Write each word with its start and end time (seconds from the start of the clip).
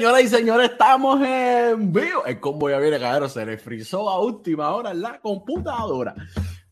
Señoras 0.00 0.22
y 0.22 0.28
señores, 0.28 0.70
estamos 0.70 1.20
en 1.20 1.92
vivo. 1.92 2.24
El 2.24 2.40
combo 2.40 2.70
ya 2.70 2.78
viene, 2.78 2.98
cabrón. 2.98 3.28
Se 3.28 3.44
le 3.44 3.58
frizó 3.58 4.08
a 4.08 4.18
última 4.18 4.74
hora 4.74 4.94
la 4.94 5.20
computadora. 5.20 6.14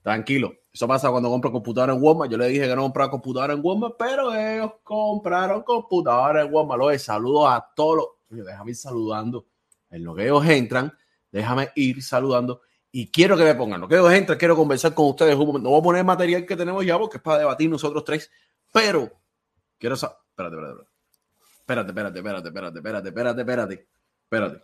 Tranquilo. 0.02 0.54
Eso 0.72 0.88
pasa 0.88 1.10
cuando 1.10 1.28
compro 1.28 1.52
computadora 1.52 1.92
en 1.92 2.02
Walmart. 2.02 2.30
Yo 2.30 2.38
le 2.38 2.48
dije 2.48 2.66
que 2.66 2.74
no 2.74 2.80
compraba 2.80 3.10
computadora 3.10 3.52
en 3.52 3.60
Walmart, 3.62 3.96
pero 3.98 4.34
ellos 4.34 4.72
compraron 4.82 5.62
computadora 5.62 6.40
en 6.40 6.54
Walmart. 6.54 6.80
Lo 6.80 6.98
saludo 6.98 7.46
a 7.46 7.70
todos 7.76 7.96
los. 8.30 8.46
déjame 8.46 8.70
ir 8.70 8.76
saludando. 8.78 9.46
En 9.90 10.04
lo 10.04 10.14
que 10.14 10.24
ellos 10.24 10.46
entran, 10.46 10.90
déjame 11.30 11.68
ir 11.74 12.02
saludando. 12.02 12.62
Y 12.90 13.10
quiero 13.10 13.36
que 13.36 13.44
me 13.44 13.54
pongan, 13.54 13.82
lo 13.82 13.88
que 13.88 13.96
ellos 13.96 14.10
entran, 14.10 14.38
quiero 14.38 14.56
conversar 14.56 14.94
con 14.94 15.04
ustedes. 15.04 15.36
No 15.36 15.44
voy 15.44 15.80
a 15.80 15.82
poner 15.82 16.02
material 16.02 16.46
que 16.46 16.56
tenemos 16.56 16.82
ya 16.82 16.98
porque 16.98 17.18
es 17.18 17.22
para 17.22 17.40
debatir 17.40 17.68
nosotros 17.68 18.02
tres. 18.04 18.30
Pero 18.72 19.12
quiero 19.76 19.96
saber. 19.96 20.16
Espérate, 20.30 20.56
espérate. 20.56 20.97
Espérate, 21.68 21.90
espérate, 21.90 22.18
espérate, 22.18 22.48
espérate, 22.48 22.78
espérate, 22.78 23.08
espérate, 23.08 23.40
espérate. 23.42 23.86
Espérate. 24.24 24.62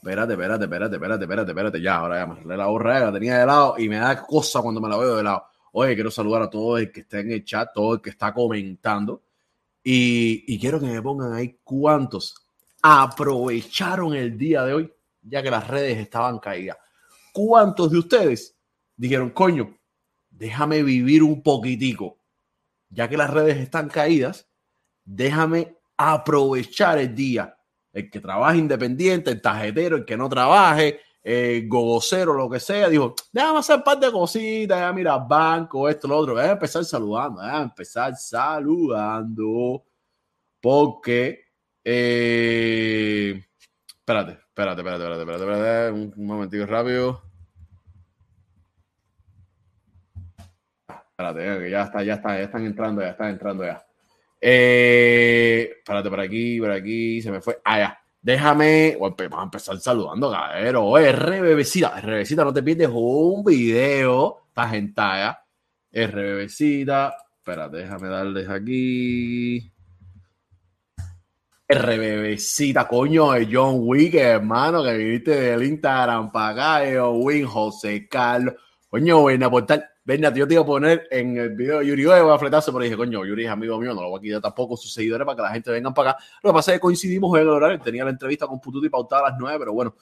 Espérate, 0.00 0.32
espérate, 0.32 0.64
espérate, 0.64 0.94
espérate, 0.96 1.24
espérate, 1.24 1.50
espérate. 1.50 1.82
Ya, 1.82 1.96
ahora 1.96 2.18
ya 2.20 2.26
me 2.26 2.56
la 2.56 2.66
borré, 2.68 3.00
la 3.00 3.12
tenía 3.12 3.38
de 3.38 3.44
lado 3.44 3.74
y 3.76 3.86
me 3.86 3.96
da 3.96 4.22
cosa 4.22 4.62
cuando 4.62 4.80
me 4.80 4.88
la 4.88 4.96
veo 4.96 5.16
de 5.16 5.22
lado. 5.22 5.44
Oye, 5.72 5.94
quiero 5.94 6.10
saludar 6.10 6.40
a 6.40 6.48
todo 6.48 6.78
el 6.78 6.90
que 6.90 7.00
está 7.00 7.18
en 7.18 7.32
el 7.32 7.44
chat, 7.44 7.68
todo 7.74 7.96
el 7.96 8.00
que 8.00 8.08
está 8.08 8.32
comentando. 8.32 9.24
Y, 9.84 10.42
y 10.54 10.58
quiero 10.58 10.80
que 10.80 10.86
me 10.86 11.02
pongan 11.02 11.34
ahí 11.34 11.58
cuántos 11.62 12.34
aprovecharon 12.80 14.14
el 14.14 14.38
día 14.38 14.64
de 14.64 14.72
hoy, 14.72 14.94
ya 15.20 15.42
que 15.42 15.50
las 15.50 15.68
redes 15.68 15.98
estaban 15.98 16.38
caídas. 16.38 16.78
¿Cuántos 17.30 17.90
de 17.90 17.98
ustedes 17.98 18.56
dijeron, 18.96 19.28
coño, 19.28 19.76
déjame 20.30 20.82
vivir 20.82 21.22
un 21.22 21.42
poquitico? 21.42 22.16
Ya 22.88 23.06
que 23.06 23.18
las 23.18 23.28
redes 23.28 23.58
están 23.58 23.90
caídas, 23.90 24.48
déjame 25.04 25.76
aprovechar 25.96 26.98
el 26.98 27.14
día. 27.14 27.56
El 27.92 28.10
que 28.10 28.20
trabaja 28.20 28.56
independiente, 28.56 29.30
el 29.30 29.40
tarjetero, 29.40 29.96
el 29.96 30.04
que 30.04 30.16
no 30.16 30.28
trabaje, 30.28 31.00
el 31.22 31.66
gogocero, 31.66 32.34
lo 32.34 32.48
que 32.48 32.60
sea, 32.60 32.88
dijo, 32.88 33.14
déjame 33.32 33.58
hacer 33.58 33.82
parte 33.82 34.06
de 34.06 34.12
cositas, 34.12 34.78
ya 34.78 34.92
mira, 34.92 35.16
banco, 35.18 35.88
esto, 35.88 36.06
lo 36.06 36.18
otro. 36.18 36.38
A 36.38 36.50
empezar 36.50 36.84
saludando, 36.84 37.40
a 37.40 37.62
empezar 37.62 38.14
saludando. 38.16 39.84
Porque, 40.60 41.46
eh, 41.82 43.44
espérate, 43.88 44.32
espérate, 44.32 44.80
espérate, 44.80 45.02
espérate, 45.02 45.20
espérate, 45.20 45.44
espérate, 45.44 45.92
un, 45.92 46.14
un 46.16 46.26
momentito 46.26 46.66
rápido. 46.66 47.22
Espérate, 51.10 51.64
que 51.64 51.70
ya 51.70 51.82
está, 51.82 52.02
ya 52.02 52.14
está, 52.14 52.36
ya 52.36 52.44
están 52.44 52.66
entrando, 52.66 53.00
ya 53.00 53.08
están 53.08 53.30
entrando 53.30 53.64
ya. 53.64 53.85
Eh, 54.40 55.70
espérate, 55.78 56.10
por 56.10 56.20
aquí, 56.20 56.60
por 56.60 56.70
aquí, 56.70 57.22
se 57.22 57.30
me 57.30 57.40
fue. 57.40 57.58
Ah, 57.64 57.78
ya. 57.78 57.98
Déjame, 58.20 58.96
vamos 58.98 59.38
a 59.38 59.42
empezar 59.44 59.78
saludando, 59.78 60.30
cabrero. 60.30 60.96
RBBcita, 60.96 62.00
RBBcita, 62.00 62.44
no 62.44 62.52
te 62.52 62.62
pierdes 62.62 62.90
un 62.92 63.44
video. 63.44 64.46
Estás 64.48 64.74
en 64.74 64.92
talla. 64.92 65.40
RBBcita, 65.92 67.14
espérate, 67.38 67.76
déjame 67.78 68.08
darles 68.08 68.48
aquí. 68.48 69.72
RBBcita, 71.68 72.86
coño, 72.86 73.32
de 73.32 73.48
John 73.50 73.76
Wick, 73.78 74.14
hermano, 74.14 74.82
que 74.82 74.96
viviste 74.96 75.30
del 75.30 75.62
Instagram 75.62 76.30
para 76.30 76.80
acá, 76.80 77.10
Wick, 77.10 77.46
José 77.46 78.08
Carlos. 78.08 78.54
Coño, 78.88 79.20
buena 79.20 79.50
portal 79.50 79.88
Venga, 80.06 80.32
yo 80.32 80.46
te 80.46 80.54
iba 80.54 80.62
a 80.62 80.66
poner 80.66 81.08
en 81.10 81.36
el 81.36 81.56
video 81.56 81.80
de 81.80 81.86
Yuri, 81.88 82.04
voy 82.04 82.32
a 82.32 82.38
fletarse, 82.38 82.70
pero 82.70 82.84
dije, 82.84 82.96
coño, 82.96 83.24
Yuri 83.24 83.46
es 83.46 83.50
amigo 83.50 83.76
mío, 83.80 83.92
no 83.92 84.02
lo 84.02 84.10
voy 84.10 84.20
a 84.20 84.22
quitar 84.22 84.40
tampoco 84.40 84.76
sus 84.76 84.92
seguidores 84.92 85.26
para 85.26 85.34
que 85.34 85.42
la 85.42 85.50
gente 85.50 85.72
vengan 85.72 85.92
para 85.92 86.10
acá. 86.12 86.24
Lo 86.44 86.50
que 86.50 86.54
pasa 86.54 86.70
es 86.70 86.76
que 86.76 86.80
coincidimos 86.80 87.36
en 87.36 87.42
el 87.42 87.48
horario, 87.48 87.80
tenía 87.80 88.04
la 88.04 88.10
entrevista 88.10 88.46
con 88.46 88.60
Pututi 88.60 88.88
pautada 88.88 89.26
a 89.26 89.30
las 89.30 89.38
9, 89.40 89.58
pero 89.58 89.72
bueno. 89.72 89.96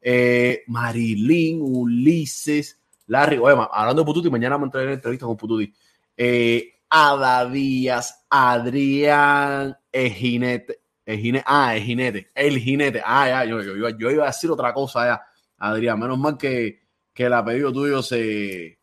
Eh, 0.00 0.62
Marilyn, 0.68 1.60
Ulises, 1.60 2.80
Larry, 3.08 3.36
oye, 3.36 3.54
hablando 3.70 4.00
de 4.00 4.06
Pututi, 4.06 4.30
mañana 4.30 4.54
vamos 4.54 4.64
a 4.64 4.68
entrar 4.68 4.84
en 4.84 4.88
la 4.88 4.94
entrevista 4.94 5.26
con 5.26 5.36
Pututi. 5.36 5.70
Eh, 6.16 6.76
Ada 6.88 7.44
Díaz, 7.44 8.24
Adrián, 8.30 9.76
el 9.92 10.10
jinete, 10.10 10.80
el 11.04 11.18
jinete, 11.18 11.44
ah, 11.46 11.76
el 11.76 11.82
jinete, 11.82 12.28
el 12.34 12.58
jinete, 12.58 13.02
ah, 13.04 13.28
ya, 13.28 13.44
yo, 13.44 13.60
yo, 13.60 13.90
yo, 13.90 14.10
iba 14.10 14.24
a 14.24 14.28
decir 14.28 14.50
otra 14.50 14.72
cosa 14.72 15.04
ya, 15.04 15.22
Adrián, 15.58 16.00
menos 16.00 16.18
mal 16.18 16.38
que, 16.38 16.80
que 17.12 17.24
el 17.26 17.34
apellido 17.34 17.70
tuyo 17.70 18.02
se 18.02 18.79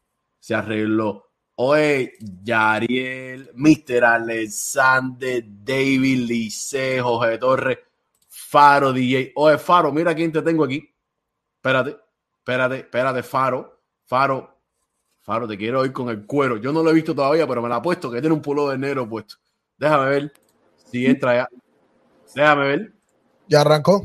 se 0.48 0.56
arregló. 0.56 1.26
Oye, 1.56 2.14
Yariel, 2.42 3.52
Mr. 3.54 4.06
Alexander, 4.06 5.44
David 5.46 6.20
Lice, 6.20 7.02
Jorge 7.02 7.38
Torres, 7.38 7.80
Faro 8.30 8.94
DJ. 8.94 9.34
Oye, 9.36 9.58
Faro, 9.58 9.92
mira 9.92 10.16
quién 10.16 10.32
te 10.32 10.42
tengo 10.42 10.64
aquí. 10.64 10.90
Espérate, 11.54 11.98
espérate, 12.38 12.78
espérate, 12.78 13.24
Faro. 13.24 13.82
Faro, 14.06 14.58
Faro, 15.20 15.50
te 15.50 15.58
quiero 15.58 15.86
ir 15.86 15.92
con 15.92 16.08
el 16.08 16.26
cuero. 16.26 16.56
Yo 16.56 16.72
no 16.72 16.82
lo 16.82 16.92
he 16.92 16.94
visto 16.94 17.14
todavía, 17.14 17.46
pero 17.46 17.62
me 17.62 17.68
la 17.68 17.80
he 17.80 17.82
puesto, 17.82 18.10
que 18.10 18.22
tiene 18.22 18.34
un 18.34 18.42
pulo 18.42 18.70
de 18.70 18.78
negro 18.78 19.10
puesto. 19.10 19.36
Déjame 19.78 20.10
ver 20.10 20.34
si 20.90 21.06
entra 21.08 21.36
ya. 21.36 21.50
Déjame 22.34 22.68
ver. 22.70 22.94
¿Ya 23.50 23.62
arrancó? 23.62 24.02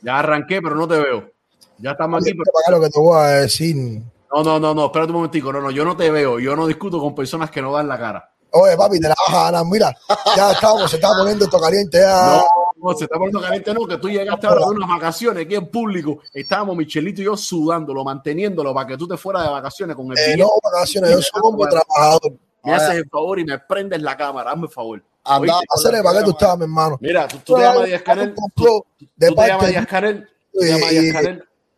Ya 0.00 0.20
arranqué, 0.20 0.62
pero 0.62 0.76
no 0.76 0.86
te 0.86 1.00
veo. 1.00 1.32
Ya 1.78 1.90
estamos 1.90 2.22
aquí. 2.22 2.38
Pero... 2.38 2.78
lo 2.78 2.84
que 2.84 2.88
te 2.88 3.00
voy 3.00 3.16
a 3.16 3.28
decir. 3.40 4.00
No, 4.34 4.42
no, 4.42 4.58
no, 4.58 4.74
no, 4.74 4.86
espérate 4.86 5.10
un 5.10 5.16
momentico. 5.16 5.52
No, 5.52 5.60
no, 5.60 5.70
yo 5.70 5.84
no 5.84 5.96
te 5.96 6.10
veo. 6.10 6.38
Yo 6.38 6.56
no 6.56 6.66
discuto 6.66 6.98
con 6.98 7.14
personas 7.14 7.50
que 7.50 7.60
no 7.60 7.72
dan 7.72 7.88
la 7.88 7.98
cara. 7.98 8.32
Oye, 8.52 8.76
papi, 8.76 9.00
te 9.00 9.08
la 9.08 9.14
bajas, 9.26 9.48
Ana. 9.48 9.64
Mira, 9.64 9.94
ya 10.36 10.52
estamos, 10.52 10.90
se 10.90 10.96
está 10.96 11.08
poniendo 11.16 11.44
esto 11.44 11.58
caliente. 11.58 11.98
Ya. 11.98 12.36
No, 12.36 12.44
no, 12.90 12.96
se 12.96 13.04
está 13.04 13.16
poniendo 13.16 13.40
caliente, 13.40 13.72
no, 13.72 13.86
que 13.86 13.96
tú 13.98 14.08
llegaste 14.08 14.46
ahora 14.46 14.66
de 14.66 14.72
unas 14.72 14.88
vacaciones 14.88 15.44
aquí 15.44 15.54
en 15.54 15.70
público. 15.70 16.20
Estábamos 16.32 16.76
Michelito 16.76 17.22
y 17.22 17.24
yo 17.24 17.36
sudándolo, 17.36 18.04
manteniéndolo 18.04 18.74
para 18.74 18.86
que 18.86 18.96
tú 18.96 19.08
te 19.08 19.16
fueras 19.16 19.44
de 19.44 19.50
vacaciones 19.50 19.96
con 19.96 20.10
el 20.12 20.18
eh, 20.18 20.36
No, 20.36 20.50
vacaciones, 20.62 21.10
yo 21.10 21.22
soy 21.22 21.40
un 21.42 21.68
trabajador. 21.68 22.32
Me 22.64 22.74
haces 22.74 22.96
el 22.96 23.08
favor 23.08 23.38
y 23.38 23.44
me 23.44 23.58
prendes 23.58 24.00
la 24.02 24.16
cámara, 24.16 24.52
hazme 24.52 24.66
el 24.66 24.72
favor. 24.72 25.02
Anda, 25.24 25.60
hacerle 25.68 26.02
para 26.02 26.18
que 26.18 26.24
tú 26.24 26.30
estás, 26.30 26.56
mi 26.58 26.64
hermano. 26.64 26.98
Mira, 27.00 27.28
tú, 27.28 27.38
tú 27.44 27.54
te 27.54 27.60
llamas 27.60 27.86
Díaz 27.86 28.02
Canel. 28.02 28.34
Tú, 28.54 28.84
te 29.18 29.46
llamas 29.46 29.68
Díaz 29.68 29.86
Canel. 29.86 30.28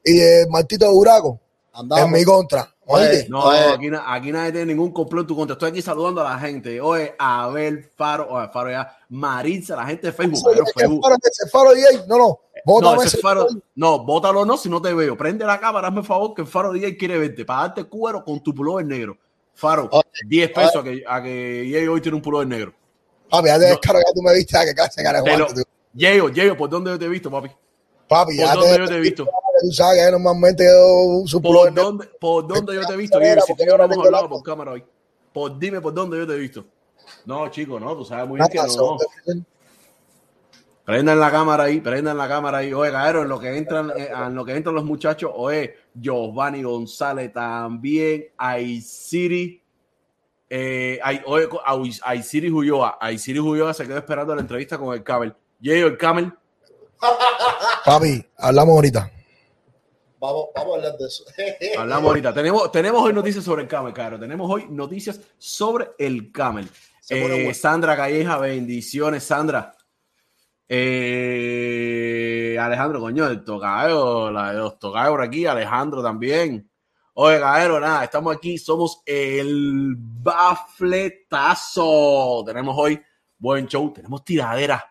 Y, 0.04 0.10
y, 0.10 0.48
Martito 0.48 0.90
Buraco. 0.92 1.40
En 1.74 2.12
mi 2.12 2.24
contra. 2.24 2.72
Oye, 2.86 3.26
no, 3.28 3.50
Aquí, 3.50 3.88
aquí, 4.06 4.32
nadie 4.32 4.52
tiene 4.52 4.66
ningún 4.66 4.92
complot 4.92 5.22
en 5.22 5.26
tu 5.26 5.36
contra. 5.36 5.54
Estoy 5.54 5.70
aquí 5.70 5.82
saludando 5.82 6.20
a 6.20 6.30
la 6.30 6.38
gente. 6.38 6.80
Oye, 6.80 7.14
Abel 7.18 7.90
Faro, 7.96 8.28
oye, 8.30 8.48
Faro 8.52 8.70
ya, 8.70 8.96
Maritza, 9.08 9.74
la 9.74 9.86
gente 9.86 10.08
de 10.08 10.12
Facebook. 10.12 10.42
Pero 10.44 10.66
Facebook. 10.66 11.02
Faro, 11.02 11.16
ese 11.22 11.48
Faro 11.48 11.74
DJ, 11.74 12.06
no, 12.06 12.18
no. 12.18 12.80
no, 12.80 13.02
ese 13.02 13.18
faro, 13.18 13.48
no, 13.74 14.04
bótalo 14.04 14.44
no 14.44 14.56
si 14.56 14.68
no 14.68 14.80
te 14.80 14.92
veo. 14.92 15.16
Prende 15.16 15.44
la 15.44 15.58
cámara, 15.58 15.88
hazme 15.88 16.02
favor 16.02 16.34
que 16.34 16.42
el 16.42 16.48
Faro 16.48 16.72
DJ 16.72 16.96
quiere 16.96 17.18
verte 17.18 17.44
para 17.44 17.62
darte 17.62 17.84
cuero 17.84 18.22
con 18.22 18.42
tu 18.42 18.54
pullover 18.54 18.84
negro. 18.84 19.16
Faro, 19.54 19.88
10 20.28 20.50
pesos 20.50 20.76
a 20.76 20.82
que, 20.82 21.04
a 21.06 21.22
que 21.22 21.88
hoy 21.88 22.00
tiene 22.00 22.16
un 22.16 22.22
pullover 22.22 22.46
negro. 22.46 22.74
Papi, 23.30 23.48
ya 23.48 23.58
te 23.58 23.64
no. 23.64 23.70
descarga, 23.70 24.04
tú 24.14 24.22
me 24.22 24.34
viste 24.34 24.56
a 24.56 24.64
que 24.64 24.74
casi 24.74 25.02
cara 25.02 25.22
Yeyo, 25.94 26.28
Yeyo, 26.28 26.56
¿por 26.56 26.68
dónde 26.68 26.90
yo 26.90 26.98
te 26.98 27.04
he 27.06 27.08
visto, 27.08 27.30
papi? 27.30 27.50
Papi, 28.08 28.36
¿Por 28.36 28.54
dónde 28.54 28.78
yo 28.78 28.88
te 28.88 28.96
he 28.96 29.00
visto? 29.00 29.28
Tú 29.64 29.72
sabes 29.72 30.04
que 30.04 30.10
normalmente 30.10 30.64
yo 30.64 31.40
¿Por 31.40 31.72
dónde, 31.72 32.06
¿Por 32.20 32.46
dónde 32.46 32.74
yo 32.74 32.86
te 32.86 32.92
he 32.92 32.96
visto? 32.96 33.18
Si 33.46 33.54
tú 33.54 33.64
yo 33.66 33.78
no 33.78 33.84
hemos 33.84 34.04
hablado 34.04 34.28
por 34.28 34.42
cámara 34.42 34.72
hoy. 34.72 34.84
Por, 35.32 35.58
dime 35.58 35.80
por 35.80 35.94
dónde 35.94 36.18
yo 36.18 36.26
te 36.26 36.34
he 36.34 36.38
visto. 36.38 36.66
No, 37.24 37.48
chico, 37.48 37.80
no, 37.80 37.96
tú 37.96 38.04
sabes 38.04 38.28
muy 38.28 38.38
bien 38.38 38.48
que 38.50 38.58
no. 38.76 38.98
Prendan 40.84 41.18
la 41.18 41.30
cámara 41.30 41.64
ahí, 41.64 41.80
prendan 41.80 42.18
la 42.18 42.28
cámara 42.28 42.58
ahí. 42.58 42.74
Oye, 42.74 42.90
Gaero, 42.90 43.22
en 43.22 43.28
lo 43.28 43.40
que 43.40 43.56
entran, 43.56 43.90
eh, 43.96 44.10
en 44.14 44.34
lo 44.34 44.44
que 44.44 44.54
entran 44.54 44.74
los 44.74 44.84
muchachos, 44.84 45.30
oye, 45.34 45.74
Giovanni 45.94 46.62
González 46.62 47.32
también, 47.32 48.26
Aisiri, 48.36 49.62
eh, 50.50 51.00
oye, 51.24 51.48
Aisiri 52.02 52.50
Juyoa, 52.50 52.98
Aisiri 53.00 53.38
Juyoa 53.38 53.72
se 53.72 53.86
quedó 53.86 53.96
esperando 53.96 54.34
la 54.34 54.42
entrevista 54.42 54.76
con 54.76 54.94
el 54.94 55.02
Camel. 55.02 55.34
Yeyo, 55.58 55.86
el 55.86 55.96
Camel. 55.96 56.30
Papi, 57.86 58.26
hablamos 58.36 58.74
ahorita. 58.74 59.10
Vamos, 60.24 60.48
vamos 60.54 60.72
a 60.72 60.76
hablar 60.76 60.96
de 60.96 61.06
eso. 61.06 61.22
hablamos 61.78 62.08
ahorita. 62.08 62.32
Tenemos, 62.32 62.72
tenemos 62.72 63.02
hoy 63.02 63.12
noticias 63.12 63.44
sobre 63.44 63.60
el 63.64 63.68
Camel, 63.68 63.92
Caro. 63.92 64.18
Tenemos 64.18 64.50
hoy 64.50 64.66
noticias 64.70 65.20
sobre 65.36 65.90
el 65.98 66.32
Camel. 66.32 66.66
Eh, 67.10 67.52
Sandra 67.52 67.94
Calleja, 67.94 68.38
bendiciones, 68.38 69.22
Sandra. 69.24 69.76
Eh, 70.66 72.56
Alejandro, 72.58 73.00
coño, 73.00 73.26
el 73.26 73.44
tocayo, 73.44 74.30
la 74.30 74.52
de 74.52 74.58
los 74.60 74.78
tocayos 74.78 75.10
por 75.10 75.20
aquí, 75.20 75.44
Alejandro 75.44 76.02
también. 76.02 76.70
Oye, 77.12 77.38
Gaero, 77.38 77.78
nada, 77.78 78.04
estamos 78.04 78.34
aquí, 78.34 78.56
somos 78.56 79.02
el 79.04 79.94
bafletazo. 79.98 81.62
Tenemos 82.46 82.74
hoy 82.78 82.98
buen 83.36 83.66
show, 83.66 83.92
tenemos 83.92 84.24
tiradera 84.24 84.82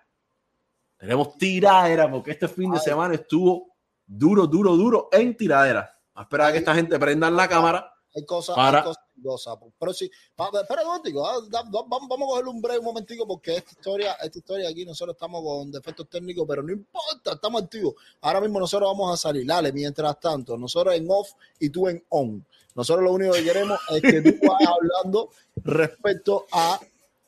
tenemos 1.04 1.38
tiradera 1.38 2.10
porque 2.10 2.32
este 2.32 2.48
fin 2.48 2.72
de 2.72 2.80
semana 2.80 3.16
estuvo 3.16 3.73
duro, 4.18 4.48
duro, 4.48 4.76
duro 4.76 5.10
en 5.12 5.36
tiradera. 5.36 5.98
A 6.16 6.24
esperar 6.24 6.50
a 6.50 6.52
que 6.52 6.60
esta 6.60 6.76
gente 6.76 7.00
prenda 7.00 7.30
la 7.30 7.48
cámara. 7.48 7.94
Hay 8.16 8.26
cosas, 8.26 8.56
para... 8.56 8.80
hay 8.80 8.84
cosas, 8.86 9.04
Goza. 9.16 9.56
Pero 9.80 9.94
sí, 9.94 10.06
espera 10.06 10.82
un 10.82 10.88
momentico, 10.88 11.26
ah, 11.26 11.40
vamos, 11.50 12.08
vamos 12.08 12.28
a 12.28 12.32
cogerle 12.32 12.50
un 12.52 12.62
breve 12.62 12.80
un 12.80 12.86
momentico 12.86 13.28
porque 13.28 13.58
esta 13.58 13.72
historia, 13.72 14.14
esta 14.22 14.38
historia 14.38 14.70
aquí 14.70 14.86
nosotros 14.86 15.16
estamos 15.16 15.42
con 15.42 15.72
defectos 15.72 16.08
técnicos, 16.10 16.46
pero 16.48 16.62
no 16.62 16.72
importa, 16.72 17.34
estamos 17.34 17.64
activos. 17.64 17.96
Ahora 18.22 18.42
mismo 18.42 18.60
nosotros 18.60 18.90
vamos 18.90 19.14
a 19.14 19.18
salir. 19.18 19.48
Dale, 19.48 19.72
mientras 19.72 20.20
tanto, 20.20 20.58
nosotros 20.58 20.94
en 20.94 21.08
off 21.10 21.32
y 21.60 21.70
tú 21.70 21.88
en 21.88 22.04
on. 22.10 22.46
Nosotros 22.76 23.04
lo 23.04 23.14
único 23.14 23.34
que 23.34 23.44
queremos 23.44 23.80
es 23.90 24.02
que 24.02 24.22
tú 24.22 24.30
vayas 24.48 24.72
hablando 24.72 25.30
respecto 25.64 26.46
a 26.52 26.80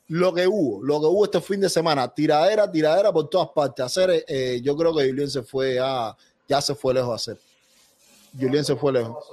lo 0.08 0.32
que 0.32 0.46
hubo, 0.46 0.82
lo 0.84 1.00
que 1.00 1.06
hubo 1.06 1.24
este 1.24 1.40
fin 1.40 1.60
de 1.60 1.68
semana. 1.68 2.12
Tiradera, 2.12 2.70
tiradera 2.70 3.12
por 3.12 3.28
todas 3.28 3.48
partes. 3.48 3.84
Hacer, 3.84 4.24
eh, 4.28 4.60
yo 4.62 4.76
creo 4.76 4.94
que 4.94 5.08
Julien 5.08 5.30
se 5.30 5.42
fue 5.42 5.78
a, 5.80 6.16
ya 6.48 6.60
se 6.60 6.74
fue 6.74 6.94
lejos 6.94 7.10
a 7.10 7.14
hacer. 7.14 7.38
Julien 8.38 8.64
se 8.64 8.76
fue 8.76 8.92
lejos. 8.92 9.24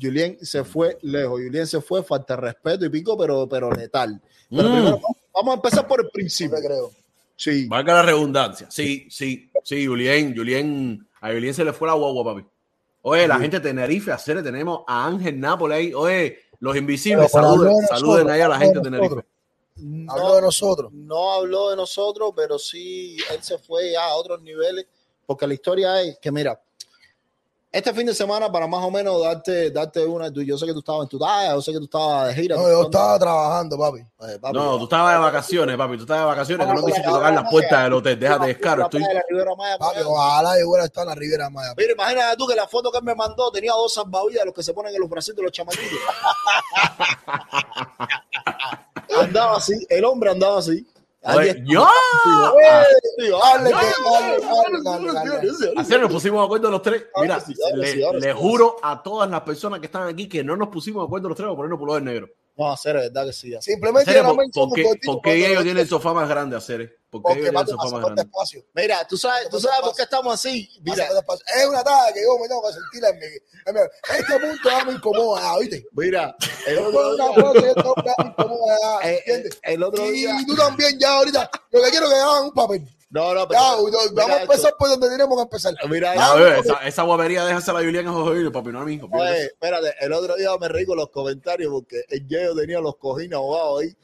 Julien 0.00 0.38
se 0.44 0.64
fue 0.64 0.98
lejos. 1.02 1.40
Julien 1.40 1.66
se 1.66 1.80
fue, 1.80 2.02
falta 2.02 2.36
respeto 2.36 2.84
y 2.84 2.88
pico, 2.88 3.16
pero, 3.16 3.48
pero 3.48 3.70
letal. 3.70 4.20
Pero 4.50 4.68
mm. 4.68 4.72
primero, 4.72 5.00
vamos 5.32 5.52
a 5.52 5.54
empezar 5.54 5.86
por 5.86 6.00
el 6.00 6.10
principio, 6.10 6.58
creo. 6.58 6.90
Sí. 7.36 7.66
Valga 7.66 7.94
la 7.94 8.02
redundancia. 8.02 8.66
Sí, 8.70 9.06
sí, 9.10 9.50
sí, 9.62 9.86
Julien, 9.86 10.34
Julien, 10.34 11.06
a 11.20 11.28
Julien 11.28 11.54
se 11.54 11.64
le 11.64 11.72
fue 11.72 11.88
la 11.88 11.94
guagua, 11.94 12.24
papi. 12.24 12.46
Oye, 13.02 13.28
la 13.28 13.38
gente 13.38 13.60
de 13.60 13.68
Tenerife, 13.68 14.10
hacer 14.10 14.42
tenemos 14.42 14.80
a 14.84 15.06
Ángel 15.06 15.38
Nápoles 15.38 15.94
Oye, 15.94 16.40
los 16.58 16.76
invisibles, 16.76 17.30
saluden, 17.30 17.76
saluden 17.88 18.28
ahí 18.28 18.40
a 18.40 18.48
la 18.48 18.58
gente 18.58 18.78
de 18.78 18.84
Tenerife. 18.84 19.24
No, 19.76 20.12
habló 20.12 20.34
de 20.36 20.40
nosotros. 20.40 20.92
No 20.92 21.32
habló 21.34 21.70
de 21.70 21.76
nosotros, 21.76 22.32
pero 22.34 22.58
sí, 22.58 23.16
él 23.32 23.42
se 23.42 23.58
fue 23.58 23.92
ya 23.92 24.06
a 24.06 24.14
otros 24.14 24.40
niveles, 24.42 24.86
porque 25.26 25.46
la 25.46 25.54
historia 25.54 26.00
es 26.00 26.18
que, 26.18 26.30
mira, 26.30 26.60
este 27.76 27.92
fin 27.92 28.06
de 28.06 28.14
semana 28.14 28.50
para 28.50 28.66
más 28.66 28.82
o 28.82 28.90
menos 28.90 29.20
darte, 29.20 29.70
darte 29.70 30.02
una, 30.02 30.32
yo 30.32 30.56
sé 30.56 30.64
que 30.64 30.72
tú 30.72 30.78
estabas 30.78 31.02
en 31.02 31.08
tu 31.08 31.18
talla, 31.18 31.52
yo 31.52 31.60
sé 31.60 31.72
que 31.72 31.78
tú 31.78 31.84
estabas 31.84 32.28
de 32.28 32.34
gira. 32.34 32.56
No, 32.56 32.62
yo 32.70 32.84
estaba 32.84 33.18
trabajando, 33.18 33.76
papi. 33.76 33.98
Eh, 33.98 34.38
no, 34.52 34.78
tú 34.78 34.84
estabas 34.84 35.12
de 35.12 35.20
vacaciones, 35.20 35.76
papi, 35.76 35.96
tú 35.96 36.04
estabas 36.04 36.22
de 36.22 36.26
vacaciones, 36.26 36.66
que 36.66 36.72
no 36.72 36.86
quisiste 36.86 37.08
tocar 37.08 37.34
las 37.34 37.50
puertas 37.50 37.84
del 37.84 37.92
hotel, 37.92 38.18
déjate 38.18 38.46
descaro. 38.46 38.84
Estoy... 38.84 39.02
Papi, 39.78 40.00
ojalá 40.06 40.58
yo 40.58 40.70
hubiera 40.70 40.86
estado 40.86 41.04
en 41.04 41.08
la 41.08 41.14
Ribera 41.16 41.50
Maya. 41.50 41.74
Mira, 41.76 41.92
imagínate 41.92 42.36
tú 42.38 42.46
que 42.46 42.54
la 42.54 42.66
foto 42.66 42.90
que 42.90 42.98
él 42.98 43.04
me 43.04 43.14
mandó 43.14 43.50
tenía 43.50 43.72
dos 43.72 43.92
salvavidas, 43.92 44.46
los 44.46 44.54
que 44.54 44.62
se 44.62 44.72
ponen 44.72 44.94
en 44.94 45.00
los 45.00 45.10
bracitos 45.10 45.36
de 45.36 45.42
los 45.42 45.52
chamaquitos. 45.52 45.98
andaba 49.20 49.56
así, 49.58 49.86
el 49.90 50.04
hombre 50.04 50.30
andaba 50.30 50.60
así. 50.60 50.86
¡Yo! 51.64 51.86
Así 55.76 55.98
nos 55.98 56.12
pusimos 56.12 56.40
de 56.40 56.44
acuerdo 56.44 56.70
los 56.70 56.82
tres. 56.82 57.06
Mira, 57.20 57.42
le, 58.20 58.32
juro 58.32 58.76
a 58.82 59.02
todas 59.02 59.28
las 59.28 59.40
personas 59.40 59.80
que 59.80 59.86
están 59.86 60.08
aquí 60.08 60.28
que 60.28 60.44
no 60.44 60.56
nos 60.56 60.68
pusimos 60.68 61.02
de 61.02 61.06
acuerdo 61.06 61.28
los 61.28 61.36
tres 61.36 61.48
por 61.48 61.56
ponernos 61.56 61.78
pullover 61.78 62.02
negro. 62.02 62.28
No, 62.56 62.72
hacer 62.72 62.96
es 62.96 63.02
verdad 63.12 63.26
que 63.26 63.32
sí. 63.34 63.54
Simplemente 63.60 64.22
¿Por, 64.22 64.72
qué, 65.22 65.46
ellos 65.46 65.62
tienen 65.62 65.82
el 65.82 65.88
sofá 65.88 66.14
más 66.14 66.26
grande, 66.26 66.56
hacer? 66.56 67.00
Porque, 67.10 67.32
ellos 67.32 67.42
tienen 67.44 67.60
el 67.60 67.66
sofá 67.66 67.90
más 67.90 68.02
grande. 68.02 68.26
Mira, 68.74 69.06
tú 69.06 69.18
sabes, 69.18 69.50
tú 69.50 69.60
sabes 69.60 69.80
por 69.80 69.94
qué 69.94 70.02
estamos 70.02 70.32
así. 70.32 70.70
Mira, 70.82 71.04
es 71.04 71.66
una 71.66 71.84
talla 71.84 72.14
que 72.14 72.22
yo 72.22 72.38
me 72.38 72.48
tengo 72.48 72.62
que 72.62 72.72
sentir 72.72 73.04
en 73.04 73.18
mi. 73.18 73.80
Este 74.18 74.38
punto 74.40 74.70
ya 74.70 74.84
me 74.84 74.92
incomoda, 74.92 75.54
¿oíste? 75.54 75.84
Mira, 75.92 76.34
el 76.66 76.78
otro 76.78 77.12
día. 77.12 77.74
Eh, 79.04 79.50
el 79.62 79.82
otro 79.82 80.06
día. 80.08 80.36
Y 80.40 80.46
tú 80.46 80.56
también, 80.56 80.98
ya 80.98 81.12
ahorita. 81.12 81.50
Lo 81.72 81.82
que 81.82 81.90
quiero 81.90 82.06
es 82.06 82.12
que 82.12 82.18
hagan 82.18 82.44
un 82.44 82.52
papel. 82.52 82.95
No, 83.08 83.34
no, 83.34 83.46
pero. 83.46 83.60
vamos 84.14 84.36
a 84.36 84.42
empezar 84.42 84.74
por 84.76 84.88
donde 84.88 85.08
tenemos 85.08 85.36
que 85.36 85.42
empezar. 85.42 85.74
Mira, 85.88 86.14
ah, 86.16 86.58
esa, 86.58 86.86
esa, 86.86 87.02
guapería 87.02 87.44
déjasela 87.44 87.78
a 87.78 87.82
Julián 87.82 88.08
a 88.08 88.12
José 88.12 88.50
papi, 88.50 88.70
no 88.70 88.80
a 88.80 88.84
mí. 88.84 89.00
Oye, 89.10 89.44
espérate, 89.44 89.94
el 90.00 90.12
otro 90.12 90.34
día 90.34 90.50
me 90.60 90.68
reí 90.68 90.84
con 90.84 90.96
los 90.96 91.10
comentarios 91.10 91.70
porque 91.70 92.04
el 92.08 92.26
Yeo 92.26 92.56
tenía 92.56 92.80
los 92.80 92.96
cojines 92.96 93.34
ahogados 93.34 93.82
ahí. 93.82 93.96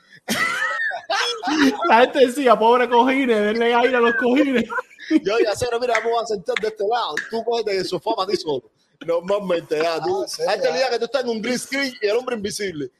La 1.88 2.00
gente 2.02 2.26
decía, 2.26 2.56
pobre 2.56 2.88
cojines, 2.88 3.36
denle 3.36 3.74
aire 3.74 3.96
a 3.96 4.00
los 4.00 4.14
cojines. 4.14 4.64
Yo 5.10 5.38
ya 5.44 5.56
sé, 5.56 5.66
mira, 5.80 5.94
vamos 6.02 6.22
a 6.22 6.26
sentar 6.26 6.54
de 6.60 6.68
este 6.68 6.84
lado. 6.86 7.14
Tú 7.28 7.44
coges 7.44 7.64
de 7.64 7.84
sofá 7.84 8.12
para 8.16 8.30
ti 8.30 8.36
solo. 8.36 8.70
Normalmente, 9.04 9.82
ya, 9.82 10.00
tú. 10.00 10.24
Ah, 10.46 10.52
hay 10.52 10.60
que 10.60 10.68
que 10.90 10.98
tú 10.98 11.04
estás 11.06 11.24
en 11.24 11.30
un 11.30 11.42
green 11.42 11.58
screen 11.58 11.92
y 12.00 12.06
el 12.06 12.16
hombre 12.16 12.36
invisible. 12.36 12.90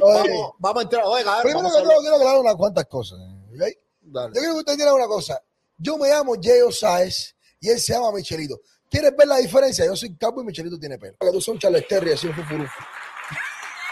Vamos, 0.00 0.52
vamos, 0.58 0.78
a 0.78 0.82
entrar. 0.82 1.02
Oiga, 1.04 1.42
Primero 1.42 1.68
que 1.68 1.82
todo, 1.82 2.00
quiero 2.00 2.16
aclarar 2.16 2.40
unas 2.40 2.56
cuantas 2.56 2.86
cosas. 2.86 3.18
¿okay? 3.54 3.76
Yo 4.02 4.30
quiero 4.32 4.52
que 4.52 4.58
usted 4.58 4.72
entienda 4.72 4.94
una 4.94 5.06
cosa. 5.06 5.42
Yo 5.78 5.98
me 5.98 6.08
llamo 6.08 6.34
Jeo 6.40 6.70
Saez 6.70 7.34
y 7.60 7.70
él 7.70 7.80
se 7.80 7.92
llama 7.92 8.12
Michelito. 8.12 8.60
¿Quieres 8.90 9.16
ver 9.16 9.26
la 9.26 9.38
diferencia? 9.38 9.86
Yo 9.86 9.96
soy 9.96 10.14
capo 10.16 10.42
y 10.42 10.44
Michelito 10.44 10.78
tiene 10.78 10.98
pelo. 10.98 11.16
Que 11.18 11.32
tú 11.32 11.40
son 11.40 11.58
Charles 11.58 11.88
Terry, 11.88 12.12
así 12.12 12.26
un 12.26 12.34
fufurufo. 12.34 12.80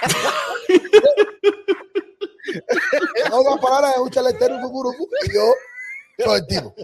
en 3.25 3.33
otras 3.33 3.59
palabras, 3.61 3.95
es 3.95 4.01
un 4.01 4.11
Charles 4.11 4.39
Terry, 4.39 4.55
un 4.55 4.62
fufurufo. 4.62 5.09
Y 5.25 5.35
yo 5.35 5.55
soy 6.19 6.41
el 6.41 6.47
tipo. 6.47 6.75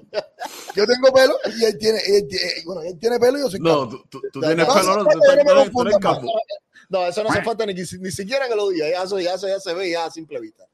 Yo 0.77 0.87
tengo 0.87 1.11
pelo 1.13 1.39
y 1.59 1.65
él 1.65 1.79
tiene, 1.79 1.99
él, 2.07 2.29
bueno, 2.67 2.83
él 2.83 2.99
tiene 2.99 3.19
pelo 3.19 3.39
y 3.39 3.41
yo 3.41 3.51
soy 3.51 3.61
No, 3.61 3.89
tú, 3.89 4.05
tú, 4.11 4.21
tienes 4.41 4.67
pelo, 4.67 4.97
no, 4.97 5.71
tú, 5.71 5.83
eres 5.83 5.99
campo. 5.99 6.31
No, 6.89 7.07
eso 7.07 7.23
no 7.25 7.31
hace 7.31 7.43
falta 7.43 7.65
ni, 7.67 7.75
ni 7.75 8.11
siquiera 8.13 8.47
que 8.47 8.55
lo 8.55 8.69
diga, 8.69 8.89
ya, 8.89 9.03
eso, 9.03 9.19
ya, 9.19 9.35
eso 9.35 9.49
ya 9.49 9.59
se 9.59 9.75
ve 9.75 9.91
ya 9.91 10.05
a 10.05 10.11
simple 10.11 10.39
vista. 10.39 10.65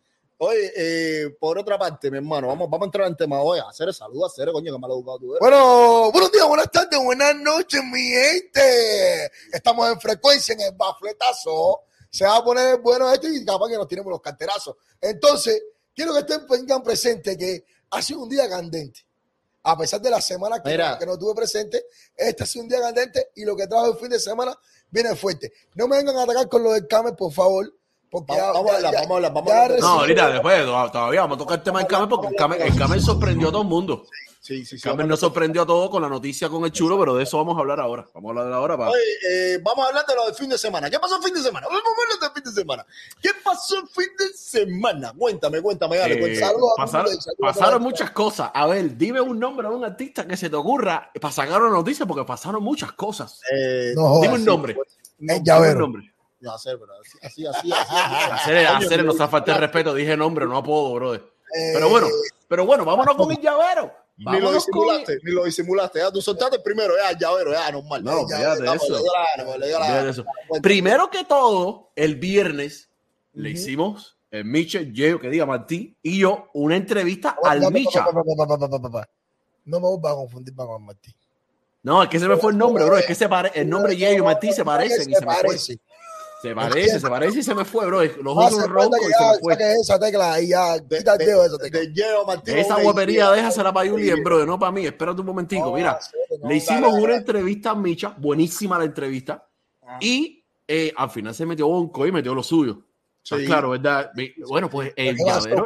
Oye, 0.44 0.72
eh, 0.74 1.30
por 1.38 1.56
otra 1.56 1.78
parte, 1.78 2.10
mi 2.10 2.16
hermano, 2.16 2.48
vamos, 2.48 2.68
vamos 2.68 2.86
a 2.86 2.86
entrar 2.86 3.06
en 3.06 3.16
tema. 3.16 3.40
Oye, 3.40 3.62
hacer 3.64 3.94
saludo, 3.94 4.26
hacer 4.26 4.50
coño, 4.50 4.72
que 4.72 4.78
me 4.80 4.88
lo 4.88 4.94
educado 4.94 5.18
tú. 5.20 5.36
Bueno, 5.38 6.10
buenos 6.10 6.32
días, 6.32 6.48
buenas 6.48 6.68
tardes, 6.68 6.98
buenas 6.98 7.36
noches, 7.36 7.80
mi 7.84 8.00
gente. 8.00 9.30
Estamos 9.52 9.88
en 9.92 10.00
frecuencia 10.00 10.52
en 10.54 10.62
el 10.62 10.72
bafletazo. 10.72 11.82
Se 12.10 12.24
va 12.24 12.38
a 12.38 12.44
poner 12.44 12.80
bueno 12.80 13.08
esto 13.12 13.28
y 13.28 13.44
capaz 13.44 13.68
que 13.68 13.76
nos 13.76 13.86
tenemos 13.86 14.10
los 14.10 14.20
carterazos. 14.20 14.74
Entonces, 15.00 15.62
quiero 15.94 16.12
que 16.12 16.18
estén 16.18 16.44
tengan 16.44 16.82
presente 16.82 17.38
que 17.38 17.64
ha 17.90 18.02
sido 18.02 18.22
un 18.22 18.28
día 18.28 18.48
candente. 18.48 19.06
A 19.64 19.76
pesar 19.76 20.00
de 20.00 20.10
la 20.10 20.20
semana 20.20 20.62
que, 20.62 20.70
que 20.98 21.06
no 21.06 21.18
tuve 21.18 21.34
presente, 21.34 21.84
este 22.16 22.42
ha 22.42 22.46
sido 22.46 22.64
un 22.64 22.68
día 22.68 22.80
candente 22.80 23.30
y 23.36 23.44
lo 23.44 23.54
que 23.54 23.66
trajo 23.66 23.92
el 23.92 23.96
fin 23.96 24.08
de 24.08 24.18
semana 24.18 24.56
viene 24.90 25.14
fuerte. 25.14 25.52
No 25.74 25.86
me 25.88 25.96
vengan 25.96 26.16
a 26.16 26.22
atacar 26.24 26.48
con 26.48 26.62
lo 26.62 26.72
del 26.72 26.86
Came, 26.86 27.12
por 27.12 27.32
favor. 27.32 27.72
Porque 28.10 28.36
vamos, 28.36 28.70
a 28.70 28.76
hablar, 28.76 28.94
vamos 28.94 29.10
a 29.10 29.14
hablar, 29.14 29.32
vamos 29.32 29.52
a 29.52 29.62
hablar. 29.62 29.80
No, 29.80 29.88
ahorita, 30.00 30.30
después, 30.30 30.64
todavía 30.64 31.20
vamos 31.22 31.36
a 31.36 31.38
tocar 31.38 31.58
el 31.58 31.64
tema 31.64 31.78
del 31.78 31.88
Came 31.88 32.08
porque 32.08 32.28
el 32.28 32.36
Came, 32.36 32.96
el 32.96 33.02
sorprendió 33.02 33.48
a 33.48 33.52
todo 33.52 33.62
el 33.62 33.68
mundo. 33.68 34.04
Sí, 34.04 34.31
sí, 34.42 34.66
sí. 34.66 34.80
Camen 34.80 35.08
nos 35.08 35.20
sorprendió 35.20 35.62
a 35.62 35.66
todos 35.66 35.88
con 35.88 36.02
la 36.02 36.08
noticia 36.08 36.48
con 36.48 36.64
el 36.64 36.72
chulo, 36.72 36.98
pero 36.98 37.14
de 37.14 37.22
eso 37.22 37.38
vamos 37.38 37.56
a 37.56 37.60
hablar 37.60 37.80
ahora. 37.80 38.06
Vamos 38.12 38.28
a 38.28 38.30
hablar 38.30 38.46
de 38.48 38.54
ahora. 38.54 38.76
Para... 38.76 38.90
Oye, 38.90 39.00
eh, 39.30 39.58
vamos 39.62 39.84
a 39.84 39.88
hablar 39.88 40.04
de 40.06 40.14
lo 40.14 40.26
del 40.26 40.34
fin 40.34 40.48
de 40.48 40.58
semana. 40.58 40.90
¿Qué 40.90 40.98
pasó 40.98 41.16
el 41.16 41.22
fin 41.22 41.34
de 41.34 41.40
semana? 41.40 41.66
Vamos 41.66 41.82
a 41.84 42.02
hablar 42.02 42.20
del 42.20 42.42
fin 42.42 42.52
de 42.52 42.60
semana. 42.60 42.86
¿Qué 43.22 43.30
pasó 43.42 43.76
el 43.78 43.88
fin 43.88 44.16
de 44.18 44.28
semana? 44.34 45.14
Cuéntame, 45.16 45.62
cuéntame, 45.62 45.96
dale. 45.96 46.14
Eh, 46.14 46.40
pasaron, 46.76 47.08
pasaron 47.38 47.82
muchas 47.82 48.10
cosas. 48.10 48.50
A 48.52 48.66
ver, 48.66 48.96
dime 48.96 49.20
un 49.20 49.38
nombre 49.38 49.68
de 49.68 49.74
un 49.74 49.84
artista 49.84 50.26
que 50.26 50.36
se 50.36 50.50
te 50.50 50.56
ocurra 50.56 51.10
para 51.20 51.32
sacar 51.32 51.62
una 51.62 51.70
noticia, 51.70 52.04
porque 52.04 52.24
pasaron 52.24 52.62
muchas 52.62 52.92
cosas. 52.92 53.40
Eh, 53.50 53.94
dime 54.20 54.34
un 54.34 54.44
nombre. 54.44 54.76
No, 55.18 55.64
el 55.64 55.78
nombre. 55.78 56.12
Ya 56.42 56.58
sé, 56.58 56.76
pero 56.76 56.92
así, 57.00 57.46
así, 57.46 57.46
así. 57.46 57.72
Hacer, 58.32 58.66
hacer 58.66 59.04
nos 59.04 59.16
falta 59.16 59.54
de 59.54 59.60
respeto. 59.60 59.94
Dije 59.94 60.16
nombre, 60.16 60.44
no 60.44 60.56
apodo, 60.56 60.92
brother. 60.94 61.20
Eh, 61.20 61.70
pero 61.74 61.88
bueno, 61.88 62.08
pero 62.48 62.66
bueno, 62.66 62.84
vámonos 62.84 63.14
con 63.14 63.30
el 63.30 63.40
llavero. 63.40 63.92
Ni 64.16 64.40
lo 64.40 64.52
disimulaste, 64.52 65.18
ni 65.22 65.32
lo 65.32 65.44
disimulaste. 65.44 65.98
Ya 65.98 66.10
tú 66.12 66.20
soltaste 66.20 66.58
primero, 66.60 66.94
ya, 66.96 67.18
llavero, 67.18 67.52
ya, 67.52 67.70
normal. 67.72 68.04
No, 68.04 68.28
ya, 68.28 68.54
de 68.54 70.10
eso. 70.10 70.24
Primero 70.62 71.10
que 71.10 71.24
todo, 71.24 71.90
el 71.96 72.16
viernes 72.16 72.88
le 73.32 73.50
hicimos 73.50 74.16
el 74.30 74.44
Michel, 74.44 74.92
yo, 74.92 75.20
que 75.20 75.28
diga 75.28 75.44
Martín, 75.44 75.96
y 76.02 76.18
yo 76.18 76.48
una 76.54 76.76
entrevista 76.76 77.36
al 77.44 77.70
Micha. 77.70 78.06
No 79.64 79.78
me 79.78 79.86
voy 79.88 79.98
a 80.02 80.14
confundir 80.14 80.54
con 80.54 80.84
Martín. 80.84 81.14
No, 81.82 82.02
es 82.02 82.08
que 82.08 82.18
se 82.18 82.28
me 82.28 82.36
fue 82.36 82.52
el 82.52 82.58
nombre, 82.58 82.84
bro. 82.84 82.96
Es 82.96 83.06
que 83.06 83.14
se 83.14 83.28
pare... 83.28 83.50
el 83.54 83.68
nombre 83.68 83.96
Yeyo 83.96 84.18
y 84.18 84.22
Martín 84.22 84.52
se 84.52 84.64
parecen 84.64 85.10
y 85.10 85.14
se 85.14 85.26
me 85.26 85.34
fue. 85.34 85.56
Se 86.42 86.54
parece, 86.56 86.98
se 86.98 87.08
parece 87.08 87.38
y 87.38 87.42
se 87.44 87.54
me 87.54 87.64
fue, 87.64 87.86
bro. 87.86 88.02
Los 88.02 88.36
ojos 88.36 88.68
roncos 88.68 88.98
y 89.00 89.12
se 89.12 89.32
me 89.32 89.38
fue. 89.38 89.56
Esa 89.80 89.98
tecla 90.00 90.40
y 90.40 90.48
ya, 90.48 90.76
quita 90.80 91.12
el 91.12 91.18
dedo 91.18 91.44
esa 91.46 91.58
tecla. 91.58 91.80
Esa 92.46 92.82
guapería 92.82 93.30
déjasela 93.30 93.72
para 93.72 93.88
Julien, 93.88 94.24
bro, 94.24 94.44
no 94.44 94.58
para 94.58 94.72
mí. 94.72 94.84
Espérate 94.84 95.20
un 95.20 95.26
momentico. 95.26 95.72
Mira, 95.72 96.00
le 96.42 96.56
hicimos 96.56 96.94
una 96.94 97.14
entrevista 97.14 97.70
a 97.70 97.74
Micha, 97.76 98.14
buenísima 98.18 98.76
la 98.76 98.84
entrevista, 98.84 99.46
ah. 99.86 99.98
y 100.00 100.44
eh, 100.66 100.92
al 100.96 101.10
final 101.10 101.32
se 101.32 101.46
metió 101.46 101.68
Bonco 101.68 102.06
y 102.06 102.12
metió 102.12 102.34
lo 102.34 102.42
suyo. 102.42 102.82
Claro, 103.46 103.70
¿verdad? 103.70 104.10
Bueno, 104.48 104.68
pues 104.68 104.92
el 104.96 105.16
llavero. 105.16 105.64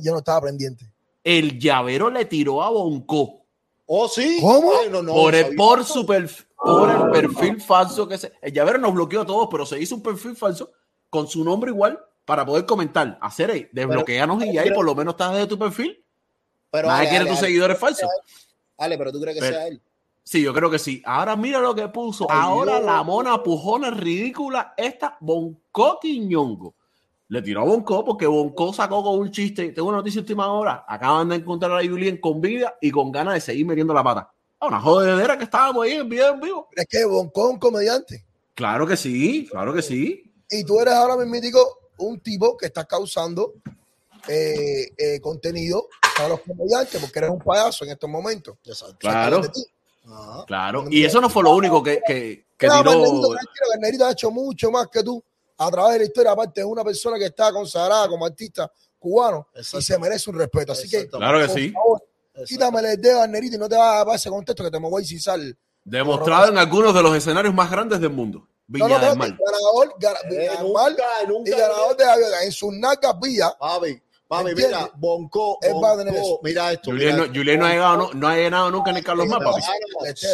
yo, 0.00 0.12
no, 0.12 0.18
estaba 0.18 0.42
pendiente. 0.42 0.88
El 1.24 1.58
llavero 1.58 2.10
le 2.10 2.26
tiró 2.26 2.62
a 2.62 2.70
Bonco. 2.70 3.44
¿Oh, 3.86 4.08
sí? 4.08 4.38
¿Cómo? 4.40 4.70
por, 5.06 5.34
por 5.56 5.84
su 5.84 6.06
perfil 6.06 6.45
por 6.56 6.90
el 6.90 7.10
perfil 7.10 7.60
falso 7.60 8.08
que 8.08 8.18
se. 8.18 8.32
El 8.42 8.52
llavero 8.52 8.78
nos 8.78 8.92
bloqueó 8.94 9.22
a 9.22 9.26
todos, 9.26 9.48
pero 9.50 9.64
se 9.66 9.80
hizo 9.80 9.94
un 9.94 10.02
perfil 10.02 10.36
falso 10.36 10.70
con 11.10 11.26
su 11.28 11.44
nombre 11.44 11.70
igual 11.70 11.98
para 12.24 12.44
poder 12.44 12.66
comentar. 12.66 13.18
Hacer 13.20 13.50
ahí, 13.50 13.68
desbloqueanos 13.72 14.44
y 14.44 14.58
ahí 14.58 14.70
por 14.72 14.84
lo 14.84 14.94
menos 14.94 15.14
estás 15.14 15.36
de 15.36 15.46
tu 15.46 15.58
perfil. 15.58 16.02
Pero 16.70 16.88
Nadie 16.88 17.08
quiere 17.08 17.26
tus 17.26 17.38
seguidores 17.38 17.78
falsos. 17.78 18.08
Ale, 18.78 18.98
pero 18.98 19.12
tú 19.12 19.20
crees 19.20 19.36
que 19.36 19.40
Pero- 19.40 19.56
sea 19.56 19.68
él. 19.68 19.80
Sí, 20.24 20.42
yo 20.42 20.52
creo 20.52 20.68
que 20.68 20.80
sí. 20.80 21.00
Ahora 21.06 21.36
mira 21.36 21.60
lo 21.60 21.72
que 21.72 21.86
puso. 21.86 22.26
Ay, 22.28 22.36
Ahora 22.42 22.72
Dios. 22.78 22.84
la 22.84 23.02
mona 23.04 23.40
pujona 23.44 23.90
ridícula, 23.92 24.74
esta 24.76 25.16
Bonco 25.20 26.00
Quiñongo. 26.00 26.74
Le 27.28 27.42
tiró 27.42 27.60
a 27.60 27.64
Bonco 27.64 28.04
porque 28.04 28.26
Bonco 28.26 28.72
sacó 28.72 29.04
con 29.04 29.20
un 29.20 29.30
chiste. 29.30 29.70
Tengo 29.70 29.88
una 29.88 29.98
noticia 29.98 30.20
última 30.20 30.48
hora. 30.52 30.84
Acaban 30.88 31.28
de 31.28 31.36
encontrar 31.36 31.70
a 31.72 31.84
Julien 31.86 32.16
con 32.20 32.40
vida 32.40 32.76
y 32.80 32.90
con 32.90 33.12
ganas 33.12 33.34
de 33.34 33.40
seguir 33.40 33.66
metiendo 33.66 33.94
la 33.94 34.02
pata. 34.02 34.32
Ah, 34.60 34.68
Una 34.68 34.80
jodedera 34.80 35.36
que 35.36 35.44
estábamos 35.44 35.84
ahí 35.84 35.92
en 35.92 36.08
video 36.08 36.34
en 36.34 36.40
vivo. 36.40 36.68
Es 36.74 36.86
que 36.88 37.04
Bonco 37.04 37.46
es 37.46 37.52
un 37.54 37.58
comediante. 37.58 38.24
Claro 38.54 38.86
que 38.86 38.96
sí, 38.96 39.48
claro 39.50 39.74
que 39.74 39.82
sí. 39.82 40.32
Y 40.50 40.64
tú 40.64 40.80
eres 40.80 40.94
ahora 40.94 41.16
mismo 41.22 41.58
un 41.98 42.20
tipo 42.20 42.56
que 42.56 42.66
está 42.66 42.84
causando 42.84 43.54
eh, 44.28 44.92
eh, 44.96 45.20
contenido 45.20 45.88
para 46.16 46.30
los 46.30 46.40
comediantes 46.40 47.00
porque 47.00 47.18
eres 47.18 47.30
un 47.30 47.38
payaso 47.38 47.84
en 47.84 47.90
estos 47.90 48.08
momentos. 48.08 48.56
Exacto. 48.64 48.96
Claro. 48.98 49.42
Ajá. 50.08 50.44
Claro. 50.46 50.84
Y 50.90 51.04
eso 51.04 51.20
no 51.20 51.28
fue 51.28 51.42
lo 51.42 51.54
único 51.54 51.82
que, 51.82 52.00
que, 52.06 52.46
que 52.56 52.66
No, 52.66 52.78
tiró. 52.78 52.90
Bernerito, 53.02 53.28
Bernerito 53.72 54.06
ha 54.06 54.12
hecho 54.12 54.30
mucho 54.30 54.70
más 54.70 54.88
que 54.88 55.02
tú 55.02 55.22
a 55.58 55.70
través 55.70 55.94
de 55.94 55.98
la 56.00 56.04
historia. 56.06 56.32
Aparte, 56.32 56.60
es 56.60 56.66
una 56.66 56.84
persona 56.84 57.18
que 57.18 57.26
está 57.26 57.52
consagrada 57.52 58.08
como 58.08 58.24
artista 58.24 58.70
cubano 58.98 59.48
Exacto. 59.54 59.78
y 59.78 59.82
se 59.82 59.98
merece 59.98 60.30
un 60.30 60.38
respeto. 60.38 60.72
Así 60.72 60.88
que. 60.88 61.08
Claro 61.08 61.40
que 61.40 61.46
por 61.46 61.54
sí. 61.58 61.70
favor, 61.70 62.02
Exacto. 62.42 62.48
quítame 62.48 62.92
el 62.92 63.00
dedo, 63.00 63.20
Bernerito, 63.20 63.56
y 63.56 63.58
no 63.58 63.68
te 63.68 63.76
vas 63.76 64.02
a 64.02 64.04
dar 64.04 64.14
ese 64.16 64.28
contexto 64.30 64.62
que 64.64 64.70
te 64.70 64.78
me 64.80 64.88
voy 64.88 65.02
a 65.02 65.06
cisar. 65.06 65.40
Demostrado 65.84 66.48
en 66.50 66.58
algunos 66.58 66.94
de 66.94 67.02
los 67.02 67.16
escenarios 67.16 67.54
más 67.54 67.70
grandes 67.70 68.00
del 68.00 68.10
mundo. 68.10 68.40
No, 68.40 68.46
Viña 68.66 68.88
no, 68.88 68.98
del 68.98 69.08
no, 69.10 69.14
Mar. 69.16 69.38
ganador, 69.38 69.94
gana- 69.98 70.18
Eh, 70.30 70.50
nunca, 70.60 71.04
y 71.22 71.26
nunca. 71.28 71.56
ganador 71.56 71.96
de 71.96 72.04
la 72.04 72.42
en 72.44 72.50
sus 72.52 72.72
nalgas 72.72 73.14
vía. 73.20 73.54
Papi, 73.58 74.02
papi, 74.26 74.54
mira, 74.56 74.90
Bonco, 74.96 75.58
va 75.62 75.94
Bonco, 75.94 76.40
mira 76.42 76.72
esto. 76.72 76.90
Julien 76.90 77.06
mira 77.10 77.16
no, 77.18 77.22
esto. 77.26 77.34
Julien 77.38 77.60
no 77.60 77.66
ha 77.66 77.70
llegado, 77.70 77.96
no, 77.96 78.10
no 78.14 78.28
ha 78.28 78.34
llegado 78.34 78.70
nunca 78.72 78.92
ni 78.92 79.02
Carlos 79.02 79.28
Más, 79.28 79.38
papi. 79.38 79.60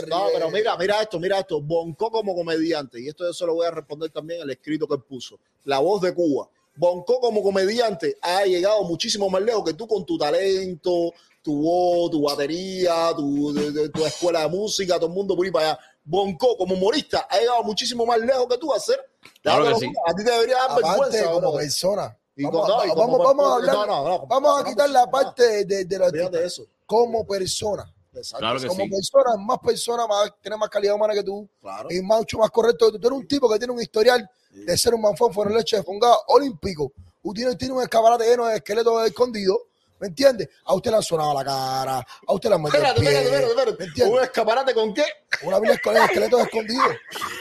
No, 0.08 0.26
pero 0.32 0.50
mira, 0.50 0.76
mira 0.78 1.02
esto, 1.02 1.20
mira 1.20 1.38
esto. 1.40 1.60
Bonco 1.60 2.10
como 2.10 2.34
comediante, 2.34 2.98
y 3.02 3.08
esto 3.08 3.24
yo 3.24 3.34
se 3.34 3.44
lo 3.44 3.52
voy 3.54 3.66
a 3.66 3.70
responder 3.70 4.08
también 4.10 4.40
al 4.40 4.50
escrito 4.50 4.88
que 4.88 4.94
él 4.94 5.02
puso. 5.02 5.38
La 5.64 5.78
voz 5.80 6.00
de 6.00 6.14
Cuba. 6.14 6.48
Bonco 6.74 7.20
como 7.20 7.42
comediante 7.42 8.16
ha 8.22 8.44
llegado 8.46 8.82
muchísimo 8.84 9.28
más 9.28 9.42
lejos 9.42 9.62
que 9.62 9.74
tú 9.74 9.86
con 9.86 10.06
tu 10.06 10.16
talento, 10.16 11.12
tu 11.42 11.62
voz, 11.62 12.10
tu 12.10 12.22
batería, 12.22 13.12
tu, 13.16 13.52
de- 13.52 13.72
de- 13.72 13.88
tu 13.88 14.04
escuela 14.06 14.40
de 14.42 14.48
música, 14.48 14.94
todo 14.96 15.06
el 15.06 15.12
mundo 15.12 15.36
por 15.36 15.44
ahí 15.44 15.50
para 15.52 15.70
allá. 15.72 15.78
Bonco 16.04 16.56
como 16.56 16.74
humorista 16.74 17.26
ha 17.30 17.38
llegado 17.38 17.62
muchísimo 17.62 18.04
más 18.06 18.18
lejos 18.20 18.46
que 18.48 18.58
tú 18.58 18.72
a 18.72 18.76
hacer. 18.76 18.98
Claro 19.42 19.64
que 19.66 19.74
sí. 19.76 19.92
A 20.06 20.14
ti 20.14 20.24
te 20.24 20.30
debería 20.30 20.56
dar 20.56 20.70
Aparte, 20.70 20.88
vergüenza. 20.88 21.24
como 21.32 21.40
bro. 21.50 21.52
persona. 21.58 22.18
Vamos, 22.36 22.68
no, 22.68 22.76
vamos, 22.76 22.94
como- 22.94 23.18
vamos 23.18 23.46
a 23.46 23.54
hablar, 23.56 23.74
no, 23.76 23.86
no, 23.86 24.08
no, 24.08 24.26
vamos 24.26 24.60
a 24.60 24.64
quitar 24.64 24.88
la 24.90 25.06
parte 25.10 25.64
de, 25.66 25.84
de, 25.84 25.98
los 25.98 26.10
Fíjate 26.10 26.38
de 26.38 26.46
eso. 26.46 26.64
como 26.86 27.26
persona. 27.26 27.92
Claro 28.38 28.60
que 28.60 28.66
Como 28.68 28.84
sí. 28.84 28.90
persona, 28.90 29.36
más 29.38 29.58
persona, 29.60 30.06
más, 30.06 30.32
tiene 30.42 30.56
más 30.58 30.68
calidad 30.68 30.94
humana 30.94 31.14
que 31.14 31.22
tú 31.22 31.48
Claro. 31.62 31.88
y 31.90 32.00
mucho 32.02 32.36
más 32.38 32.50
correcto 32.50 32.86
que 32.86 32.92
tú. 32.92 32.98
Tú 33.00 33.06
eres 33.08 33.18
un 33.20 33.26
tipo 33.28 33.48
que 33.50 33.58
tiene 33.58 33.72
un 33.72 33.80
historial 33.80 34.28
de 34.50 34.76
ser 34.76 34.94
un 34.94 35.00
manfón 35.00 35.32
fuera 35.32 35.50
leche 35.50 35.76
de 35.76 35.82
fungado 35.82 36.18
olímpico. 36.28 36.92
Usted 37.22 37.40
tiene, 37.42 37.56
tiene 37.56 37.74
un 37.74 37.82
escaparate 37.82 38.24
lleno 38.26 38.46
de 38.46 38.56
esqueletos 38.56 39.06
escondidos. 39.06 39.56
¿Me 40.02 40.08
entiendes? 40.08 40.48
A 40.64 40.74
usted 40.74 40.90
le 40.90 40.96
han 40.96 41.02
sonado 41.04 41.32
la 41.32 41.44
cara, 41.44 41.98
a 42.26 42.32
usted 42.34 42.48
le 42.48 42.56
han 42.56 42.62
metido 42.62 42.82
Espérate, 42.82 43.22
espérate, 43.22 43.70
espérate. 43.70 44.04
¿Un 44.10 44.20
escaparate 44.20 44.74
con 44.74 44.92
qué? 44.92 45.04
Una 45.42 45.60
pila 45.60 45.72
de 45.74 46.04
esqueletos 46.04 46.40
escondidos. 46.42 46.88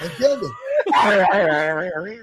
¿Me 0.02 0.08
entiendes? 0.08 0.50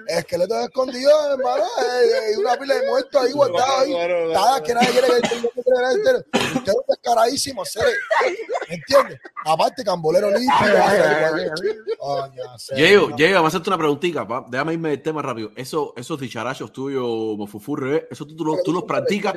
Esqueletos 0.08 0.64
escondidos, 0.64 1.14
hermano. 1.30 1.64
eh, 1.64 2.32
Y 2.34 2.40
una 2.40 2.56
pila 2.56 2.74
de 2.74 2.88
muertos 2.88 3.22
ahí 3.22 3.32
guardados 3.32 3.78
ahí. 3.80 3.92
Nada, 4.32 4.62
que 4.62 4.74
nadie 4.74 4.88
quiere 4.90 5.06
que. 5.06 5.36
Usted 6.58 6.72
es 6.72 6.74
un 6.74 6.82
descaradísimo, 6.88 7.64
seres. 7.64 7.94
¿Me 8.68 8.74
entiendes? 8.76 9.20
Aparte, 9.44 9.84
cambolero 9.84 10.30
limpio. 10.30 10.56
No. 12.00 12.28
Diego, 12.74 13.08
vamos 13.34 13.44
a 13.44 13.48
hacerte 13.48 13.70
una 13.70 13.78
preguntita. 13.78 14.26
pa. 14.26 14.44
Déjame 14.48 14.72
irme 14.74 14.90
del 14.90 15.02
tema 15.02 15.22
rápido. 15.22 15.50
Eso, 15.56 15.92
esos 15.96 16.18
dicharachos 16.20 16.72
tuyos, 16.72 17.04
Mofufú 17.36 17.76
Revés, 17.76 18.04
¿eso 18.10 18.26
tú, 18.26 18.34
tú 18.36 18.58
tú 18.64 18.72
los 18.72 18.84
practicas 18.84 19.34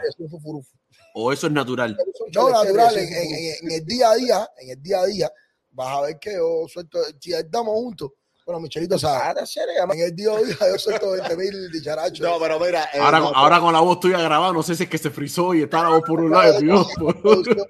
o 1.14 1.32
eso 1.32 1.48
es 1.48 1.54
natural? 1.54 1.98
No, 2.34 2.50
natural, 2.50 2.98
en- 2.98 3.14
en- 3.14 3.56
en 3.62 3.72
el 3.72 3.86
día 3.86 4.12
a 4.12 4.16
día, 4.16 4.50
en 4.60 4.70
el 4.72 4.82
día 4.82 5.00
a 5.00 5.06
día, 5.06 5.32
vas 5.72 5.88
a 5.98 6.02
ver 6.02 6.20
que 6.20 6.34
yo 6.34 6.66
suelto, 6.68 7.00
si 7.20 7.34
estamos 7.34 7.74
juntos, 7.74 8.12
bueno, 8.46 8.60
Michelito 8.60 8.98
sabe, 8.98 9.40
en 9.40 10.00
el 10.00 10.16
día 10.16 10.32
a 10.34 10.42
día 10.42 10.56
yo 10.60 10.78
suelto 10.78 11.12
20 11.12 11.38
mil 11.38 11.72
dicharachos. 11.72 12.20
No, 12.20 12.40
pero 12.40 12.60
mira. 12.60 12.86
eh, 12.94 13.00
Ahora, 13.00 13.20
no, 13.20 13.26
con- 13.28 13.36
ahora 13.36 13.60
con 13.60 13.74
la 13.74 13.80
voz 13.80 14.00
tuya 14.00 14.20
grabada, 14.20 14.52
no 14.52 14.64
sé 14.64 14.76
si 14.76 14.84
es 14.84 14.90
que 14.90 14.98
se 14.98 15.10
frizó 15.12 15.54
y 15.54 15.62
está 15.64 15.84
la 15.84 15.90
voz 15.90 16.02
por 16.06 16.20
un 16.20 16.32
lado 16.32 16.60
y 16.60 16.68
por 16.68 16.78
otro. 16.80 17.22
producción, 17.22 17.68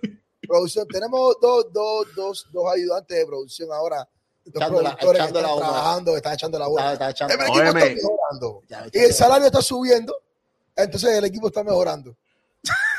producción. 0.47 0.87
Tenemos 0.87 1.35
dos, 1.41 1.65
dos, 1.73 2.07
dos, 2.15 2.47
dos 2.51 2.73
ayudantes 2.73 3.17
de 3.17 3.25
producción 3.25 3.69
ahora. 3.71 4.07
Dos 4.45 4.55
Echando 4.55 4.81
la- 4.81 4.89
echando 4.99 5.13
la 5.13 5.25
están 5.27 5.45
humo. 5.45 5.59
trabajando, 5.59 6.15
están 6.17 6.33
echando 6.33 6.57
la 6.59 6.65
está, 6.65 6.71
bola. 6.71 6.93
está 6.93 7.09
echando. 7.11 7.33
El 7.35 7.39
equipo 7.41 7.59
Óyeme. 7.59 7.79
está 7.81 7.95
mejorando. 7.95 8.61
Ya, 8.67 8.85
Y 8.91 8.99
el 8.99 9.13
salario 9.13 9.45
está 9.47 9.61
subiendo. 9.61 10.15
Entonces 10.75 11.09
el 11.11 11.25
equipo 11.25 11.47
está 11.47 11.63
mejorando. 11.63 12.15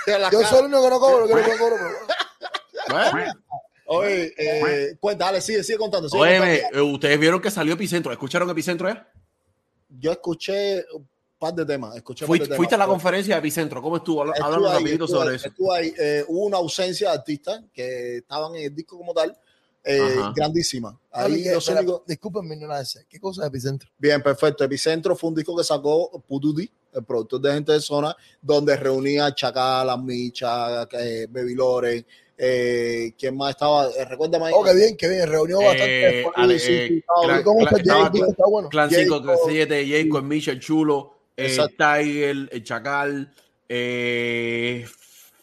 La 0.06 0.30
Yo 0.30 0.38
cara. 0.38 0.50
soy 0.50 0.58
el 0.60 0.64
único 0.66 0.82
que 0.84 0.90
no 0.90 1.00
cobro, 1.00 1.26
que 1.26 1.34
no 1.34 1.40
cobro. 1.58 1.76
pero- 1.78 3.12
Bueno, 3.12 3.32
Oye, 3.96 4.34
eh, 4.36 4.96
cuenta, 5.00 5.26
dale, 5.26 5.40
sigue, 5.40 5.62
sigue 5.62 5.78
contando. 5.78 6.08
sigue 6.08 6.20
óyeme, 6.22 6.60
contando. 6.62 6.78
eh, 6.78 6.92
ustedes 6.92 7.18
vieron 7.20 7.40
que 7.40 7.50
salió 7.50 7.74
Epicentro. 7.74 8.12
¿Escucharon 8.12 8.48
Epicentro 8.50 8.88
ya? 8.88 9.08
Yo 9.98 10.12
escuché 10.12 10.84
un 10.94 11.06
par 11.38 11.54
de 11.54 11.64
temas. 11.66 11.96
Escuché 11.96 12.24
un 12.24 12.28
par 12.28 12.36
Fuiste, 12.36 12.50
de 12.50 12.56
fuiste 12.56 12.74
a 12.74 12.78
la 12.78 12.84
temas. 12.84 12.94
conferencia 12.94 13.34
de 13.34 13.38
Epicentro. 13.40 13.82
¿Cómo 13.82 13.96
estuvo? 13.98 14.22
Háblanos 14.22 14.72
rapidito 14.72 15.06
sobre 15.06 15.30
ahí, 15.30 15.36
eso. 15.36 15.72
ahí. 15.72 15.94
Eh, 15.98 16.24
hubo 16.28 16.46
una 16.46 16.56
ausencia 16.58 17.10
de 17.10 17.14
artistas 17.18 17.62
que 17.72 18.18
estaban 18.18 18.54
en 18.56 18.64
el 18.64 18.74
disco 18.74 18.96
como 18.96 19.12
tal, 19.12 19.36
eh, 19.84 20.14
grandísima. 20.34 20.98
Ahí 21.10 21.46
únicos- 21.48 22.02
Disculpen 22.06 22.48
mi 22.48 22.54
ignorancia. 22.54 23.02
¿Qué 23.08 23.18
cosa 23.20 23.42
es 23.42 23.48
epicentro? 23.48 23.90
Bien, 23.98 24.22
perfecto. 24.22 24.64
Epicentro 24.64 25.14
fue 25.16 25.28
un 25.30 25.34
disco 25.36 25.56
que 25.56 25.64
sacó 25.64 26.22
Pututi, 26.26 26.70
el 26.94 27.04
productor 27.04 27.40
de 27.40 27.52
Gente 27.54 27.72
de 27.72 27.80
Zona, 27.80 28.16
donde 28.40 28.76
reunía 28.76 29.26
a 29.26 29.34
Chacal, 29.34 29.90
a 29.90 29.96
Micha, 29.96 30.82
eh, 30.92 31.26
Baby 31.28 31.54
Loren, 31.54 32.06
eh, 32.44 33.14
¿quién 33.16 33.36
más 33.36 33.50
estaba? 33.50 33.86
Eh, 33.96 34.04
recuérdame. 34.04 34.50
Oh, 34.52 34.64
qué 34.64 34.74
bien, 34.74 34.96
qué 34.96 35.08
bien. 35.08 35.28
Reunió 35.28 35.60
Eh, 35.60 35.64
bastante. 35.64 36.26
Ale- 36.34 36.58
sí, 36.58 36.72
eh, 36.72 36.86
sí, 36.88 37.04
Clan- 37.06 37.40
¿Y 37.40 37.44
¿Cómo 37.44 37.60
Clan- 37.60 37.66
está? 37.68 37.76
estaba 37.82 38.06
el 38.06 38.12
disco 38.12 38.30
está 38.30 38.44
bueno. 38.48 38.68
Clan 38.68 38.90
Jacob. 38.90 39.04
537, 39.22 39.86
Jacob, 39.88 40.16
el 40.18 40.24
Micha, 40.24 40.50
el 40.50 40.60
Chulo, 40.60 41.14
eh. 41.36 41.56
Tiger, 41.78 42.48
el 42.50 42.64
Chacal, 42.64 43.32
eh, 43.68 44.86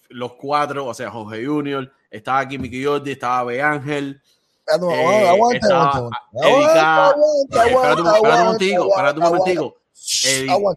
los 0.10 0.34
cuatro, 0.34 0.86
o 0.88 0.94
sea, 0.94 1.10
Jorge 1.10 1.46
Junior, 1.46 1.90
estaba 2.12 2.40
aquí 2.40 2.58
Jordi, 2.84 3.12
estaba 3.12 3.44
B. 3.46 3.62
Ángel, 3.62 4.22
no, 4.80 4.92
eh, 4.92 5.28
aguanta, 5.30 6.10
aguanta, 6.34 7.16
espérate 7.66 8.02
un 8.02 8.44
momentico, 8.44 8.90
espérate 8.90 9.20
un 9.20 9.24
momentico. 9.26 9.76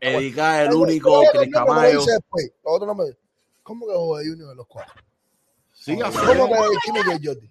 Edica, 0.01 0.63
el 0.63 0.73
único, 0.75 1.23
Cris 1.33 1.53
Camayo. 1.53 2.01
¿Cómo 3.63 3.87
que 3.87 3.93
Jorge 3.93 4.29
Junior 4.29 4.49
de 4.51 4.55
los 4.55 4.67
cuatro? 4.67 4.95
Sí, 5.85 5.99
así 6.01 6.19
¿Cómo 6.19 6.49
que 6.49 6.77
Kimi 6.85 7.01
que 7.03 7.27
Jordi? 7.29 7.51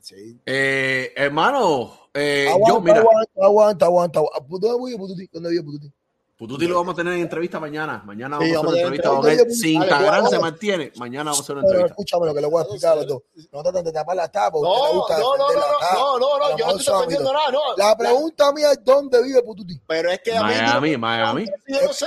Sí. 0.00 0.38
Eh, 0.44 1.12
hermano, 1.16 2.08
eh, 2.12 2.46
Aguanta, 2.50 2.68
yo, 2.68 2.80
mira, 2.82 2.98
aguanta, 3.00 3.86
aguanta, 3.86 3.86
aguanta. 4.18 4.20
¿Dónde 4.48 4.84
vive 4.84 4.98
Pututi? 4.98 5.28
¿Dónde 5.32 5.48
vive 5.50 5.62
Pututi? 5.62 5.92
Pututi 6.36 6.66
lo 6.66 6.74
vamos 6.76 6.92
a 6.94 6.96
tener 6.96 7.14
en 7.14 7.20
entrevista 7.20 7.58
mañana. 7.60 8.02
Mañana 8.04 8.38
Sí, 8.40 8.52
vamos 8.52 8.74
a 8.74 8.76
hacer 8.76 8.86
una 8.86 8.96
tener 8.96 9.06
entrevista 9.06 9.08
con 9.08 9.30
entrevista. 9.30 9.48
él. 9.54 9.54
Si 9.54 9.72
Instagram 9.74 10.26
se 10.28 10.38
mantiene, 10.40 10.92
mañana 10.96 11.24
vamos 11.30 11.38
a 11.38 11.42
hacer 11.42 11.56
una 11.56 11.62
Pero 11.64 11.72
entrevista. 11.78 11.92
escúchame 12.02 12.26
lo 12.26 12.34
que 12.34 12.40
le 12.42 12.46
voy 12.48 12.58
a 12.58 12.62
explicar 12.62 12.92
a 12.92 12.96
los 12.96 13.06
dos. 13.06 13.22
No 13.52 13.62
tratan 13.62 13.84
de 13.84 13.92
tapar 13.92 14.16
la 14.16 14.28
tapa. 14.28 14.58
No, 14.60 14.92
gusta 14.94 15.18
no, 15.18 15.36
no, 15.38 15.48
no, 15.48 15.54
no, 15.54 16.18
no, 16.18 16.38
no, 16.50 16.58
yo 16.58 16.66
no 16.66 16.76
estoy 16.76 16.94
defendiendo 16.96 17.32
nada, 17.32 17.50
no. 17.50 17.60
La 17.78 17.96
pregunta 17.96 18.52
mía 18.52 18.72
es 18.72 18.84
¿dónde 18.84 19.22
vive 19.22 19.42
Pututi? 19.42 19.80
Pero 19.86 20.10
es 20.10 20.20
que 20.20 20.36
a 20.36 20.42
mí. 20.42 20.48
Miami, 20.54 20.96
Miami. 20.98 21.46
Yo 21.68 21.82
no 21.86 21.92
sé. 21.94 22.06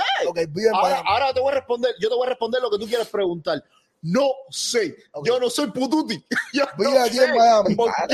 Ahora 1.06 1.32
te 1.32 1.40
voy 1.40 1.50
a 1.50 1.54
responder, 1.56 1.94
yo 1.98 2.08
te 2.08 2.14
voy 2.14 2.26
a 2.26 2.28
responder 2.28 2.62
lo 2.62 2.70
que 2.70 2.78
tú 2.78 2.86
quieres 2.86 3.08
preguntar. 3.08 3.64
No 4.02 4.30
sé. 4.50 4.96
Yo 5.24 5.40
no 5.40 5.50
soy 5.50 5.70
pututi. 5.70 6.22
Yo 6.52 6.64
Vive 6.78 6.90
no 6.98 7.04
aquí 7.04 7.16
sé. 7.16 7.24
en 7.24 7.34
Miami. 7.36 7.74
¿Por 7.74 7.90
Ah? 7.90 8.06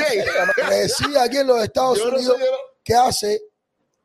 Reside 0.69 1.19
aquí 1.21 1.37
en 1.39 1.47
los 1.47 1.63
Estados 1.63 1.99
Yo 1.99 2.11
no 2.11 2.17
Unidos. 2.17 2.37
sé. 2.39 2.45
no- 2.45 2.57
¿Qué 2.83 2.95
hace 2.95 3.43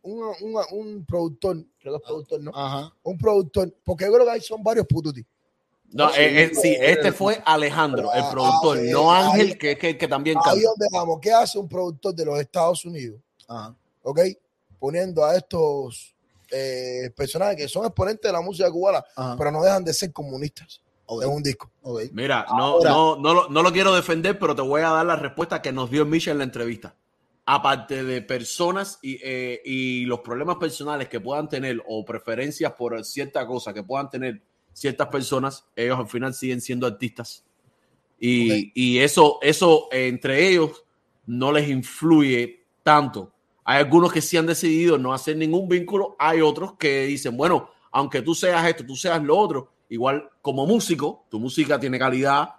un, 0.01 0.21
un, 0.41 0.61
un 0.71 1.05
productor? 1.05 1.57
Creo 1.79 1.93
que 1.93 1.97
es 1.97 2.03
productor, 2.03 2.41
¿no? 2.41 2.51
Ajá. 2.55 2.93
Un 3.03 3.17
productor. 3.17 3.73
Porque 3.83 4.05
yo 4.05 4.13
creo 4.13 4.25
que 4.25 4.31
ahí 4.31 4.41
son 4.41 4.63
varios 4.63 4.85
Pututi. 4.87 5.25
No, 5.91 6.09
eh, 6.13 6.43
eh, 6.43 6.51
sí, 6.53 6.77
este 6.79 7.11
fue 7.11 7.41
Alejandro, 7.43 8.13
el 8.13 8.23
productor, 8.29 8.77
Ah, 8.77 8.81
no 8.91 9.11
ahí- 9.11 9.23
Ángel, 9.31 9.57
que, 9.57 9.75
que, 9.75 9.97
que 9.97 10.07
también 10.07 10.37
Ahí 10.37 10.43
canta. 10.43 10.61
donde 10.69 10.87
vamos. 10.91 11.19
¿Qué 11.19 11.31
hace 11.33 11.57
un 11.57 11.67
productor 11.67 12.13
de 12.13 12.25
los 12.25 12.39
Estados 12.39 12.85
Unidos? 12.85 13.19
Ajá. 13.47 13.75
¿Ok? 14.03 14.19
Poniendo 14.77 15.25
a 15.25 15.35
estos 15.35 16.13
eh, 16.51 17.09
personajes 17.15 17.55
que 17.57 17.67
son 17.67 17.85
exponentes 17.85 18.21
de 18.29 18.31
la 18.33 18.39
música 18.41 18.69
cubana, 18.71 19.03
Ajá. 19.15 19.35
pero 19.37 19.51
no 19.51 19.63
dejan 19.63 19.83
de 19.83 19.93
ser 19.93 20.13
comunistas 20.13 20.79
Ok, 21.11 21.23
en 21.23 21.29
un 21.29 21.41
disco. 21.41 21.71
Mira, 22.13 22.45
no, 22.49 22.63
Ahora- 22.65 22.89
no, 22.91 23.15
no, 23.17 23.33
lo, 23.33 23.49
no 23.49 23.63
lo 23.63 23.71
quiero 23.71 23.93
defender, 23.95 24.37
pero 24.37 24.55
te 24.55 24.61
voy 24.61 24.81
a 24.81 24.89
dar 24.89 25.05
la 25.05 25.15
respuesta 25.15 25.59
que 25.61 25.71
nos 25.71 25.89
dio 25.89 26.05
Misha 26.05 26.31
en 26.31 26.37
la 26.37 26.43
entrevista. 26.43 26.95
Aparte 27.45 28.03
de 28.03 28.21
personas 28.21 28.99
y, 29.01 29.17
eh, 29.23 29.59
y 29.65 30.05
los 30.05 30.19
problemas 30.19 30.57
personales 30.57 31.09
que 31.09 31.19
puedan 31.19 31.49
tener 31.49 31.81
o 31.87 32.05
preferencias 32.05 32.73
por 32.73 33.03
cierta 33.03 33.47
cosa 33.47 33.73
que 33.73 33.81
puedan 33.81 34.07
tener 34.07 34.39
ciertas 34.71 35.07
personas, 35.07 35.65
ellos 35.75 35.97
al 35.97 36.07
final 36.07 36.33
siguen 36.35 36.61
siendo 36.61 36.85
artistas 36.85 37.43
Y, 38.19 38.71
y 38.75 38.99
eso, 38.99 39.39
eso 39.41 39.87
eh, 39.91 40.07
entre 40.09 40.47
ellos 40.47 40.83
no 41.25 41.51
les 41.51 41.67
influye 41.69 42.65
tanto. 42.83 43.31
Hay 43.63 43.79
algunos 43.79 44.13
que 44.13 44.21
sí 44.21 44.37
han 44.37 44.45
decidido 44.45 44.99
no 44.99 45.11
hacer 45.11 45.35
ningún 45.37 45.67
vínculo, 45.67 46.15
hay 46.19 46.41
otros 46.41 46.73
que 46.77 47.05
dicen, 47.05 47.35
bueno, 47.35 47.71
aunque 47.91 48.21
tú 48.21 48.35
seas 48.35 48.67
esto, 48.67 48.85
tú 48.85 48.95
seas 48.95 49.23
lo 49.23 49.35
otro, 49.35 49.71
igual 49.89 50.29
como 50.41 50.65
músico, 50.65 51.25
tu 51.29 51.39
música 51.39 51.79
tiene 51.79 51.99
calidad, 51.99 52.49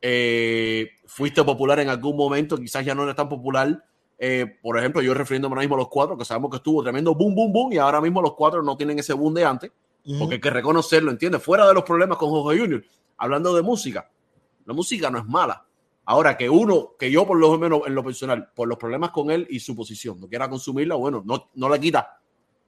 eh, 0.00 0.90
fuiste 1.06 1.44
popular 1.44 1.80
en 1.80 1.88
algún 1.88 2.16
momento, 2.16 2.56
quizás 2.56 2.84
ya 2.84 2.94
no 2.94 3.04
eres 3.04 3.14
tan 3.14 3.28
popular. 3.28 3.84
Eh, 4.18 4.58
por 4.60 4.76
ejemplo, 4.78 5.00
yo 5.00 5.14
refiriéndome 5.14 5.52
ahora 5.52 5.62
mismo 5.62 5.76
a 5.76 5.78
los 5.78 5.88
cuatro, 5.88 6.18
que 6.18 6.24
sabemos 6.24 6.50
que 6.50 6.56
estuvo 6.56 6.82
tremendo 6.82 7.14
boom, 7.14 7.34
boom, 7.34 7.52
boom, 7.52 7.72
y 7.72 7.78
ahora 7.78 8.00
mismo 8.00 8.20
los 8.20 8.34
cuatro 8.34 8.62
no 8.62 8.76
tienen 8.76 8.98
ese 8.98 9.12
boom 9.12 9.34
de 9.34 9.44
antes, 9.44 9.70
porque 10.18 10.36
hay 10.36 10.40
que 10.40 10.50
reconocerlo, 10.50 11.10
¿entiendes? 11.10 11.42
Fuera 11.42 11.68
de 11.68 11.74
los 11.74 11.84
problemas 11.84 12.16
con 12.16 12.30
Jorge 12.30 12.58
Junior, 12.58 12.84
hablando 13.18 13.54
de 13.54 13.62
música, 13.62 14.10
la 14.64 14.72
música 14.72 15.10
no 15.10 15.18
es 15.18 15.26
mala. 15.26 15.64
Ahora 16.06 16.38
que 16.38 16.48
uno, 16.48 16.92
que 16.98 17.10
yo 17.10 17.26
por 17.26 17.38
lo 17.38 17.58
menos 17.58 17.82
en 17.86 17.94
lo 17.94 18.02
personal, 18.02 18.50
por 18.54 18.66
los 18.66 18.78
problemas 18.78 19.10
con 19.10 19.30
él 19.30 19.46
y 19.50 19.60
su 19.60 19.76
posición, 19.76 20.18
no 20.18 20.26
quiera 20.26 20.48
consumirla, 20.48 20.94
bueno, 20.94 21.22
no, 21.24 21.50
no 21.54 21.68
le 21.68 21.78
quita 21.78 22.18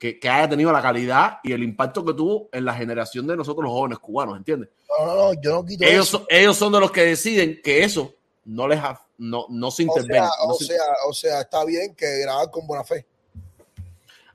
que, 0.01 0.19
que 0.19 0.29
haya 0.31 0.49
tenido 0.49 0.73
la 0.73 0.81
calidad 0.81 1.39
y 1.45 1.53
el 1.53 1.63
impacto 1.63 2.03
que 2.05 2.15
tuvo 2.15 2.49
en 2.53 2.65
la 2.65 2.73
generación 2.75 3.27
de 3.27 3.37
nosotros 3.37 3.63
los 3.65 3.73
jóvenes 3.73 3.99
cubanos, 3.99 4.39
¿entiendes? 4.39 4.71
No, 4.99 5.05
no, 5.07 5.15
no, 5.15 5.33
yo 5.43 5.53
no 5.53 5.65
quito 5.65 5.85
Ellos, 5.85 6.09
eso. 6.09 6.19
son- 6.19 6.27
ellos 6.31 6.57
son 6.57 6.73
de 6.73 6.81
los 6.81 6.91
que 6.91 7.03
deciden 7.05 7.61
que 7.63 7.85
eso 7.85 8.15
no 8.47 8.67
les 8.67 8.79
ha- 8.81 8.99
no, 9.19 9.45
no 9.51 9.71
se 9.71 9.83
O 9.83 9.87
intervenga. 9.87 10.27
sea, 10.31 10.47
no 10.47 10.55
o, 10.55 10.59
se- 10.59 10.65
sea, 10.65 10.83
o 11.07 11.13
sea, 11.13 11.41
está 11.43 11.65
bien 11.67 11.95
que 11.95 12.21
grabar 12.21 12.51
con 12.51 12.67
buena 12.67 12.83
fe. 12.83 13.05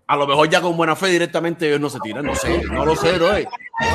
a 0.07 0.15
lo 0.15 0.27
mejor 0.27 0.48
ya 0.48 0.62
con 0.62 0.77
buena 0.77 0.95
fe 0.95 1.07
directamente 1.07 1.65
ellos 1.67 1.81
no 1.81 1.89
se 1.89 2.00
tiran, 2.00 2.24
no 2.24 2.36
sé, 2.36 2.62
no 2.72 2.86
lo 2.86 2.95
sé. 2.95 3.17
Yo, 3.17 3.27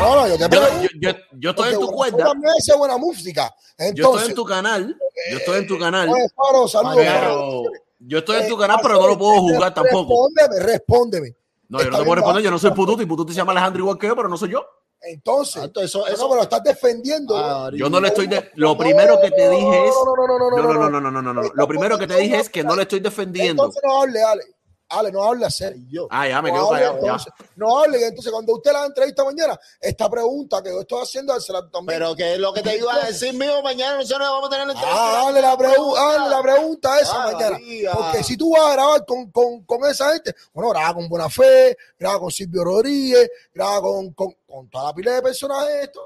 No, 0.00 0.16
no, 0.16 0.26
yo 0.26 0.36
te 0.36 0.48
pregunto. 0.48 0.82
yo, 0.82 0.88
yo- 1.12 1.18
yo 1.38 1.50
estoy 1.50 1.72
en 1.74 1.78
tu 1.80 1.86
cuenta, 1.92 2.32
hace 2.58 2.76
buena 2.76 2.96
música. 2.98 3.54
yo 3.94 4.10
estoy 4.16 4.28
en 4.30 4.34
tu 4.34 4.44
canal, 4.44 4.96
yo 5.30 5.38
estoy 5.38 5.58
en 5.60 5.66
tu 5.68 5.78
canal, 5.78 6.08
oye, 6.08 6.26
Faro, 6.34 6.66
saludos. 6.66 6.96
pero 6.96 7.62
yo 8.00 8.18
estoy 8.18 8.42
en 8.42 8.48
tu 8.48 8.58
canal, 8.58 8.78
Eh, 8.78 8.82
pero 8.82 8.94
no 9.00 9.06
lo 9.06 9.16
puedo 9.18 9.40
jugar 9.40 9.72
tampoco. 9.72 10.26
Respóndeme, 10.34 10.66
respóndeme. 10.66 11.34
No, 11.70 11.78
yo 11.80 11.90
no 11.90 11.98
te 11.98 12.04
puedo 12.04 12.14
responder, 12.16 12.42
yo 12.42 12.50
no 12.50 12.58
soy 12.58 12.72
Pututi, 12.72 13.06
Pututi 13.06 13.32
se 13.32 13.38
llama 13.38 13.52
Alejandro 13.52 13.80
igual 13.82 13.96
que 13.96 14.08
yo, 14.08 14.16
pero 14.16 14.28
no 14.28 14.36
soy 14.36 14.50
yo. 14.50 14.66
Entonces, 15.02 15.70
eso, 15.82 16.06
eso, 16.06 16.28
pero 16.28 16.42
estás 16.42 16.62
defendiendo. 16.62 17.36
Ah, 17.38 17.70
Yo 17.72 17.88
no 17.88 18.00
le 18.00 18.08
estoy 18.08 18.26
de, 18.26 18.50
lo 18.56 18.76
primero 18.76 19.18
que 19.22 19.30
te 19.30 19.48
dije 19.48 19.86
es 19.86 19.94
No, 19.94 20.04
no, 20.04 20.26
no, 20.26 20.38
no, 20.38 20.50
no, 20.50 20.50
no, 20.50 20.72
no, 20.72 20.90
no, 20.90 21.00
no, 21.00 21.10
no, 21.10 21.22
no, 21.22 21.32
no. 21.32 21.50
Lo 21.54 21.68
primero 21.68 21.96
que 21.96 22.06
te 22.06 22.16
dije 22.16 22.40
es 22.40 22.50
que 22.50 22.64
no 22.64 22.76
le 22.76 22.82
estoy 22.82 23.00
defendiendo. 23.00 23.62
Entonces 23.64 23.82
no 23.84 24.02
hable, 24.02 24.22
Ale. 24.22 24.42
Ale, 24.90 25.12
no 25.12 25.22
hable 25.22 25.46
a 25.46 25.50
serio. 25.50 25.82
yo. 25.88 26.08
Ah, 26.10 26.26
ya 26.28 26.42
me 26.42 26.50
No 26.50 26.56
quedo 26.56 26.66
hable, 26.68 26.78
callado. 26.80 26.94
ya. 26.94 27.00
entonces. 27.12 27.32
No 27.56 27.78
hable. 27.78 28.06
Entonces, 28.06 28.32
cuando 28.32 28.54
usted 28.54 28.72
la 28.72 28.86
entrevista 28.86 29.24
mañana, 29.24 29.58
esta 29.80 30.10
pregunta 30.10 30.62
que 30.62 30.70
yo 30.70 30.80
estoy 30.80 31.02
haciendo, 31.02 31.32
dársela 31.32 31.70
también. 31.70 31.98
Pero 31.98 32.16
que 32.16 32.36
lo 32.38 32.52
que 32.52 32.62
te 32.62 32.76
iba 32.76 32.94
a 32.94 33.06
decir, 33.06 33.32
mío, 33.34 33.62
mañana 33.62 33.96
nosotros 33.98 34.28
vamos 34.28 34.48
a 34.48 34.50
tener 34.50 34.66
la 34.66 34.74
Ah, 34.84 35.24
hazle 35.28 35.40
la, 35.42 35.56
pregu- 35.56 35.96
hazle 35.96 36.28
la 36.28 36.42
pregunta 36.42 36.98
esa 37.00 37.22
Ah, 37.22 37.32
mañana. 37.32 37.50
María. 37.52 37.92
Porque 37.92 38.22
si 38.24 38.36
tú 38.36 38.50
vas 38.52 38.62
a 38.62 38.72
grabar 38.72 39.04
con, 39.06 39.30
con, 39.30 39.64
con 39.64 39.84
esa 39.88 40.12
gente, 40.12 40.34
bueno, 40.52 40.70
graba 40.70 40.94
con 40.94 41.08
Buena 41.08 41.28
Fe, 41.30 41.76
graba 41.98 42.18
con 42.18 42.30
Silvio 42.30 42.64
Rodríguez, 42.64 43.30
graba 43.54 43.80
con, 43.82 44.12
con, 44.12 44.34
con 44.46 44.68
toda 44.68 44.84
la 44.86 44.94
pila 44.94 45.12
de 45.12 45.22
personajes 45.22 45.74
estos. 45.84 46.02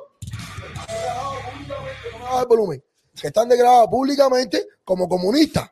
No 2.20 2.40
el 2.40 2.46
volumen. 2.46 2.84
Que 3.20 3.28
están 3.28 3.48
degradados 3.48 3.88
públicamente 3.88 4.66
como 4.84 5.08
comunistas. 5.08 5.70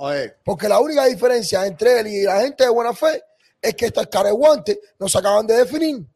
Oye, 0.00 0.36
Porque 0.44 0.68
la 0.68 0.78
única 0.78 1.04
diferencia 1.06 1.66
entre 1.66 2.00
él 2.00 2.06
y 2.06 2.22
la 2.22 2.40
gente 2.40 2.64
de 2.64 2.70
buena 2.70 2.92
fe 2.94 3.22
es 3.60 3.74
que 3.74 3.86
estas 3.86 4.06
careguantes 4.06 4.78
no 4.98 5.08
se 5.08 5.18
acaban 5.18 5.46
de 5.46 5.56
definir. 5.56 6.06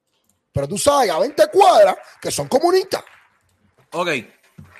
Pero 0.52 0.68
tú 0.68 0.78
sabes 0.78 1.10
a 1.10 1.18
20 1.18 1.46
cuadras 1.48 1.96
que 2.20 2.30
son 2.30 2.46
comunistas. 2.48 3.02
Ok, 3.92 4.08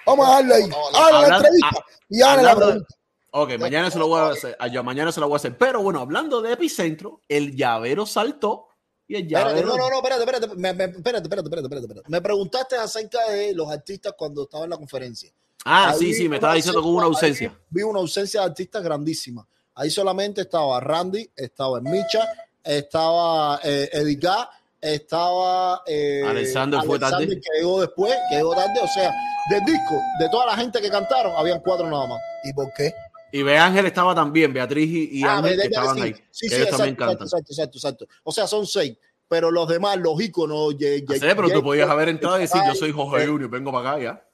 Vamos 0.07 0.29
a 0.29 0.33
darle 0.33 0.55
ahí. 0.55 0.67
No, 0.69 0.77
Hazle 0.89 0.99
la 1.01 1.07
hablando- 1.07 1.37
entrevista 1.37 1.85
y 2.09 2.23
hazle 2.23 2.43
la 2.43 2.57
pregunta. 2.57 2.95
ok, 3.31 3.51
mañana 3.59 3.91
se 3.91 3.99
lo 3.99 4.09
voy 4.09 4.21
a 4.21 4.29
hacer. 4.31 4.57
ah, 4.59 4.83
mañana 4.83 5.13
se 5.13 5.21
lo 5.21 5.29
voy 5.29 5.35
a 5.35 5.37
hacer. 5.37 5.57
Pero 5.57 5.81
bueno, 5.83 6.01
hablando 6.01 6.43
de 6.43 6.53
epicentro, 6.53 7.21
el 7.29 7.55
llavero 7.57 8.05
saltó 8.07 8.69
y 9.07 9.15
el 9.17 9.23
espérate, 9.27 9.51
llavero. 9.61 9.69
no, 9.69 9.77
no, 9.79 9.91
no, 9.91 9.97
espérate, 9.97 10.21
espérate, 10.25 10.47
me, 10.57 10.73
me- 10.75 10.85
espérate, 10.85 11.23
espérate, 11.25 11.47
espérate, 11.49 11.63
espérate, 11.67 11.87
espérate. 11.87 12.11
Me 12.11 12.21
preguntaste 12.21 12.77
acerca 12.77 13.29
de 13.31 13.55
los 13.55 13.71
artistas 13.71 14.15
cuando 14.17 14.43
estaba 14.45 14.65
en 14.65 14.71
la 14.71 14.77
conferencia. 14.77 15.33
Ah, 15.65 15.91
Ahí 15.91 15.99
sí, 15.99 16.15
sí, 16.15 16.29
me 16.29 16.37
estaba 16.37 16.55
diciendo 16.55 16.81
que 16.83 16.89
hubo 16.89 16.97
una 16.99 17.07
ausencia. 17.07 17.57
Vi 17.71 17.83
una 17.83 18.01
ausencia 18.01 18.41
de 18.41 18.47
artistas 18.47 18.83
grandísima. 18.83 19.47
Ahí 19.75 19.91
solamente 19.91 20.41
estaba 20.43 20.81
Randy, 20.81 21.31
estaba 21.37 21.81
Micha, 21.81 22.29
estaba 22.63 23.61
eh, 23.63 23.89
Edgar, 23.93 24.49
estaba 24.81 25.83
eh, 25.87 26.23
Alexander 26.27 26.81
fue 26.85 26.99
tarde. 26.99 27.27
que 27.41 27.49
llegó 27.59 27.81
después, 27.81 28.13
que 28.29 28.37
llegó 28.37 28.55
tarde. 28.55 28.81
O 28.83 28.89
sea, 28.89 29.13
del 29.51 29.65
disco, 29.65 29.95
de 30.19 30.29
toda 30.31 30.47
la 30.47 30.57
gente 30.57 30.81
que 30.81 30.91
cantaron, 30.91 31.33
habían 31.37 31.61
cuatro 31.61 31.89
nada 31.89 32.07
más. 32.07 32.21
¿Y 32.45 32.53
por 32.53 32.73
qué? 32.77 32.93
Y 33.33 33.43
Be 33.43 33.57
Ángel 33.57 33.87
estaba 33.87 34.15
también, 34.15 34.53
Beatriz 34.53 34.91
y, 34.91 35.21
y 35.21 35.23
Ah, 35.25 35.39
Ángel 35.39 35.57
¿verdad 35.57 35.63
que 35.63 35.69
que 35.69 35.75
estaban 35.75 35.97
sí? 35.97 36.03
ahí. 36.03 36.15
Sí, 36.31 36.49
que 36.49 36.55
sí, 36.55 36.55
ellos 36.57 36.67
exacto, 36.67 36.77
también 36.77 36.95
exacto, 36.95 37.07
cantan. 37.19 37.27
exacto, 37.27 37.53
exacto, 37.53 37.79
exacto. 37.79 38.07
O 38.25 38.33
sea, 38.33 38.47
son 38.47 38.67
seis. 38.67 38.97
Pero 39.29 39.51
los 39.51 39.67
demás, 39.69 39.97
los 39.97 40.21
íconos. 40.21 40.77
ye- 40.77 41.01
ye- 41.01 41.19
pero 41.35 41.49
tú 41.49 41.63
podías 41.63 41.89
haber 41.89 42.11
entrado 42.11 42.37
y 42.37 42.43
decir, 42.43 42.61
yo 42.67 42.75
soy 42.75 42.93
Jorge 42.93 43.27
Junior, 43.27 43.49
vengo 43.49 43.73
para 43.73 43.93
acá 43.93 44.03
ya. 44.03 44.25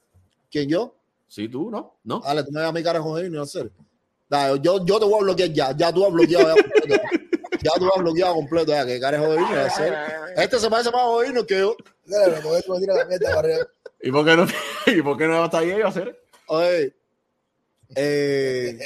¿Quién 0.51 0.67
yo? 0.67 0.95
Sí, 1.29 1.47
tú, 1.47 1.69
¿no? 1.69 1.99
¿No? 2.03 2.19
Dale, 2.19 2.43
tú 2.43 2.51
me 2.51 2.59
vas 2.59 2.69
a 2.69 2.73
mi 2.73 2.83
cara 2.83 2.99
y 2.99 3.29
no 3.29 3.43
hacer. 3.43 3.71
Dale, 4.27 4.59
yo, 4.61 4.83
yo 4.83 4.99
te 4.99 5.05
voy 5.05 5.19
a 5.19 5.23
bloquear 5.23 5.49
ya. 5.49 5.77
Ya 5.77 5.93
tú 5.93 6.03
has 6.05 6.11
bloqueado. 6.11 6.55
Ya, 6.55 6.63
completo. 6.63 7.03
ya 7.61 7.71
tú 7.77 7.89
has 7.93 8.01
bloqueado 8.01 8.33
completo. 8.33 8.71
Ya, 8.71 8.85
que 8.85 8.99
cara 8.99 9.17
es 9.17 9.23
no 9.23 9.59
hacer. 9.65 9.93
Este 10.35 10.59
se 10.59 10.69
parece 10.69 10.91
más 10.91 11.01
a 11.01 11.45
que 11.45 11.59
yo. 11.59 11.75
Dale, 12.05 12.41
la 12.95 13.05
mierda. 13.05 13.67
¿Y 14.01 14.11
por 14.11 14.25
qué 14.25 14.35
no, 14.35 14.47
¿y 14.87 15.01
por 15.03 15.17
qué 15.17 15.27
no 15.27 15.45
está 15.45 15.59
ahí 15.59 15.71
ellos 15.71 15.85
a 15.85 15.89
hacer? 15.89 16.19
Oye. 16.47 16.98
Eh, 17.95 18.77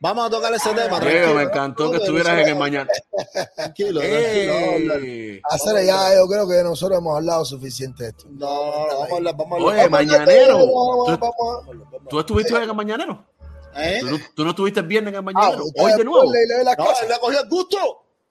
vamos 0.00 0.26
a 0.26 0.30
tocar 0.30 0.52
ese 0.54 0.70
tema. 0.74 0.98
Tranquilo, 1.00 1.28
me 1.28 1.44
¿no? 1.44 1.48
encantó 1.50 1.90
que 1.92 1.98
estuvieras 1.98 2.38
en 2.40 2.48
el 2.48 2.56
mañana. 2.56 2.90
Tranquilo. 3.54 4.00
¡Eh! 4.02 5.40
Hacer 5.48 5.84
ya, 5.86 6.14
yo 6.14 6.26
creo 6.26 6.48
que 6.48 6.62
nosotros 6.62 6.98
hemos 6.98 7.16
hablado 7.16 7.44
suficiente 7.44 8.04
de 8.04 8.08
esto. 8.10 8.24
No, 8.30 8.36
no, 8.72 8.86
no, 8.86 8.98
vamos 8.98 9.12
a 9.12 9.16
hablar, 9.16 9.36
vamos 9.36 9.52
a 9.60 9.64
Oye, 9.64 9.80
hablar. 9.82 9.90
mañanero. 9.90 10.58
Vamos, 10.58 11.20
¿Tú, 12.08 12.20
estuviste 12.20 12.54
hoy 12.54 12.62
en 12.64 12.70
el 12.70 12.76
mañanero? 12.76 13.26
¿Eh? 13.76 13.98
¿Tú, 14.00 14.06
no- 14.10 14.18
tú 14.34 14.44
no 14.44 14.50
estuviste 14.50 14.80
el 14.80 14.86
viernes 14.86 15.10
en 15.14 15.14
el 15.14 15.20
Ah, 15.20 15.22
mañanero? 15.22 15.64
¿Hoy 15.78 15.92
de 15.96 16.04
nuevo? 16.04 16.32
le 16.32 16.64
las 16.64 16.76
No, 16.76 16.84
le 17.08 17.18
cogió 17.20 17.40
el 17.42 17.48
gusto. 17.48 17.78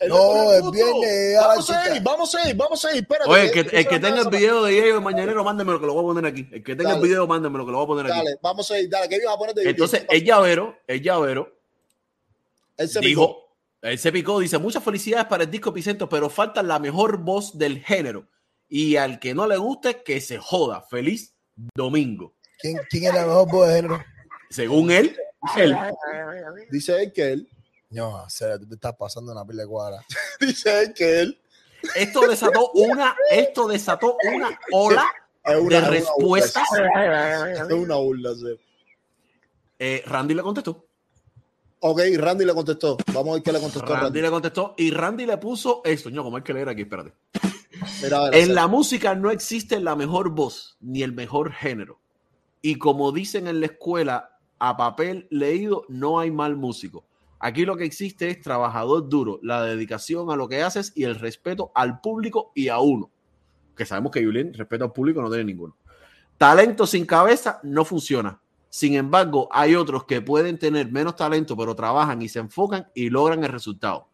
No, 0.07 0.51
el 0.53 0.71
viernes, 0.71 1.37
Vamos 1.39 1.69
a 1.69 1.95
ir, 1.95 2.01
vamos 2.01 2.35
a 2.35 2.49
ir, 2.49 2.55
vamos 2.55 2.85
a 2.85 2.91
ir. 2.95 3.01
Espérate. 3.03 3.29
Oye, 3.29 3.43
el 3.45 3.51
que- 3.51 3.65
que, 3.65 3.77
el 3.77 3.87
que 3.87 3.99
tenga 3.99 4.21
el 4.21 4.29
video 4.29 4.63
de 4.63 4.73
ellos 4.73 4.97
en 4.97 5.03
mañanero, 5.03 5.43
mándemelo 5.43 5.79
que 5.79 5.85
lo 5.85 5.93
voy 5.93 6.03
a 6.03 6.07
poner 6.15 6.25
aquí. 6.31 6.47
El 6.51 6.63
que 6.63 6.75
tenga 6.75 6.95
el 6.95 7.01
video, 7.01 7.27
mándemelo 7.27 7.65
que 7.65 7.71
lo 7.71 7.77
voy 7.77 7.83
a 7.83 7.87
poner 7.87 8.05
aquí. 8.11 8.17
Dale, 8.25 8.37
vamos 8.41 8.71
a 8.71 8.79
ir, 8.79 8.89
dale, 8.89 9.07
que 9.07 9.17
ibas 9.17 9.35
a 9.35 9.37
poner 9.37 9.53
de 9.55 9.69
Entonces, 9.69 10.05
el 10.09 10.23
llavero, 10.23 10.75
el 10.87 11.01
llavero 11.01 11.55
él 12.77 12.89
se 12.89 12.99
picó. 12.99 13.07
dijo, 13.09 13.55
él 13.81 13.99
se 13.99 14.11
picó, 14.11 14.39
dice, 14.39 14.57
muchas 14.57 14.83
felicidades 14.83 15.27
para 15.27 15.43
el 15.43 15.51
disco 15.51 15.69
Epicentro, 15.69 16.09
pero 16.09 16.29
falta 16.29 16.63
la 16.63 16.79
mejor 16.79 17.17
voz 17.17 17.57
del 17.57 17.79
género. 17.83 18.27
Y 18.67 18.95
al 18.95 19.19
que 19.19 19.35
no 19.35 19.45
le 19.47 19.57
guste, 19.57 20.01
que 20.01 20.19
se 20.21 20.37
joda. 20.37 20.81
Feliz 20.81 21.35
domingo. 21.75 22.33
¿Quién, 22.59 22.79
¿Quién 22.89 23.03
es 23.05 23.13
la 23.13 23.25
mejor 23.25 23.51
voz 23.51 23.67
de 23.67 23.75
género? 23.75 24.03
Según 24.49 24.91
él, 24.91 25.15
él. 25.57 25.75
Dice 26.71 27.03
él 27.03 27.11
que 27.13 27.31
él. 27.33 27.49
No, 27.91 28.27
serio, 28.29 28.59
tú 28.59 28.67
te 28.67 28.75
estás 28.75 28.95
pasando 28.95 29.31
una 29.31 29.45
pila 29.45 29.63
de 29.63 29.67
cuadra. 29.67 30.05
Dice 30.39 30.93
que 30.95 31.19
él. 31.21 31.39
Esto 31.95 32.21
desató 32.27 32.71
una, 32.73 33.15
esto 33.31 33.67
desató 33.67 34.17
una 34.33 34.57
ola 34.71 35.05
Es 35.43 35.59
una, 35.59 35.81
de 35.81 35.87
respuestas. 35.89 36.67
Es 37.55 37.71
una 37.71 37.95
burla, 37.95 38.33
sí. 38.35 38.59
Eh, 39.79 40.03
Randy 40.05 40.35
le 40.35 40.43
contestó. 40.43 40.85
Ok, 41.79 41.99
Randy 42.15 42.45
le 42.45 42.53
contestó. 42.53 42.95
Vamos 43.11 43.29
a 43.29 43.33
ver 43.33 43.43
qué 43.43 43.51
le 43.51 43.59
contestó 43.59 43.87
Randy 43.87 44.03
Randy. 44.03 44.21
le 44.21 44.29
contestó 44.29 44.75
y 44.77 44.91
Randy 44.91 45.25
le 45.25 45.37
puso 45.39 45.81
esto. 45.83 46.11
No, 46.11 46.23
como 46.23 46.37
hay 46.37 46.43
que 46.43 46.53
leer 46.53 46.69
aquí, 46.69 46.83
espérate. 46.83 47.13
Mira, 48.03 48.19
a 48.19 48.23
ver, 48.25 48.35
En 48.35 48.41
hacer- 48.43 48.53
la 48.55 48.67
música 48.67 49.15
no 49.15 49.31
existe 49.31 49.79
la 49.79 49.95
mejor 49.95 50.29
voz 50.29 50.77
ni 50.79 51.01
el 51.01 51.13
mejor 51.13 51.51
género. 51.51 51.99
Y 52.61 52.75
como 52.75 53.11
dicen 53.11 53.47
en 53.47 53.59
la 53.59 53.65
escuela, 53.65 54.37
a 54.59 54.77
papel 54.77 55.25
leído 55.31 55.85
no 55.89 56.19
hay 56.19 56.29
mal 56.29 56.55
músico. 56.55 57.03
Aquí 57.43 57.65
lo 57.65 57.75
que 57.75 57.85
existe 57.85 58.29
es 58.29 58.39
trabajador 58.39 59.09
duro, 59.09 59.39
la 59.41 59.63
dedicación 59.63 60.29
a 60.29 60.35
lo 60.35 60.47
que 60.47 60.61
haces 60.61 60.93
y 60.95 61.05
el 61.05 61.15
respeto 61.15 61.71
al 61.73 61.99
público 61.99 62.51
y 62.53 62.67
a 62.67 62.77
uno. 62.77 63.09
Que 63.75 63.83
sabemos 63.83 64.11
que 64.11 64.23
Julien, 64.23 64.53
respeto 64.53 64.85
al 64.85 64.91
público, 64.91 65.23
no 65.23 65.29
tiene 65.29 65.45
ninguno. 65.45 65.75
Talento 66.37 66.85
sin 66.85 67.03
cabeza 67.03 67.59
no 67.63 67.83
funciona. 67.83 68.39
Sin 68.69 68.93
embargo, 68.93 69.49
hay 69.51 69.73
otros 69.73 70.05
que 70.05 70.21
pueden 70.21 70.59
tener 70.59 70.91
menos 70.91 71.15
talento, 71.15 71.57
pero 71.57 71.75
trabajan 71.75 72.21
y 72.21 72.29
se 72.29 72.37
enfocan 72.37 72.87
y 72.93 73.09
logran 73.09 73.43
el 73.43 73.51
resultado. 73.51 74.07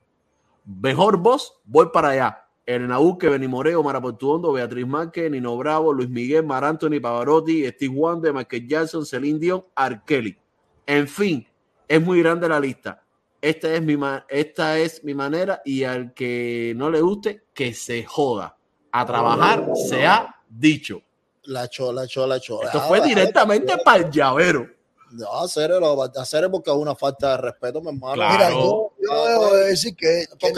Mejor 0.63 1.17
voz, 1.17 1.53
voy 1.65 1.89
para 1.91 2.09
allá. 2.09 2.45
El 2.65 2.87
Naúque, 2.87 3.27
Benimoreo, 3.27 3.83
Mara 3.83 4.01
Portuondo, 4.01 4.53
Beatriz 4.53 4.87
Márquez, 4.87 5.29
Nino 5.29 5.57
Bravo, 5.57 5.91
Luis 5.91 6.09
Miguel, 6.09 6.45
Mar 6.45 6.63
Anthony, 6.63 7.01
Pavarotti, 7.01 7.67
Steve 7.67 7.93
Wonder, 7.93 8.33
Michael 8.33 8.67
Jackson, 8.67 9.05
Celine 9.05 9.39
Dion, 9.39 9.65
R. 9.75 10.01
Kelly. 10.05 10.37
En 10.85 11.07
fin, 11.09 11.45
es 11.87 12.01
muy 12.01 12.19
grande 12.19 12.47
la 12.47 12.59
lista. 12.59 13.03
Esta 13.41 13.73
es, 13.73 13.81
mi 13.81 13.97
esta 14.29 14.79
es 14.79 15.03
mi 15.03 15.13
manera 15.13 15.61
y 15.63 15.83
al 15.83 16.13
que 16.13 16.73
no 16.75 16.89
le 16.89 17.01
guste, 17.01 17.45
que 17.53 17.73
se 17.73 18.03
joda. 18.03 18.57
A 18.91 19.05
trabajar 19.05 19.67
se 19.87 20.05
ha 20.05 20.35
dicho. 20.49 21.01
La 21.43 21.65
echó, 21.65 21.93
la 21.93 22.05
echó, 22.05 22.25
la 22.27 22.37
echó. 22.37 22.63
Esto 22.63 22.79
Ah, 22.79 22.87
fue 22.87 23.01
directamente 23.01 23.77
para 23.77 24.03
el 24.03 24.11
llavero. 24.11 24.67
No, 25.11 25.39
hacer 25.39 25.69
lo 25.69 26.03
hacer 26.03 26.49
porque 26.51 26.69
es 26.69 26.75
una 26.75 26.95
falta 26.95 27.31
de 27.31 27.37
respeto, 27.37 27.79
mi 27.81 27.89
hermano. 27.89 28.15
Claro. 28.15 28.33
Mira, 28.33 28.49
yo, 28.49 28.91
yo 29.01 29.13
no 29.13 29.25
dejo 29.25 29.55
de 29.55 29.67
decir 29.69 29.95
que, 29.95 30.25
que 30.37 30.53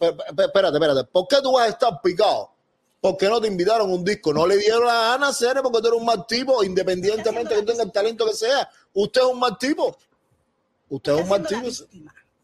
Espérate, 0.00 0.76
espérate. 0.76 1.04
¿Por 1.04 1.26
qué 1.28 1.36
tú 1.42 1.52
vas 1.52 1.66
a 1.66 1.68
estar 1.68 2.00
picado? 2.02 2.50
¿Por 3.00 3.16
qué 3.16 3.28
no 3.28 3.40
te 3.40 3.48
invitaron 3.48 3.90
a 3.90 3.94
un 3.94 4.04
disco? 4.04 4.32
No 4.32 4.46
le 4.46 4.56
dieron 4.56 4.86
la 4.86 4.94
gana 5.12 5.26
a 5.26 5.30
hacer 5.30 5.60
porque 5.62 5.80
tú 5.80 5.88
eres 5.88 6.00
un 6.00 6.06
mal 6.06 6.26
tipo, 6.26 6.62
independientemente 6.62 7.54
que 7.54 7.62
tenga 7.62 7.82
el 7.82 7.92
talento 7.92 8.26
que 8.26 8.34
sea. 8.34 8.68
Usted 8.92 9.20
es 9.22 9.26
un 9.26 9.38
mal 9.38 9.56
tipo. 9.58 9.96
Usted 10.90 11.12
es 11.18 11.30
un 11.30 11.44
tipo. 11.44 11.70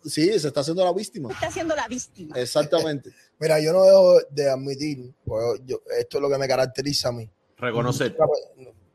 Sí, 0.09 0.39
se 0.39 0.49
está 0.49 0.61
haciendo 0.61 0.85
la 0.85 0.93
víctima. 0.93 1.33
Está 1.33 1.49
haciendo 1.49 1.75
la 1.75 1.89
víctima. 1.89 2.39
Exactamente. 2.39 3.11
mira, 3.41 3.61
yo 3.61 3.73
no 3.73 3.83
dejo 3.83 4.19
de 4.31 4.49
admitir, 4.49 5.13
pues, 5.25 5.61
yo- 5.67 5.81
esto 5.99 6.19
es 6.19 6.23
lo 6.23 6.31
que 6.31 6.39
me 6.39 6.47
caracteriza 6.47 7.09
a 7.09 7.13
mí. 7.13 7.29
Reconocer. 7.59 8.17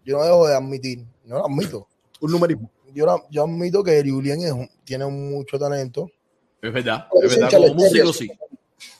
Yo 0.05 0.17
no 0.17 0.23
dejo 0.23 0.47
de 0.47 0.55
admitir, 0.55 1.05
no 1.25 1.37
lo 1.39 1.45
admito. 1.45 1.87
Un 2.21 2.31
numerismo. 2.31 2.71
Yo, 2.93 3.05
no- 3.05 3.25
yo 3.29 3.43
admito 3.43 3.83
que 3.83 4.01
Julián 4.09 4.39
tiene 4.85 5.05
mucho 5.05 5.59
talento. 5.59 6.09
Es 6.61 6.71
verdad. 6.71 7.07
Es 7.21 7.37
verdad. 7.37 7.51
Como 7.59 7.73
músico, 7.73 8.13
sí. 8.13 8.31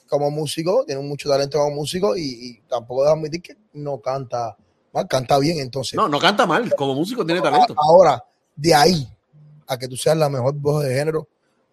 como 0.09 0.31
músico, 0.31 0.83
tiene 0.85 1.01
mucho 1.01 1.29
talento 1.29 1.59
como 1.59 1.75
músico 1.75 2.17
y, 2.17 2.21
y 2.23 2.61
tampoco 2.67 3.03
dejo 3.03 3.13
de 3.15 3.19
admitir 3.19 3.41
que 3.41 3.57
no 3.73 4.01
canta 4.01 4.57
mal, 4.91 5.07
canta 5.07 5.37
bien 5.39 5.59
entonces. 5.59 5.93
No, 5.95 6.09
no 6.09 6.19
canta 6.19 6.45
mal. 6.45 6.75
Como 6.75 6.93
músico 6.93 7.25
tiene 7.25 7.39
talento. 7.41 7.73
Ahora, 7.77 8.21
de 8.55 8.73
ahí 8.73 9.07
a 9.73 9.77
que 9.77 9.87
tú 9.87 9.95
seas 9.97 10.17
la 10.17 10.29
mejor 10.29 10.53
voz 10.55 10.83
de 10.83 10.93
género, 10.93 11.27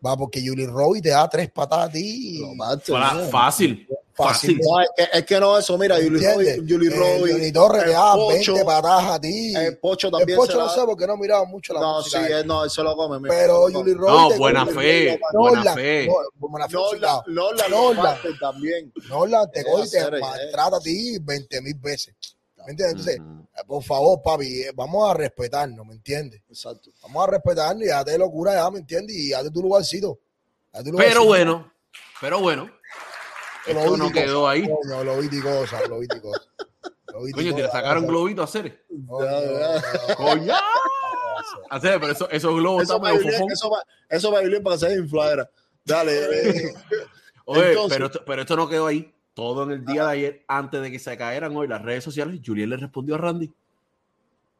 va 0.04 0.16
porque 0.16 0.40
Julie 0.44 0.66
Roy 0.66 1.00
te 1.00 1.08
da 1.10 1.28
tres 1.28 1.50
patadas 1.50 1.88
a 1.88 1.92
ti. 1.92 2.38
No, 2.40 2.54
mate. 2.54 2.92
Fácil. 2.92 3.30
Fácil. 3.30 3.86
Fácil. 4.14 4.58
No, 4.60 4.80
es, 4.80 4.88
que, 4.96 5.18
es 5.18 5.24
que 5.26 5.38
no, 5.40 5.56
eso, 5.58 5.78
mira, 5.78 5.94
Julie 5.96 6.34
Roy. 6.34 6.64
Julie 6.68 6.88
Eh, 6.92 6.96
Roy, 7.20 7.32
Johnny 7.32 7.52
Torres 7.52 7.82
te 7.84 7.86
el 7.90 7.92
da 7.94 8.14
Pocho, 8.14 8.52
20 8.54 8.64
patadas 8.64 9.10
a 9.12 9.20
ti. 9.20 9.54
el 9.54 9.78
Pocho 9.78 10.08
El 10.08 10.12
también 10.12 10.36
Pocho 10.38 10.52
se 10.52 10.58
no 10.58 10.66
la- 10.66 10.72
sé 10.74 10.80
porque 10.86 11.06
no 11.06 11.14
he 11.14 11.18
mirado 11.18 11.46
mucho 11.46 11.72
la 11.72 11.80
No, 11.80 12.02
sí, 12.02 12.16
música. 12.16 12.38
él. 12.40 12.46
no, 12.48 12.64
él 12.64 12.70
se 12.70 12.82
lo 12.82 12.96
come. 12.96 13.20
mira, 13.20 13.32
pero 13.36 13.60
Julie. 13.70 13.94
Roy. 13.94 14.10
No, 14.10 14.36
buena 14.36 14.66
fe, 14.66 15.20
buena 15.32 15.74
fe. 15.74 16.08
no, 16.08 16.48
buena 16.48 16.66
fe, 16.68 16.72
No, 16.74 16.82
obligado. 16.86 17.24
la, 17.28 17.32
no, 17.34 17.52
la 17.52 17.68
Norlan. 17.68 18.04
Norlan 18.04 18.38
también. 18.40 18.92
Te 19.52 19.60
Eh, 19.60 19.64
coge 19.64 19.86
y 19.86 19.90
te 19.90 19.98
eh. 19.98 20.20
maltrata 20.20 20.76
a 20.76 20.80
ti 20.80 21.18
20 21.20 21.60
mil 21.62 21.74
veces. 21.74 22.14
¿Me 22.68 22.72
entiendes? 22.72 23.16
Entonces, 23.16 23.46
eh, 23.56 23.64
por 23.66 23.82
favor, 23.82 24.20
papi, 24.22 24.60
eh, 24.64 24.72
vamos 24.74 25.10
a 25.10 25.14
respetarnos, 25.14 25.86
¿me 25.86 25.94
entiendes? 25.94 26.42
Exacto. 26.50 26.90
Vamos 27.00 27.26
a 27.26 27.30
respetarnos 27.30 27.82
y 27.82 27.88
hazte 27.88 28.18
locura 28.18 28.52
ya, 28.56 28.70
¿me 28.70 28.80
entiendes? 28.80 29.16
Y 29.16 29.32
hazte 29.32 29.50
tu 29.50 29.62
lugarcito. 29.62 30.18
Hazte 30.70 30.90
tu 30.90 30.96
Pero 30.98 31.22
lugarcito. 31.22 31.24
bueno, 31.26 31.72
pero 32.20 32.40
bueno, 32.40 32.70
esto 33.66 33.96
no 33.96 34.12
quedó 34.12 34.46
ahí. 34.46 34.68
Coño, 34.68 35.02
lo 35.02 35.16
vi 35.16 35.28
y 35.34 35.40
cosas, 35.40 35.88
lo 35.88 35.98
vi 36.00 36.08
Coño, 37.32 37.54
te 37.54 37.62
le 37.62 37.70
sacaron 37.70 38.06
globito 38.06 38.42
a 38.42 38.44
hacer. 38.44 38.84
Coño. 40.14 40.52
Hacer, 41.70 41.98
pero 42.00 42.12
eso- 42.12 42.28
esos 42.30 42.54
globos 42.54 42.82
Eso 42.82 42.96
están 42.96 43.14
medio 43.14 43.30
fofón. 43.32 43.50
eso 43.50 43.70
va, 43.70 43.82
eso 44.10 44.30
va 44.30 44.40
a 44.40 44.62
para 44.62 44.76
que 44.76 44.86
se 44.86 44.94
infladera. 44.94 45.50
Dale. 45.86 46.12
eh. 46.50 46.74
Oye, 47.46 47.68
Entonces- 47.70 47.96
pero, 47.96 48.06
esto, 48.06 48.22
pero 48.26 48.42
esto 48.42 48.56
no 48.56 48.68
quedó 48.68 48.86
ahí. 48.88 49.14
Todo 49.38 49.62
en 49.62 49.70
el 49.70 49.84
día 49.84 50.06
de 50.06 50.10
ayer, 50.10 50.44
antes 50.48 50.82
de 50.82 50.90
que 50.90 50.98
se 50.98 51.16
cayeran 51.16 51.56
hoy 51.56 51.68
las 51.68 51.80
redes 51.80 52.02
sociales, 52.02 52.40
Julián 52.44 52.70
le 52.70 52.76
respondió 52.76 53.14
a 53.14 53.18
Randy. 53.18 53.48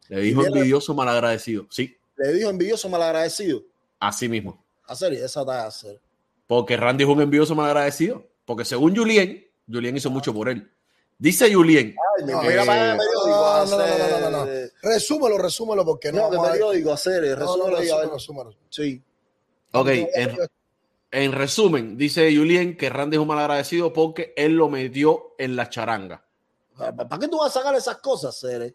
Le 0.08 0.20
dijo 0.20 0.40
Julián 0.40 0.56
envidioso, 0.56 0.94
malagradecido. 0.94 1.66
Sí, 1.68 1.96
Le 2.16 2.32
dijo 2.34 2.48
envidioso 2.48 2.88
malagradecido. 2.88 3.62
así 3.98 4.28
mismo. 4.28 4.62
Hacer 4.86 5.14
esa 5.14 5.40
está 5.40 5.64
a 5.64 5.66
hacer. 5.66 6.00
Porque 6.46 6.76
Randy 6.76 7.02
es 7.02 7.10
un 7.10 7.20
envidioso 7.20 7.56
malagradecido. 7.56 8.24
Porque 8.44 8.64
según 8.64 8.94
Julián, 8.96 9.42
Julián 9.68 9.96
hizo 9.96 10.10
mucho 10.10 10.32
por 10.32 10.48
él. 10.48 10.70
Dice 11.18 11.52
Julián, 11.52 11.96
Ay, 12.20 12.24
No, 12.26 12.40
mira 12.42 12.62
eh, 12.62 12.66
para 12.66 12.92
el 12.92 12.98
periódico. 12.98 13.30
no, 13.30 13.66
no, 13.66 13.78
no, 13.78 13.78
no, 13.78 13.98
no, 13.98 14.20
no, 14.20 14.30
no. 14.30 14.42
hacer. 14.44 14.72
Resúmelo, 14.80 15.38
resúmelo, 15.38 15.84
porque 15.84 16.12
no. 16.12 16.30
No, 16.30 16.40
que 16.40 16.48
a- 16.48 16.52
periódico 16.52 16.92
hacer. 16.92 17.22
No, 17.24 17.28
no, 17.30 17.66
Resúmelo 17.66 17.76
a 17.76 17.80
resúmelo, 17.80 18.12
resúmelo. 18.14 18.54
Sí. 18.70 19.02
ok, 19.72 19.88
en, 19.88 20.36
en 21.10 21.32
resumen, 21.32 21.96
dice 21.96 22.34
Julián 22.34 22.76
que 22.76 22.90
Randy 22.90 23.16
es 23.16 23.20
un 23.20 23.28
malagradecido 23.28 23.92
porque 23.92 24.34
él 24.36 24.56
lo 24.56 24.68
metió 24.68 25.34
en 25.38 25.56
la 25.56 25.68
charanga. 25.68 26.24
¿Para 26.76 27.18
qué 27.18 27.28
tú 27.28 27.38
vas 27.38 27.56
a 27.56 27.60
sacar 27.60 27.74
esas 27.74 27.98
cosas, 27.98 28.38
Cere? 28.38 28.74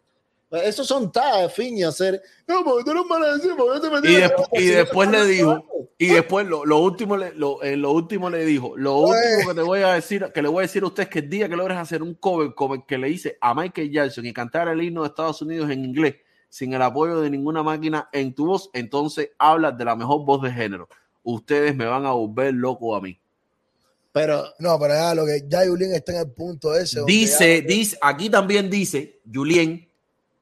Esos 0.50 0.86
son 0.86 1.10
tagas, 1.10 1.52
fiñas, 1.52 1.96
Cere. 1.96 2.20
No, 2.46 2.62
porque 2.64 2.84
tú 2.84 2.90
eres 2.90 3.06
malagradecido, 3.06 3.56
porque 3.56 3.74
yo 3.74 3.80
te 3.80 3.90
metí 3.90 4.14
Y, 4.14 4.20
la 4.20 4.34
y 4.52 4.66
después 4.66 5.10
le 5.10 5.24
dijo, 5.26 5.64
y 5.96 6.08
después 6.08 6.46
lo, 6.46 6.64
lo 6.64 6.78
último 6.78 7.16
le, 7.16 7.32
lo, 7.34 7.62
en 7.62 7.80
lo 7.80 7.92
último 7.92 8.28
le 8.30 8.44
dijo, 8.44 8.76
lo 8.76 8.98
último 8.98 9.48
que 9.48 9.54
te 9.54 9.62
voy 9.62 9.80
a 9.80 9.94
decir, 9.94 10.30
que 10.34 10.42
le 10.42 10.48
voy 10.48 10.58
a 10.58 10.66
decir 10.66 10.82
a 10.82 10.86
usted 10.86 11.04
es 11.04 11.08
que 11.08 11.20
el 11.20 11.30
día 11.30 11.48
que 11.48 11.56
logres 11.56 11.78
hacer 11.78 12.02
un 12.02 12.14
cover 12.14 12.54
como 12.54 12.74
el 12.74 12.84
que 12.84 12.98
le 12.98 13.08
hice 13.08 13.38
a 13.40 13.54
Michael 13.54 13.90
Jackson 13.90 14.26
y 14.26 14.32
cantar 14.32 14.68
el 14.68 14.82
himno 14.82 15.02
de 15.02 15.08
Estados 15.08 15.40
Unidos 15.40 15.70
en 15.70 15.84
inglés 15.84 16.16
sin 16.48 16.72
el 16.72 16.82
apoyo 16.82 17.20
de 17.20 17.30
ninguna 17.30 17.64
máquina 17.64 18.08
en 18.12 18.32
tu 18.32 18.46
voz, 18.46 18.70
entonces 18.74 19.30
hablas 19.38 19.76
de 19.76 19.84
la 19.84 19.96
mejor 19.96 20.24
voz 20.24 20.40
de 20.40 20.52
género. 20.52 20.88
Ustedes 21.24 21.74
me 21.74 21.86
van 21.86 22.06
a 22.06 22.12
volver 22.12 22.54
loco 22.54 22.94
a 22.94 23.00
mí. 23.00 23.18
Pero, 24.12 24.44
No, 24.60 24.78
pero 24.78 24.94
ya 24.94 25.14
lo 25.14 25.26
que 25.26 25.44
ya 25.48 25.66
Julián 25.66 25.92
está 25.92 26.12
en 26.12 26.18
el 26.18 26.30
punto 26.30 26.72
ese. 26.72 27.02
Dice, 27.04 27.62
dice, 27.62 27.98
aquí 28.00 28.30
también 28.30 28.70
dice 28.70 29.20
Julien 29.32 29.88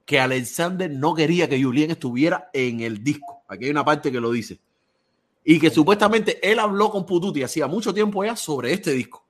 que 0.04 0.20
Alexander 0.20 0.90
no 0.90 1.14
quería 1.14 1.48
que 1.48 1.62
Julien 1.62 1.90
estuviera 1.90 2.50
en 2.52 2.80
el 2.80 3.02
disco. 3.02 3.44
Aquí 3.48 3.64
hay 3.64 3.70
una 3.70 3.84
parte 3.84 4.12
que 4.12 4.20
lo 4.20 4.30
dice. 4.30 4.58
Y 5.44 5.58
que 5.58 5.70
supuestamente 5.70 6.38
él 6.46 6.58
habló 6.58 6.90
con 6.90 7.06
Pututi 7.06 7.42
hacía 7.42 7.66
mucho 7.66 7.94
tiempo 7.94 8.22
ya 8.24 8.36
sobre 8.36 8.74
este 8.74 8.92
disco. 8.92 9.24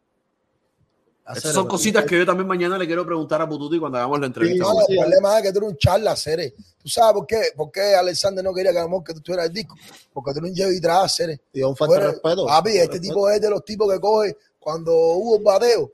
Hacer, 1.24 1.52
son 1.52 1.68
cositas 1.68 2.04
que 2.04 2.18
yo 2.18 2.26
también 2.26 2.46
mañana 2.46 2.76
le 2.76 2.86
quiero 2.86 3.04
preguntar 3.06 3.40
a 3.42 3.48
Pututi 3.48 3.78
cuando 3.78 3.98
hagamos 3.98 4.20
la 4.20 4.26
entrevista. 4.26 4.64
No, 4.64 4.80
el 4.88 4.98
problema 4.98 5.38
es 5.38 5.42
que 5.44 5.52
tú 5.52 5.58
eres 5.58 5.70
un 5.70 5.76
charla, 5.76 6.16
Cere. 6.16 6.54
¿Tú 6.82 6.88
sabes 6.88 7.14
por 7.14 7.26
qué? 7.26 7.42
¿Por 7.56 7.70
qué 7.70 7.94
Alexander 7.94 8.42
no 8.44 8.52
quería 8.52 8.72
que, 8.72 8.78
amor, 8.78 9.04
que 9.04 9.12
tú 9.12 9.18
estuvieras 9.18 9.46
el 9.46 9.52
disco? 9.52 9.76
Porque 10.12 10.32
tú 10.32 10.38
eres 10.44 10.66
un 10.66 10.74
y 10.74 10.80
tras, 10.80 11.14
Cere. 11.16 11.40
Y 11.52 11.60
es 11.60 11.66
un 11.66 11.76
falta 11.76 11.94
de 11.94 12.06
respeto. 12.08 12.46
Papi, 12.46 12.70
este 12.70 12.80
Respeto. 12.82 13.02
tipo 13.02 13.30
es 13.30 13.40
de 13.40 13.50
los 13.50 13.64
tipos 13.64 13.92
que 13.92 14.00
coge 14.00 14.36
cuando 14.58 14.92
hubo 14.94 15.36
un 15.36 15.44
bateo. 15.44 15.90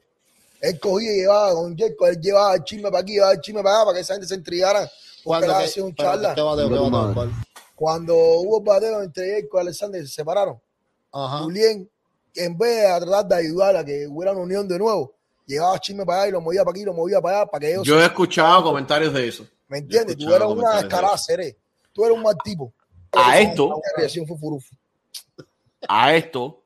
Él 0.60 0.80
cogía 0.80 1.12
y 1.12 1.16
llevaba 1.20 1.52
con 1.52 1.76
Jerko, 1.76 2.06
él 2.08 2.20
llevaba 2.20 2.54
el 2.54 2.64
chisme 2.64 2.90
para 2.90 2.98
aquí, 3.00 3.12
llevaba 3.12 3.32
el 3.32 3.40
chisme 3.40 3.62
para 3.62 3.76
allá 3.76 3.84
para 3.84 3.94
que 3.96 4.00
esa 4.00 4.14
gente 4.14 4.26
se 4.28 4.34
intrigara. 4.34 4.90
Porque 5.22 5.44
él 5.44 5.50
hacía 5.52 5.84
un 5.84 5.94
charla. 5.94 6.34
¿qué 6.34 6.40
bateo, 6.40 6.68
qué 6.68 6.74
Digo 6.74 6.86
tu 6.86 6.90
bateo, 6.90 6.90
madre. 6.90 7.14
cuál? 7.14 7.30
Cuando 7.74 8.14
hubo 8.16 8.60
bateo 8.60 9.02
entre 9.02 9.26
Jerko 9.26 9.58
y 9.58 9.60
Alexander 9.60 10.06
se 10.06 10.12
separaron. 10.14 10.60
Ajá. 11.12 11.38
Julián, 11.44 11.88
en 12.34 12.58
vez 12.58 12.82
de 12.82 13.06
tratar 13.06 13.26
de 13.28 13.34
ayudar 13.36 13.76
a 13.76 13.84
que 13.84 14.06
hubiera 14.08 14.32
una 14.32 14.40
unión 14.42 14.66
de 14.66 14.78
nuevo, 14.78 15.14
llevaba 15.48 15.78
chisme 15.78 16.04
para 16.04 16.20
allá 16.20 16.28
y 16.28 16.32
lo 16.32 16.40
movía 16.40 16.64
para 16.64 16.70
aquí, 16.72 16.84
lo 16.84 16.92
movía 16.92 17.20
para 17.20 17.38
allá 17.38 17.46
para 17.50 17.60
que 17.60 17.72
ellos 17.72 17.86
Yo 17.86 18.00
he 18.00 18.04
escuchado 18.04 18.62
comentarios 18.62 19.12
de 19.12 19.28
eso. 19.28 19.46
¿Me 19.66 19.78
entiendes? 19.78 20.16
Tú 20.16 20.32
escuchado 20.32 20.52
una 20.52 20.76
descarada, 20.80 21.18
Cere. 21.18 21.58
Tú 21.92 22.04
eres 22.04 22.16
un 22.16 22.22
mal 22.22 22.36
tipo. 22.44 22.72
A 23.12 23.38
esto, 23.40 23.80
a 25.88 26.14
esto, 26.14 26.64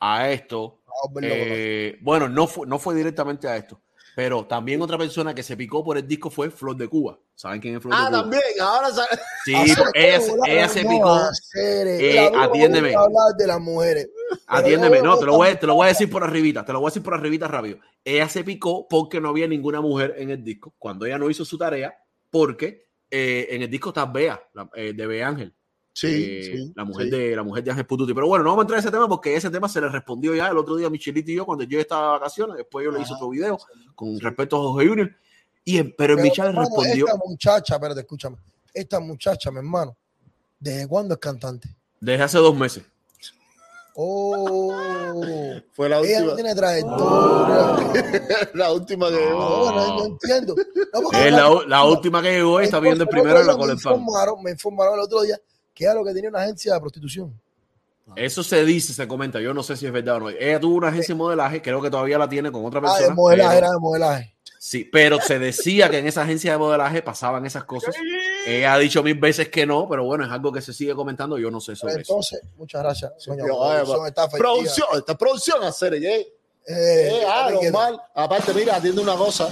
a 0.00 0.30
esto, 0.30 0.80
Vamos 0.86 1.16
a 1.16 1.20
verlo, 1.20 1.34
eh, 1.36 1.98
bueno, 2.00 2.28
no 2.28 2.46
fue, 2.46 2.66
no 2.66 2.78
fue 2.78 2.94
directamente 2.94 3.46
a 3.46 3.56
esto, 3.56 3.80
pero 4.14 4.44
también 4.46 4.80
otra 4.82 4.96
persona 4.98 5.34
que 5.34 5.42
se 5.42 5.56
picó 5.56 5.82
por 5.84 5.96
el 5.98 6.06
disco 6.06 6.30
fue 6.30 6.50
Flor 6.50 6.76
de 6.76 6.88
Cuba. 6.88 7.18
¿Saben 7.34 7.60
quién 7.60 7.76
es 7.76 7.82
Flor 7.82 7.94
Ah, 7.96 8.04
de 8.04 8.10
Cuba? 8.10 8.20
también. 8.22 8.42
Ahora 8.60 8.90
sa- 8.90 9.06
Sí, 9.44 9.54
ella, 9.94 10.20
se- 10.20 10.32
ella 10.46 10.68
picó. 10.88 11.18
Eh, 11.56 12.30
atiéndeme. 12.36 12.94
de 13.38 13.46
las 13.46 13.60
mujeres. 13.60 14.08
Atiéndeme, 14.46 15.00
no, 15.02 15.18
te 15.18 15.26
lo, 15.26 15.36
voy, 15.36 15.54
te 15.56 15.66
lo 15.66 15.74
voy 15.74 15.86
a 15.86 15.88
decir 15.88 16.10
por 16.10 16.22
arribita, 16.24 16.64
te 16.64 16.72
lo 16.72 16.80
voy 16.80 16.88
a 16.88 16.90
decir 16.90 17.02
por 17.02 17.14
arribita 17.14 17.48
rápido. 17.48 17.78
Ella 18.04 18.28
se 18.28 18.44
picó 18.44 18.86
porque 18.88 19.20
no 19.20 19.28
había 19.30 19.46
ninguna 19.48 19.80
mujer 19.80 20.14
en 20.18 20.30
el 20.30 20.42
disco, 20.44 20.74
cuando 20.78 21.06
ella 21.06 21.18
no 21.18 21.28
hizo 21.30 21.44
su 21.44 21.58
tarea, 21.58 21.96
porque 22.30 22.84
eh, 23.10 23.48
en 23.50 23.62
el 23.62 23.70
disco 23.70 23.90
está 23.90 24.06
Bea, 24.06 24.42
la- 24.54 24.68
eh, 24.74 24.92
de 24.94 25.06
Bea 25.06 25.28
Ángel, 25.28 25.54
Sí, 25.96 26.08
eh, 26.10 26.42
sí, 26.42 26.72
la, 26.74 26.84
mujer 26.84 27.04
sí. 27.06 27.10
de, 27.12 27.36
la 27.36 27.42
mujer 27.44 27.62
de 27.62 27.70
Ángel 27.70 27.86
Pututi. 27.86 28.12
Pero 28.12 28.26
bueno, 28.26 28.42
no 28.42 28.50
vamos 28.50 28.62
a 28.62 28.64
entrar 28.64 28.78
en 28.80 28.84
ese 28.84 28.90
tema 28.90 29.08
porque 29.08 29.36
ese 29.36 29.48
tema 29.48 29.68
se 29.68 29.80
le 29.80 29.88
respondió 29.88 30.34
ya 30.34 30.48
el 30.48 30.58
otro 30.58 30.74
día 30.76 30.88
a 30.88 30.90
Michelito 30.90 31.30
y 31.30 31.36
yo 31.36 31.46
cuando 31.46 31.62
yo 31.64 31.78
estaba 31.78 32.02
de 32.06 32.12
vacaciones, 32.18 32.56
después 32.56 32.84
yo 32.84 32.90
le 32.90 32.98
hice 33.00 33.12
Ajá. 33.12 33.16
otro 33.16 33.28
video 33.30 33.58
con 33.94 34.18
respecto 34.18 34.56
a 34.56 34.72
Jorge 34.72 34.88
Junior, 34.88 35.10
y, 35.64 35.82
pero 35.84 35.94
Pero, 36.16 36.18
Michelle 36.18 36.52
respondió 36.52 37.06
Esta 37.06 37.18
muchacha, 37.24 37.74
espérate, 37.76 38.00
escúchame. 38.00 38.36
Esta 38.74 38.98
muchacha, 38.98 39.50
mi 39.52 39.58
hermano, 39.58 39.96
¿desde 40.58 40.86
cuándo 40.88 41.14
es 41.14 41.20
cantante? 41.20 41.68
desde 42.00 42.22
hace 42.24 42.38
dos 42.38 42.54
meses. 42.56 42.82
Oh, 43.96 44.74
Fue 45.72 45.88
la 45.88 46.00
ella 46.00 46.20
no 46.20 46.32
última, 46.32 46.34
tiene 46.34 46.54
trayectoria. 46.56 48.48
la 48.54 48.72
última 48.72 49.08
que 49.08 49.14
No. 49.14 49.20
llegó. 49.20 49.38
No, 49.40 49.72
no, 49.72 49.96
no 49.98 50.04
entiendo. 50.06 50.54
No, 50.92 51.12
Es 51.12 51.32
la, 51.32 51.50
la- 51.68 51.84
última 51.84 52.20
que 52.20 52.32
llegó 52.32 52.60
y 52.60 52.64
está 52.64 52.80
viendo 52.80 53.04
el 53.04 53.08
primero 53.08 53.40
en 53.40 53.46
la 53.46 53.54
cola 53.56 53.68
me 53.68 53.72
informaron, 53.74 54.42
me 54.42 54.50
informaron 54.50 54.94
el 54.94 55.00
otro 55.00 55.22
día 55.22 55.38
que 55.74 55.84
era 55.84 55.94
lo 55.94 56.04
que 56.04 56.12
tenía 56.14 56.30
una 56.30 56.40
agencia 56.42 56.72
de 56.74 56.80
prostitución. 56.80 57.38
Eso 58.16 58.42
se 58.42 58.64
dice, 58.64 58.92
se 58.92 59.08
comenta. 59.08 59.40
Yo 59.40 59.54
no 59.54 59.62
sé 59.62 59.76
si 59.76 59.86
es 59.86 59.92
verdad 59.92 60.16
o 60.16 60.20
no. 60.20 60.28
Ella 60.30 60.60
tuvo 60.60 60.76
una 60.76 60.88
agencia 60.88 61.14
de 61.14 61.18
modelaje, 61.18 61.62
creo 61.62 61.80
que 61.80 61.90
todavía 61.90 62.18
la 62.18 62.28
tiene 62.28 62.52
con 62.52 62.64
otra 62.64 62.80
Ah, 62.80 62.82
persona. 62.82 63.08
de 63.08 63.14
modelaje, 63.14 63.48
pero- 63.48 63.58
era 63.58 63.70
de 63.70 63.78
modelaje. 63.80 64.34
sí, 64.58 64.84
pero 64.84 65.18
se 65.20 65.38
decía 65.38 65.88
que 65.90 65.98
en 65.98 66.06
esa 66.06 66.22
agencia 66.22 66.52
de 66.52 66.58
modelaje 66.58 67.00
pasaban 67.02 67.46
esas 67.46 67.64
cosas. 67.64 67.94
Ella 68.46 68.74
ha 68.74 68.78
dicho 68.78 69.02
mil 69.02 69.14
veces 69.18 69.48
que 69.48 69.64
no, 69.64 69.88
pero 69.88 70.04
bueno, 70.04 70.24
es 70.26 70.30
algo 70.30 70.52
que 70.52 70.60
se 70.60 70.74
sigue 70.74 70.94
comentando. 70.94 71.38
Yo 71.38 71.50
no 71.50 71.60
sé 71.62 71.74
sobre 71.76 71.94
eso. 72.02 72.12
Entonces, 72.12 72.40
muchas 72.58 72.82
gracias. 72.82 73.12
Producción 73.24 74.06
está. 74.06 74.28
Producción, 74.28 74.88
esta 74.98 75.12
es 75.12 75.18
producción 75.18 75.62
hacer, 75.64 75.94
¿eh? 75.94 76.20
Eh, 76.20 76.28
Eh, 76.66 77.22
ah, 77.26 77.50
normal. 77.52 78.00
Aparte, 78.14 78.52
mira, 78.54 78.76
atiende 78.76 79.00
una 79.00 79.16
cosa. 79.16 79.48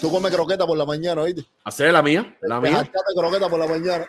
Tú 0.00 0.10
comes 0.10 0.32
croqueta 0.32 0.66
por 0.66 0.76
la 0.76 0.84
mañana, 0.84 1.22
¿oíste? 1.22 1.44
Hacer 1.64 1.92
la 1.92 2.02
mía, 2.02 2.36
la 2.42 2.60
Te 2.60 2.70
mía. 2.70 2.90
croqueta 3.14 3.48
por 3.48 3.58
la 3.58 3.66
mañana. 3.66 4.06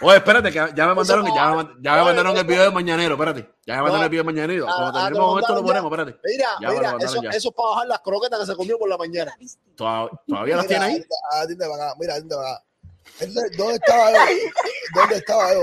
Oye, 0.00 0.16
espérate, 0.16 0.50
que 0.52 0.58
ya 0.74 0.86
me 0.86 0.94
mandaron, 0.94 1.26
ya, 1.34 1.50
me- 1.54 1.68
ya 1.80 1.92
me 1.96 2.02
mandaron 2.04 2.36
el 2.36 2.44
video 2.44 2.62
de 2.64 2.70
mañanero, 2.70 3.14
espérate. 3.14 3.50
Ya 3.66 3.76
me 3.76 3.82
mandaron 3.82 4.04
el 4.04 4.10
video 4.10 4.22
de 4.24 4.32
mañanero. 4.32 4.66
Ah, 4.68 4.74
Cuando 4.76 4.98
ah, 4.98 5.02
te 5.02 5.04
terminemos 5.08 5.40
esto 5.40 5.54
lo 5.54 5.62
ponemos, 5.64 5.92
espérate. 5.92 6.20
Mira, 6.24 6.48
Ya 6.60 6.70
mira, 6.70 6.96
eso, 7.00 7.22
es 7.48 7.54
para 7.54 7.68
bajar 7.70 7.86
las 7.88 8.00
croquetas 8.00 8.40
que 8.40 8.46
se 8.46 8.56
comió 8.56 8.78
por 8.78 8.88
la 8.88 8.96
mañana. 8.96 9.36
¿Todavía, 9.76 10.10
todavía 10.26 10.56
las 10.56 10.66
tiene 10.66 10.84
ahí? 10.84 11.04
Ah, 11.32 11.44
para 11.58 11.74
acá, 11.74 11.94
Mira, 11.98 12.14
atiende 12.14 12.36
para 12.36 12.50
acá. 12.52 12.64
¿Dónde 13.20 13.56
dónde 13.56 13.74
estaba 13.74 14.12
yo? 14.12 14.18
¿Dónde 14.94 15.16
estaba 15.16 15.54
yo? 15.54 15.60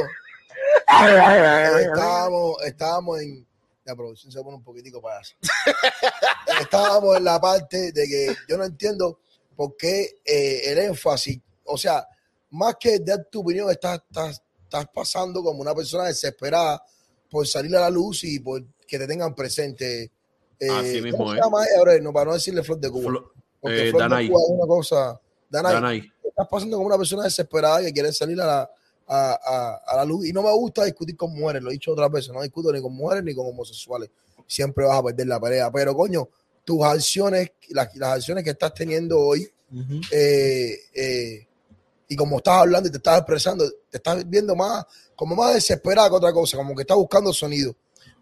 Estábamos, 1.80 2.64
estábamos 2.64 3.22
en. 3.22 3.48
La 3.86 3.96
producción 3.96 4.32
se 4.32 4.42
pone 4.42 4.56
un 4.58 4.64
poquitico 4.64 5.00
para 5.00 5.22
eso. 5.22 5.36
estábamos 6.60 7.18
en 7.18 7.24
la 7.24 7.40
parte 7.40 7.92
de 7.92 8.08
que 8.08 8.36
yo 8.50 8.58
no 8.58 8.64
entiendo 8.64 9.20
por 9.56 9.76
qué 9.78 10.20
eh, 10.26 10.72
el 10.72 10.78
énfasis, 10.80 11.39
o 11.65 11.78
sea, 11.78 12.08
más 12.52 12.76
que 12.80 13.00
dar 13.00 13.26
tu 13.32 13.41
opinión, 13.41 13.70
estás, 13.70 14.02
estás, 14.10 14.41
estás 14.63 14.88
pasando 14.94 15.44
como 15.44 15.62
una 15.62 15.74
persona 15.76 16.06
desesperada 16.06 16.84
por 17.30 17.48
salir 17.48 17.76
a 17.76 17.82
la 17.82 17.89
luz 17.89 18.24
y 18.24 18.39
por 18.39 18.63
que 18.88 19.00
te 19.00 19.08
tengan 19.08 19.34
presente. 19.34 20.12
Eh, 20.60 20.70
Así 20.70 21.02
mismo 21.02 21.18
¿cómo 21.20 21.32
se 21.34 21.39
es. 21.39 21.44
llama 21.44 21.63
ella, 21.65 21.80
Aurelio? 21.80 22.04
No, 22.04 22.13
para 22.13 22.26
no 22.28 22.34
decirle 22.34 22.63
Flor 22.63 22.80
de 22.80 22.89
Cuba. 22.89 23.10
Flo- 23.10 23.32
Porque 23.60 23.88
eh, 23.88 23.89
Flor 23.89 24.04
de 24.04 24.10
Danay. 24.10 24.30
Cuba 24.30 24.39
es 24.41 24.50
una 24.52 24.68
cosa. 24.68 25.22
Danay, 25.50 25.74
Danay. 25.74 26.12
estás 26.24 26.48
pasando 26.50 26.78
como 26.78 26.88
una 26.88 26.98
persona 26.98 27.24
desesperada 27.24 27.82
que 27.82 27.91
quiere 27.91 28.13
salir 28.13 28.39
a 28.39 28.46
la, 28.46 28.72
a, 29.08 29.39
a- 29.44 29.82
a 29.86 29.96
la 29.98 30.06
luz. 30.06 30.26
Y 30.28 30.32
no 30.34 30.44
me 30.44 30.52
gusta 30.54 30.86
discutir 30.86 31.18
con 31.18 31.34
mujeres, 31.34 31.62
lo 31.62 31.70
he 31.72 31.74
dicho 31.74 31.91
otras 31.91 32.10
veces, 32.12 32.32
no 32.32 32.41
discuto 32.41 32.72
ni 32.72 32.82
con 32.82 32.94
mujeres 32.94 33.24
ni 33.24 33.34
con 33.34 33.48
homosexuales. 33.48 34.10
Siempre 34.48 34.86
vas 34.86 35.00
a 35.00 35.04
perder 35.04 35.28
la 35.28 35.39
pelea. 35.39 35.72
Pero, 35.72 35.96
coño, 35.96 36.30
tus 36.65 36.84
acciones, 36.84 37.51
las, 37.69 37.95
las 37.95 38.10
acciones 38.15 38.43
que 38.43 38.49
estás 38.49 38.73
teniendo 38.73 39.19
hoy, 39.19 39.47
eh, 40.12 40.75
eh, 40.93 41.47
y 42.08 42.15
como 42.15 42.38
estás 42.38 42.56
hablando 42.56 42.89
y 42.89 42.91
te 42.91 42.97
estás 42.97 43.19
expresando, 43.19 43.69
te 43.89 43.97
estás 43.97 44.28
viendo 44.28 44.56
más, 44.56 44.86
como 45.15 45.36
más 45.36 45.54
desesperada 45.54 46.10
que 46.10 46.15
otra 46.15 46.34
cosa, 46.34 46.58
como 46.58 46.75
que 46.75 46.82
estás 46.82 46.97
buscando 46.97 47.32
sonido. 47.32 47.75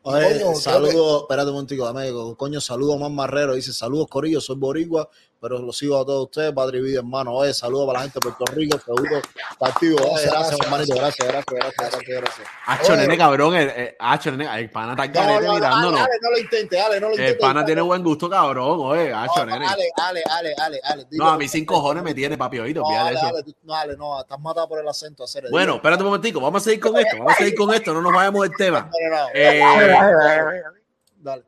Oye, 0.03 0.41
Coño, 0.41 0.55
saludos, 0.55 1.21
espérate 1.21 1.47
un 1.47 1.53
momentico, 1.53 1.85
dame, 1.85 2.11
coño, 2.37 2.59
saludos 2.59 2.97
a 2.97 2.99
más 2.99 3.11
marrero, 3.11 3.55
dice, 3.55 3.71
saludos 3.71 4.07
Corillo, 4.09 4.41
soy 4.41 4.57
boricua, 4.57 5.09
pero 5.43 5.59
los 5.59 5.77
sigo 5.77 5.99
a 5.99 6.05
todos 6.05 6.23
ustedes, 6.23 6.53
Padre 6.53 6.79
Vida, 6.79 6.99
hermano, 6.99 7.33
oye, 7.33 7.53
saludos 7.53 7.85
para 7.87 7.99
la 7.99 8.03
gente 8.03 8.17
de 8.17 8.31
Puerto 8.31 8.45
Rico, 8.55 8.79
seguro, 8.79 9.21
activo, 9.59 9.97
oye, 9.97 10.25
Gracias, 10.25 10.57
hermanito, 10.61 10.95
gracias, 10.95 11.27
gracias, 11.27 11.53
gracias, 11.53 11.91
gracias, 11.91 12.21
gracias. 12.21 12.47
Hacho, 12.65 12.95
nene, 12.95 13.17
cabrón. 13.17 13.53
El, 13.53 13.93
hacho, 13.99 14.31
nene, 14.31 14.57
el 14.57 14.69
pana 14.69 14.93
está 15.03 15.21
No, 15.25 15.41
no, 15.41 15.53
mirándonos. 15.55 15.99
Ale, 15.99 16.09
Ale, 16.11 16.19
no 16.21 16.31
lo 16.31 16.37
intente, 16.37 16.79
Ale, 16.79 17.01
no 17.01 17.07
lo 17.07 17.11
intente. 17.15 17.31
El 17.33 17.37
pana 17.39 17.65
tiene 17.65 17.81
buen 17.81 18.01
gusto, 18.01 18.29
cabrón. 18.29 18.79
Oye, 18.83 19.11
hacho, 19.13 19.45
No, 19.45 19.51
nene. 19.51 19.67
Ale, 19.67 19.83
Ale, 20.01 20.23
Ale, 20.29 20.55
Ale, 20.57 20.79
Ale. 20.81 21.07
No, 21.11 21.27
a 21.27 21.37
mí 21.37 21.49
sin 21.49 21.65
cojones 21.65 22.03
me 22.03 22.13
tiene, 22.13 22.37
papi, 22.37 22.59
oído. 22.59 22.83
No, 22.83 22.97
Ale, 22.97 23.17
eso. 23.17 23.25
Ale, 23.25 23.43
tú- 23.43 23.53
no, 23.63 23.75
Ale, 23.75 23.97
no, 23.97 24.21
estás 24.21 24.39
matado 24.39 24.69
por 24.69 24.79
el 24.79 24.87
acento, 24.87 25.25
hacer 25.25 25.43
Bueno, 25.51 25.75
espérate 25.75 26.03
un 26.03 26.07
momentico. 26.07 26.39
Vamos 26.39 26.61
a 26.61 26.63
seguir 26.63 26.79
con 26.79 26.97
esto. 26.97 27.17
Vamos 27.17 27.33
a 27.33 27.35
seguir 27.35 27.55
con 27.55 27.73
esto. 27.73 27.93
No 27.93 28.01
nos 28.01 28.13
vayamos 28.13 28.43
del 28.43 28.55
tema. 28.57 28.89
No, 28.89 29.09
no, 29.09 29.23
no. 29.23 29.29
Eh, 29.33 29.61
Dale. 31.17 31.43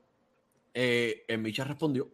eh, 0.74 1.24
eh, 1.30 1.38
Micha 1.38 1.64
respondió. 1.64 2.10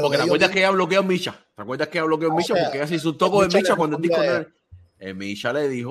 Porque 0.00 0.10
que 0.12 0.16
te 0.16 0.22
acuerdas 0.24 0.50
que 0.50 0.58
ella 0.60 0.70
bloqueó 0.70 1.00
a 1.00 1.02
Micha. 1.02 1.46
¿Te 1.54 1.62
acuerdas 1.62 1.88
que 1.88 1.98
ella 1.98 2.04
bloqueó 2.06 2.32
a 2.32 2.34
Micha? 2.34 2.54
sea, 2.54 2.64
Porque 2.64 2.78
ella 2.78 2.86
se 2.88 2.94
insultó 2.94 3.30
con 3.30 3.46
Micha 3.48 3.76
cuando 3.76 3.96
el 3.96 4.02
disco 4.02 4.16
respondió 4.16 4.46
a 4.46 4.48
no- 4.48 4.54
El 4.98 5.14
Micha 5.14 5.52
le 5.52 5.68
dijo, 5.68 5.90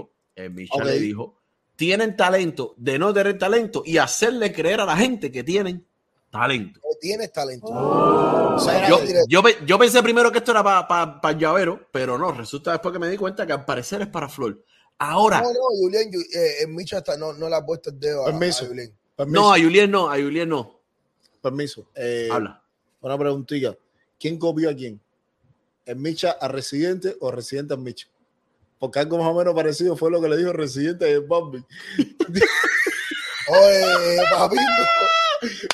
Ok. 0.71 0.83
le 0.85 0.99
dijo, 0.99 1.39
tienen 1.75 2.15
talento 2.15 2.73
de 2.77 2.97
no 2.99 3.13
tener 3.13 3.37
talento 3.37 3.83
y 3.85 3.97
hacerle 3.97 4.51
creer 4.53 4.79
a 4.81 4.85
la 4.85 4.95
gente 4.97 5.31
que 5.31 5.43
tienen 5.43 5.85
talento. 6.31 6.79
que 6.81 6.97
tienes 6.99 7.31
talento. 7.31 7.67
O 7.67 8.59
sea, 8.59 8.87
Yo, 9.27 9.77
pensé 9.79 10.01
primero 10.01 10.31
que 10.31 10.39
esto 10.39 10.51
era 10.51 10.63
para 10.63 11.19
el 11.31 11.37
llavero, 11.37 11.87
pero 11.91 12.17
no, 12.17 12.31
resulta 12.31 12.71
después 12.71 12.91
que 12.93 12.99
me 12.99 13.09
di 13.09 13.17
cuenta 13.17 13.45
que 13.45 13.53
al 13.53 13.65
parecer 13.65 14.01
es 14.01 14.07
para 14.07 14.27
Flor. 14.29 14.63
Ahora, 14.99 15.41
No, 15.41 15.49
no, 15.51 15.59
Julián, 15.79 16.05
eh, 16.13 16.63
en 16.63 16.73
Micha 16.75 16.99
está, 16.99 17.17
no, 17.17 17.33
no 17.33 17.49
le 17.49 17.55
ha 17.55 17.65
puesto 17.65 17.89
el 17.89 17.99
dedo 17.99 18.23
a, 18.23 18.25
Permiso. 18.27 18.65
a 18.65 18.67
Julián. 18.67 18.91
permiso, 19.15 19.41
no, 19.41 19.53
a 19.53 19.57
Julián 19.59 19.91
no, 19.91 20.09
a 20.09 20.15
Julián 20.15 20.49
no. 20.49 20.79
permiso. 21.41 21.89
Eh, 21.95 22.29
Habla. 22.31 22.61
Una 23.01 23.17
preguntita. 23.17 23.75
¿Quién 24.23 24.39
copió 24.39 24.69
a 24.69 24.73
quién? 24.73 25.01
¿El 25.85 25.97
Micha 25.97 26.31
a 26.31 26.47
Residente 26.47 27.17
o 27.19 27.29
Residente 27.29 27.73
a 27.73 27.77
Micha? 27.77 28.07
Porque 28.79 28.99
algo 28.99 29.17
más 29.17 29.27
o 29.27 29.33
menos 29.33 29.53
parecido 29.53 29.97
fue 29.97 30.09
lo 30.09 30.21
que 30.21 30.29
le 30.29 30.37
dijo 30.37 30.53
Residente 30.53 31.03
de 31.03 31.19
Bambi. 31.19 31.57
Oye, 33.49 34.23
Papingo. 34.31 34.63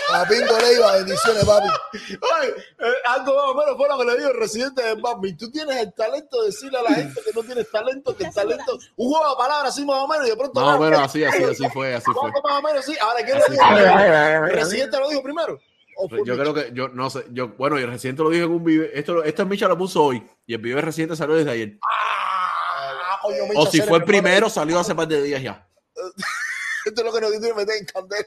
Papingo 0.09 0.57
Leiva, 0.61 0.93
bendiciones, 0.93 1.45
papi. 1.45 1.67
Oye, 1.93 2.49
eh, 2.79 2.93
algo 3.05 3.35
más 3.35 3.45
o 3.45 3.53
menos 3.53 3.77
fue 3.77 3.87
lo 3.87 3.99
que 3.99 4.05
le 4.05 4.17
dijo 4.17 4.33
Residente 4.33 4.81
de 4.81 4.95
Bambi. 4.95 5.37
Tú 5.37 5.51
tienes 5.51 5.77
el 5.77 5.93
talento 5.93 6.41
de 6.41 6.47
decirle 6.47 6.79
a 6.79 6.81
la 6.81 6.95
gente 6.95 7.21
que 7.23 7.31
no 7.35 7.43
tienes 7.43 7.69
talento, 7.69 8.17
que 8.17 8.23
el 8.23 8.33
talento, 8.33 8.79
un 8.95 9.11
juego 9.11 9.29
de 9.29 9.35
palabras 9.37 9.73
así 9.73 9.85
más 9.85 9.97
o 9.97 10.07
menos, 10.07 10.25
y 10.25 10.31
de 10.31 10.35
pronto. 10.35 10.59
Más 10.59 10.75
o 10.75 10.79
menos 10.79 10.99
así, 11.01 11.23
así, 11.23 11.43
así 11.43 11.69
fue, 11.69 11.93
así 11.93 12.11
fue. 12.19 12.31
Más 12.31 12.57
o 12.57 12.61
menos, 12.63 12.83
sí. 12.83 12.97
Ahora, 12.99 13.23
¿quién 13.23 13.37
lo 13.37 13.45
dijo? 13.47 14.55
¿Residente 14.55 14.97
lo 14.97 15.07
dijo 15.07 15.21
primero? 15.21 15.59
¿O 16.01 16.07
fue 16.07 16.19
Yo 16.19 16.33
Micha? 16.33 16.37
creo 16.41 16.53
que, 16.53 16.71
yo 16.73 16.87
no 16.87 17.09
sé, 17.09 17.25
yo, 17.31 17.49
bueno, 17.49 17.77
y 17.77 17.83
el 17.83 17.89
reciente 17.89 18.23
lo 18.23 18.29
dije 18.29 18.43
en 18.43 18.51
un 18.51 18.63
vive, 18.63 18.89
esto, 18.97 19.21
esto 19.23 19.45
Micha 19.45 19.67
lo 19.67 19.77
puso 19.77 20.01
hoy, 20.03 20.25
y 20.45 20.53
el 20.53 20.61
vive 20.61 20.79
reciente 20.81 21.15
salió 21.15 21.35
desde 21.35 21.51
ayer. 21.51 21.77
Ah, 21.85 23.19
coño, 23.21 23.43
Micha, 23.47 23.59
O 23.59 23.65
si 23.65 23.81
fue 23.81 23.97
el 23.97 24.03
primero. 24.05 24.49
salió 24.49 24.79
hace 24.79 24.95
par 24.95 25.07
de 25.07 25.21
días 25.21 25.41
ya. 25.43 25.67
Esto 26.85 27.01
es 27.01 27.05
lo 27.05 27.11
que 27.13 27.19
nos 27.21 27.31
quiere 27.31 27.53
meter 27.53 27.75
en 27.77 27.85
candela. 27.85 28.25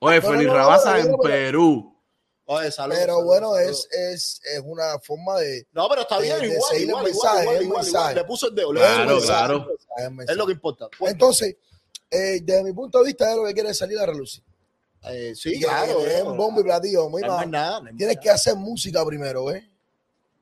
Oye, 0.00 0.20
No, 0.20 0.28
Feliz 0.28 0.46
no, 0.46 0.52
no, 0.52 0.58
Rabasa 0.58 0.98
en. 1.00 1.16
Perú. 1.16 1.92
Oye, 2.44 2.70
saludos. 2.70 2.98
Pero 3.00 3.24
bueno, 3.24 3.54
saludos. 3.54 3.88
es, 3.90 3.98
es, 3.98 4.40
es 4.54 4.62
una 4.64 4.98
forma 5.00 5.38
de. 5.38 5.66
No, 5.72 5.88
pero 5.88 6.02
está 6.02 6.18
bien, 6.18 6.38
de- 6.38 6.48
de 6.48 6.54
igual, 6.54 6.80
igual, 6.82 7.04
mensaje, 7.04 7.40
igual, 7.42 7.56
el 7.56 7.62
igual, 7.64 7.82
mensaje. 7.82 8.02
igual. 8.02 8.14
Le 8.14 8.24
puso 8.24 8.48
el 8.48 8.54
dedo. 8.54 8.70
Claro, 8.72 8.94
puso 8.96 9.02
el 9.02 9.08
mensaje. 9.16 9.46
claro. 9.96 10.22
Es 10.28 10.36
lo 10.36 10.46
que 10.46 10.52
importa. 10.52 10.88
Entonces, 11.00 11.56
eh, 12.10 12.40
desde 12.42 12.62
mi 12.62 12.72
punto 12.74 12.98
de 12.98 13.06
vista, 13.06 13.30
es 13.30 13.36
lo 13.36 13.44
que 13.46 13.54
quiere 13.54 13.72
salir 13.74 13.98
a 13.98 14.06
relucir. 14.06 14.44
Eh, 15.08 15.34
sí, 15.34 15.60
claro. 15.60 16.04
es 16.06 16.24
no, 16.24 16.30
un 16.32 16.36
bombo 16.36 16.60
y 16.60 16.64
platillo. 16.64 17.08
no 17.08 17.18
nada, 17.46 17.80
no 17.80 17.90
tienes 17.96 18.16
nada. 18.16 18.20
que 18.20 18.30
hacer 18.30 18.54
música 18.56 19.04
primero, 19.04 19.50
¿eh? 19.52 19.68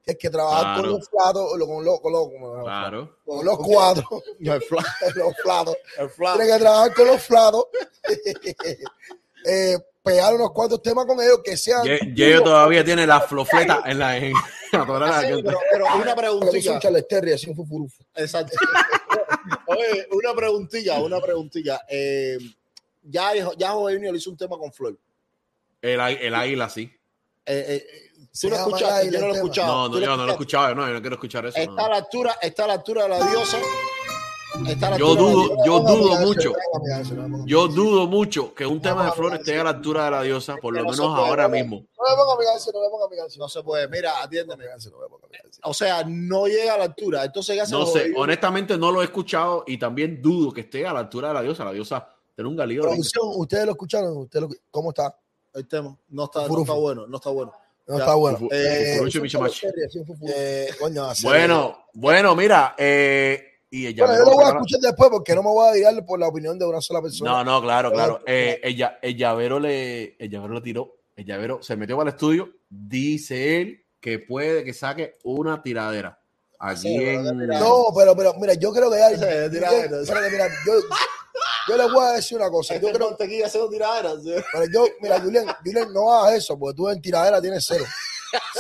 Tienes 0.05 0.21
que 0.21 0.29
trabajar 0.31 0.63
Claro. 0.75 0.83
con 0.83 0.91
los 0.99 1.09
platos, 1.09 1.51
con 1.51 1.59
los, 1.59 2.01
con 2.01 2.13
los, 2.13 2.29
con 2.29 2.43
los- 2.43 2.65
Claro. 2.65 3.17
con 3.25 3.45
los 3.45 3.59
cuadros, 3.59 4.07
No, 4.39 4.53
el 4.55 4.61
fla- 4.63 4.85
los 5.15 5.35
platos. 5.43 5.77
Tienes 5.97 6.53
que 6.55 6.59
trabajar 6.61 6.95
con 6.95 7.07
los 7.07 7.23
platos. 7.27 7.67
eh, 9.47 9.79
pegar 10.03 10.35
unos 10.35 10.51
cuantos 10.53 10.83
temas 10.83 11.07
con 11.07 11.21
ellos 11.23 11.41
que 11.43 11.57
sean. 11.57 11.83
Yeyo 12.15 12.43
todavía 12.43 12.85
tiene 12.85 13.07
la 13.07 13.21
flofleta 13.23 13.83
en 13.87 13.99
la. 13.99 14.17
En, 14.19 14.33
la 14.33 14.41
Ah, 14.77 14.85
pero, 14.87 15.59
pero 15.71 15.87
una 15.97 16.15
preguntilla. 16.17 16.79
Charles 16.81 17.07
así 17.35 17.49
un 17.49 17.57
fufurufo. 17.57 18.03
Exacto. 18.17 18.57
Oye, 19.67 20.07
una 20.11 20.35
preguntilla, 20.35 21.01
una 21.01 21.21
preguntilla. 21.21 21.81
Eh, 21.89 22.39
ya, 23.05 23.31
ya 23.57 23.71
José 23.71 23.95
Junior 23.95 24.17
hizo 24.17 24.31
un 24.31 24.37
tema 24.37 24.59
con 24.59 24.73
Flor. 24.73 24.99
el, 25.83 26.01
el 26.01 26.35
águila, 26.35 26.69
sí. 26.69 26.91
Eh, 27.47 27.65
eh, 27.69 27.87
eh, 27.93 28.27
tú 28.41 28.49
lo 28.49 28.57
escuchaste, 28.57 29.13
yo 29.13 29.21
no 29.21 29.27
lo 29.29 29.35
escuchado. 29.35 29.73
No, 29.73 29.87
¿Tú 29.91 29.95
no, 29.95 30.01
lo 30.01 30.07
yo 30.07 30.17
no 30.17 30.23
lo 30.25 30.29
he 30.29 30.33
escuchaste? 30.33 30.33
escuchado, 30.33 30.75
no, 30.75 30.87
yo 30.89 30.95
no 30.95 31.01
quiero 31.01 31.15
escuchar 31.17 31.47
eso. 31.47 31.59
Está 31.59 31.73
no. 31.73 31.85
a 31.85 31.89
la 31.91 31.97
altura, 31.97 32.37
está 32.41 32.65
a 32.65 32.67
la 32.69 32.73
altura 32.75 33.03
de 33.03 33.09
la 33.11 33.17
diosa. 33.31 33.59
Está 34.69 34.87
a 34.87 34.91
la 34.91 34.97
Yo 34.99 35.09
altura 35.11 35.29
de 35.31 35.37
la 35.37 35.43
dudo, 35.43 35.49
diosa. 35.49 35.65
yo 35.67 35.81
dudo 35.81 36.21
mucho. 36.21 36.53
mirar. 36.83 37.47
Yo 37.47 37.69
dudo 37.69 38.07
mucho 38.07 38.55
que 38.55 38.65
un 38.65 38.81
tema 38.81 39.05
de 39.07 39.13
flores 39.13 39.41
esté 39.41 39.59
a 39.59 39.65
la 39.65 39.71
altura 39.71 40.05
de 40.07 40.11
la 40.13 40.23
diosa, 40.23 40.57
por 40.57 40.73
lo 40.75 40.81
menos 40.83 41.01
ahora 41.01 41.49
mismo. 41.49 41.77
No 41.99 42.11
me 42.11 42.17
ponga 42.17 42.33
a 42.35 42.39
mirar, 42.39 42.55
no 42.73 42.81
me 42.81 42.89
ponga 42.89 43.05
a 43.05 43.09
mirar. 43.09 43.27
No 43.37 43.49
se 43.49 43.63
puede. 43.63 43.89
Mira, 43.89 44.23
atiéndeme. 44.23 44.65
No 44.65 44.99
me 45.01 45.09
ponga 45.09 45.27
a 45.27 45.29
mirar. 45.29 45.47
O 45.65 45.75
sea, 45.75 46.05
no 46.07 46.47
llega 46.47 46.75
a 46.75 46.79
la 46.79 46.85
altura. 46.85 47.25
Entonces, 47.25 47.57
¿qué 47.57 47.61
hace 47.63 47.73
No 47.73 47.85
sé, 47.85 48.13
honestamente 48.17 48.79
no 48.79 48.91
lo 48.93 49.03
he 49.03 49.05
escuchado 49.05 49.65
y 49.67 49.77
también 49.77 50.23
dudo 50.23 50.53
que 50.53 50.63
esté 50.63 50.87
a 50.87 50.93
la 50.93 51.01
altura 51.01 51.29
de 51.29 51.35
la 51.35 51.43
diosa. 51.43 51.65
La 51.65 51.73
diosa 51.73 52.14
tiene 52.35 52.49
un 52.51 52.57
galío. 52.57 52.83
Producción, 52.83 53.25
ustedes 53.37 53.65
lo 53.67 53.73
escucharon, 53.73 54.17
¿Ustedes 54.17 54.43
lo- 54.49 54.55
¿cómo 54.71 54.91
está? 54.91 55.17
El 55.55 55.69
tema 55.69 55.97
no 56.09 56.25
está, 56.25 56.49
no 56.49 56.61
está 56.61 56.73
bueno, 56.73 57.07
no 57.07 57.17
está 57.17 57.31
bueno. 57.31 57.53
No 57.87 57.99
Ya, 57.99 58.05
está 58.05 58.15
bueno. 58.15 58.39
fufu- 58.39 58.49
Eh, 58.51 58.99
eh, 60.27 60.71
coño, 60.81 61.05
hacer- 61.05 61.29
Bueno, 61.31 61.85
bueno, 61.93 62.35
mira, 62.35 62.75
eh, 62.79 63.43
y 63.71 63.87
ella. 63.87 64.07
Bueno, 64.07 64.19
yo 64.25 64.31
lo 64.31 64.37
voy 64.37 64.45
a 64.45 64.49
escuchar 64.49 64.81
después 64.81 65.11
porque 65.11 65.35
no 65.35 65.43
me 65.43 65.51
voy 65.51 65.69
a 65.69 65.73
guiar 65.75 66.07
por 66.07 66.19
la 66.19 66.29
opinión 66.29 66.59
de 66.59 66.65
una 66.65 66.81
sola 66.81 67.03
persona. 67.03 67.31
No, 67.31 67.45
no, 67.45 67.61
claro, 67.63 67.93
claro. 67.93 68.21
Eh, 68.27 68.61
ella, 68.65 68.99
el 69.03 69.17
llavero 69.17 69.61
le, 69.61 70.17
el 70.19 70.31
llavero 70.31 70.55
lo 70.55 70.63
tiró. 70.63 70.97
El 71.15 71.27
llavero 71.27 71.63
se 71.63 71.77
metió 71.77 71.97
para 71.97 72.09
el 72.11 72.15
estudio. 72.15 72.49
Dice 72.69 73.61
él 73.61 73.85
que 74.01 74.19
puede 74.19 74.65
que 74.65 74.73
saque 74.73 75.19
una 75.25 75.63
tiradera. 75.63 76.19
Aquí 76.59 76.81
Sí, 76.81 76.95
en. 77.05 77.23
No, 77.47 77.87
pero, 77.95 78.17
pero 78.17 78.33
mira, 78.41 78.55
yo 78.55 78.73
creo 78.73 78.91
que 78.91 78.99
ya. 78.99 79.09
Sí, 79.11 79.15
yo- 79.17 79.51
tiradera. 79.51 80.49
yo, 80.67 80.73
yo 81.69 81.77
les 81.77 81.93
voy 81.93 82.05
a 82.05 82.11
decir 82.13 82.37
una 82.39 82.51
cosa. 82.51 82.77
Yo 82.77 82.91
creo 82.93 83.09
mantequilla 83.11 83.47
haciendo 83.47 83.69
tiraderas. 83.71 84.23
¿sí? 84.23 84.35
pero 84.53 84.65
yo, 84.73 84.87
mira, 85.01 85.21
Julián, 85.21 85.47
Julián, 85.65 85.93
no 85.93 86.13
hagas 86.13 86.35
eso, 86.35 86.59
porque 86.59 86.77
tú 86.77 86.89
en 86.89 87.01
tiradera 87.01 87.41
tienes 87.41 87.65
cero. 87.67 87.85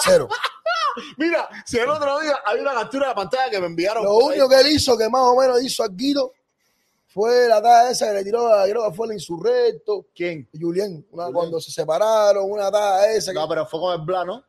Cero. 0.05 0.29
Mira, 1.17 1.49
si 1.67 1.77
el 1.77 1.89
otro 1.89 2.21
día 2.21 2.39
hay 2.47 2.61
una 2.61 2.73
captura 2.73 3.09
de 3.09 3.15
pantalla 3.17 3.51
que 3.51 3.59
me 3.59 3.67
enviaron. 3.67 4.05
Lo 4.05 4.15
único 4.19 4.49
que 4.49 4.61
él 4.61 4.69
hizo, 4.69 4.97
que 4.97 5.09
más 5.09 5.23
o 5.23 5.35
menos 5.37 5.61
hizo 5.61 5.83
a 5.83 5.89
Guido, 5.89 6.33
fue 7.09 7.49
la 7.49 7.61
taza 7.61 7.91
esa 7.91 8.07
que 8.07 8.13
le 8.13 8.25
tiró, 8.25 8.49
creo 8.65 8.89
que 8.89 8.97
fue 8.97 9.09
el 9.09 9.15
insurrecto. 9.15 10.07
¿Quién? 10.15 10.49
Julián, 10.53 11.05
una- 11.11 11.25
Julián. 11.25 11.33
cuando 11.33 11.61
se 11.61 11.73
separaron, 11.73 12.49
una 12.49 12.71
taza 12.71 13.11
esa. 13.11 13.33
que- 13.33 13.39
No, 13.41 13.49
pero 13.49 13.67
fue 13.67 13.81
con 13.81 13.93
el 14.01 14.07
Bla, 14.07 14.25
¿no? 14.25 14.45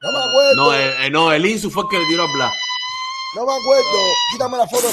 No 0.00 0.12
me 0.12 0.18
acuerdo. 0.18 0.54
No, 0.56 0.74
eh, 0.74 1.06
eh, 1.06 1.10
no, 1.10 1.32
el 1.32 1.44
Insu 1.46 1.70
fue 1.70 1.84
el 1.84 1.88
que 1.88 1.98
le 1.98 2.06
dio 2.06 2.22
a 2.22 2.26
Blas. 2.34 2.52
No 3.36 3.46
me 3.46 3.52
acuerdo. 3.52 3.84
Quítame 4.32 4.56
la 4.56 4.66
foto. 4.66 4.86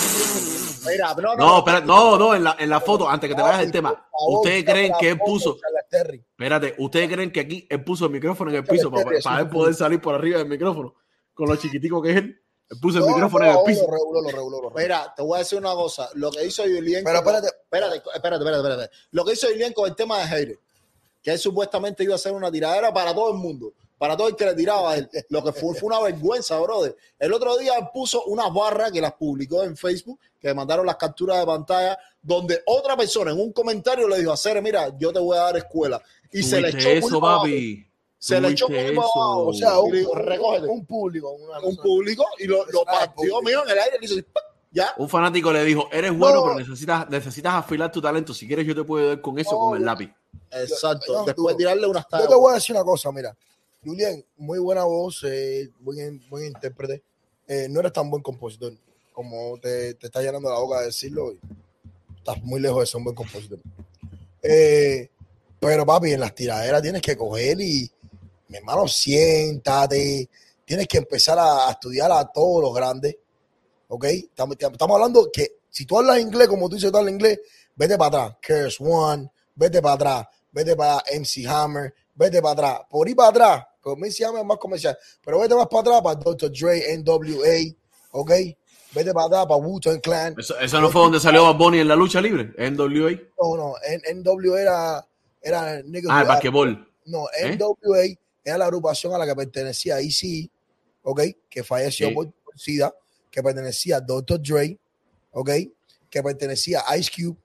Mira, 0.87 1.15
no, 1.15 1.35
No, 1.35 1.57
espera, 1.59 1.79
no, 1.81 2.17
no, 2.17 2.35
en 2.35 2.43
la, 2.43 2.55
en 2.59 2.69
la 2.69 2.79
foto, 2.79 3.09
antes 3.09 3.29
que 3.29 3.35
te 3.35 3.41
vayas 3.41 3.61
del 3.61 3.71
tema. 3.71 4.07
¿Ustedes 4.27 4.63
creen 4.65 4.93
que 4.99 5.09
él 5.09 5.19
puso, 5.19 5.57
espérate, 5.89 6.75
¿ustedes 6.77 7.09
creen 7.09 7.31
que 7.31 7.39
aquí 7.39 7.67
él 7.69 7.83
puso 7.83 8.05
el 8.05 8.11
micrófono 8.11 8.51
en 8.51 8.57
el 8.57 8.63
piso 8.63 8.91
para, 8.91 9.39
él 9.39 9.49
poder 9.49 9.73
salir 9.73 9.99
por 9.99 10.15
arriba 10.15 10.37
del 10.39 10.47
micrófono? 10.47 10.93
Con 11.33 11.49
lo 11.49 11.55
chiquitico 11.55 12.01
que 12.01 12.11
es 12.11 12.17
él. 12.17 12.41
Él 12.69 12.79
puso 12.79 12.99
el 12.99 13.05
No, 13.05 13.11
micrófono 13.11 13.45
no, 13.45 13.51
en 13.51 13.57
el 13.57 13.57
Lo 13.61 13.65
piso. 13.65 13.87
reguló, 13.89 14.21
lo 14.21 14.29
reguló, 14.29 14.49
lo 14.61 14.69
reguló. 14.69 14.81
Mira, 14.83 15.13
te 15.15 15.21
voy 15.21 15.35
a 15.35 15.39
decir 15.39 15.57
una 15.57 15.73
cosa. 15.73 16.09
Lo 16.13 16.31
que 16.31 16.45
hizo 16.45 16.63
Julien. 16.63 17.03
Pero 17.03 17.17
espérate. 17.19 17.47
Espérate, 17.47 17.95
espérate, 17.97 18.43
espérate, 18.43 18.57
espérate. 18.69 18.95
Lo 19.11 19.25
que 19.25 19.33
hizo 19.33 19.47
Julien 19.47 19.73
con 19.73 19.87
el 19.89 19.95
tema 19.95 20.19
de 20.19 20.25
Hater, 20.25 20.59
que 21.21 21.31
él 21.31 21.39
supuestamente 21.39 22.03
iba 22.03 22.13
a 22.13 22.15
hacer 22.15 22.31
una 22.31 22.51
tiradera 22.51 22.93
para 22.93 23.13
todo 23.13 23.31
el 23.31 23.37
mundo, 23.37 23.73
para 23.97 24.15
todo 24.17 24.27
el 24.27 24.35
que 24.35 24.45
le 24.45 24.53
tiraba. 24.55 24.95
Lo 25.29 25.43
que 25.43 25.51
fue, 25.51 25.73
fue 25.75 25.87
una 25.87 25.99
vergüenza, 26.01 26.59
brother. 26.59 26.95
El 27.19 27.33
otro 27.33 27.57
día 27.57 27.73
puso 27.93 28.23
unas 28.25 28.53
barras 28.53 28.91
que 28.91 29.01
las 29.01 29.13
publicó 29.13 29.63
en 29.63 29.75
Facebook, 29.77 30.19
que 30.39 30.47
le 30.49 30.53
mandaron 30.53 30.85
las 30.85 30.95
capturas 30.97 31.39
de 31.39 31.45
pantalla, 31.45 31.97
donde 32.21 32.61
otra 32.65 32.95
persona 32.97 33.31
en 33.31 33.39
un 33.39 33.51
comentario 33.53 34.07
le 34.07 34.19
dijo 34.19 34.31
a 34.31 34.37
Cere, 34.37 34.61
mira, 34.61 34.95
yo 34.97 35.11
te 35.13 35.19
voy 35.19 35.37
a 35.37 35.41
dar 35.41 35.57
escuela. 35.57 36.01
Y 36.31 36.43
se 36.43 36.59
le 36.61 36.69
echó 36.69 36.89
eso, 36.89 37.19
papi. 37.21 37.85
Se 38.17 38.41
le 38.41 38.49
echó 38.49 38.67
muy. 38.67 38.95
O 38.97 39.53
sea, 39.53 39.79
un, 39.79 39.91
digo, 39.91 40.15
recógete. 40.15 40.65
un 40.67 40.85
público. 40.85 41.31
Una 41.31 41.59
un 41.59 41.77
público 41.77 42.25
y 42.39 42.45
lo, 42.45 42.65
lo 42.65 42.83
partió 42.83 43.41
mío 43.43 43.63
en 43.63 43.69
el 43.69 43.77
aire. 43.77 43.97
Le 43.99 44.05
hizo 44.05 44.15
ya. 44.71 44.93
Un 44.97 45.07
fanático 45.07 45.53
le 45.53 45.63
dijo, 45.63 45.87
eres 45.91 46.11
bueno, 46.17 46.37
No. 46.37 46.43
pero 46.43 46.55
necesitas, 46.59 47.07
necesitas 47.09 47.53
afilar 47.53 47.91
tu 47.91 48.01
talento. 48.01 48.33
Si 48.33 48.47
quieres, 48.47 48.65
yo 48.65 48.73
te 48.75 48.83
puedo 48.83 49.07
dar 49.09 49.21
con 49.21 49.37
eso, 49.39 49.51
No, 49.51 49.59
con 49.59 49.73
el 49.77 49.81
yo- 49.81 49.85
lápiz. 49.85 50.11
Exacto. 50.51 51.13
no, 51.13 51.23
Después 51.25 51.53
tú- 51.53 51.57
tirarle 51.59 51.85
unas 51.87 52.03
Yo 52.03 52.09
tablas. 52.09 52.29
te 52.29 52.35
voy 52.35 52.51
a 52.51 52.55
decir 52.55 52.75
una 52.75 52.83
cosa, 52.83 53.11
mira. 53.11 53.35
Julián, 53.85 54.25
muy 54.37 54.57
buena 54.57 54.83
voz, 54.83 55.23
eh, 55.25 55.69
buen, 55.79 56.19
intérprete. 56.43 57.03
Eh, 57.47 57.67
no 57.69 57.79
eres 57.79 57.93
tan 57.93 58.09
buen 58.09 58.23
compositor 58.23 58.73
como 59.13 59.59
te, 59.59 59.93
te 59.93 60.07
está 60.07 60.21
llenando 60.21 60.49
la 60.49 60.57
boca 60.57 60.79
de 60.79 60.87
decirlo. 60.87 61.31
y 61.31 61.39
estás 62.17 62.41
muy 62.43 62.59
lejos 62.59 62.79
de 62.79 62.85
ser 62.87 62.97
un 62.97 63.03
buen 63.03 63.15
compositor. 63.15 63.59
Eh, 64.41 65.09
pero 65.59 65.85
papi, 65.85 66.13
en 66.13 66.19
las 66.19 66.33
tiraderas 66.33 66.81
tienes 66.81 67.01
que 67.01 67.15
coger 67.15 67.61
y, 67.61 67.89
mi 68.47 68.57
hermano, 68.57 68.87
siéntate. 68.87 70.29
Tienes 70.65 70.87
que 70.87 70.97
empezar 70.97 71.37
a, 71.39 71.69
estudiar 71.69 72.11
a 72.11 72.25
todos 72.25 72.63
los 72.63 72.73
grandes. 72.73 73.15
¿Ok? 73.87 74.05
Estamos, 74.05 74.57
estamos 74.59 74.95
hablando 74.95 75.29
que 75.31 75.57
si 75.69 75.85
tú 75.85 75.99
hablas 75.99 76.19
inglés 76.19 76.47
como 76.47 76.67
tú 76.67 76.75
dices, 76.75 76.91
tú 76.91 76.97
hablas 76.97 77.13
inglés, 77.13 77.39
vete 77.75 77.97
para 77.97 78.25
atrás. 78.25 78.37
Curse 78.45 78.83
One, 78.83 79.29
vete 79.53 79.79
para 79.79 79.93
atrás. 79.93 80.27
Vete 80.51 80.75
para 80.75 81.03
MC 81.13 81.45
Hammer, 81.47 81.93
vete 82.15 82.41
para 82.41 82.53
atrás. 82.53 82.87
Por 82.89 83.09
ir 83.09 83.15
para 83.15 83.29
atrás, 83.29 83.65
Hammer 83.93 84.09
es 84.11 84.45
más 84.45 84.57
comercial, 84.57 84.97
pero 85.23 85.39
vete 85.39 85.55
más 85.55 85.67
para 85.67 85.81
atrás 85.81 86.01
para 86.01 86.15
Dr. 86.15 86.51
Dre, 86.51 86.97
NWA, 86.97 87.75
¿ok? 88.11 88.31
Vete 88.93 89.13
para 89.13 89.27
atrás 89.27 89.45
para 89.45 89.57
Wu-Tang 89.57 89.99
Clan. 90.01 90.35
Eso, 90.37 90.57
eso 90.59 90.81
no 90.81 90.89
fue 90.89 91.01
donde 91.01 91.19
salió 91.19 91.43
Bad 91.43 91.55
Bunny 91.57 91.79
en 91.79 91.87
la 91.87 91.95
lucha 91.95 92.21
libre, 92.21 92.53
NWA. 92.57 93.11
No, 93.41 93.55
no, 93.57 93.73
N- 93.87 94.21
NWA 94.23 94.61
era, 94.61 95.07
era 95.41 95.81
niggas 95.83 96.11
Ah, 96.15 96.21
el 96.21 96.27
basquetbol. 96.27 96.87
No, 97.05 97.25
¿Eh? 97.37 97.55
NWA 97.57 98.05
era 98.43 98.57
la 98.57 98.65
agrupación 98.65 99.13
a 99.13 99.17
la 99.17 99.25
que 99.25 99.35
pertenecía 99.35 99.99
EC, 99.99 100.49
¿ok? 101.03 101.21
Que 101.49 101.63
falleció 101.63 102.07
Sí. 102.07 102.13
por 102.13 102.31
SIDA, 102.55 102.93
que 103.29 103.43
pertenecía 103.43 103.97
a 103.97 104.01
Dr. 104.01 104.41
Dre, 104.41 104.79
¿ok? 105.31 105.49
Que 106.09 106.23
pertenecía 106.23 106.83
a 106.87 106.97
Ice 106.97 107.11
Cube. 107.15 107.37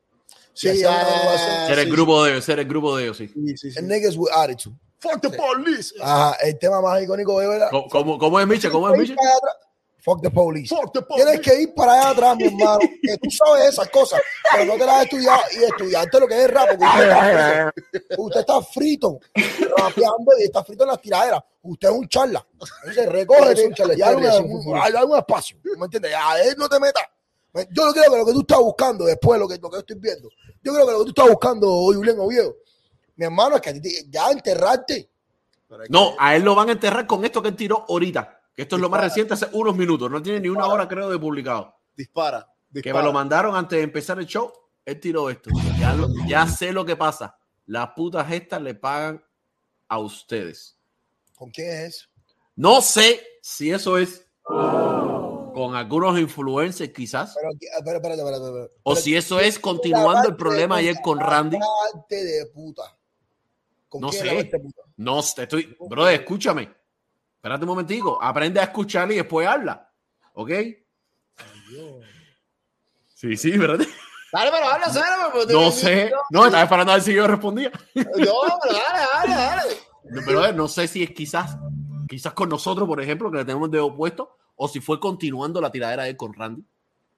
Sí, 0.53 0.69
ah, 0.85 1.01
agrupación. 1.01 1.67
Ser 1.69 1.79
el 1.81 1.85
sí, 1.87 1.91
grupo 1.91 2.25
de 2.25 2.31
ellos, 2.33 2.45
ser 2.45 2.59
el 2.61 2.67
grupo 2.67 2.97
de 2.97 3.05
ellos, 3.05 3.17
sí. 3.17 3.29
sí, 3.29 3.57
sí, 3.57 3.71
sí. 3.73 3.83
Niggas 3.83 4.17
with 4.17 4.31
Attitude. 4.35 4.77
Fuck 5.01 5.21
the 5.23 5.31
police. 5.31 5.95
Ajá, 6.01 6.37
el 6.43 6.59
tema 6.59 6.81
más 6.81 7.03
icónico 7.03 7.41
de 7.41 7.49
verdad. 7.49 7.69
¿Cómo, 7.71 7.89
cómo- 7.89 8.19
cómo 8.19 8.41
es 8.41 8.47
Micha? 8.47 8.71
¿Cómo 8.71 8.93
es 8.93 8.99
Micha? 9.01 9.15
Fuck 10.03 10.23
the 10.23 10.31
police. 10.31 10.75
Fuck 10.75 10.93
the 10.95 11.03
police. 11.03 11.25
Tienes 11.25 11.41
que 11.43 11.63
ir 11.63 11.75
para 11.75 11.93
allá 11.93 12.11
atrás, 12.11 12.37
mi 12.37 12.45
hermano. 12.47 12.79
Que 13.03 13.17
tú 13.19 13.31
sabes 13.31 13.67
esas 13.69 13.89
cosas, 13.91 14.21
pero 14.51 14.65
no 14.65 14.73
te 14.79 14.87
las 14.87 14.97
has 14.97 15.03
estudiado 15.05 15.41
y 15.53 15.65
estudiarte 15.65 16.21
lo 16.21 16.27
que 16.27 16.45
es 16.45 16.51
rap. 16.51 16.69
Porque 16.71 18.23
usted 18.23 18.41
está 18.41 18.63
frito. 18.63 19.09
Usted 19.11 19.21
está 19.35 19.51
frito 19.59 19.75
rapeando 19.77 20.33
y 20.39 20.43
está 20.45 20.65
frito 20.65 20.85
en 20.85 20.89
las 20.91 21.01
tiraderas. 21.01 21.43
Usted 21.63 21.89
es 21.89 21.95
un 21.95 22.09
charla. 22.09 22.47
Entonces, 22.81 23.07
recógete 23.13 23.67
un 23.67 23.75
charla, 23.75 23.95
y 23.95 24.03
hay 24.03 24.15
un, 24.15 24.25
hay 24.79 25.19
espacio. 25.19 25.59
¿Me 25.79 25.85
entiendes? 25.85 26.13
A 26.17 26.43
él 26.43 26.55
no 26.59 26.69
te 26.69 26.81
metas. 26.81 27.05
Yo 27.71 27.85
no 27.85 27.93
creo 27.93 28.11
que 28.11 28.19
lo 28.19 28.25
que 28.27 28.33
tú 28.33 28.41
estás 28.41 28.59
buscando 28.59 29.05
después, 29.05 29.39
lo 29.39 29.49
que, 29.49 29.59
lo 29.59 29.69
que 29.69 29.77
yo 29.77 29.81
estoy 29.81 29.97
viendo, 29.99 30.29
yo 30.63 30.73
creo 30.73 30.87
que 30.87 30.93
lo 30.93 30.99
que 31.01 31.05
tú 31.05 31.11
estás 31.11 31.29
buscando, 31.29 31.67
Julián 31.69 32.19
Oviedo, 32.21 32.55
mi 33.21 33.27
hermano, 33.27 33.57
es 33.57 33.61
que 33.61 33.69
a 33.69 33.73
ti 33.75 33.81
te- 33.83 34.07
ya 34.09 34.31
enterrarte. 34.31 35.11
No, 35.91 36.15
a 36.19 36.35
él 36.35 36.43
lo 36.43 36.55
van 36.55 36.71
a 36.71 36.73
enterrar 36.73 37.07
con 37.07 37.23
esto 37.23 37.43
que 37.43 37.49
él 37.51 37.57
tiró 37.57 37.85
ahorita. 37.87 38.41
Que 38.57 38.63
esto 38.63 38.77
es 38.77 38.83
lo 38.83 38.89
más 38.89 39.03
reciente, 39.03 39.35
hace 39.35 39.47
unos 39.53 39.77
minutos. 39.77 40.11
No 40.11 40.23
tiene 40.23 40.41
ni 40.41 40.49
una 40.49 40.67
hora, 40.67 40.89
creo, 40.89 41.11
de 41.11 41.19
publicado. 41.19 41.77
Dispara. 41.95 42.51
Que 42.83 42.95
me 42.95 43.03
lo 43.03 43.13
mandaron 43.13 43.55
antes 43.55 43.77
de 43.77 43.83
empezar 43.83 44.19
el 44.19 44.27
show. 44.27 44.51
Él 44.87 44.99
tiró 44.99 45.29
esto. 45.29 45.51
Ya, 45.79 45.93
lo- 45.93 46.09
ya 46.27 46.47
sé 46.47 46.73
lo 46.73 46.85
que 46.87 46.97
pasa. 46.97 47.37
Las 47.67 47.91
putas 47.91 48.33
estas 48.33 48.63
le 48.63 48.75
pagan 48.75 49.23
a 49.87 49.99
ustedes. 49.99 50.79
¿Con 51.37 51.51
quién 51.51 51.69
es 51.69 51.81
eso? 51.97 52.09
No 52.57 52.81
sé 52.81 53.21
si 53.43 53.71
eso 53.71 53.99
es 53.99 54.27
con 54.43 55.75
algunos 55.77 56.19
influencers, 56.19 56.91
quizás. 56.93 57.35
Pero, 57.85 57.99
espera, 58.01 58.15
espera. 58.15 58.69
O 58.83 58.97
si 58.97 59.15
eso 59.15 59.39
es 59.41 59.59
continuando 59.59 60.27
el 60.29 60.37
problema 60.37 60.77
ayer 60.77 60.97
con 61.03 61.21
Randy. 61.21 61.59
De 62.09 62.47
puta. 62.55 62.97
¿Con 63.91 64.01
No 64.01 64.11
sé. 64.13 64.45
puta? 64.51 64.59
No, 64.97 65.21
te 65.23 65.43
estoy. 65.43 65.77
Brother, 65.81 66.21
escúchame. 66.21 66.73
Espérate 67.37 67.65
un 67.65 67.69
momentico. 67.69 68.23
Aprende 68.23 68.61
a 68.61 68.65
escuchar 68.65 69.11
y 69.13 69.17
después 69.17 69.47
habla. 69.47 69.91
¿Ok? 70.35 70.51
Sí, 73.15 73.37
sí, 73.37 73.51
¿verdad? 73.59 73.85
Dale, 74.33 74.51
pero 74.53 74.67
habla, 74.67 74.87
te- 75.47 75.53
No 75.53 75.71
sé. 75.71 76.11
No, 76.31 76.47
estaba 76.47 76.63
esperando 76.63 76.93
a 76.93 76.95
ver 76.97 77.03
si 77.05 77.13
yo 77.13 77.27
respondía. 77.27 77.71
No, 77.95 78.05
pero 78.15 78.75
dale, 78.75 79.05
dale, 79.13 79.35
dale. 79.35 79.75
No, 80.05 80.23
Pero 80.25 80.53
no 80.53 80.69
sé 80.69 80.87
si 80.89 81.03
es 81.03 81.11
quizás, 81.11 81.57
quizás 82.09 82.33
con 82.33 82.49
nosotros, 82.49 82.87
por 82.89 83.01
ejemplo, 83.01 83.31
que 83.31 83.39
le 83.39 83.45
tenemos 83.45 83.71
de 83.71 83.81
opuesto, 83.81 84.37
o 84.57 84.69
si 84.69 84.81
fue 84.81 84.99
continuando 85.01 85.61
la 85.61 85.71
tiradera 85.73 86.05
de 86.05 86.11
él 86.11 86.17
con 86.17 86.33
Randy. 86.33 86.65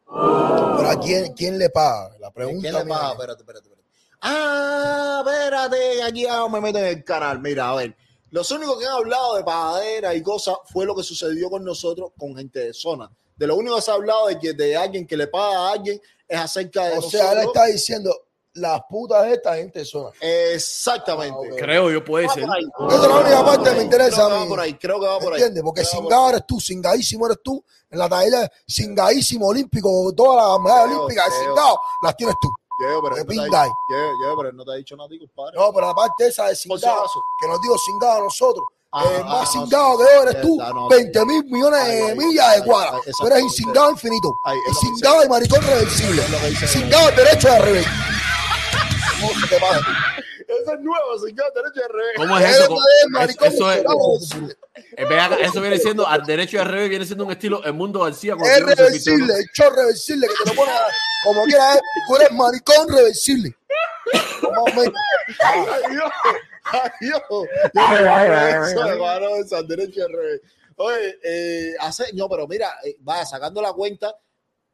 Pero 0.07 0.89
a 0.91 0.99
quién, 1.01 1.33
quién 1.35 1.59
le 1.59 1.71
paga? 1.71 2.17
La 2.19 2.31
pregunta. 2.31 2.61
¿Quién 2.63 2.75
le 2.75 2.85
paga? 2.87 3.07
es, 3.09 3.13
Espérate, 3.13 3.41
espérate, 3.43 3.69
espérate. 3.69 3.82
Ah, 4.23 5.23
espérate, 5.27 6.03
aquí 6.03 6.23
ya 6.23 6.47
me 6.49 6.61
meto 6.61 6.79
en 6.79 6.87
el 6.87 7.05
canal. 7.05 7.41
Mira, 7.41 7.71
a 7.71 7.75
ver. 7.75 7.97
Los 8.31 8.51
únicos 8.51 8.79
que 8.79 8.87
han 8.87 8.93
hablado 8.93 9.37
de 9.37 9.45
pagadera 9.45 10.15
y 10.15 10.23
cosas 10.23 10.57
fue 10.73 10.87
lo 10.87 10.97
que 10.97 11.03
sucedió 11.03 11.51
con 11.51 11.63
nosotros, 11.63 12.13
con 12.17 12.35
gente 12.35 12.61
de 12.61 12.73
zona. 12.73 13.11
De 13.37 13.47
lo 13.47 13.57
único 13.57 13.77
que 13.77 13.83
se 13.83 13.91
ha 13.91 13.95
hablado 13.95 14.29
de 14.29 14.39
que 14.39 14.55
de 14.55 14.75
alguien 14.75 15.07
que 15.07 15.17
le 15.17 15.27
paga 15.27 15.69
a 15.69 15.73
alguien 15.73 16.01
es 16.27 16.39
acerca 16.39 16.87
de 16.87 16.99
O 16.99 17.03
sea, 17.03 17.33
él 17.33 17.41
está 17.41 17.67
diciendo 17.67 18.11
las 18.55 18.83
putas 18.89 19.25
de 19.25 19.35
esta 19.35 19.57
gente 19.57 19.85
zona. 19.85 20.11
Exactamente. 20.21 21.51
Ah. 21.53 21.57
Creo 21.59 21.91
yo, 21.91 22.05
puede 22.05 22.27
Va 22.27 22.35
ser. 22.35 22.45
Esa 22.45 22.97
es 22.97 23.09
la 23.09 23.19
única 23.19 23.45
parte 23.45 23.71
que 23.71 23.77
me 23.77 23.83
interesa 23.83 24.15
Creo 24.15 24.27
a 24.27 24.31
que 24.31 24.37
va 24.37 24.47
por 24.49 24.61
ahí, 24.61 24.75
creo 24.75 25.01
que 25.01 25.07
va 25.07 25.19
por 25.19 25.33
ahí. 25.33 25.41
¿Entiendes? 25.41 25.63
Porque 25.63 25.85
cingado 25.85 26.29
eres 26.31 26.47
tú, 26.47 26.61
cingadísimo 26.61 27.27
eres 27.27 27.39
tú. 27.43 27.63
En 27.91 27.99
la 27.99 28.09
taella, 28.09 28.51
cingadísimo 28.67 29.49
olímpico, 29.49 30.13
todas 30.17 30.47
las 30.47 30.61
medallas 30.61 30.97
olímpicas 30.97 31.27
de 31.27 31.45
cingado 31.45 31.79
las 32.03 32.17
tienes 32.17 32.35
tú. 32.41 32.49
Llevo, 32.87 33.03
pero 33.03 33.17
De 33.17 33.25
no 33.25 33.43
ha 33.43 33.67
llevo, 34.21 34.37
pero 34.37 34.49
él 34.51 34.57
no 34.57 34.65
te 34.65 34.73
ha 34.73 34.75
dicho 34.75 34.97
nada 34.97 35.09
compadre. 35.19 35.59
No, 35.59 35.73
pero 35.73 35.87
la 35.87 35.95
parte 35.95 36.27
esa 36.27 36.47
de 36.49 36.57
si 36.57 36.69
cingado, 36.69 37.01
acaso. 37.01 37.21
que 37.41 37.49
nos 37.49 37.61
digo 37.63 37.77
cingado 37.79 38.13
a 38.13 38.21
nosotros. 38.21 38.65
Ah, 38.95 39.05
eh, 39.07 39.23
ah, 39.23 39.25
más 39.25 39.55
no, 39.55 39.63
cingado 39.63 39.99
que 39.99 40.05
yo 40.05 40.23
eres 40.23 40.43
tú, 40.43 40.59
no, 40.59 40.89
20 40.89 41.25
mil 41.25 41.45
millones 41.45 41.81
Ay, 41.81 41.97
de 41.97 42.15
millas 42.15 42.47
ay, 42.47 42.61
de 42.61 42.67
cuadras. 42.67 43.01
ay, 43.07 43.13
Tú 43.19 43.27
eres 43.27 43.41
incingado 43.43 43.91
infinito. 43.91 44.35
Es 44.71 44.83
Y 45.25 45.29
maricón 45.31 45.63
reversible. 45.63 46.23
Cingado 46.67 47.09
el 47.09 47.17
derecho 47.17 47.49
de 47.49 47.59
revés. 47.59 47.87
No 49.21 49.29
se 49.41 49.47
te 49.47 49.61
pasa. 49.61 49.81
Eso 50.61 50.73
es 50.75 50.81
nuevo, 50.81 51.19
señor, 51.19 51.53
derecho 51.55 51.81
de 51.81 51.89
revés. 51.89 52.13
¿Cómo 52.17 52.39
es 52.39 52.51
eso? 52.51 52.77
Eso 53.21 53.43
Eso, 53.45 53.71
es, 53.73 53.85
eh, 54.97 55.37
eso 55.41 55.61
viene 55.61 55.79
siendo 55.79 56.07
al 56.07 56.25
derecho 56.25 56.57
y 56.57 56.61
al 56.61 56.69
revés, 56.69 56.91
viene 56.91 57.05
siendo 57.05 57.25
un 57.25 57.33
estilo 57.33 57.63
el 57.65 57.73
mundo 57.73 58.01
García. 58.01 58.35
Es 58.43 58.61
reversible, 58.63 59.35
el 59.35 59.47
show 59.53 59.71
reversible 59.71 60.27
que 60.29 60.35
te 60.45 60.51
lo 60.51 60.57
pones 60.57 60.75
como 61.25 61.45
quieras. 61.45 61.77
eh. 61.77 61.81
Tú 62.09 62.17
eres 62.17 62.33
maricón 62.33 62.89
reversible. 62.89 63.57
Como 64.41 64.65
me- 64.67 64.93
eso, 69.41 69.57
al 69.57 69.67
derecho 69.69 70.05
al 70.05 70.13
revés. 70.13 70.41
Oye, 70.77 71.19
eh, 71.23 71.75
hace, 71.81 72.13
no, 72.15 72.29
pero 72.29 72.47
mira, 72.49 72.73
eh, 72.85 72.97
vaya 73.01 73.25
sacando 73.27 73.61
la 73.61 73.73
cuenta, 73.73 74.17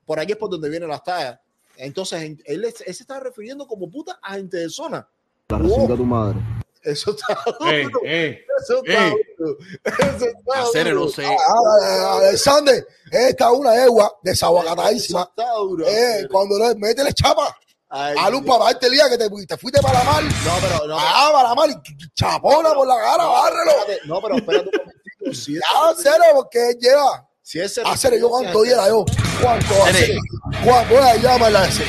por 0.06 0.18
aquí 0.20 0.32
es 0.32 0.38
por 0.38 0.48
donde 0.50 0.68
vienen 0.68 0.88
las 0.88 1.02
tallas. 1.02 1.38
Entonces, 1.76 2.22
en- 2.22 2.42
él, 2.44 2.64
él 2.64 2.74
se 2.74 2.90
está 3.02 3.20
refiriendo 3.20 3.66
como 3.66 3.90
puta 3.90 4.18
a 4.22 4.34
gente 4.34 4.56
de 4.58 4.68
zona. 4.70 5.08
La 5.50 5.56
recinta 5.56 5.96
tu 5.96 6.04
madre. 6.04 6.38
Eso 6.82 7.10
está 7.10 7.38
duro. 7.58 8.00
Eso 8.04 8.82
está 8.84 9.08
duro. 9.08 9.58
Eso 9.82 10.26
está 10.26 10.60
hacer 10.60 10.90
duro. 10.90 11.06
no 11.06 11.08
sé. 11.10 11.24
Ah, 11.24 11.36
ah, 11.82 12.18
Alexander, 12.18 12.86
esta 13.10 13.50
es 13.50 13.58
una 13.58 13.82
egua 13.82 14.12
desaguacatadísima. 14.22 15.20
Eso 15.20 15.30
está 15.30 15.52
duro. 15.54 15.86
Eh, 15.88 16.28
cuando 16.30 16.58
le 16.58 16.74
métele 16.74 17.14
chapa 17.14 17.56
Ay, 17.88 18.14
a 18.18 18.28
luz 18.28 18.42
para 18.42 18.70
el 18.70 18.92
día 18.92 19.08
que 19.08 19.16
te, 19.16 19.30
te 19.46 19.56
fuiste 19.56 19.80
para 19.80 20.00
la 20.00 20.04
mar. 20.04 20.22
No, 20.22 20.52
pero 20.60 20.86
no. 20.86 20.96
Ah, 20.98 21.30
para 21.32 21.48
la 21.48 21.54
mar 21.54 21.70
y 21.70 22.08
chapona 22.14 22.74
por 22.74 22.86
la 22.86 22.96
cara, 22.96 23.24
bárrelo. 23.24 23.70
espérate, 23.70 24.00
no, 24.06 24.20
pero 24.20 24.36
espérate 24.36 24.68
un 24.68 24.78
momentico. 24.78 25.34
Si 25.34 25.54
Ya, 25.54 25.94
serio, 25.96 26.26
porque 26.34 26.70
él 26.70 26.78
lleva. 26.78 27.26
si 27.40 27.58
ese 27.60 27.82
yo 28.20 28.28
cuánto 28.28 28.62
diera 28.64 28.86
yo. 28.88 29.06
¿Cuánto 29.40 29.82
hacer? 29.84 29.94
Cere. 29.94 30.18
¿Cuánto? 30.62 30.94
Voy 30.94 31.02
a 31.02 31.16
llamarla 31.16 31.66
ese. 31.66 31.84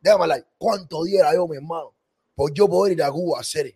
Llámala 0.00 0.34
ahí. 0.34 0.42
¿Cuánto 0.58 1.04
diera 1.04 1.32
yo, 1.32 1.46
mi 1.46 1.56
hermano? 1.58 1.94
Por 2.34 2.52
yo 2.52 2.68
poder 2.68 2.92
ir 2.94 3.02
a 3.02 3.10
Cuba 3.10 3.38
a 3.38 3.40
hacer. 3.40 3.74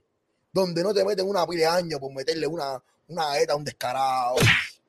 Donde 0.53 0.83
no 0.83 0.95
te 0.95 1.05
meten 1.05 1.29
una 1.29 1.47
pila 1.47 1.61
de 1.61 1.67
años 1.67 2.01
por 2.01 2.13
meterle 2.13 2.47
una, 2.47 2.83
una 3.09 3.27
galleta 3.27 3.53
a 3.53 3.57
un 3.57 3.65
descarado. 3.65 4.37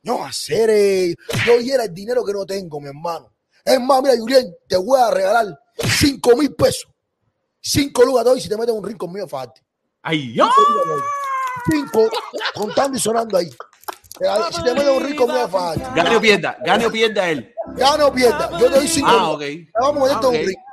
No, 0.03 0.23
hacer. 0.23 1.15
Yo 1.45 1.57
diera 1.57 1.83
el 1.83 1.93
dinero 1.93 2.23
que 2.23 2.31
no 2.33 2.45
tengo, 2.45 2.79
mi 2.79 2.87
hermano. 2.87 3.33
Es 3.65 3.79
más, 3.81 4.01
mira, 4.01 4.15
Julián, 4.17 4.45
te 4.67 4.77
voy 4.77 4.99
a 4.99 5.11
regalar 5.11 5.59
5 5.99 6.35
mil 6.37 6.53
pesos. 6.55 6.89
5 7.59 8.05
lucas 8.05 8.23
doy 8.23 8.39
si 8.39 8.47
te 8.47 8.55
metes 8.55 8.73
un 8.73 8.85
ring 8.85 8.97
conmigo, 8.97 9.27
fájate. 9.27 9.61
¡Ay, 10.01 10.33
yo! 10.33 10.49
Cinco, 11.69 12.07
contando 12.53 12.97
y 12.97 13.01
sonando 13.01 13.37
ahí. 13.37 13.49
Si 13.49 14.63
te 14.63 14.73
metes 14.73 14.89
un 14.89 15.03
ring 15.03 15.17
conmigo, 15.17 15.47
fájate. 15.49 15.81
Gane 15.95 16.15
o 16.15 16.21
pierda, 16.21 16.57
gane 16.63 16.85
o 16.85 16.91
pierda 16.91 17.29
él. 17.29 17.53
Gana 17.75 18.05
o 18.05 18.13
pierda. 18.13 18.49
Yo 18.57 18.69
te 18.69 18.75
doy 18.77 18.87
5 18.87 19.07
Ah, 19.09 19.31
ok. 19.31 19.41
Vamos 19.81 20.09
a 20.09 20.15
meterte 20.15 20.25
Ah, 20.25 20.29
un 20.29 20.35
ok. 20.37 20.66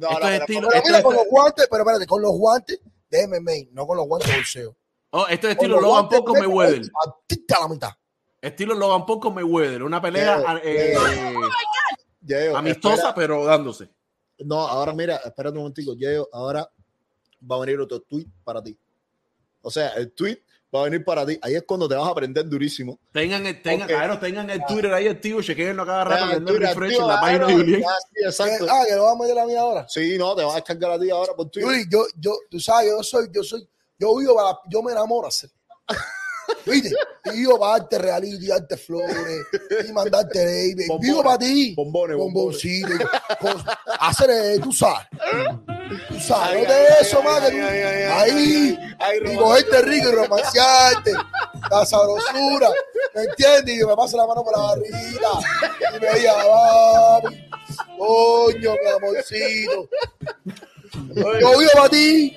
No, 0.00 0.08
Esto 0.10 0.20
no, 0.20 0.28
es 0.28 0.40
estilo- 0.40 0.68
Pero 0.68 0.76
esto 0.78 0.88
mira, 0.88 1.02
con 1.02 1.14
los 1.14 1.26
guantes, 1.26 1.68
pero 1.70 1.82
espérate, 1.82 2.06
con 2.06 2.22
los 2.22 2.32
guantes 2.32 2.80
de 3.10 3.26
MMA, 3.28 3.52
no 3.72 3.86
con 3.86 3.96
los 3.98 4.06
guantes 4.06 4.30
de 4.30 4.36
bolseo. 4.36 4.76
Oh, 5.10 5.26
esto 5.26 5.46
es 5.48 5.52
estilo 5.54 5.80
Logan 5.80 6.08
Paul 6.08 6.24
con 6.24 6.38
Mayweather. 6.38 6.82
A 7.56 7.60
la 7.60 7.68
mitad. 7.68 7.90
Estilo 8.40 8.74
Logan 8.74 9.04
Paul 9.04 9.20
con 9.20 9.34
Mayweather. 9.34 9.82
Una 9.82 10.00
pelea 10.00 10.38
Yeah, 10.38 10.60
eh, 10.62 10.94
Yeo, 12.22 12.56
amistosa, 12.56 12.94
espera. 12.96 13.14
pero 13.14 13.44
dándose. 13.44 13.90
No, 14.38 14.60
ahora 14.66 14.94
mira, 14.94 15.16
espérate 15.16 15.56
un 15.56 15.64
momentico. 15.64 15.94
Yeo, 15.94 16.28
ahora 16.32 16.70
va 17.50 17.56
a 17.56 17.60
venir 17.60 17.80
otro 17.80 18.00
tweet 18.00 18.26
para 18.44 18.62
ti. 18.62 18.78
O 19.62 19.70
sea, 19.70 19.88
el 19.90 20.12
tweet 20.12 20.42
va 20.74 20.80
a 20.82 20.84
venir 20.84 21.04
para 21.04 21.26
ti. 21.26 21.38
Ahí 21.42 21.54
es 21.56 21.64
cuando 21.64 21.88
te 21.88 21.94
vas 21.94 22.06
a 22.06 22.10
aprender 22.10 22.48
durísimo. 22.48 22.98
Tengan 23.12 23.44
el, 23.46 23.60
tengan, 23.60 23.82
Ok. 23.82 23.88
claro, 23.96 24.18
tengan 24.18 24.50
el 24.50 24.64
Twitter 24.66 24.92
ahí 24.94 25.08
activo, 25.08 25.42
chequenlo 25.42 25.84
cada 25.84 26.04
rato, 26.04 26.24
Ah, 26.24 26.28
que 26.30 26.36
ande 26.36 26.52
Twitter, 26.52 26.68
refresh 26.68 27.00
en 27.00 27.06
la 27.06 27.20
página 27.20 27.32
de 27.32 27.38
claro, 27.46 27.58
Julián. 27.58 27.80
ya, 27.82 27.88
sí, 27.98 28.24
exacto. 28.24 28.66
Ah, 28.70 28.82
que 28.88 28.94
lo 28.94 29.02
vamos 29.04 29.20
a 29.20 29.28
meter 29.28 29.42
a 29.42 29.46
mí 29.46 29.54
ahora. 29.56 29.86
Sí, 29.88 30.16
no, 30.18 30.34
te 30.36 30.42
vas 30.44 30.52
a 30.52 30.56
descargar 30.56 30.90
a 30.92 30.98
ti 31.00 31.10
ahora 31.10 31.32
por 31.34 31.50
Twitter. 31.50 31.70
Yuri, 31.70 31.84
yo, 31.90 32.04
yo, 32.18 32.36
tú 32.50 32.60
sabes, 32.60 32.90
yo 32.90 33.02
soy, 33.02 33.28
yo 33.32 33.42
soy, 33.42 33.68
yo 33.98 34.16
vivo 34.16 34.34
para, 34.36 34.58
yo 34.68 34.82
me 34.82 34.92
enamoro 34.92 35.26
hacer. 35.28 35.50
¿Viste? 36.66 36.90
Y 37.26 37.30
vivo 37.38 37.58
para 37.60 37.78
darte 37.78 37.98
reality, 37.98 38.46
darte 38.46 38.76
flores, 38.76 39.16
y 39.88 39.92
mandarte 39.92 40.44
baby. 40.44 40.86
Bombones. 40.88 41.00
Vivo 41.10 41.22
para 41.22 41.38
ti. 41.38 41.74
Bombones, 41.76 42.16
bombones. 42.16 42.62
Bomboncito. 42.62 42.88
hacer, 44.00 44.30
eh, 44.30 44.58
tú 44.62 44.72
sabes. 44.72 45.06
Tú 46.08 46.20
sabes, 46.20 46.68
ay, 46.68 46.84
eso, 47.00 47.20
ay, 47.26 47.58
ahí. 47.58 48.78
Y 49.24 49.36
cogerte 49.36 49.82
rico 49.82 50.08
y 50.08 50.12
romancearte, 50.12 51.12
la 51.68 51.84
sabrosura, 51.84 52.70
¿me 53.14 53.22
entiendes? 53.22 53.80
Y 53.80 53.84
me 53.84 53.96
pase 53.96 54.16
la 54.16 54.26
mano 54.26 54.44
por 54.44 54.56
la 54.56 54.64
barriguita 54.66 55.28
y 55.96 56.00
me 56.00 56.18
diga, 56.18 56.34
papi, 56.34 57.48
coño, 57.98 58.72
mi 58.72 58.90
amorcito. 58.96 59.88
Yo 61.14 61.58
vivo 61.58 61.70
para 61.74 61.88
ti, 61.88 62.36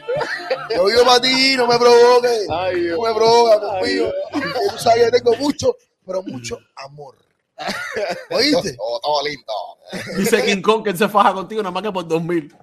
yo 0.76 0.86
vivo 0.86 1.06
para 1.06 1.22
ti, 1.22 1.56
no 1.56 1.68
me 1.68 1.78
provoques, 1.78 2.48
no 2.48 3.02
me 3.02 3.14
provoques, 3.14 3.60
conmigo. 3.60 4.12
Tú 4.32 4.78
sabes 4.80 5.12
que 5.12 5.20
tengo 5.20 5.36
mucho, 5.38 5.76
pero 6.06 6.24
mucho 6.24 6.58
amor. 6.76 7.16
¿Oíste? 8.32 8.76
Todo 8.76 9.24
lindo. 9.24 9.54
Dice 10.18 10.44
King 10.44 10.62
Kong 10.62 10.84
que 10.84 10.90
él 10.90 10.98
se 10.98 11.08
faja 11.08 11.34
contigo 11.34 11.62
nada 11.62 11.72
más 11.72 11.84
que 11.84 11.92
por 11.92 12.08
2000. 12.08 12.56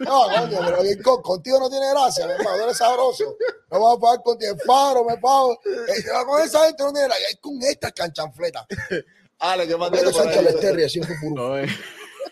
No, 0.00 0.24
coño, 0.24 0.58
pero 0.64 0.82
bien, 0.82 1.02
con- 1.02 1.22
contigo 1.22 1.58
no 1.58 1.70
tiene 1.70 1.90
gracia, 1.90 2.26
mi 2.26 2.32
hermano, 2.32 2.62
eres 2.62 2.76
sabroso. 2.76 3.36
No 3.70 3.80
vas 3.80 3.96
a 3.96 4.00
pagar 4.00 4.22
contigo, 4.22 4.52
el 4.52 4.60
faro, 4.60 5.04
me 5.04 5.16
pago. 5.18 5.52
Eh, 5.64 6.04
con 6.26 6.40
esa 6.40 6.66
gente 6.66 6.82
no 6.82 6.92
tiene 6.92 7.08
gracia, 7.08 7.26
es 7.28 7.38
con 7.40 7.62
estas 7.62 7.92
canchanfletas. 7.92 8.66
Ale, 9.38 9.66
¿qué 9.66 9.76
más 9.76 9.90
un 9.90 11.04
fupurú. 11.04 11.42
Oye, 11.42 11.66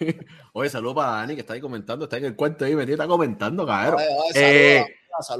Oye, 0.52 0.70
saludos 0.70 0.94
para 0.94 1.12
Dani 1.12 1.34
que 1.34 1.40
está 1.40 1.54
ahí 1.54 1.60
comentando, 1.60 2.04
está 2.04 2.16
en 2.16 2.24
el 2.24 2.36
cuarto 2.36 2.64
ahí, 2.64 2.74
metido, 2.74 2.94
está 2.94 3.06
comentando, 3.06 3.66
cabrón. 3.66 4.00
Eh. 4.34 4.84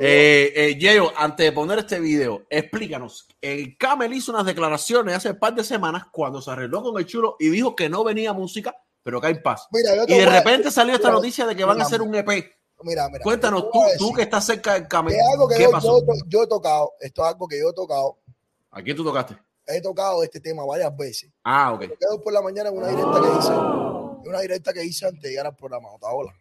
Eh, 0.00 0.52
eh, 0.54 0.78
Yeo, 0.78 1.12
antes 1.16 1.46
de 1.46 1.52
poner 1.52 1.78
este 1.78 2.00
video, 2.00 2.44
explícanos. 2.50 3.28
El 3.40 3.76
Camel 3.78 4.12
hizo 4.12 4.32
unas 4.32 4.44
declaraciones 4.44 5.14
hace 5.16 5.30
un 5.30 5.38
par 5.38 5.54
de 5.54 5.64
semanas 5.64 6.04
cuando 6.10 6.42
se 6.42 6.50
arregló 6.50 6.82
con 6.82 6.98
el 6.98 7.06
chulo 7.06 7.36
y 7.38 7.48
dijo 7.48 7.74
que 7.74 7.88
no 7.88 8.04
venía 8.04 8.32
música, 8.32 8.76
pero 9.02 9.20
que 9.20 9.26
hay 9.28 9.34
paz. 9.40 9.66
Mira, 9.70 9.94
yo 9.96 10.04
Y 10.06 10.18
de 10.18 10.24
a- 10.24 10.38
repente 10.38 10.70
salió 10.70 10.94
esta 10.94 11.08
Mira, 11.08 11.16
noticia 11.16 11.46
de 11.46 11.56
que 11.56 11.64
van 11.64 11.80
a 11.80 11.84
hacer 11.84 12.02
un 12.02 12.14
EP. 12.14 12.28
Mira, 12.82 13.08
mira. 13.08 13.22
Cuéntanos, 13.22 13.62
yo 13.62 13.70
tú, 13.70 13.78
tú 13.80 13.84
decir 13.86 14.16
que 14.16 14.22
estás 14.22 14.46
cerca 14.46 14.74
del 14.74 14.88
Camel, 14.88 15.14
es 15.14 15.20
algo 15.32 15.46
que 15.48 15.56
¿qué 15.56 15.62
yo, 15.64 15.70
pasó? 15.70 16.00
yo- 16.00 16.12
yo 16.26 16.42
he 16.42 16.46
tocado, 16.46 16.92
esto 17.00 17.22
es 17.22 17.28
algo 17.28 17.46
que 17.46 17.58
yo 17.58 17.68
he 17.70 17.74
tocado, 17.74 18.18
¿A 18.70 18.82
quién 18.82 18.96
tú 18.96 19.04
tocaste? 19.04 19.36
he 19.66 19.80
tocado 19.80 20.22
este 20.24 20.40
tema 20.40 20.64
varias 20.64 20.96
veces. 20.96 21.30
Ah, 21.44 21.72
ok. 21.74 21.80
Quedo 21.98 22.20
por 22.22 22.32
la 22.32 22.40
mañana 22.42 22.70
en 22.70 22.78
una 22.78 22.88
directa 22.88 23.20
que 23.20 23.38
hice, 23.38 23.52
en 23.52 24.28
una 24.28 24.40
directa 24.40 24.72
que 24.72 24.84
hice 24.84 25.06
antes 25.06 25.22
de 25.22 25.28
llegar 25.30 25.46
al 25.46 25.56
programa, 25.56 25.92
Otaola. 25.92 26.32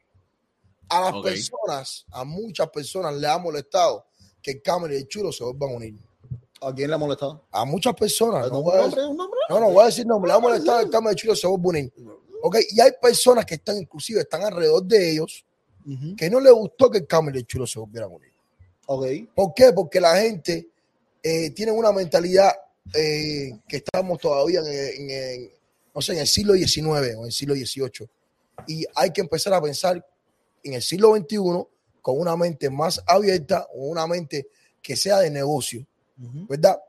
A 0.90 1.02
las 1.12 1.22
personas, 1.22 2.06
a 2.12 2.24
muchas 2.24 2.70
personas 2.70 3.14
le 3.16 3.28
ha 3.28 3.38
molestado 3.38 4.06
que 4.42 4.52
el 4.52 4.62
Cameron 4.64 4.94
y 4.96 5.00
el 5.02 5.08
Chulo 5.08 5.32
se 5.32 5.44
vuelvan 5.44 5.70
a 5.72 5.74
unir. 5.76 5.96
¿A 6.62 6.74
quién 6.74 6.90
le 6.90 6.96
ha 6.96 6.98
molestado? 6.98 7.46
A 7.52 7.64
muchas 7.66 7.94
personas, 7.94 8.50
no 8.52 8.60
¿Un 8.60 8.64
voy 8.64 8.78
a? 8.80 8.86
¿Un 9.08 9.18
nombre? 9.18 9.40
No, 9.50 9.60
no 9.60 9.70
voy 9.72 9.84
a 9.84 9.86
decir 9.88 10.06
nombre, 10.08 10.30
le 10.32 10.36
ha 10.38 10.40
molestado 10.40 10.80
el 10.80 10.90
Cameron 10.90 11.12
y 11.12 11.16
el 11.16 11.16
Chulo 11.18 11.36
se 11.36 11.48
vuelvan 11.48 11.66
a 11.66 11.70
unir. 11.70 11.94
Ok, 12.42 12.58
y 12.72 12.80
hay 12.80 12.92
personas 13.02 13.46
que 13.46 13.56
están, 13.56 13.78
inclusive, 13.78 14.22
están 14.22 14.44
alrededor 14.44 14.84
de 14.86 15.12
ellos, 15.12 15.46
Ujú. 15.86 16.16
que 16.16 16.30
no 16.30 16.40
les 16.40 16.54
gustó 16.54 16.90
que 16.90 17.00
el 17.00 17.08
Cameron 17.08 17.36
y 17.36 17.40
el 17.40 17.46
Chulo 17.48 17.66
se 17.68 17.80
volvieran 17.80 18.12
a 18.12 18.16
unir. 18.16 18.32
Ok. 18.88 19.06
¿Por 19.36 19.54
qué? 19.54 19.72
Porque 19.74 20.00
la 20.00 20.16
gente 20.20 20.68
eh, 21.22 21.50
tiene 21.52 21.72
una 21.72 21.92
mentalidad 21.92 22.52
eh, 22.94 23.52
que 23.68 23.78
estamos 23.78 24.20
todavía 24.20 24.62
en, 24.62 24.68
en- 24.68 25.10
en, 25.12 25.52
no 25.94 26.02
sé, 26.02 26.14
en 26.14 26.20
el 26.20 26.28
siglo 26.28 26.54
XIX 26.54 26.86
o 26.88 27.04
en 27.22 27.26
el 27.26 27.32
siglo 27.32 27.54
XVIII. 27.56 28.10
Y 28.68 28.86
hay 28.96 29.12
que 29.12 29.22
empezar 29.22 29.54
a 29.54 29.62
pensar 29.62 30.06
en 30.64 30.74
el 30.74 30.82
siglo 30.82 31.16
XXI 31.16 31.38
con 32.02 32.20
una 32.20 32.36
mente 32.38 32.70
más 32.70 33.02
abierta 33.06 33.68
o 33.74 33.86
una 33.88 34.08
mente 34.08 34.48
que 34.82 34.96
sea 34.96 35.20
de 35.20 35.30
negocio, 35.30 35.86
Ujú. 36.22 36.48
¿verdad? 36.48 36.80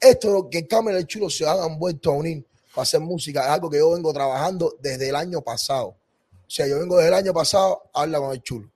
Esto 0.00 0.48
que 0.50 0.66
Cámara 0.66 0.96
y 0.98 1.02
el 1.02 1.06
Chulo 1.06 1.30
se 1.30 1.46
han 1.46 1.78
vuelto 1.78 2.10
a 2.10 2.14
unir 2.14 2.44
para 2.74 2.82
hacer 2.82 3.00
música 3.00 3.42
es 3.42 3.48
algo 3.48 3.68
que 3.70 3.78
yo 3.78 3.90
vengo 3.92 4.12
trabajando 4.12 4.74
desde 4.80 5.08
el 5.08 5.16
año 5.16 5.40
pasado. 5.42 5.88
O 5.88 6.54
sea, 6.54 6.66
yo 6.66 6.78
vengo 6.78 6.96
desde 6.96 7.08
el 7.08 7.14
año 7.14 7.32
pasado, 7.32 7.82
habla 7.94 8.18
con 8.18 8.32
el 8.32 8.42
Chulo, 8.42 8.68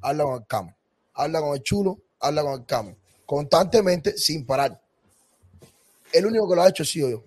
habla 0.00 0.24
con 0.24 0.34
el 0.36 0.46
Cámara, 0.46 0.76
habla 1.14 1.40
con 1.40 1.54
el 1.54 1.62
Chulo, 1.62 1.98
habla 2.20 2.42
con 2.42 2.52
el 2.54 2.64
Cámara, 2.66 2.96
constantemente 3.26 4.16
sin 4.16 4.46
parar. 4.46 4.80
El 6.12 6.26
único 6.26 6.48
que 6.48 6.56
lo 6.56 6.62
ha 6.62 6.68
hecho 6.68 6.82
ha 6.82 6.86
sido 6.86 7.10
yo, 7.10 7.24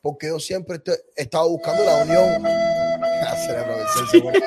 porque 0.00 0.28
yo 0.28 0.38
siempre 0.40 0.80
he 1.16 1.22
estado 1.22 1.48
buscando 1.50 1.84
la 1.84 2.02
unión. 2.04 2.44
Ah, 3.20 3.34
pone- 4.22 4.38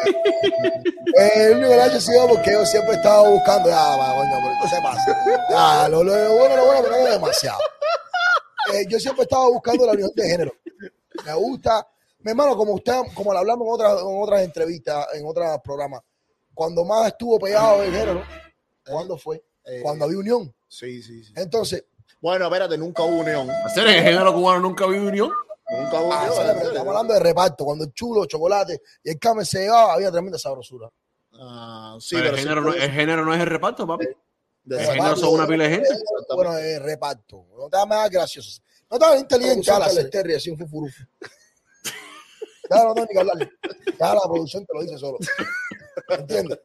el 1.15 1.57
único 1.57 1.69
que 1.69 1.75
lo 1.75 1.81
ha 1.83 1.87
hecho 1.87 1.97
ha 1.97 2.01
sido 2.01 2.27
yo 2.27 2.33
porque 2.33 2.51
yo 2.53 2.65
siempre 2.65 2.93
he 2.93 2.95
estado 2.95 3.29
buscando. 3.31 3.69
Ya, 3.69 3.75
va, 3.97 4.15
coño, 4.15 4.31
pero 4.41 4.53
esto 4.53 4.75
se 4.75 4.81
pasa. 4.81 5.25
Ya, 5.49 5.87
lo, 5.89 6.03
lo- 6.03 6.15
lo 6.15 6.35
bueno, 6.37 6.55
lo 6.55 6.65
bueno, 6.65 6.81
pero 6.83 6.95
no 6.97 7.07
es 7.07 7.11
demasiado. 7.13 7.59
Eh, 8.73 8.85
yo 8.87 8.99
siempre 8.99 9.23
he 9.23 9.23
estado 9.23 9.51
buscando 9.51 9.85
la 9.85 9.93
unión 9.93 10.11
de 10.15 10.27
género. 10.29 10.53
Me 11.25 11.33
gusta, 11.33 11.87
mi 12.19 12.31
hermano, 12.31 12.55
como 12.55 12.73
usted, 12.73 12.93
como 13.13 13.33
lo 13.33 13.39
hablamos 13.39 13.67
en 13.67 13.73
otras, 13.73 14.01
en 14.01 14.21
otras 14.21 14.41
entrevistas, 14.41 15.07
en 15.13 15.25
otros 15.25 15.59
programas, 15.63 16.01
cuando 16.53 16.83
más 16.85 17.07
estuvo 17.07 17.39
pegado 17.39 17.81
el 17.83 17.91
género, 17.91 18.23
¿cuándo 18.85 19.17
fue? 19.17 19.43
Eh, 19.65 19.81
Cuando 19.81 20.05
había 20.05 20.17
unión. 20.17 20.53
Sí, 20.67 21.01
sí, 21.03 21.23
sí. 21.23 21.33
Entonces, 21.35 21.85
Bueno, 22.19 22.45
espérate, 22.45 22.77
nunca 22.77 23.03
hubo 23.03 23.21
unión. 23.21 23.49
Hacer 23.65 23.87
el 23.87 24.03
género 24.03 24.33
cubano 24.33 24.59
nunca 24.59 24.85
vi 24.87 24.97
unión. 24.97 25.31
Nunca 25.69 26.01
hubo 26.01 26.13
ah, 26.13 26.21
unión. 26.21 26.35
sale, 26.35 26.53
pero 26.53 26.67
estamos 26.69 26.87
hablando 26.89 27.13
de 27.13 27.19
reparto. 27.19 27.65
Cuando 27.65 27.85
el 27.85 27.93
chulo, 27.93 28.25
chocolate 28.25 28.81
y 29.03 29.11
el 29.11 29.19
came 29.19 29.45
se 29.45 29.61
llevaba, 29.61 29.93
había 29.93 30.11
tremenda 30.11 30.37
sabrosura. 30.37 30.89
Ah, 31.33 31.97
sí, 31.99 32.15
Pero 32.15 32.29
el, 32.29 32.37
género 32.37 32.61
no, 32.61 32.73
el 32.73 32.91
género 32.91 33.25
no 33.25 33.33
es 33.33 33.39
el 33.39 33.47
reparto, 33.47 33.87
papi. 33.87 34.05
De 34.63 34.79
género 34.79 35.03
parte. 35.03 35.19
son 35.21 35.33
una 35.33 35.47
pila 35.47 35.63
de 35.63 35.69
gente. 35.69 35.89
Bueno, 36.35 36.57
eh, 36.57 36.79
reparto. 36.79 37.45
No 37.57 37.69
te 37.69 37.85
más 37.85 38.09
gracioso. 38.09 38.61
No 38.89 38.99
te 38.99 39.17
inteligente. 39.17 39.71
la 39.71 40.09
Terry, 40.09 40.35
así 40.35 40.49
un 40.49 40.57
fufurufu. 40.57 41.03
Ya 42.69 42.83
no 42.83 42.93
tengo 42.93 43.07
ni 43.07 43.13
que 43.13 43.19
hablarle. 43.19 43.51
Ya 43.99 44.13
la 44.13 44.21
producción 44.21 44.65
te 44.65 44.73
lo 44.73 44.81
dice 44.81 44.97
solo. 44.97 45.17
¿Entiendes? 46.07 46.59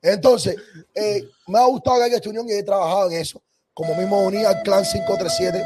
Entonces, 0.00 0.56
eh, 0.94 1.28
me 1.48 1.58
ha 1.58 1.64
gustado 1.64 1.98
que 1.98 2.04
haya 2.04 2.16
esta 2.16 2.28
unión 2.28 2.48
y 2.48 2.52
he 2.52 2.62
trabajado 2.62 3.10
en 3.10 3.16
eso. 3.18 3.42
Como 3.74 3.94
mismo 3.94 4.22
unía 4.22 4.50
al 4.50 4.62
clan 4.62 4.84
537. 4.84 5.64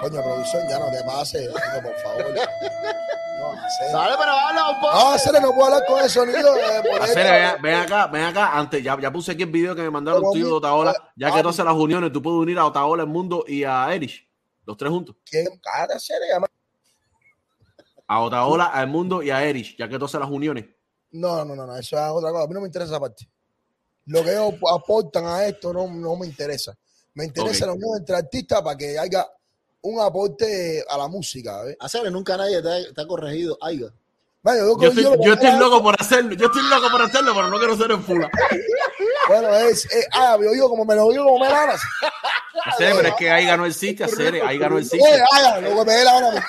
Coño, 0.00 0.22
producción, 0.22 0.68
ya 0.68 0.78
no 0.78 0.90
te 0.90 1.02
pases, 1.04 1.48
por 1.82 1.96
favor. 2.00 2.34
Hacer. 3.64 3.92
Dale, 3.92 4.14
pero 4.18 4.32
habla 4.32 4.70
un 4.70 4.80
poco. 4.80 4.92
No, 4.94 5.40
no 5.40 5.52
puedo 5.54 5.64
hablar 5.66 5.86
con 5.86 6.02
el 6.02 6.10
sonido. 6.10 6.56
eh, 6.56 6.82
ven, 7.14 7.62
ven 7.62 7.74
acá, 7.74 8.06
ven 8.08 8.24
acá. 8.24 8.56
Antes, 8.58 8.82
ya, 8.82 8.98
ya 9.00 9.10
puse 9.12 9.32
aquí 9.32 9.42
el 9.42 9.50
video 9.50 9.74
que 9.74 9.82
me 9.82 9.90
mandaron 9.90 10.22
de 10.32 10.38
mi- 10.38 10.42
Otaola. 10.44 10.94
Ya 11.16 11.32
que 11.32 11.42
tú 11.42 11.48
haces 11.48 11.64
las 11.64 11.74
uniones, 11.74 12.12
tú 12.12 12.22
puedes 12.22 12.38
unir 12.38 12.58
a 12.58 12.66
Otaola, 12.66 13.02
el 13.02 13.08
mundo 13.08 13.44
y 13.46 13.64
a 13.64 13.92
Erich. 13.94 14.28
Los 14.66 14.76
tres 14.76 14.90
juntos. 14.90 15.16
¿Quién? 15.24 15.46
Cara, 15.62 15.94
llama- 16.32 16.46
A 18.06 18.20
Otaola, 18.20 18.66
al 18.66 18.86
mundo 18.88 19.22
y 19.22 19.30
a 19.30 19.42
Erich, 19.44 19.76
ya 19.78 19.88
que 19.88 19.98
tú 19.98 20.04
haces 20.04 20.20
las 20.20 20.28
uniones. 20.30 20.66
No, 21.12 21.44
no, 21.44 21.54
no, 21.54 21.66
no, 21.66 21.76
eso 21.76 21.96
es 21.96 22.02
otra 22.10 22.30
cosa. 22.30 22.44
A 22.44 22.46
mí 22.46 22.54
no 22.54 22.60
me 22.60 22.66
interesa 22.66 22.92
esa 22.92 23.00
parte. 23.00 23.28
Lo 24.06 24.22
que 24.22 24.32
ellos 24.32 24.54
aportan 24.74 25.24
a 25.26 25.46
esto 25.46 25.72
no, 25.72 25.86
no 25.88 26.16
me 26.16 26.26
interesa. 26.26 26.74
Me 27.14 27.24
interesa 27.24 27.64
Ok. 27.64 27.68
la 27.68 27.72
unión 27.74 27.90
entre 27.98 28.16
artistas 28.16 28.60
para 28.62 28.76
que 28.76 28.98
haya 28.98 29.26
un 29.84 30.00
aporte 30.00 30.84
a 30.88 30.96
la 30.98 31.08
música. 31.08 31.62
¿ves? 31.62 31.76
Hacerle, 31.80 32.10
nunca 32.10 32.36
nadie 32.36 32.60
te 32.62 32.68
ha, 32.68 32.92
te 32.94 33.00
ha 33.00 33.06
corregido. 33.06 33.56
Aiga. 33.60 33.88
Bueno, 34.42 34.60
yo, 34.66 34.78
Yo 34.80 34.88
estoy, 34.88 35.04
yo- 35.04 35.16
yo 35.24 35.32
estoy 35.34 35.58
loco 35.58 35.82
por 35.82 35.94
hacerlo, 35.98 36.34
yo 36.34 36.46
estoy 36.46 36.62
loco 36.68 36.90
por 36.90 37.00
hacerlo, 37.02 37.32
pero 37.34 37.48
no 37.48 37.58
quiero 37.58 37.76
ser 37.76 37.90
en 37.92 38.02
fula. 38.02 38.30
Bueno, 39.26 39.54
es, 39.56 39.86
es 39.90 40.06
ah, 40.12 40.36
yo 40.38 40.50
digo 40.50 40.68
como 40.68 40.84
me 40.84 40.94
lo 40.94 41.08
digo 41.08 41.24
como 41.24 41.38
me 41.38 41.48
ganas. 41.50 41.80
Hacer, 42.66 42.94
pero 42.94 43.08
es 43.08 43.14
que 43.14 43.30
ahí 43.30 43.46
no 43.56 43.64
existe, 43.64 44.04
hacer, 44.04 44.34
ahí 44.46 44.58
no 44.58 44.66
Oye, 44.66 44.80
existe. 44.84 45.22
haga 45.32 45.60
lo 45.62 45.78
que 45.78 45.84
me 45.86 45.92
dé 45.94 46.04
la 46.04 46.20
gana. 46.20 46.46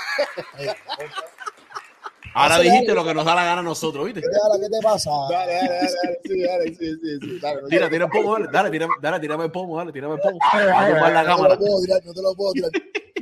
Ahora 2.34 2.60
dijiste 2.60 2.94
lo 2.94 3.06
que 3.06 3.14
nos 3.14 3.24
da 3.24 3.34
la 3.34 3.46
gana 3.46 3.62
a 3.62 3.64
nosotros, 3.64 4.04
¿viste? 4.06 4.20
¿Qué 4.22 4.28
te, 4.28 4.34
da- 4.36 4.60
qué 4.60 4.70
te 4.70 4.82
pasa? 4.84 5.10
Dale, 5.30 5.54
dale, 5.54 5.68
dale, 5.70 5.92
dale, 6.04 6.20
sí, 6.26 6.44
dale, 6.44 6.68
sí, 6.68 6.76
sí, 7.02 7.20
sí, 7.22 7.40
dale, 7.42 7.62
no 7.62 7.68
Tira, 7.70 7.90
tira 7.90 8.06
el 8.06 8.12
pomo, 8.12 8.34
dale, 8.34 8.48
dale, 8.52 8.70
tira, 8.72 8.88
dale, 9.02 9.20
tírame 9.22 9.46
el 9.46 9.52
pomo, 9.52 9.78
dale, 9.78 9.92
tírame 9.94 10.16
el 10.16 10.20
pomo. 10.20 10.40
A 10.52 10.88
tumbar 10.90 11.14
la 11.14 11.24
No 11.24 11.36
te 11.38 11.50
lo 11.50 11.58
puedo 11.58 11.82
tirar, 11.82 12.02
no 12.06 12.14
te 12.14 12.22
lo 12.22 12.36
puedo 12.36 12.52
tirar. 12.54 12.72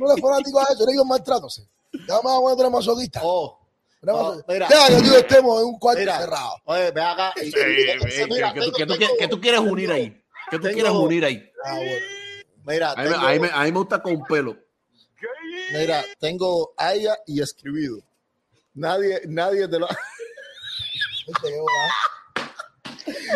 No 0.04 0.12
eres 0.12 0.22
fanático 0.22 0.60
a 0.60 0.64
eso, 0.72 0.82
eres 0.88 1.00
un 1.00 1.08
maltrato. 1.08 1.48
sí. 1.50 1.62
Ya 2.08 2.14
me 2.22 2.30
voy 2.30 2.52
a 2.52 2.56
poner 2.56 2.72
masoquista. 2.72 3.20
Oh, 3.22 3.58
Eres 4.02 4.14
no, 4.14 4.22
masoquista. 4.22 4.52
mira. 4.52 4.68
Deja 4.68 4.86
que 4.88 4.96
tú 5.08 5.14
estemos 5.16 5.60
en 5.60 5.66
un 5.68 5.78
cuarto 5.78 6.00
mira, 6.00 6.18
cerrado. 6.18 6.50
oye, 6.64 6.90
ve 6.90 7.00
acá. 7.02 7.32
mira, 8.28 8.52
que, 8.52 8.60
que 8.60 8.66
tú, 8.66 8.74
tengo- 8.74 8.76
que 8.76 8.86
tú- 8.86 8.96
tengo- 8.98 9.16
que 9.18 9.28
tú 9.28 9.40
quieres 9.40 9.60
unir 9.60 9.90
ahí. 9.92 10.22
Que 10.50 10.58
tú 10.58 10.68
quieres 10.68 10.90
unir 10.92 11.24
ahí. 11.24 11.50
Ah, 11.64 11.74
bueno. 11.76 11.92
Mira, 12.66 12.90
A 12.92 12.96
mí, 12.96 13.10
a 13.14 13.28
mí 13.32 13.38
me- 13.40 13.50
a 13.52 13.62
mí 13.64 13.72
me 13.72 13.78
gusta 13.78 14.02
con 14.02 14.22
pelo. 14.24 14.56
mira, 15.72 16.04
tengo 16.18 16.72
Aya 16.76 17.16
y 17.26 17.40
escribido. 17.42 17.98
Nadie, 18.74 19.22
nadie 19.26 19.68
te 19.68 19.78
lo. 19.78 19.86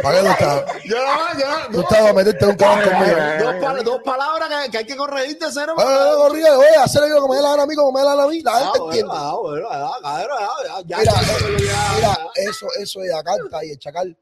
¿Para 0.02 0.20
qué 0.22 0.28
estás? 0.28 0.64
Ya, 0.84 1.38
ya. 1.38 2.08
A 2.08 2.12
meterte 2.12 2.46
un 2.46 2.56
cabrón 2.56 2.88
conmigo. 2.90 3.16
Dos, 3.44 3.54
pal- 3.56 3.82
dos 3.84 4.02
palabras 4.02 4.48
que, 4.64 4.70
que 4.70 4.78
hay 4.78 4.84
que 4.86 4.96
corregirte, 4.96 5.46
cero. 5.52 5.74
Bueno, 5.76 5.90
no, 5.90 6.10
no, 6.12 6.16
corrige, 6.18 6.50
oye, 6.50 6.76
hacer 6.82 7.02
lo 7.08 7.22
que 7.22 7.28
me 7.28 7.36
dé 7.36 7.42
la 7.42 7.50
gana 7.50 7.62
a 7.64 7.66
mí, 7.66 7.74
como 7.74 7.92
me 7.92 8.00
dé 8.00 8.06
la 8.06 8.12
gana 8.12 8.24
a 8.24 8.28
mí. 8.28 8.40
La 8.42 8.52
gente 8.60 8.78
entiende. 8.84 9.12
ah, 9.14 9.34
bueno, 9.40 9.66
ah, 9.70 9.98
cabrón, 10.02 10.38
ah, 10.40 10.82
ya, 10.86 10.98
Mira, 10.98 11.12
ya, 11.12 11.20
eh, 11.20 11.56
ya, 11.66 11.92
Mira, 11.96 12.18
ya. 12.34 12.42
eso, 12.50 12.66
eso 12.78 13.00
de 13.00 13.08
la 13.08 13.22
carta 13.22 13.64
y 13.64 13.70
el 13.70 13.78
chacal, 13.78 14.16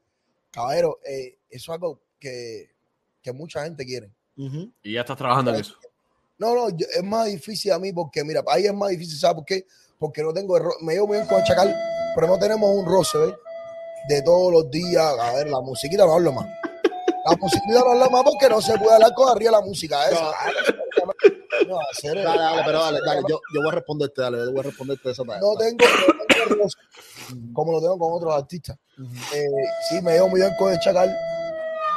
caballero, 0.51 0.99
eh, 1.05 1.37
eso 1.49 1.71
es 1.71 1.75
algo 1.75 1.99
que, 2.19 2.69
que 3.21 3.31
mucha 3.31 3.63
gente 3.63 3.85
quiere. 3.85 4.11
Ujú. 4.37 4.71
Y 4.83 4.93
ya 4.93 5.01
estás 5.01 5.17
trabajando 5.17 5.51
en 5.53 5.61
eso. 5.61 5.75
No, 6.37 6.53
no, 6.53 6.69
yo- 6.69 6.85
es 6.93 7.03
más 7.03 7.25
difícil 7.25 7.71
a 7.71 7.79
mí 7.79 7.91
porque, 7.93 8.23
mira, 8.23 8.43
ahí 8.47 8.65
es 8.65 8.73
más 8.73 8.89
difícil, 8.89 9.17
¿sabes 9.17 9.35
por 9.35 9.45
qué? 9.45 9.65
Porque 9.97 10.21
no 10.21 10.31
tengo, 10.33 10.57
el 10.57 10.63
ro- 10.63 10.75
me 10.81 10.93
llevo 10.93 11.07
muy 11.07 11.17
bien 11.17 11.27
con 11.27 11.39
el 11.39 11.43
chacal, 11.45 11.75
pero 12.15 12.27
no 12.27 12.37
tenemos 12.37 12.69
un 12.69 12.85
roce, 12.85 13.17
¿ves? 13.17 13.33
De 14.09 14.21
todos 14.21 14.51
los 14.53 14.71
días, 14.71 15.13
a 15.19 15.33
ver, 15.33 15.49
la 15.49 15.59
musiquita 15.61 16.05
no 16.05 16.13
hablo 16.13 16.31
más. 16.31 16.45
La 17.25 17.35
musiquita 17.35 17.79
no 17.79 17.91
hablo 17.91 18.09
más 18.09 18.23
porque 18.23 18.47
no 18.49 18.61
se 18.61 18.77
puede 18.77 18.93
hablar 18.95 19.13
con 19.13 19.29
arriba 19.29 19.51
la 19.51 19.61
música 19.61 20.07
esa. 20.09 20.31
No, 21.67 21.79
hacer- 21.91 22.23
Dale, 22.23 22.39
dale, 22.41 22.61
pero 22.65 22.79
dale, 22.81 22.99
dale. 23.05 23.21
Yo, 23.27 23.39
yo 23.53 23.61
voy 23.61 23.69
a 23.69 23.75
responderte, 23.75 24.21
dale, 24.21 24.37
yo 24.37 24.51
voy 24.51 24.59
a 24.59 24.63
responderte 24.63 25.11
eso. 25.11 25.23
Dale, 25.25 25.41
no 25.41 25.55
tengo, 25.55 25.85
no 25.85 26.23
tengo 26.27 26.63
roce 26.63 26.77
como 27.53 27.71
lo 27.73 27.79
tengo 27.81 27.97
con 27.99 28.13
otros 28.13 28.33
artistas. 28.35 28.77
Eh, 29.33 29.45
sí, 29.89 30.01
me 30.01 30.13
llevo 30.13 30.29
muy 30.29 30.39
bien 30.39 30.53
con 30.57 30.71
el 30.71 30.79
chacal. 30.79 31.13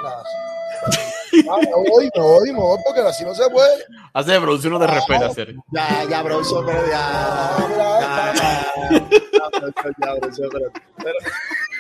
Nada. 0.03 0.23
Ah, 1.49 1.59
me 1.61 1.91
voy, 1.91 2.11
me 2.17 2.23
voy, 2.23 2.53
me 2.53 2.59
voy 2.59 2.79
porque 2.85 3.01
así 3.03 3.25
no 3.25 3.35
se 3.35 3.49
puede. 3.51 3.85
Hacer 4.15 4.35
de 4.35 4.41
producción 4.41 4.73
no 4.73 4.81
te 4.81 4.87
respeta, 4.89 5.27
hacer. 5.27 5.55
Ya, 5.73 6.05
ya, 6.11 6.25
producción, 6.25 6.67
pero 6.67 6.87
ya. 6.89 6.99
Ah, 7.03 7.67
mira, 7.71 8.01
Ya, 8.01 8.35
ya, 8.35 9.09
ya, 9.33 9.51
producción, 9.61 9.95
ya, 10.03 10.15
producción, 10.17 10.47
espérate. 10.49 10.81
Pero- 10.97 11.19
Deja 11.21 11.80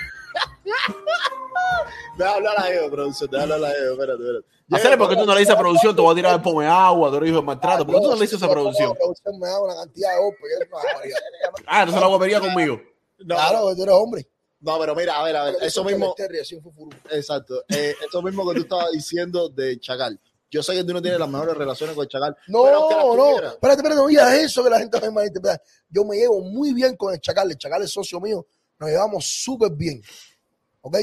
hablar 2.24 2.54
a 2.58 2.70
ellos, 2.70 2.90
producción, 2.90 3.30
deja 3.30 3.42
hablar 3.42 3.64
a 3.64 3.70
ellos, 3.72 3.92
espérate, 3.92 4.22
espérate. 4.22 4.46
Hacer 4.72 4.98
porque 4.98 5.16
tú 5.16 5.26
no 5.26 5.34
le 5.34 5.40
dices 5.40 5.54
a 5.54 5.58
producción, 5.58 5.96
te 5.96 6.02
voy 6.02 6.12
a 6.12 6.14
tirar 6.14 6.34
el 6.34 6.42
pomo 6.42 6.60
de 6.60 6.68
agua, 6.68 7.10
tú 7.10 7.16
eres 7.16 7.30
hijo 7.30 7.40
de 7.40 7.44
maltrato. 7.44 7.84
¿Por 7.84 7.94
qué 7.96 8.00
tú 8.02 8.08
no 8.08 8.14
le 8.14 8.20
dices 8.20 8.42
a 8.42 8.48
producción? 8.48 8.90
la 8.90 8.94
producción 8.94 9.38
me 9.38 9.48
da 9.48 9.60
una 9.60 9.74
cantidad 9.74 10.10
de 10.12 10.18
ope, 10.18 10.36
que 10.36 10.62
es 10.62 10.68
una 10.68 10.82
barbaridad. 10.82 11.18
Ah, 11.66 11.80
entonces 11.80 12.00
la 12.00 12.08
guapería 12.08 12.40
conmigo. 12.40 12.80
Claro, 13.26 13.68
que 13.68 13.76
tú 13.76 13.82
eres 13.82 13.94
hombre. 13.94 14.28
no, 14.60 14.78
pero 14.78 14.94
mira, 14.94 15.18
a 15.18 15.24
ver, 15.24 15.36
a 15.36 15.44
ver, 15.44 15.56
eso 15.62 15.84
mismo, 15.84 16.14
fufurú. 16.62 16.90
exacto, 17.10 17.64
eh, 17.68 17.94
eso 18.06 18.22
mismo 18.22 18.48
que 18.48 18.56
tú 18.56 18.62
estabas 18.62 18.92
diciendo 18.92 19.48
de 19.48 19.78
Chacal. 19.80 20.18
Yo 20.50 20.62
sé 20.62 20.74
que 20.74 20.82
tú 20.82 20.92
no 20.92 21.00
tienes 21.00 21.18
las 21.20 21.28
mejores 21.28 21.56
relaciones 21.56 21.94
con 21.94 22.08
Chacal. 22.08 22.36
No, 22.48 22.64
pero 22.64 23.16
no, 23.16 23.28
espérate, 23.28 23.80
espérate, 23.80 23.94
no 23.94 24.06
digas 24.06 24.34
eso 24.34 24.64
que 24.64 24.70
la 24.70 24.78
gente 24.78 25.00
me 25.00 25.10
malinterpreta. 25.10 25.62
Yo 25.88 26.04
me 26.04 26.16
llevo 26.16 26.40
muy 26.42 26.72
bien 26.72 26.96
con 26.96 27.12
el 27.14 27.20
Chacal, 27.20 27.50
el 27.50 27.58
Chacal 27.58 27.82
es 27.82 27.92
socio 27.92 28.20
mío, 28.20 28.46
nos 28.78 28.88
llevamos 28.88 29.26
súper 29.26 29.72
bien, 29.72 30.02
¿ok? 30.82 30.96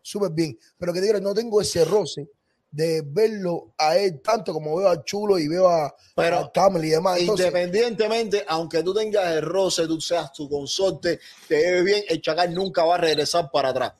Súper 0.00 0.30
bien, 0.30 0.58
pero 0.76 0.92
que 0.92 1.00
te 1.00 1.06
digo, 1.06 1.20
no 1.20 1.34
tengo 1.34 1.60
ese 1.60 1.84
roce 1.84 2.28
de 2.72 3.02
verlo 3.04 3.74
a 3.76 3.96
él 3.98 4.20
tanto 4.22 4.52
como 4.52 4.74
veo 4.76 4.88
a 4.88 5.04
Chulo 5.04 5.38
y 5.38 5.46
veo 5.46 5.68
a, 5.68 5.94
Pero 6.16 6.50
a 6.54 6.78
y 6.82 6.88
demás. 6.88 7.20
Entonces, 7.20 7.46
Independientemente, 7.46 8.44
aunque 8.48 8.82
tú 8.82 8.94
tengas 8.94 9.30
el 9.32 9.42
roce, 9.42 9.86
tú 9.86 10.00
seas 10.00 10.32
tu 10.32 10.48
consorte, 10.48 11.20
te 11.46 11.56
lleves 11.58 11.84
bien, 11.84 12.04
el 12.08 12.22
Chacal 12.22 12.52
nunca 12.54 12.82
va 12.84 12.94
a 12.94 12.98
regresar 12.98 13.50
para 13.50 13.68
atrás. 13.68 13.92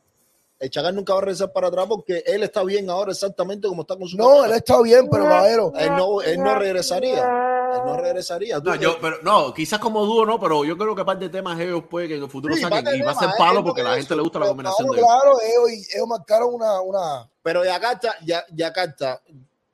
El 0.58 0.70
Chacal 0.70 0.94
nunca 0.94 1.12
va 1.12 1.18
a 1.18 1.22
regresar 1.22 1.52
para 1.52 1.68
atrás 1.68 1.86
porque 1.86 2.24
él 2.24 2.42
está 2.44 2.64
bien 2.64 2.88
ahora 2.88 3.12
exactamente 3.12 3.68
como 3.68 3.82
está 3.82 3.96
con 3.96 4.08
su 4.08 4.16
no, 4.16 4.44
él 4.44 4.52
está 4.52 4.80
bien, 4.80 5.06
pero 5.10 5.24
caballero, 5.24 5.72
él 5.76 5.90
no, 5.90 6.22
él 6.22 6.38
no 6.38 6.58
regresaría. 6.58 7.61
No 7.78 7.96
regresaría. 7.96 8.60
Tú 8.60 8.70
No, 8.70 8.74
yo, 8.76 8.98
pero 9.00 9.16
no, 9.22 9.52
quizás 9.54 9.78
como 9.80 10.04
dúo 10.04 10.24
no, 10.26 10.38
pero 10.40 10.64
yo 10.64 10.76
creo 10.76 10.94
que 10.94 11.04
parte 11.04 11.24
de 11.24 11.30
temas 11.30 11.58
ellos 11.60 11.84
puede 11.90 12.08
que 12.08 12.16
en 12.16 12.22
el 12.24 12.30
futuro 12.30 12.54
Sí, 12.54 12.60
saquen 12.62 12.86
y 12.94 13.02
va 13.02 13.12
a 13.12 13.14
ser 13.14 13.30
palo 13.38 13.62
porque 13.64 13.80
a 13.80 13.84
la 13.84 13.94
gente 13.94 14.08
que 14.08 14.16
le 14.16 14.22
gusta 14.22 14.38
la 14.38 14.44
Claro, 14.46 14.56
combinación 14.56 14.88
de 14.88 14.96
ellos. 14.98 15.06
claro, 15.08 15.38
ellos, 15.40 15.88
ellos 15.94 16.06
marcaron 16.08 16.54
una, 16.54 16.80
una, 16.80 17.30
Pero 17.42 17.64
Yakarta, 17.64 18.14
ya, 18.24 18.44
Yakarta, 18.52 19.20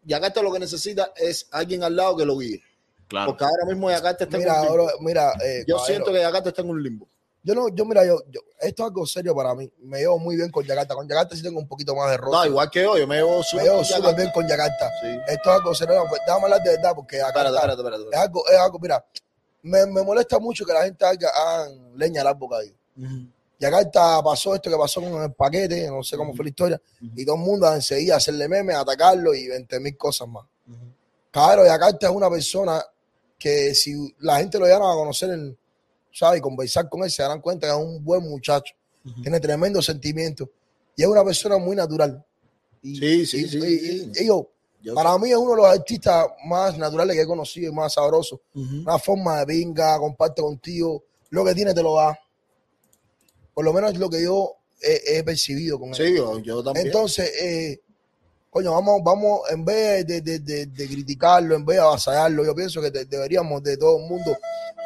Yakarta 0.04 0.42
lo 0.42 0.52
que 0.52 0.58
necesita 0.58 1.12
es 1.16 1.48
alguien 1.50 1.82
al 1.84 1.94
lado 1.96 2.16
que 2.16 2.24
lo 2.24 2.38
guíe. 2.38 2.62
Claro. 3.08 3.30
Porque 3.30 3.44
ahora 3.44 3.64
mismo 3.66 3.90
Yakarta 3.90 4.24
está 4.24 4.38
mira, 4.38 4.52
en 4.54 4.58
un 4.60 4.66
limbo. 4.66 4.80
ahora, 4.82 4.92
mira, 5.00 5.32
eh, 5.44 5.64
Yo 5.66 5.76
caballero, 5.76 5.84
siento 5.86 6.12
que 6.12 6.20
Yakarta 6.20 6.48
está 6.50 6.62
en 6.62 6.70
un 6.70 6.82
limbo. 6.82 7.08
Yo 7.42 7.54
no, 7.54 7.68
yo 7.68 7.84
mira, 7.84 8.04
yo, 8.04 8.20
yo, 8.30 8.40
esto 8.60 8.82
es 8.82 8.86
algo 8.88 9.06
serio 9.06 9.34
para 9.34 9.54
mí, 9.54 9.70
me 9.82 9.98
llevo 10.00 10.18
muy 10.18 10.36
bien 10.36 10.50
con 10.50 10.64
Yakarta, 10.64 10.94
con 10.94 11.08
Yakarta 11.08 11.34
sí 11.36 11.42
tengo 11.42 11.58
un 11.60 11.68
poquito 11.68 11.94
más 11.94 12.10
de 12.10 12.16
roce, 12.16 12.36
No, 12.36 12.46
igual 12.46 12.70
que 12.70 12.82
yo, 12.82 12.98
yo 12.98 13.06
me 13.06 13.16
llevo 13.16 13.38
me 13.38 13.44
súper 13.44 13.64
llevo 13.64 13.76
con 13.76 13.84
súper 13.84 14.14
bien 14.16 14.30
con 14.32 14.48
Yakarta, 14.48 14.90
Sí. 15.00 15.06
esto 15.28 15.50
es 15.50 15.56
algo 15.56 15.74
serio, 15.74 16.04
pues, 16.08 16.20
déjame 16.26 16.44
hablar 16.44 16.62
de 16.62 16.70
verdad, 16.70 16.92
porque 16.94 17.16
Espérate, 17.16 17.38
Yakarta 17.50 17.72
espérate, 17.72 17.82
espérate. 17.96 18.16
es 18.16 18.22
algo, 18.22 18.48
es 18.48 18.58
algo, 18.58 18.78
mira, 18.78 19.04
me, 19.62 19.86
me 19.86 20.02
molesta 20.02 20.38
mucho 20.38 20.64
que 20.64 20.72
la 20.72 20.84
gente 20.84 21.04
haga, 21.04 21.68
leña 21.94 22.20
al 22.22 22.26
árbol 22.28 22.50
caído. 22.50 22.74
Ujú. 22.96 23.28
Yakarta 23.60 24.22
pasó 24.22 24.54
esto 24.54 24.70
que 24.70 24.76
pasó 24.76 25.00
con 25.00 25.20
el 25.22 25.32
paquete, 25.32 25.88
no 25.88 26.02
sé 26.04 26.16
cómo 26.16 26.32
fue 26.34 26.44
la 26.44 26.48
historia, 26.50 26.80
y 27.16 27.24
todo 27.24 27.34
el 27.36 27.42
mundo 27.42 27.72
enseguida 27.72 28.16
hacerle 28.16 28.48
memes, 28.48 28.76
atacarlo 28.76 29.34
y 29.34 29.48
20 29.48 29.80
mil 29.80 29.96
cosas 29.96 30.28
más. 30.28 30.44
Claro, 31.30 31.64
Yakarta 31.66 32.06
es 32.08 32.12
una 32.12 32.30
persona 32.30 32.82
que 33.38 33.74
si 33.74 34.14
la 34.20 34.38
gente 34.38 34.58
lo 34.58 34.66
llegan 34.66 34.82
a 34.82 34.94
conocer, 34.94 35.30
en, 35.30 35.58
¿sabes? 36.12 36.38
Y 36.38 36.42
conversar 36.42 36.88
con 36.88 37.02
él, 37.04 37.10
se 37.10 37.22
darán 37.22 37.40
cuenta 37.40 37.66
que 37.66 37.72
es 37.72 37.78
un 37.78 38.02
buen 38.04 38.22
muchacho, 38.22 38.74
tiene 39.22 39.40
tremendo 39.40 39.80
sentimiento 39.80 40.50
y 40.96 41.02
es 41.02 41.08
una 41.08 41.24
persona 41.24 41.56
muy 41.58 41.74
natural. 41.76 42.24
Y, 42.82 42.96
Sí, 42.96 43.26
sí, 43.26 43.36
y- 43.44 43.48
sí, 43.48 43.58
y- 43.58 44.14
sí. 44.14 44.26
yo, 44.26 44.48
Yo 44.82 44.94
para 44.94 45.16
mí 45.18 45.30
es 45.30 45.36
uno 45.36 45.50
de 45.52 45.56
los 45.56 45.66
artistas 45.66 46.26
más 46.46 46.76
naturales 46.78 47.16
que 47.16 47.22
he 47.22 47.26
conocido 47.26 47.72
y 47.72 47.74
más 47.74 47.94
sabrosos. 47.94 48.38
Ujú. 48.54 48.80
Una 48.82 48.98
forma 48.98 49.40
de 49.40 49.46
pinga, 49.46 49.98
comparte 49.98 50.40
contigo, 50.42 51.02
lo 51.30 51.44
que 51.44 51.54
tiene 51.54 51.74
te 51.74 51.82
lo 51.82 51.96
da. 51.96 52.16
Por 53.54 53.64
lo 53.64 53.72
menos 53.72 53.92
es 53.92 53.98
lo 53.98 54.08
que 54.08 54.22
yo 54.22 54.52
he, 54.80 55.18
he 55.18 55.24
percibido 55.24 55.78
con 55.80 55.88
él. 55.88 55.94
Sí, 55.94 56.14
yo, 56.16 56.38
yo 56.38 56.62
también. 56.62 56.86
Entonces, 56.86 57.28
eh, 57.42 57.80
coño, 58.50 58.72
vamos, 58.72 59.00
vamos, 59.02 59.40
en 59.50 59.64
vez 59.64 60.06
de, 60.06 60.20
de- 60.20 60.38
de- 60.38 60.66
de 60.66 60.86
criticarlo, 60.86 61.56
en 61.56 61.64
vez 61.66 61.78
de 61.78 61.82
avasallarlo, 61.82 62.44
yo 62.44 62.54
pienso 62.54 62.80
que 62.80 62.90
de- 62.92 63.04
deberíamos 63.04 63.62
de 63.64 63.76
todo 63.76 63.98
el 63.98 64.08
mundo 64.08 64.36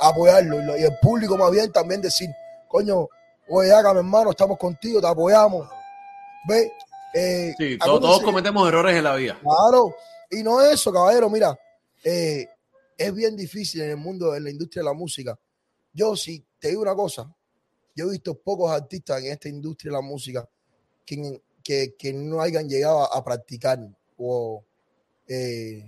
apoyarlo 0.00 0.60
y, 0.60 0.64
lo- 0.64 0.76
y 0.76 0.82
el 0.82 0.96
público 1.00 1.36
más 1.36 1.50
bien 1.50 1.70
también 1.72 2.00
decir, 2.00 2.28
coño, 2.68 3.08
oye, 3.48 3.72
haga 3.72 3.92
mi 3.92 3.98
hermano, 4.00 4.30
estamos 4.30 4.58
contigo, 4.58 5.00
te 5.00 5.06
apoyamos. 5.06 5.68
¿Ve? 6.48 6.72
Eh, 7.14 7.54
Sí, 7.58 7.78
to- 7.78 7.84
acuérdense- 7.84 8.00
todos 8.00 8.22
cometemos 8.22 8.66
errores 8.68 8.96
en 8.96 9.04
la 9.04 9.14
vida. 9.14 9.38
Claro, 9.40 9.94
y 10.30 10.42
no 10.42 10.60
eso, 10.62 10.92
caballero, 10.92 11.28
mira, 11.28 11.58
eh, 12.04 12.48
es 12.96 13.14
bien 13.14 13.36
difícil 13.36 13.82
en 13.82 13.90
el 13.90 13.96
mundo, 13.96 14.34
en 14.34 14.44
la 14.44 14.50
industria 14.50 14.80
de 14.82 14.86
la 14.88 14.92
música. 14.94 15.38
Yo, 15.92 16.16
si 16.16 16.44
te 16.58 16.68
digo 16.68 16.82
una 16.82 16.94
cosa, 16.94 17.30
yo 17.94 18.06
he 18.06 18.10
visto 18.12 18.34
pocos 18.38 18.70
artistas 18.72 19.22
en 19.22 19.32
esta 19.32 19.48
industria 19.48 19.90
de 19.90 19.96
la 19.96 20.00
música 20.02 20.48
que, 21.04 21.42
que, 21.62 21.94
que 21.98 22.12
no 22.14 22.40
hayan 22.40 22.66
llegado 22.68 23.00
a, 23.12 23.18
a 23.18 23.22
practicar 23.22 23.78
o 24.16 24.64
eh, 25.28 25.86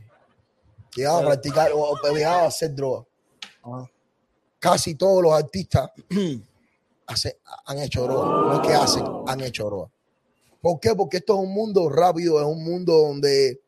llegado 0.95 1.19
a 1.19 1.25
practicar 1.27 1.73
o, 1.73 1.79
o 1.93 2.13
llegado 2.15 2.41
a 2.41 2.47
hacer 2.49 2.75
droga. 2.75 3.05
Ajá. 3.63 3.91
Casi 4.65 4.95
todos 4.95 5.23
los 5.23 5.35
artistas 5.35 5.91
hace- 7.07 7.39
han 7.67 7.79
hecho 7.81 8.05
droga, 8.05 8.27
no 8.49 8.55
es 8.63 8.67
que 8.67 8.73
hacen, 8.75 9.05
han 9.27 9.41
hecho 9.43 9.65
droga. 9.67 9.91
¿Por 10.63 10.81
qué? 10.81 10.95
Porque 10.95 11.19
esto 11.19 11.35
es 11.35 11.41
un 11.41 11.53
mundo 11.53 11.91
rápido, 11.91 12.41
es 12.41 12.47
un 12.47 12.65
mundo 12.65 12.95
donde 12.95 13.61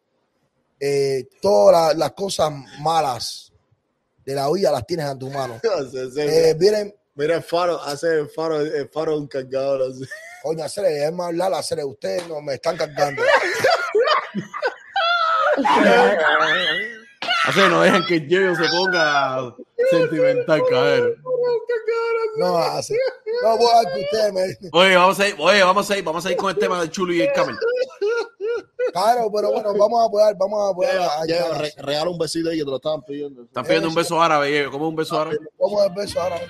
eh, 0.80 1.28
todas 1.42 1.94
la- 1.94 1.98
las 2.06 2.12
cosas 2.12 2.50
malas 2.80 3.52
de 4.24 4.34
la 4.34 4.50
vida 4.50 4.72
las 4.72 4.86
tienes 4.86 5.04
en 5.10 5.18
tu 5.18 5.28
mano. 5.28 5.60
Sí, 5.92 5.98
sí. 6.14 6.20
Eh, 6.22 6.54
vienen, 6.58 6.94
Mira 7.14 7.36
el 7.36 7.42
faro, 7.42 7.78
hace 7.82 8.06
el 8.20 8.30
faro, 8.30 8.60
el 8.62 8.88
faro 8.88 9.18
un 9.18 9.26
cargador 9.26 9.90
así. 9.90 10.04
coño, 10.42 10.64
hacer, 10.64 10.86
es 10.86 11.12
más 11.12 11.26
hablar, 11.28 11.52
hacer, 11.52 11.84
ustedes 11.84 12.26
no 12.26 12.40
me 12.40 12.54
están 12.54 12.76
cargando. 12.78 13.22
Así 17.46 17.60
no 17.70 17.80
dejan 17.80 18.04
que 18.06 18.16
el 18.16 18.28
Yeyo 18.28 18.56
se 18.56 18.68
ponga 18.68 19.54
sentimental, 19.90 20.62
cabrón. 20.68 21.14
No 22.38 22.58
hace. 22.58 22.94
No 23.42 23.56
voy 23.56 23.68
a 23.72 23.94
que 23.94 24.00
ustedes 24.00 24.32
me. 24.32 24.68
Oye, 24.72 24.96
vamos 24.96 25.20
a 25.20 25.28
ir, 25.28 25.36
oye, 25.38 25.62
vamos 25.62 25.90
a 25.90 25.98
ir, 25.98 26.04
vamos 26.04 26.26
a 26.26 26.30
ir 26.32 26.36
con 26.36 26.50
el 26.50 26.58
tema 26.58 26.80
del 26.80 26.90
chulo 26.90 27.12
y 27.12 27.20
el 27.20 27.32
camel. 27.32 27.56
Claro, 28.92 29.30
pero 29.32 29.52
bueno, 29.52 29.74
vamos 29.74 30.02
a 30.02 30.06
apoyar, 30.06 30.36
vamos 30.36 30.60
a 30.60 30.72
apoyar 30.72 31.72
regala 31.78 32.10
un 32.10 32.18
besito 32.18 32.50
ahí 32.50 32.58
que 32.58 32.64
te 32.64 32.70
lo 32.70 32.76
estaban 32.76 33.02
pidiendo. 33.02 33.44
Están 33.44 33.64
pidiendo 33.64 33.88
un 33.88 33.94
beso 33.94 34.20
árabe, 34.20 34.50
Yeyo. 34.50 34.70
¿Cómo 34.70 34.86
es 34.86 34.90
un 34.90 34.96
beso 34.96 35.20
árabe? 35.20 35.38
Vamos 35.58 35.82
al 35.82 35.94
beso 35.94 36.20
árabe. 36.20 36.46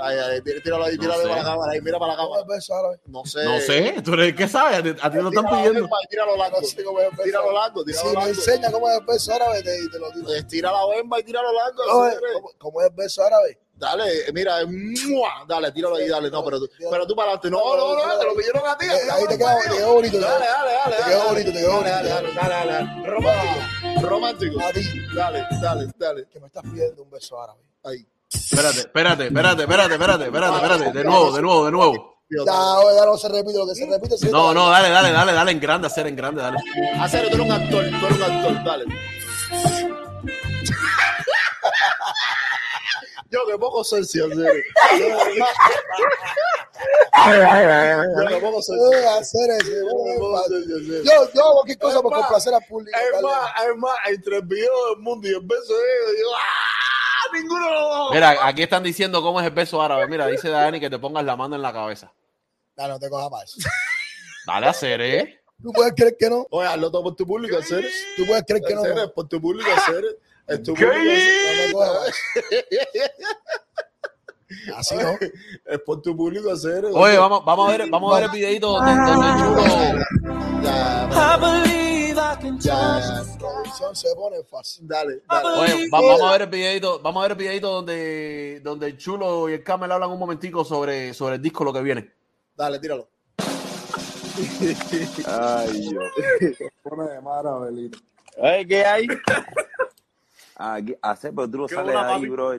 Ay, 0.00 0.16
ay, 0.18 0.40
tí- 0.42 0.60
tíralo 0.62 0.84
ahí, 0.84 0.96
No 0.96 1.00
tíralo 1.02 1.22
sé. 1.22 1.28
para 1.28 1.42
la 1.42 1.48
cámara, 1.50 1.72
ahí, 1.72 1.80
mira 1.80 1.98
para 1.98 2.12
la 2.12 2.18
cámara. 2.18 2.42
beso 2.48 2.74
árabe. 2.74 3.00
No 3.06 3.24
sé. 3.24 3.44
No 3.44 3.60
sé, 3.60 3.94
tú 4.04 4.12
eres 4.14 4.28
el 4.28 4.34
que 4.36 4.48
sabes, 4.48 4.78
a 4.78 4.82
ti, 4.82 4.88
a 5.00 5.10
ti 5.10 5.16
no 5.18 5.30
te 5.30 5.36
están 5.36 5.50
pidiendo. 5.56 5.88
Tíralo 6.10 6.36
largo. 6.36 6.60
No 6.60 7.22
Tíralo 7.24 7.52
largo, 7.52 7.84
tíralo 7.84 8.02
Si 8.02 8.06
me 8.08 8.14
largo. 8.14 8.28
enseña 8.28 8.70
cómo 8.72 8.88
es 8.90 8.98
el 8.98 9.04
beso 9.06 9.34
árabe, 9.34 9.62
te, 9.62 9.88
te 9.88 9.98
lo 9.98 10.10
digo. 10.10 10.34
Estira 10.34 10.72
la 10.72 10.86
bemba 10.86 11.18
y 11.20 11.22
tíralo 11.24 11.52
largo. 11.52 11.82
Señores. 11.84 12.18
¿cómo, 12.34 12.50
cómo 12.58 12.80
es 12.82 12.88
el 12.88 12.94
beso 12.94 13.24
árabe? 13.24 13.58
Dale, 13.78 14.04
mira, 14.34 14.56
¡mua! 14.66 15.44
dale, 15.46 15.70
tíralo 15.70 15.94
ahí, 15.94 16.08
dale. 16.08 16.30
No, 16.30 16.44
pero 16.44 16.58
tú, 16.58 16.68
pero 16.90 17.06
tú 17.06 17.14
para 17.14 17.30
adelante. 17.32 17.48
No, 17.48 17.76
no, 17.76 17.94
no, 17.94 18.18
te 18.18 18.24
lo 18.26 18.34
pidieron 18.34 18.66
a 18.66 18.76
ti. 18.76 18.86
Eh, 18.86 19.10
ahí 19.12 19.24
te 19.28 19.38
queda, 19.38 19.56
te 19.62 19.76
quedó 19.76 19.94
bonito. 19.94 20.18
Dale, 20.18 20.46
dale, 20.46 20.72
dale. 20.72 20.96
Te 20.96 21.02
quedó 21.04 21.24
bonito, 21.28 21.52
te 21.52 21.58
quedó 21.58 21.80
Dale, 21.80 21.90
bonito. 21.92 22.08
dale, 22.08 22.34
dale, 22.34 22.34
dale, 22.34 22.72
dale. 22.72 23.06
Romántico, 23.08 24.08
romántico. 24.08 24.60
A 24.60 24.72
ti, 24.72 24.80
Dale, 25.14 25.46
dale, 25.62 25.86
dale. 25.96 26.26
que 26.28 26.40
me 26.40 26.46
estás 26.48 26.64
pidiendo 26.64 27.02
un 27.04 27.10
beso 27.10 27.40
árabe. 27.40 27.60
Ahí. 27.84 28.04
Espérate, 28.30 28.80
espérate, 28.80 29.26
espérate, 29.26 29.62
espérate, 29.62 29.94
espérate, 29.94 30.24
espérate, 30.24 30.56
espérate. 30.56 30.98
De 30.98 31.04
nuevo, 31.04 31.32
de 31.32 31.42
nuevo, 31.42 31.64
de 31.64 31.72
nuevo. 31.72 32.18
Ya, 32.30 32.78
oye, 32.80 32.96
ya 32.98 33.06
no 33.06 33.16
se 33.16 33.28
repite, 33.28 33.56
lo 33.56 33.66
que 33.66 33.74
se 33.74 33.86
repite 33.86 34.18
se 34.18 34.30
No, 34.30 34.52
no, 34.52 34.68
dale, 34.68 34.90
dale, 34.90 35.12
dale, 35.12 35.32
dale 35.32 35.50
en 35.52 35.60
grande, 35.60 35.86
hacer 35.86 36.06
en 36.06 36.16
grande, 36.16 36.42
dale. 36.42 36.58
Hacer, 37.00 37.30
tú 37.30 37.36
eres 37.36 37.46
un 37.46 37.52
actor, 37.52 37.84
tú 37.88 38.06
eres 38.06 38.18
un 38.18 38.22
actor, 38.22 38.64
dale. 38.64 38.84
Yo 43.30 43.46
que 43.46 43.58
poco 43.58 43.84
sensi, 43.84 44.20
hacer. 44.20 44.36
Yo 44.36 45.18
que 48.28 48.36
poco. 48.40 48.58
Eh, 48.58 49.18
ese, 49.20 49.38
Yo. 49.64 51.02
Yo, 51.02 51.32
yo 51.32 51.42
hago 51.42 51.52
cualquier 51.54 51.78
cosa 51.78 52.02
por 52.02 52.12
complacer 52.12 52.54
al 52.54 52.64
público. 52.68 52.98
Es 52.98 53.22
más, 53.22 53.50
es 53.64 53.76
más, 53.76 53.96
entre 54.06 54.36
el 54.36 54.42
video 54.42 54.70
del 54.90 54.98
mundo 55.02 55.26
y 55.28 55.30
el 55.32 55.40
beso 55.40 55.74
de 55.74 55.84
ellos, 55.84 56.16
digo, 56.16 56.30
¡ah! 56.36 56.77
Ninguno 57.32 57.64
de 57.66 57.72
los 57.72 57.88
dos. 57.88 58.10
Mira, 58.12 58.36
aquí 58.46 58.62
están 58.62 58.82
diciendo 58.82 59.22
cómo 59.22 59.40
es 59.40 59.46
el 59.46 59.52
beso 59.52 59.80
árabe. 59.82 60.06
Mira, 60.08 60.26
dice 60.26 60.48
Dani 60.48 60.80
que 60.80 60.90
te 60.90 60.98
pongas 60.98 61.24
la 61.24 61.36
mano 61.36 61.56
en 61.56 61.62
la 61.62 61.72
cabeza. 61.72 62.12
Dale, 62.76 62.92
no 62.94 62.98
te 62.98 63.08
cojas 63.10 63.30
más. 63.30 63.56
Dale 64.46 64.66
a 64.66 64.70
hacer, 64.70 65.00
¿eh? 65.00 65.40
¿Tú 65.62 65.72
puedes 65.72 65.92
creer 65.94 66.16
que 66.18 66.30
no? 66.30 66.46
Oye, 66.50 66.68
hazlo 66.68 66.90
todo 66.90 67.02
por 67.02 67.16
tu 67.16 67.26
público, 67.26 67.58
hacer. 67.58 67.84
¿Tú 68.16 68.24
puedes 68.26 68.44
creer 68.44 68.62
que 68.62 68.74
no? 68.74 68.80
Hacer, 68.82 68.94
No 68.94 69.02
es 69.02 69.10
por 69.10 69.28
tu 69.28 69.40
público, 69.40 69.68
hacer. 69.76 70.04
Es 70.46 70.62
tu 70.62 70.74
¿Qué? 70.74 70.86
público. 70.86 71.84
Así 74.76 74.94
no. 74.96 75.18
Es 75.66 75.78
por 75.84 76.00
tu 76.00 76.16
público, 76.16 76.50
hacer. 76.50 76.84
Oye, 76.86 77.18
vamos, 77.18 77.44
vamos 77.44 77.68
a 77.68 77.76
ver, 77.76 77.90
vamos 77.90 78.12
a 78.12 78.16
ver 78.20 78.24
el 78.24 78.30
videito 78.30 78.68
donde, 78.68 78.92
donde 78.92 79.28
el 79.28 79.36
chulo. 79.36 79.62
Ya, 82.28 83.00
ya, 83.00 83.00
ya. 83.00 83.38
Producción 83.38 83.96
se 83.96 84.14
pone 84.14 84.42
fácil. 84.44 84.86
Dale, 84.86 85.22
dale. 85.28 85.48
Oye, 85.60 85.88
va- 85.88 86.00
vamos 86.00 86.22
a 86.22 86.32
ver 86.32 86.42
el 86.42 86.48
videito, 86.48 87.00
vamos 87.00 87.20
a 87.20 87.22
ver 87.22 87.32
el 87.32 87.38
videito 87.38 87.70
donde, 87.72 88.60
donde 88.62 88.86
el 88.88 88.98
chulo 88.98 89.48
y 89.48 89.54
el 89.54 89.64
camel 89.64 89.90
hablan 89.92 90.10
un 90.10 90.18
momentico 90.18 90.64
sobre, 90.64 91.14
sobre 91.14 91.36
el 91.36 91.42
disco, 91.42 91.64
lo 91.64 91.72
que 91.72 91.80
viene. 91.80 92.12
Dale, 92.54 92.78
tíralo. 92.78 93.08
Ay, 95.26 95.80
Dios. 95.88 96.12
Pone 96.82 97.10
de 97.12 97.20
maravillito. 97.20 97.98
Ay, 98.42 98.66
¿qué 98.66 98.84
hay? 98.84 99.06
Aquí, 100.56 100.94
hacer, 101.02 101.32
pero 101.34 101.48
tú 101.50 101.66
bro. 102.30 102.58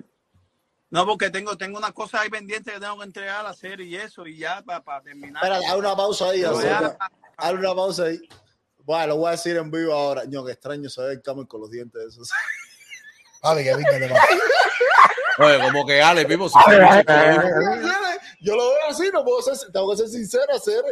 No, 0.91 1.05
porque 1.05 1.29
tengo, 1.29 1.55
tengo 1.57 1.77
una 1.77 1.91
cosa 1.91 2.21
ahí 2.21 2.29
pendiente 2.29 2.71
que 2.71 2.79
tengo 2.79 2.97
que 2.97 3.03
entregar 3.03 3.41
a 3.41 3.43
la 3.43 3.53
serie 3.53 3.85
y 3.85 3.95
eso, 3.95 4.25
y 4.25 4.37
ya 4.37 4.63
para 4.63 5.01
terminar. 5.01 5.43
Espera, 5.43 5.57
haz 5.69 5.77
una 5.77 5.95
pausa 5.95 6.29
ahí, 6.29 6.43
hacer. 6.43 6.97
Haz 7.37 7.53
una 7.53 7.75
pausa 7.75 8.03
ahí. 8.05 8.19
Bueno, 8.83 9.07
lo 9.07 9.17
voy 9.17 9.27
a 9.27 9.31
decir 9.31 9.57
en 9.57 9.69
vivo 9.69 9.93
ahora. 9.93 10.25
Ño, 10.25 10.43
que 10.45 10.53
extraño 10.53 10.89
se 10.89 11.01
ve 11.01 11.13
el 11.13 11.21
camel 11.21 11.47
con 11.47 11.61
los 11.61 11.69
dientes 11.71 12.01
esos. 12.07 12.29
Vale, 13.41 13.63
que 13.63 13.75
venga 13.75 13.91
de 13.91 14.07
más. 14.09 14.19
Oye, 15.39 15.59
como 15.61 15.85
que 15.85 16.01
Ale, 16.01 16.21
si 16.21 16.27
que- 16.27 16.37
Yo 18.41 18.55
lo 18.55 18.69
veo 18.69 18.77
así, 18.89 19.09
no 19.13 19.23
puedo 19.23 19.41
ser, 19.41 19.71
tengo 19.71 19.89
que 19.91 19.97
ser 19.97 20.09
sincero, 20.09 20.43
hacer. 20.53 20.83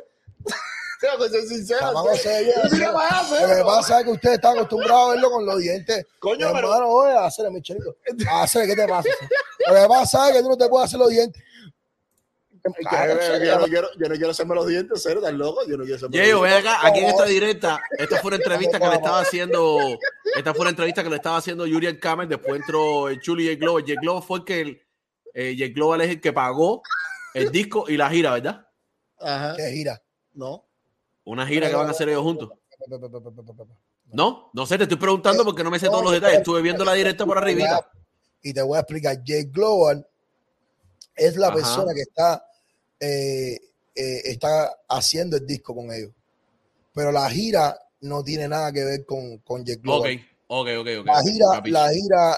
tengo 1.01 1.17
que 1.23 1.29
ser 1.29 1.41
sincero. 1.43 1.93
Vamos 1.93 2.25
allá, 2.25 2.39
Lo 2.63 3.55
que 3.55 3.63
pasa 3.63 3.99
es 3.99 4.05
que 4.05 4.11
usted 4.11 4.33
está 4.33 4.51
acostumbrado 4.51 5.07
a 5.07 5.09
verlo 5.11 5.31
con 5.31 5.45
los 5.45 5.59
dientes. 5.59 6.05
Coño, 6.19 6.47
pero- 6.53 6.73
hermano, 6.73 6.87
oye, 6.87 7.17
a 7.17 7.25
hacer 7.25 7.49
Michelito. 7.51 7.97
A 8.29 8.43
hacer, 8.43 8.65
¿qué 8.67 8.75
te 8.75 8.87
pasa? 8.87 9.09
Lo 9.67 9.73
que 9.73 9.87
pasa 9.87 10.29
es 10.29 10.35
que 10.37 10.41
tú 10.43 10.49
no 10.49 10.57
te 10.57 10.69
puedes 10.69 10.85
hacer 10.87 10.99
los 10.99 11.09
dientes. 11.09 11.43
Yo 13.45 13.59
no 13.59 13.65
quiero, 13.65 13.89
yo 13.97 14.09
no 14.09 14.15
quiero 14.15 14.29
hacerme 14.29 14.55
los 14.55 14.67
dientes, 14.67 15.03
tan 15.03 15.37
loco. 15.37 15.61
Yo 15.67 15.77
no 15.77 15.83
quiero 15.83 15.95
hacerme 15.95 16.17
Yeyo, 16.17 16.41
los 16.41 16.49
dientes. 16.49 16.71
acá, 16.71 16.87
aquí 16.87 16.99
en 16.99 17.05
esta 17.05 17.25
directa, 17.25 17.81
esta 17.97 18.17
fue 18.17 18.29
una 18.29 18.37
entrevista 18.37 18.79
que 18.79 18.87
le 18.87 18.95
estaba 18.95 19.19
haciendo, 19.21 19.79
esta 20.35 20.53
fue 20.53 20.61
una 20.61 20.69
entrevista 20.71 21.03
que 21.03 21.09
le 21.09 21.15
estaba 21.15 21.37
haciendo 21.37 21.65
el 21.65 21.99
Kamer, 21.99 22.27
después 22.27 22.55
entró 22.55 23.09
el 23.09 23.19
Chuli 23.21 23.45
y 23.45 23.49
el 23.49 23.57
Globo. 23.57 23.79
El 23.79 23.95
Globo 23.95 24.21
fue 24.21 24.39
el 24.39 24.45
que, 24.45 24.61
el, 24.61 24.81
eh, 25.33 25.69
Global 25.69 26.01
es 26.01 26.09
el 26.09 26.21
que 26.21 26.33
pagó 26.33 26.81
el 27.33 27.51
disco 27.51 27.85
y 27.87 27.97
la 27.97 28.09
gira, 28.09 28.33
¿verdad? 28.33 28.67
Ajá. 29.19 29.55
¿Qué 29.55 29.71
gira? 29.71 30.01
No. 30.33 30.65
Una 31.23 31.45
gira 31.45 31.69
que 31.69 31.75
van 31.75 31.87
a 31.87 31.91
hacer 31.91 32.09
ellos 32.09 32.23
juntos. 32.23 32.49
¿No? 34.05 34.49
No 34.53 34.65
sé, 34.65 34.77
te 34.77 34.83
estoy 34.83 34.97
preguntando 34.97 35.43
porque 35.43 35.63
no 35.63 35.69
me 35.69 35.79
sé 35.79 35.87
todos 35.87 36.03
los 36.03 36.13
detalles. 36.13 36.39
Estuve 36.39 36.61
viendo 36.61 36.85
la 36.85 36.93
directa 36.93 37.25
por 37.25 37.37
arribita. 37.37 37.89
Y 38.41 38.53
te 38.53 38.61
voy 38.61 38.77
a 38.77 38.81
explicar. 38.81 39.17
Jay 39.25 39.43
Global 39.43 40.07
es 41.15 41.35
la 41.35 41.47
Ajá. 41.47 41.55
persona 41.55 41.93
que 41.93 42.01
está, 42.01 42.46
eh, 42.99 43.59
eh, 43.95 44.21
está 44.25 44.71
haciendo 44.89 45.37
el 45.37 45.45
disco 45.45 45.75
con 45.75 45.91
ellos. 45.91 46.11
Pero 46.93 47.11
la 47.11 47.29
gira 47.29 47.77
no 48.01 48.23
tiene 48.23 48.47
nada 48.47 48.71
que 48.71 48.83
ver 48.83 49.05
con, 49.05 49.37
con 49.39 49.65
Jay 49.65 49.75
Ok, 49.75 49.83
Global. 49.83 50.19
ok, 50.47 50.67
ok, 50.79 50.87
ok. 50.99 51.05
La 51.05 51.21
gira, 51.21 51.61
la 51.65 51.89
gira 51.91 52.37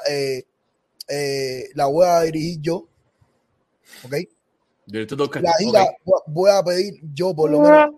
eh, 1.08 1.70
la 1.74 1.86
voy 1.88 2.06
a 2.06 2.22
dirigir 2.22 2.60
yo. 2.62 2.88
¿Ok? 4.04 4.16
Director. 4.86 5.42
La 5.42 5.54
gira 5.54 5.86
voy 6.28 6.50
a 6.52 6.64
pedir, 6.64 7.00
yo 7.14 7.36
por 7.36 7.50
lo 7.50 7.60
menos, 7.60 7.90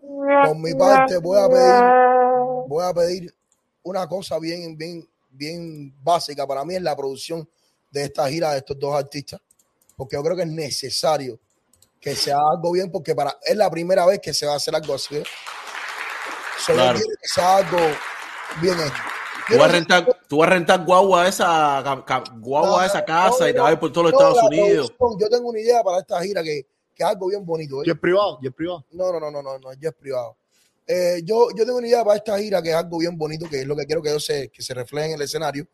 por 0.46 0.58
mi 0.58 0.74
parte, 0.74 1.18
voy 1.18 1.40
a 1.40 1.48
pedir, 1.48 2.68
voy 2.68 2.84
a 2.84 2.94
pedir 2.94 3.36
una 3.84 4.08
cosa 4.08 4.40
bien, 4.40 4.78
bien, 4.78 5.08
bien 5.30 5.94
básica 6.04 6.46
para 6.46 6.66
mí 6.66 6.76
es 6.76 6.82
la 6.82 6.96
producción 6.96 7.48
de 7.90 8.04
esta 8.04 8.30
gira 8.30 8.52
de 8.52 8.58
estos 8.60 8.78
dos 8.78 8.94
artistas, 8.94 9.40
porque 9.96 10.16
yo 10.18 10.24
creo 10.24 10.36
que 10.36 10.44
es 10.44 10.50
necesario 10.50 11.40
que 12.02 12.16
se 12.16 12.32
haga 12.34 12.42
algo 12.56 12.72
bien, 12.72 12.92
porque 12.92 13.14
para 13.16 13.38
es 13.44 13.56
la 13.56 13.70
primera 13.70 14.06
vez 14.06 14.20
que 14.20 14.34
se 14.34 14.46
va 14.48 14.54
a 14.54 14.56
hacer 14.58 14.76
algo 14.76 14.96
así. 14.96 15.16
¿eh? 15.18 15.24
So, 16.66 16.74
yo 16.74 16.76
Claro. 16.80 17.00
quiero 17.00 17.16
que 17.22 17.28
se 17.28 17.42
haga 17.42 17.58
algo 17.58 17.78
bien 18.62 18.80
hecho. 18.80 18.94
Tú 19.48 19.58
vas 19.58 19.70
a 19.70 19.72
rentar, 19.72 20.20
tú 20.28 20.38
vas 20.38 20.48
a 20.48 20.52
rentar 20.52 20.86
guagua 20.86 21.24
a 21.24 21.28
esa, 21.28 21.82
guagua 22.38 22.84
a 22.84 22.86
esa 22.86 23.04
casa 23.06 23.50
y 23.50 23.54
te 23.54 23.60
vas 23.60 23.70
a 23.70 23.74
ir 23.74 23.80
por 23.80 23.92
todos 23.92 24.12
los 24.12 24.14
No, 24.14 24.30
Estados 24.30 24.50
Unidos. 24.50 24.94
Yo 25.20 25.30
tengo 25.30 25.50
una 25.50 25.60
idea 25.60 25.84
para 25.84 26.00
esta 26.00 26.22
gira 26.22 26.42
que, 26.42 26.66
que 26.96 27.04
es 27.04 27.10
algo 27.10 27.28
bien 27.28 27.46
bonito. 27.46 27.82
¿eh? 27.82 27.86
Yo 27.86 27.94
es 27.94 28.00
privado, 28.00 28.40
yo 28.42 28.50
es 28.50 28.56
privado. 28.56 28.86
No, 28.92 29.12
no, 29.12 29.20
no, 29.20 29.30
no, 29.32 29.42
no, 29.42 29.60
no, 29.60 29.74
ya 29.74 29.90
es 29.90 29.96
privado. 29.96 30.38
Eh, 30.88 31.22
yo, 31.24 31.50
yo 31.56 31.66
tengo 31.66 31.78
una 31.78 31.88
idea 31.88 32.04
para 32.04 32.18
esta 32.18 32.38
gira 32.40 32.62
que 32.62 32.70
es 32.70 32.76
algo 32.76 32.98
bien 32.98 33.18
bonito, 33.18 33.48
que 33.50 33.62
es 33.62 33.68
lo 33.68 33.76
que 33.76 33.86
quiero 33.86 34.02
que, 34.02 34.10
ellos 34.10 34.26
se, 34.26 34.50
que 34.50 34.62
se 34.62 34.74
refleje 34.74 35.10
en 35.10 35.14
el 35.16 35.22
escenario. 35.22 35.68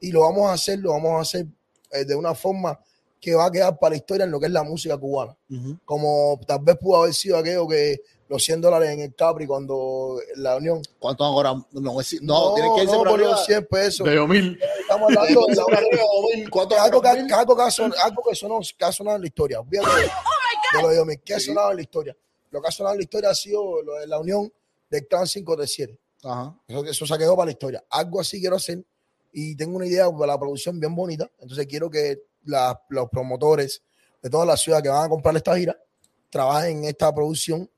Y 0.00 0.12
lo 0.12 0.20
vamos 0.20 0.50
a 0.50 0.52
hacer, 0.54 0.78
lo 0.78 0.90
vamos 0.92 1.12
a 1.18 1.20
hacer 1.20 1.46
eh, 1.90 2.04
de 2.04 2.14
una 2.14 2.34
forma 2.34 2.78
que 3.22 3.34
va 3.36 3.46
a 3.46 3.50
quedar 3.52 3.78
para 3.78 3.90
la 3.90 3.96
historia 3.98 4.24
en 4.24 4.32
lo 4.32 4.40
que 4.40 4.46
es 4.46 4.52
la 4.52 4.64
música 4.64 4.98
cubana. 4.98 5.36
Como 5.84 6.40
tal 6.44 6.58
vez 6.60 6.76
pudo 6.76 7.02
haber 7.02 7.14
sido 7.14 7.38
aquello 7.38 7.68
que 7.68 8.02
los 8.28 8.42
100 8.44 8.60
dólares 8.62 8.90
en 8.90 9.00
el 9.00 9.14
Capri 9.14 9.46
cuando 9.46 10.18
la 10.36 10.56
Unión. 10.56 10.82
¿Cuánto 10.98 11.22
ahora? 11.22 11.54
No, 11.70 12.00
es- 12.00 12.20
no, 12.20 12.54
tienes 12.54 12.72
que 12.74 12.82
irse 12.82 12.96
no, 12.96 13.04
por 13.04 13.20
los 13.20 13.44
100 13.46 13.66
pesos. 13.70 14.06
De 14.08 14.26
mil. 14.26 14.58
Estamos 14.80 15.16
hablando 15.16 15.46
de 15.46 16.48
¿Cuánto? 16.50 16.80
algo 16.80 17.00
que, 17.00 17.08
algo 17.08 17.56
que 17.56 17.62
ha 17.62 17.70
son- 17.70 17.94
algo 18.02 18.22
que 18.28 18.34
sonó, 18.34 18.58
que 18.76 18.84
ha 18.84 18.90
sonado 18.90 19.16
en 19.16 19.22
la 19.22 19.28
historia. 19.28 19.60
Olvídate 19.60 19.88
de, 19.88 20.02
de 20.02 20.82
lo 20.82 20.88
de 20.88 20.96
Yomi, 20.96 21.16
que 21.18 21.34
ha 21.34 21.40
sonado 21.40 21.70
en 21.70 21.76
la 21.76 21.82
historia. 21.82 22.16
Lo 22.50 22.60
que 22.60 22.68
ha 22.68 22.72
sonado 22.72 22.94
en 22.94 22.98
la 22.98 23.04
historia 23.04 23.30
ha 23.30 23.34
sido 23.34 23.82
lo 23.82 23.94
de 24.00 24.06
la 24.08 24.18
unión 24.18 24.52
del 24.90 25.06
clan 25.06 25.26
537. 25.26 25.96
Ajá. 26.24 26.56
Eso, 26.66 26.84
eso 26.86 27.06
se 27.06 27.18
quedó 27.18 27.36
para 27.36 27.46
la 27.46 27.52
historia. 27.52 27.84
Algo 27.90 28.20
así 28.20 28.40
quiero 28.40 28.56
hacer 28.56 28.82
y 29.32 29.54
tengo 29.56 29.76
una 29.76 29.86
idea 29.86 30.10
para 30.10 30.32
la 30.32 30.38
producción 30.40 30.80
bien 30.80 30.94
bonita. 30.94 31.30
Entonces 31.38 31.66
quiero 31.66 31.88
que 31.90 32.20
la- 32.44 32.80
los 32.88 33.08
promotores 33.10 33.82
de 34.22 34.30
toda 34.30 34.46
la 34.46 34.56
ciudad 34.56 34.82
que 34.82 34.88
van 34.88 35.04
a 35.04 35.08
comprar 35.08 35.36
esta 35.36 35.56
gira 35.56 35.76
trabajen 36.30 36.78
en 36.78 36.84
esta 36.86 37.14
producción 37.14 37.68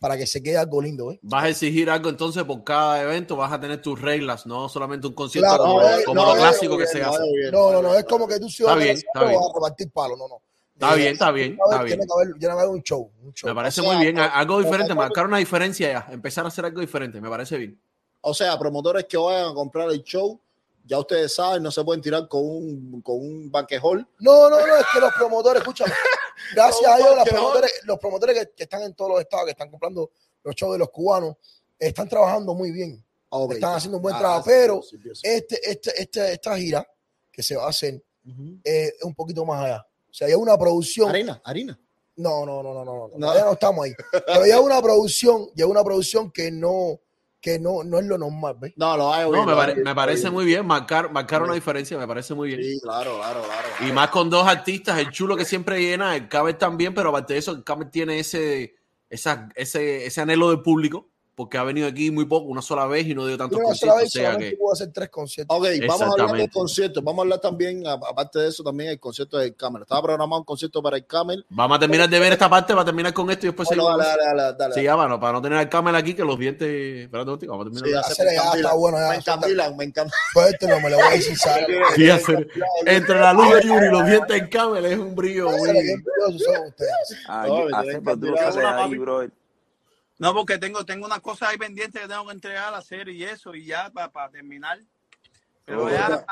para 0.00 0.16
que 0.16 0.26
se 0.26 0.42
quede 0.42 0.56
algo 0.58 0.82
lindo. 0.82 1.12
¿eh? 1.12 1.18
Vas 1.22 1.44
a 1.44 1.48
exigir 1.50 1.88
algo 1.88 2.08
entonces 2.10 2.42
por 2.44 2.64
cada 2.64 3.00
evento, 3.02 3.36
vas 3.36 3.52
a 3.52 3.60
tener 3.60 3.80
tus 3.80 4.00
reglas, 4.00 4.44
no 4.46 4.68
solamente 4.68 5.06
un 5.06 5.12
concierto 5.14 5.48
Claro, 5.48 5.62
como, 5.64 5.80
no, 5.80 5.88
como 6.04 6.14
no, 6.22 6.26
lo 6.34 6.40
clásico 6.40 6.72
no, 6.72 6.78
que 6.78 6.84
bien, 6.84 6.88
se 6.92 7.00
no, 7.00 7.08
hace. 7.10 7.22
bien. 7.22 7.50
No, 7.52 7.72
no, 7.72 7.82
no, 7.82 7.94
es 7.94 8.04
como 8.04 8.26
que 8.26 8.40
tú 8.40 8.46
Está 8.46 8.74
bien, 8.74 8.96
está 8.96 9.24
bien. 9.24 9.40
vas 9.40 9.48
a 9.48 9.54
repartir 9.54 9.90
palo, 9.92 10.16
no, 10.16 10.26
no. 10.28 10.42
Está 10.74 10.94
Eh, 10.94 10.96
bien, 10.98 11.12
está 11.12 11.30
bien, 11.30 11.56
haber- 11.60 11.72
está 11.72 11.84
bien. 11.84 11.86
Tiene 11.98 12.06
que 12.06 12.12
haber, 12.12 12.26
tiene 12.38 12.54
que 12.54 12.60
haber 12.60 12.68
un 12.74 12.82
show. 12.82 13.10
Un 13.22 13.32
show. 13.32 13.48
Me 13.48 13.54
parece 13.54 13.80
O 13.80 13.84
sea, 13.84 13.92
muy 13.92 14.04
bien, 14.04 14.18
a- 14.18 14.26
algo 14.26 14.56
o- 14.56 14.62
diferente, 14.62 14.92
o- 14.92 14.96
marcar 14.96 15.26
una 15.26 15.38
diferencia 15.38 15.92
ya, 15.92 16.06
empezar 16.12 16.44
a 16.44 16.48
hacer 16.48 16.64
algo 16.64 16.80
diferente, 16.80 17.20
me 17.20 17.28
parece 17.30 17.56
bien. 17.56 17.80
O 18.22 18.34
sea, 18.34 18.58
promotores 18.58 19.04
que 19.04 19.16
vayan 19.16 19.52
a 19.52 19.54
comprar 19.54 19.88
el 19.90 20.02
show, 20.02 20.40
ya 20.84 20.98
ustedes 20.98 21.34
saben, 21.34 21.62
no 21.62 21.70
se 21.70 21.82
pueden 21.84 22.00
tirar 22.02 22.28
con 22.28 22.42
un, 22.44 23.02
con 23.02 23.16
un 23.16 23.50
banquejol. 23.50 24.06
No, 24.18 24.48
no, 24.50 24.66
no, 24.66 24.76
es 24.76 24.84
que 24.92 25.00
los 25.00 25.12
promotores, 25.14 25.60
escúchame, 25.62 25.92
gracias 26.54 26.90
a 26.90 26.96
Dios, 26.96 27.16
los 27.16 27.28
promotores, 27.28 27.72
los 27.84 27.98
promotores 27.98 28.38
que, 28.38 28.50
que 28.56 28.62
están 28.64 28.82
en 28.82 28.94
todos 28.94 29.12
los 29.12 29.20
estados, 29.20 29.44
que 29.46 29.52
están 29.52 29.70
comprando 29.70 30.10
los 30.44 30.54
shows 30.54 30.72
de 30.72 30.78
los 30.78 30.90
cubanos, 30.90 31.36
están 31.78 32.08
trabajando 32.08 32.54
muy 32.54 32.70
bien. 32.70 33.04
Ok. 33.30 33.52
Están 33.54 33.74
haciendo 33.74 33.96
un 33.96 34.02
buen 34.02 34.14
Ah, 34.14 34.18
trabajo, 34.18 34.44
pero 34.44 34.82
sí, 34.82 34.98
sí, 35.02 35.08
sí. 35.14 35.20
Este, 35.24 35.70
este, 35.70 36.02
este, 36.02 36.32
esta 36.32 36.56
gira 36.58 36.86
que 37.30 37.42
se 37.42 37.56
va 37.56 37.64
a 37.64 37.70
hacer 37.70 37.94
eh, 38.64 38.92
es 38.98 39.02
un 39.04 39.14
poquito 39.14 39.44
más 39.46 39.64
allá. 39.64 39.86
O 40.10 40.12
sea, 40.12 40.26
hay 40.28 40.34
una 40.34 40.58
producción. 40.58 41.08
Harina, 41.08 41.40
harina. 41.44 41.78
No, 42.16 42.44
no, 42.44 42.62
no, 42.62 42.74
no, 42.74 42.84
no, 42.84 42.94
no, 42.94 43.08
No. 43.08 43.18
todavía 43.18 43.44
no 43.46 43.52
estamos 43.52 43.84
ahí. 43.86 43.94
Pero 44.26 44.46
ya 44.46 44.60
una 44.60 44.82
producción, 44.82 45.48
ya 45.54 45.66
una 45.66 45.82
producción 45.82 46.30
que 46.30 46.50
no, 46.50 47.00
que 47.42 47.58
no, 47.58 47.82
no 47.82 47.98
es 47.98 48.06
lo 48.06 48.16
normal, 48.16 48.56
¿ves? 48.60 48.72
No, 48.76 48.96
lo 48.96 49.12
hay. 49.12 49.28
No, 49.28 49.44
me, 49.44 49.54
pare- 49.54 49.74
me 49.74 49.94
parece 49.94 50.30
muy 50.30 50.44
bien. 50.44 50.64
Marcar, 50.64 51.10
marcar 51.12 51.42
una 51.42 51.54
diferencia 51.54 51.98
me 51.98 52.06
parece 52.06 52.32
muy 52.34 52.48
bien. 52.54 52.62
Sí, 52.62 52.80
claro, 52.80 53.16
claro, 53.18 53.42
claro. 53.42 53.68
Y 53.90 53.92
más 53.92 54.10
con 54.10 54.30
dos 54.30 54.46
artistas, 54.46 54.98
el 55.00 55.10
chulo 55.10 55.36
que 55.36 55.44
siempre 55.44 55.80
llena, 55.82 56.14
el 56.14 56.28
Caber 56.28 56.56
también, 56.56 56.94
pero 56.94 57.08
aparte 57.10 57.34
de 57.34 57.40
eso, 57.40 57.50
el 57.50 57.64
Caber 57.64 57.90
tiene 57.90 58.20
ese, 58.20 58.76
esa, 59.10 59.48
ese, 59.56 60.06
ese 60.06 60.20
anhelo 60.20 60.50
del 60.50 60.62
público, 60.62 61.10
porque 61.34 61.56
ha 61.58 61.62
venido 61.64 61.88
aquí 61.88 62.10
muy 62.10 62.26
poco, 62.26 62.46
una 62.46 62.60
sola 62.62 62.86
vez 62.86 63.06
y 63.06 63.14
no 63.14 63.26
dio 63.26 63.38
tantos 63.38 63.58
una 63.58 63.74
sola 63.74 63.92
conciertos. 63.92 64.00
O 64.00 64.02
vez 64.04 64.12
sea 64.12 64.22
solamente 64.32 64.50
que 64.50 64.56
puedo 64.58 64.72
hacer 64.74 64.92
tres 64.92 65.08
conciertos. 65.08 65.56
Ok, 65.56 65.62
vamos 65.64 65.72
a 65.72 65.80
hablar 65.80 65.92
Exactamente. 66.10 66.38
del 66.42 66.50
concierto. 66.50 67.02
Vamos 67.02 67.18
a 67.18 67.22
hablar 67.22 67.40
también, 67.40 67.86
aparte 67.86 68.38
de 68.38 68.48
eso, 68.48 68.62
también 68.62 68.90
el 68.90 69.00
concierto 69.00 69.38
del 69.38 69.54
Camel. 69.56 69.82
Estaba 69.82 70.02
programado 70.02 70.38
un 70.40 70.44
concierto 70.44 70.82
para 70.82 70.96
el 70.96 71.06
Camel. 71.06 71.44
vamos 71.48 71.76
a 71.76 71.80
terminar 71.80 72.08
de 72.08 72.18
ver 72.18 72.32
esta 72.32 72.48
parte, 72.50 72.74
va 72.74 72.82
a 72.82 72.84
terminar 72.84 73.12
con 73.14 73.30
esto 73.30 73.46
y 73.46 73.48
después 73.48 73.68
Bueno, 73.68 73.84
seguimos. 73.84 74.06
dale, 74.06 74.22
dale, 74.42 74.56
dale. 74.58 74.74
Sí, 74.74 74.82
ya, 74.82 74.94
bueno, 74.94 75.18
para 75.18 75.32
no 75.32 75.42
tener 75.42 75.58
al 75.58 75.68
Camel 75.68 75.94
aquí, 75.94 76.14
que 76.14 76.22
los 76.24 76.38
dientes. 76.38 76.68
Espérate 77.04 77.30
un 77.30 77.38
vamos 77.46 77.66
a 77.66 77.70
terminar. 77.70 77.86
Sí, 77.88 77.92
ya 77.94 78.00
Hacer 78.00 78.26
ya 78.34 78.52
está 78.58 78.74
bueno, 78.74 78.98
ya, 78.98 79.08
Me 79.08 79.16
encandilan, 79.16 79.76
me. 79.76 80.10
Pues 80.34 80.46
este 80.52 80.66
no 80.68 80.80
me 80.80 80.90
lo 80.90 80.96
voy 80.96 81.06
a 81.06 81.10
decir, 81.10 81.36
¿sabes? 81.38 81.66
Sí, 81.94 82.10
hacer- 82.10 82.48
entre 82.86 83.18
la 83.20 83.32
luz 83.32 83.54
de 83.54 83.62
Yuri 83.62 83.86
y 83.86 83.90
los 83.90 84.06
dientes 84.06 84.28
del 84.40 84.48
Camel 84.50 84.84
es 84.84 84.98
un 84.98 85.14
brillo 85.14 85.48
ustedes. 85.48 87.18
Ah, 87.26 87.44
No, 87.48 87.64
me 87.66 87.76
hace 87.76 88.00
No, 90.22 90.32
porque 90.32 90.56
tengo, 90.56 90.84
tengo 90.84 91.04
unas 91.04 91.18
cosas 91.18 91.48
ahí 91.48 91.58
pendientes 91.58 92.00
que 92.00 92.06
tengo 92.06 92.24
que 92.24 92.32
entregar 92.32 92.72
a 92.72 92.80
serie 92.80 93.12
y 93.12 93.24
eso, 93.24 93.56
y 93.56 93.64
ya 93.64 93.90
para 93.90 94.30
terminar. 94.30 94.78
Pero 95.64 95.86
Oh. 95.86 95.90
ya, 95.90 96.24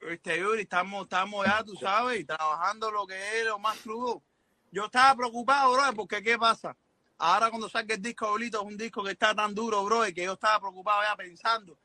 este, 0.00 0.40
Yuri, 0.40 0.62
estamos, 0.62 1.02
estamos 1.02 1.44
ya, 1.44 1.62
tú 1.62 1.76
sabes, 1.76 2.26
trabajando 2.26 2.90
lo 2.90 3.06
que 3.06 3.38
es 3.38 3.44
lo 3.44 3.58
más 3.58 3.76
crudo. 3.80 4.22
Yo 4.72 4.86
estaba 4.86 5.14
preocupado, 5.14 5.74
bro, 5.74 5.82
porque 5.94 6.22
¿qué 6.22 6.38
pasa? 6.38 6.74
Ahora 7.18 7.50
cuando 7.50 7.68
salga 7.68 7.96
el 7.96 8.00
disco 8.00 8.30
Bolito, 8.30 8.60
es 8.62 8.66
un 8.66 8.78
disco 8.78 9.04
que 9.04 9.10
está 9.10 9.34
tan 9.34 9.54
duro, 9.54 9.84
bro, 9.84 10.04
que 10.04 10.24
yo 10.24 10.32
estaba 10.32 10.58
preocupado 10.58 11.02
ya 11.02 11.14
pensando. 11.16 11.76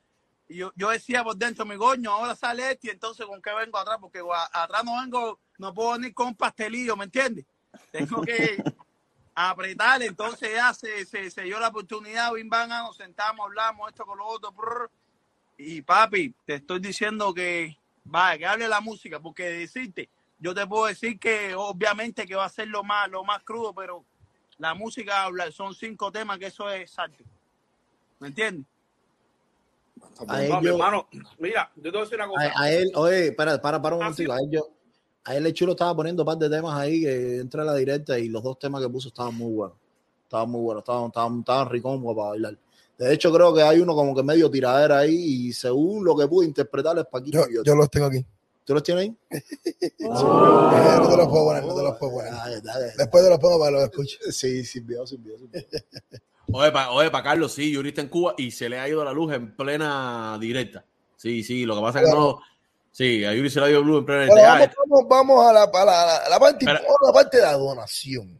Y 0.47 0.59
yo, 0.59 0.71
yo 0.77 0.91
decía 0.91 1.25
por 1.25 1.35
dentro, 1.35 1.65
mi 1.65 1.75
coño, 1.75 2.09
ahora 2.09 2.35
sale 2.35 2.71
este, 2.71 2.87
y 2.87 2.91
entonces 2.91 3.25
¿con 3.25 3.41
qué 3.41 3.53
vengo 3.53 3.79
atrás? 3.79 3.97
Porque 3.99 4.21
atrás 4.53 4.85
no 4.85 5.01
vengo, 5.01 5.41
no 5.57 5.73
puedo 5.73 5.91
venir 5.91 6.13
con 6.13 6.33
pastelillo, 6.35 6.95
¿me 6.95 7.03
entiendes? 7.03 7.45
Tengo 7.91 8.21
que 8.21 8.63
apretar, 9.35 10.01
entonces 10.03 10.51
ya 10.53 10.73
se, 10.73 11.05
se, 11.05 11.29
se 11.31 11.41
dio 11.43 11.59
la 11.59 11.69
oportunidad, 11.69 12.31
bim, 12.33 12.49
ah, 12.53 12.67
nos 12.67 12.97
sentamos, 12.97 13.45
hablamos 13.45 13.89
esto 13.89 14.05
con 14.05 14.17
lo 14.17 14.25
otro, 14.27 14.51
prr. 14.51 14.89
y 15.57 15.81
papi, 15.81 16.33
te 16.45 16.55
estoy 16.55 16.79
diciendo 16.79 17.33
que, 17.33 17.77
vaya, 18.03 18.37
que 18.37 18.45
hable 18.45 18.67
la 18.67 18.81
música, 18.81 19.19
porque 19.19 19.43
decirte, 19.49 20.09
yo 20.39 20.53
te 20.53 20.67
puedo 20.67 20.85
decir 20.85 21.17
que 21.19 21.55
obviamente 21.55 22.25
que 22.27 22.35
va 22.35 22.45
a 22.45 22.49
ser 22.49 22.67
lo 22.67 22.83
más, 22.83 23.09
lo 23.09 23.23
más 23.23 23.41
crudo, 23.43 23.73
pero 23.73 24.03
la 24.57 24.73
música 24.75 25.23
habla, 25.23 25.51
son 25.51 25.73
cinco 25.73 26.11
temas 26.11 26.37
que 26.37 26.47
eso 26.47 26.69
es 26.69 26.81
exacto, 26.81 27.23
¿me 28.19 28.27
entiendes? 28.27 28.65
A 30.19 30.25
No, 30.25 30.37
él, 30.37 30.53
mi 30.59 30.65
yo- 30.65 30.73
hermano, 30.73 31.07
mira, 31.39 31.71
yo 31.75 31.83
te 31.83 31.91
voy 31.91 31.99
a 31.99 32.03
decir 32.03 32.15
una 32.17 32.27
cosa. 32.27 32.51
a, 32.55 32.61
a 32.63 32.71
él, 32.71 32.91
oye, 32.95 33.31
para, 33.31 33.59
para, 33.59 33.81
para 33.81 33.95
un 33.95 34.03
Ah. 34.03 34.07
A 34.07 34.37
él, 34.39 34.49
yo, 34.51 34.69
a 35.25 35.35
él 35.35 35.45
el 35.45 35.53
chulo 35.53 35.71
estaba 35.71 35.95
poniendo 35.95 36.23
un 36.23 36.27
par 36.27 36.37
de 36.37 36.49
temas 36.49 36.77
ahí 36.77 37.01
que 37.01 37.37
entré 37.37 37.61
a 37.61 37.65
la 37.65 37.75
directa 37.75 38.19
y 38.19 38.27
los 38.29 38.43
dos 38.43 38.59
temas 38.59 38.81
que 38.81 38.89
puso 38.89 39.09
estaban 39.09 39.35
muy 39.35 39.51
buenos. 39.51 39.77
Estaban 40.23 40.49
muy 40.49 40.61
buenos, 40.61 40.81
estaban, 40.81 41.07
estaban, 41.07 41.39
estaban 41.39 41.69
ricos 41.69 41.91
como 41.93 42.15
para 42.15 42.29
bailar. 42.29 42.57
De 42.97 43.13
hecho, 43.13 43.33
creo 43.33 43.53
que 43.53 43.61
hay 43.61 43.79
uno 43.79 43.95
como 43.95 44.15
que 44.15 44.23
medio 44.23 44.49
tiradera 44.49 44.99
ahí 44.99 45.15
y 45.15 45.53
según 45.53 46.03
lo 46.05 46.15
que 46.15 46.27
pude 46.27 46.45
interpretar 46.45 46.97
es 46.97 47.05
Paquito. 47.05 47.47
Yo, 47.49 47.63
yo 47.63 47.75
los 47.75 47.89
tengo 47.89 48.07
aquí. 48.07 48.25
¿Tú 48.65 48.73
los 48.73 48.83
tienes 48.83 49.05
ahí? 49.05 49.17
Eh, 49.81 49.91
no 49.99 51.09
te 51.09 51.17
los 51.17 51.27
puedo 51.27 51.45
poner, 51.45 51.65
no 51.65 51.75
te 51.75 51.83
los 51.83 51.97
puedo 51.97 52.13
poner. 52.13 52.33
Ay, 52.33 52.55
dale. 52.63 52.91
Después 52.97 53.23
te 53.23 53.29
los 53.29 53.39
pongo 53.39 53.59
para 53.59 53.71
que 53.71 53.75
los 53.75 53.83
escuches. 53.83 54.19
Sí, 54.35 54.63
sirvió, 54.63 55.05
sirvió, 55.05 55.37
sirvió. 55.37 55.61
Oye, 56.51 56.71
pa, 56.71 56.91
oye, 56.91 57.09
pa 57.09 57.23
Carlos, 57.23 57.53
sí, 57.53 57.71
Yuri 57.71 57.89
está 57.89 58.01
en 58.01 58.09
Cuba 58.09 58.35
y 58.37 58.51
se 58.51 58.69
le 58.69 58.77
ha 58.77 58.87
ido 58.87 59.03
la 59.03 59.11
luz 59.11 59.33
en 59.33 59.55
plena 59.55 60.37
directa. 60.39 60.85
Sí, 61.15 61.41
sí, 61.41 61.65
lo 61.65 61.75
que 61.75 61.81
pasa 61.81 62.01
es 62.01 62.09
que 62.09 62.15
no. 62.15 62.39
Sí, 62.93 63.25
a 63.25 63.33
Yuri 63.33 63.49
se 63.49 63.59
la 63.59 63.67
luz 63.69 63.99
en 63.99 64.05
plena 64.05 64.25
Pero 64.33 64.41
vamos, 64.43 64.69
vamos, 64.77 65.07
vamos 65.09 65.45
a, 65.47 65.51
la, 65.53 65.63
a 65.63 65.85
la- 65.85 66.01
a 66.03 66.05
la- 66.05 66.17
a 66.17 66.29
la 66.29 66.39
parte, 66.39 66.69
a 66.69 66.73
la 66.73 67.11
parte 67.13 67.37
de 67.37 67.43
la 67.43 67.53
donación. 67.53 68.39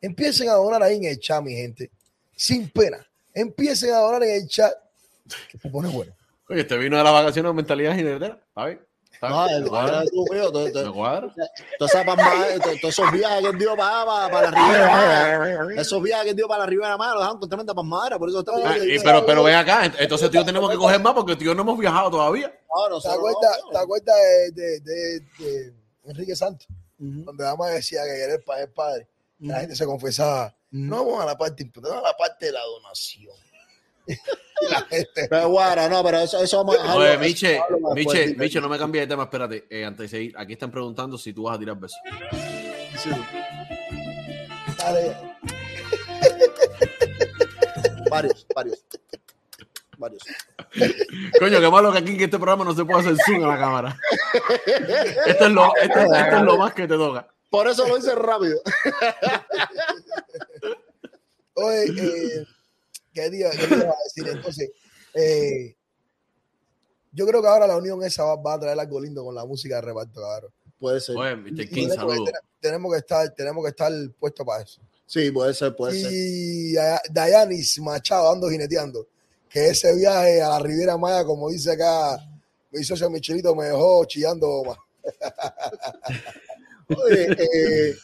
Empiecen 0.00 0.48
a 0.48 0.54
donar 0.54 0.82
ahí 0.82 0.96
en 0.96 1.04
el 1.04 1.18
chat, 1.20 1.40
mi 1.42 1.54
gente. 1.54 1.90
Sin 2.36 2.68
pena. 2.70 2.98
Empiecen 3.32 3.94
a 3.94 3.98
donar 3.98 4.22
en 4.24 4.42
el 4.42 4.48
chat. 4.48 4.72
Que 5.48 5.58
se 5.58 5.70
pone 5.70 5.88
bueno. 5.88 6.12
Oye, 6.48 6.60
este 6.62 6.76
vino 6.76 6.98
de 6.98 7.04
las 7.04 7.12
vacaciones 7.12 7.50
de 7.50 7.54
mentalidad 7.54 7.94
jinetera. 7.94 8.38
¿Está 8.48 8.66
bien? 8.66 8.78
¿Está 8.78 8.93
No, 9.22 9.46
todos 12.80 12.92
esos 12.92 13.12
viajes 13.12 13.50
que 13.50 13.56
dio 13.56 13.76
para, 13.76 14.04
para, 14.04 14.30
para 14.30 14.50
la 14.50 14.56
Ribera 15.62 15.80
esos 15.80 16.02
viajes 16.02 16.26
que 16.26 16.34
dio 16.34 16.46
para 16.48 16.60
la 16.60 16.66
Ribera 16.66 16.96
Maya, 16.96 17.12
los 17.12 17.20
dejaron 17.22 17.40
con 17.40 17.48
tremenda 17.48 17.74
pasmadera, 17.74 18.18
por 18.18 18.28
eso 18.28 18.40
está 18.40 18.52
Ah, 18.54 18.74
pero, 19.02 19.26
pero 19.26 19.42
ven 19.42 19.54
acá, 19.54 19.84
ent- 19.84 19.96
entonces 19.98 20.30
tío 20.30 20.44
tenemos 20.44 20.70
que 20.70 20.76
coger 20.76 21.00
más 21.00 21.14
porque 21.14 21.36
tío 21.36 21.54
no 21.54 21.62
hemos 21.62 21.78
viajado 21.78 22.10
todavía. 22.10 22.52
No, 22.90 23.00
¿Te 23.00 23.08
acuerdas, 23.08 23.60
no, 23.64 23.70
¿te 23.70 23.78
acuerdas 23.78 24.16
de, 24.54 24.62
de, 24.62 24.80
de- 24.80 25.20
de 25.38 25.74
Enrique 26.06 26.36
Santos? 26.36 26.66
Donde 26.98 27.44
Dama 27.44 27.68
decía 27.68 28.02
que 28.04 28.22
era 28.22 28.34
el 28.34 28.42
padre, 28.42 28.62
el 28.64 28.70
padre. 28.70 29.08
La 29.40 29.60
gente 29.60 29.76
se 29.76 29.84
confesaba. 29.84 30.54
No 30.70 31.04
vamos 31.04 31.22
a 31.22 31.26
la 31.26 31.36
parte 31.36 31.62
importante, 31.62 31.98
a 31.98 32.02
la 32.02 32.16
parte 32.16 32.46
de 32.46 32.52
la 32.52 32.62
donación. 32.62 33.34
la 34.70 34.80
gente. 34.82 35.26
Pero 35.28 35.48
guara, 35.48 35.88
no, 35.88 36.02
pero 36.04 36.18
eso, 36.20 36.42
eso 36.42 36.58
vamos 36.58 36.76
a 36.78 36.82
dejarlo- 36.82 37.02
Oye, 37.02 37.18
Miche, 37.18 37.60
Miche. 37.94 38.34
Miche, 38.36 38.60
no 38.60 38.68
me 38.68 38.78
cambies 38.78 39.04
de 39.04 39.08
tema, 39.08 39.24
espérate. 39.24 39.66
Eh, 39.70 39.84
antes 39.84 40.10
de 40.10 40.16
seguir, 40.16 40.34
aquí 40.36 40.52
están 40.54 40.70
preguntando 40.70 41.18
si 41.18 41.32
tú 41.32 41.44
vas 41.44 41.56
a 41.56 41.58
tirar 41.58 41.76
besos. 41.76 41.98
Sí. 42.98 43.10
Dale. 44.78 45.16
Varios, 48.10 48.46
varios. 48.54 48.84
Varios. 49.98 50.22
Coño, 51.40 51.58
qué 51.60 51.70
malo 51.70 51.90
que 51.90 51.98
aquí 51.98 52.10
en 52.14 52.20
este 52.20 52.38
programa 52.38 52.64
no 52.64 52.72
se 52.74 52.84
puede 52.84 53.00
hacer 53.00 53.16
zoom 53.26 53.44
a 53.44 53.48
la 53.48 53.58
cámara. 53.58 53.98
Esto 55.26 55.46
es 55.46 55.50
lo, 55.52 55.74
esto, 55.76 55.98
esto 56.00 56.36
es 56.36 56.42
lo 56.42 56.56
más 56.58 56.74
que 56.74 56.82
te 56.82 56.94
toca. 56.94 57.26
Por 57.50 57.66
eso 57.68 57.88
lo 57.88 57.98
hice 57.98 58.14
rápido. 58.14 58.60
Oye, 61.54 61.84
eh, 61.86 62.46
¿qué 63.14 63.30
te 63.30 63.36
iba 63.38 63.48
a 63.48 63.52
decir? 63.52 64.28
Entonces, 64.28 64.70
eh, 65.14 65.74
yo 67.12 67.26
creo 67.26 67.40
que 67.40 67.48
ahora 67.48 67.66
la 67.66 67.76
unión 67.76 68.02
esa 68.04 68.24
va, 68.24 68.36
va 68.36 68.54
a 68.54 68.60
traer 68.60 68.78
algo 68.78 69.00
lindo 69.00 69.24
con 69.24 69.34
la 69.34 69.46
música 69.46 69.76
de 69.76 69.80
reparto, 69.82 70.20
cabrón. 70.20 70.52
Puede 70.78 71.00
ser. 71.00 71.16
Oye, 71.16 71.36
Mr. 71.36 71.60
Y 71.62 71.68
King, 71.68 71.88
tenemos, 71.88 71.94
saludos. 71.94 72.30
que- 72.30 72.38
tenemos 72.60 72.92
que 72.92 72.98
estar, 72.98 73.30
tenemos 73.34 73.64
que 73.64 73.70
estar 73.70 73.92
puestos 74.18 74.44
para 74.44 74.62
eso. 74.64 74.80
Sí, 75.06 75.30
puede 75.30 75.54
ser, 75.54 75.76
puede 75.76 76.00
ser. 76.00 76.10
y 76.12 76.72
Daya- 76.72 77.00
Dayanis 77.10 77.78
Machado 77.80 78.32
ando 78.32 78.48
jineteando. 78.50 79.06
Que 79.48 79.68
ese 79.68 79.94
viaje 79.94 80.42
a 80.42 80.48
la 80.48 80.58
Riviera 80.58 80.96
Maya, 80.98 81.24
como 81.24 81.48
dice 81.50 81.70
acá 81.72 82.18
mi 82.72 82.82
socio 82.82 83.08
Michelito, 83.08 83.54
me 83.54 83.66
dejó 83.66 84.04
chillando 84.06 84.64
más. 84.64 84.78
Oye, 86.88 87.28
eh, 87.38 87.94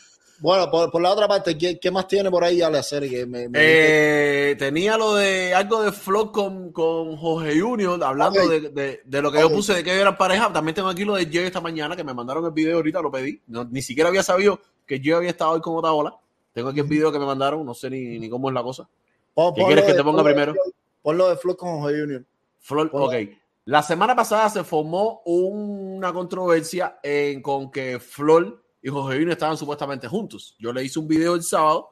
bueno, 0.40 0.70
por, 0.70 0.90
por 0.90 1.00
la 1.02 1.10
otra 1.10 1.28
parte, 1.28 1.56
¿qué, 1.56 1.78
qué 1.78 1.90
más 1.90 2.06
tiene 2.08 2.30
por 2.30 2.42
ahí? 2.44 2.60
Que 2.60 3.26
me, 3.26 3.48
me- 3.48 3.58
Eh, 3.60 4.56
tenía 4.58 4.96
lo 4.96 5.14
de 5.14 5.54
algo 5.54 5.82
de 5.82 5.92
Flow 5.92 6.32
con, 6.32 6.72
con 6.72 7.16
Jorge 7.16 7.60
Junior, 7.60 8.02
hablando 8.02 8.48
de, 8.48 8.70
de- 8.70 9.00
de 9.04 9.22
lo 9.22 9.30
que 9.30 9.40
yo 9.40 9.50
puse 9.50 9.74
de 9.74 9.84
que 9.84 9.92
eran 9.92 10.16
pareja. 10.16 10.52
También 10.52 10.74
tengo 10.74 10.88
aquí 10.88 11.04
lo 11.04 11.14
de 11.14 11.26
Jay 11.26 11.44
esta 11.44 11.60
mañana, 11.60 11.94
que 11.94 12.04
me 12.04 12.14
mandaron 12.14 12.44
el 12.44 12.52
video 12.52 12.76
ahorita, 12.76 13.00
lo 13.02 13.10
pedí. 13.10 13.40
No, 13.46 13.64
ni 13.64 13.82
siquiera 13.82 14.08
había 14.08 14.22
sabido 14.22 14.60
que 14.86 14.98
yo 15.00 15.16
había 15.18 15.30
estado 15.30 15.52
hoy 15.52 15.60
con 15.60 15.76
otra 15.76 15.92
ola. 15.92 16.14
Tengo 16.52 16.70
aquí 16.70 16.80
el 16.80 16.86
video 16.86 17.12
que 17.12 17.18
me 17.18 17.26
mandaron, 17.26 17.64
no 17.64 17.74
sé 17.74 17.88
ni, 17.90 18.18
ni 18.18 18.28
cómo 18.28 18.48
es 18.48 18.54
la 18.54 18.62
cosa. 18.62 18.88
pon- 19.34 19.54
¿Qué 19.54 19.64
quieres 19.64 19.84
que 19.84 19.94
te 19.94 20.02
ponga 20.02 20.24
primero? 20.24 20.54
Ponlo 21.02 21.28
de 21.28 21.36
Flow 21.36 21.56
con 21.56 21.80
Jorge 21.80 22.00
Junior. 22.00 22.24
Flor, 22.60 22.90
Hola. 22.92 23.18
ok. 23.18 23.28
La 23.66 23.82
semana 23.82 24.16
pasada 24.16 24.48
se 24.50 24.64
formó 24.64 25.22
una 25.26 26.12
controversia 26.12 26.98
en, 27.02 27.40
con 27.40 27.70
que 27.70 28.00
Flor 28.00 28.62
y 28.82 28.88
Jorge 28.88 29.14
Junior 29.18 29.32
estaban 29.32 29.56
supuestamente 29.56 30.08
juntos. 30.08 30.56
Yo 30.58 30.72
le 30.72 30.82
hice 30.84 30.98
un 30.98 31.06
video 31.08 31.34
el 31.34 31.42
sábado 31.42 31.90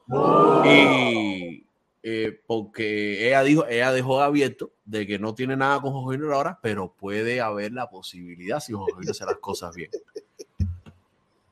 y 0.65 1.65
eh, 2.01 2.39
porque 2.47 3.27
ella 3.27 3.43
dijo, 3.43 3.65
ella 3.67 3.91
dejó 3.91 4.21
abierto 4.21 4.71
de 4.85 5.05
que 5.05 5.19
no 5.19 5.35
tiene 5.35 5.55
nada 5.55 5.81
con 5.81 5.91
Jorge 5.91 6.17
Junior 6.17 6.33
ahora, 6.33 6.59
pero 6.61 6.93
puede 6.93 7.41
haber 7.41 7.73
la 7.73 7.89
posibilidad 7.89 8.59
si 8.59 8.73
Jorge 8.73 8.93
Junior 8.93 9.11
hace 9.11 9.25
las 9.25 9.37
cosas 9.37 9.75
bien. 9.75 9.89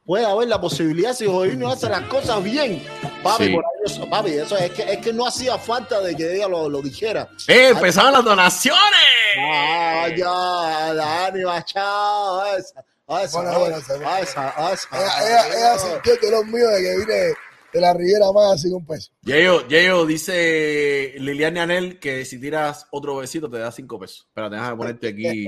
Puede 0.06 0.26
haber 0.26 0.48
la 0.48 0.60
posibilidad 0.62 1.14
si 1.14 1.26
Jorge 1.26 1.52
Junior 1.52 1.72
hace 1.74 1.90
las 1.90 2.04
cosas 2.04 2.42
bien. 2.42 2.82
Papi, 3.22 3.46
Sí. 3.48 3.54
por 3.54 3.66
ahí 3.66 3.72
eso, 3.86 4.10
papi, 4.10 4.30
eso 4.32 4.56
es 4.58 4.72
que, 4.72 4.84
es 4.84 4.98
que 5.00 5.12
no 5.12 5.28
hacía 5.28 5.58
falta 5.58 6.00
de 6.00 6.16
que 6.16 6.36
ella 6.36 6.48
lo, 6.48 6.70
lo 6.70 6.82
dijera. 6.82 7.28
¡Eh! 7.48 7.70
¡Empezaron 7.74 8.14
las 8.14 8.24
donaciones! 8.24 8.80
Ah, 9.38 10.08
ya, 10.16 10.94
Dani, 10.94 11.44
machado, 11.44 12.42
a 12.42 12.56
esa, 12.58 12.86
a 13.08 13.24
esa, 13.24 13.42
Bueno, 13.42 13.60
bueno, 13.60 13.80
se- 13.82 14.06
a 14.06 14.20
esa, 14.20 14.54
a 14.68 14.74
esa. 14.74 14.88
Ella, 14.92 15.28
ella, 15.28 15.58
ella 15.58 15.78
sintió 15.80 16.20
que 16.20 16.30
los 16.32 16.46
míos 16.46 16.70
de 16.72 16.82
que 16.84 16.98
vine 16.98 17.34
de 17.74 17.82
la 17.82 17.94
Riviera 17.94 18.32
más 18.34 18.62
sin 18.62 18.74
un 18.74 18.86
peso. 18.86 19.12
Yeyo, 19.22 19.68
Yeyo, 19.68 20.06
dice 20.06 21.14
Liliana 21.18 21.64
Anel 21.64 22.00
que 22.00 22.26
si 22.26 22.40
tiras 22.40 22.88
otro 22.92 23.18
besito 23.18 23.50
te 23.50 23.60
da 23.60 23.72
cinco 23.72 24.00
pesos. 24.00 24.26
Espérate, 24.28 24.56
déjame 24.56 24.76
ponerte 24.78 25.08
aquí 25.10 25.48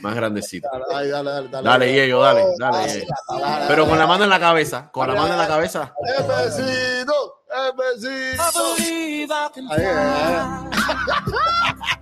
más 0.00 0.14
grandecito. 0.14 0.68
Dale, 0.90 1.08
dale, 1.08 1.30
dale, 1.30 1.48
dale. 1.48 1.68
Dale, 1.68 1.92
Yeyo, 1.92 2.20
dale, 2.20 2.42
Oh, 2.42 2.54
dale. 2.58 2.76
dale, 2.78 2.92
Yeyo. 2.92 3.06
dale, 3.40 3.64
Pero 3.68 3.82
con 3.82 3.90
dale. 3.90 4.00
la 4.00 4.06
mano 4.06 4.24
en 4.24 4.30
la 4.30 4.40
cabeza, 4.40 4.90
con 4.92 5.08
la 5.08 5.14
mano 5.14 5.32
en 5.34 5.38
la 5.38 5.48
cabeza. 5.48 5.94
¡El 6.18 6.24
besito! 6.26 7.44
¡El 7.52 7.72
besito! 7.76 8.42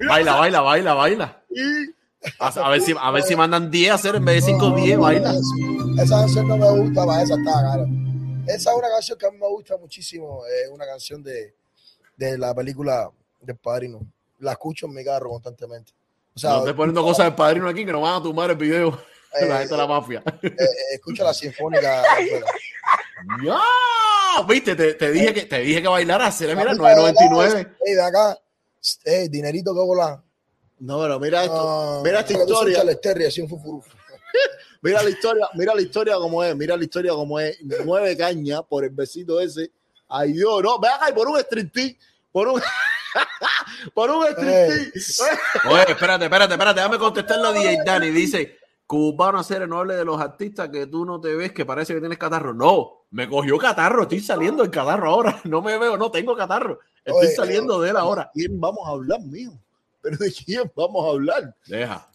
Baila, 0.09 0.35
baila, 0.37 0.61
baila, 0.63 0.95
baila. 0.95 1.43
Y 1.51 1.95
A, 2.39 2.49
a 2.49 2.71
ver 2.71 2.81
si, 2.83 2.95
a 2.99 3.11
ver 3.11 3.23
si 3.23 3.35
mandan 3.37 3.71
10 3.71 3.91
a 3.91 3.95
hacer 3.95 4.15
en 4.17 4.25
vez 4.25 4.45
de 4.45 4.53
5, 4.53 4.71
10, 4.77 4.99
baila. 4.99 5.35
Esa 6.03 6.21
canción 6.21 6.49
no 6.49 6.57
me 6.57 6.71
gusta, 6.71 7.03
esa 7.23 7.35
está 7.35 7.53
cara. 7.53 7.85
Esa 8.47 8.71
es 8.73 8.77
una 8.77 8.89
canción 8.91 9.19
que 9.19 9.27
a 9.27 9.31
mí 9.31 9.39
me 9.39 9.49
gusta 9.49 9.77
muchísimo. 9.79 10.43
Es 10.47 10.69
una 10.71 10.85
canción 10.87 11.23
de, 11.23 11.55
de 12.17 12.37
la 12.39 12.55
película 12.55 13.11
del 13.41 13.57
Padrino. 13.57 14.01
La 14.41 14.53
escucho 14.53 14.87
en 14.87 14.95
mi 14.95 15.05
carro 15.05 15.31
constantemente. 15.31 15.93
O 16.35 16.39
sea, 16.39 16.51
No 16.51 16.59
estés 16.61 16.75
poniendo 16.75 17.03
cosas 17.03 17.27
del 17.27 17.35
padrino 17.35 17.69
aquí 17.69 17.85
que 17.85 17.93
nos 17.93 18.03
van 18.03 18.15
a 18.21 18.23
tumbar 18.23 18.51
el 18.51 18.57
video. 18.57 18.89
Eh, 19.41 19.47
La 19.49 19.59
gente 19.59 19.75
de 19.75 19.79
la 19.79 19.87
mafia. 19.87 20.23
eh, 20.43 20.47
eh, 20.59 20.67
escucho 20.95 21.23
la 21.25 21.33
sinfónica. 21.35 22.03
¡Ya! 23.45 23.59
¿Viste? 24.49 24.75
Te, 24.77 24.95
te 24.95 25.11
dije 25.13 25.35
que, 25.35 25.43
te 25.47 25.59
dije 25.61 25.83
que 25.83 25.89
bailaras. 25.89 26.41
Mira, 26.41 26.73
9.99. 26.73 27.77
Ey, 27.85 27.95
de 27.95 28.03
acá. 28.03 28.39
Ey, 29.05 29.29
dinerito 29.29 29.75
que 29.75 29.81
vola. 29.81 30.23
No, 30.81 31.01
pero 31.01 31.21
mira 31.21 31.45
esto, 31.45 31.57
Ah, 31.57 32.01
mira 32.03 32.21
esta 32.21 32.33
historia. 32.33 32.83
mira 34.83 35.03
la 35.03 35.11
historia, 35.11 35.49
mira 35.55 35.75
la 35.75 35.83
historia 35.83 36.15
como 36.15 36.43
es, 36.43 36.57
mira 36.57 36.77
la 36.77 36.85
historia 36.85 37.13
como 37.13 37.39
es, 37.39 37.59
nueve 37.85 38.17
cañas 38.17 38.63
por 38.69 38.85
el 38.85 38.91
besito 38.91 39.41
ese. 39.41 39.71
Ay 40.09 40.33
Dios, 40.33 40.63
no, 40.63 40.79
ve 40.81 40.89
acá 40.89 41.11
y 41.11 41.13
por 41.13 41.29
un 41.29 41.39
striptease, 41.39 41.99
por 42.33 42.49
un 42.49 42.61
por 43.95 44.11
un 44.11 44.27
striptease. 44.27 45.23
Oye, 45.71 45.85
espérate, 45.89 46.25
espérate, 46.25 46.55
espérate. 46.55 46.81
Déjame 46.81 46.99
contestarle 46.99 47.49
a 47.49 47.53
DJ 47.53 47.83
Dani. 47.85 48.11
Dice, 48.11 48.57
cubano 48.87 49.39
hacer 49.39 49.69
no 49.69 49.79
hable 49.79 49.95
de 49.95 50.05
los 50.05 50.21
artistas 50.21 50.71
que 50.71 50.87
tú 50.87 51.05
no 51.05 51.21
te 51.21 51.35
ves, 51.35 51.53
que 51.53 51.67
parece 51.67 51.93
que 51.93 52.01
tienes 52.01 52.19
catarro. 52.19 52.55
No, 52.55 53.05
me 53.11 53.29
cogió 53.29 53.59
catarro. 53.59 54.03
Estoy 54.03 54.21
saliendo 54.21 54.63
del 54.63 54.73
catarro 54.73 55.11
ahora. 55.11 55.41
No 55.45 55.61
me 55.61 55.79
veo, 55.79 55.99
no 55.99 56.11
tengo 56.11 56.35
catarro. 56.35 56.81
Estoy 57.05 57.27
Oye, 57.27 57.37
saliendo 57.37 57.81
de 57.81 57.91
él 57.91 57.97
ahora. 57.97 58.31
¿De 58.35 58.47
quién 58.47 58.59
vamos 58.59 58.81
a 58.87 58.93
hablar, 58.93 59.21
mijo? 59.21 59.53
¿Pero 60.03 60.17
de 60.17 60.33
quién 60.33 60.71
vamos 60.75 61.07
a 61.07 61.11
hablar? 61.11 61.55
Deja. 61.67 62.07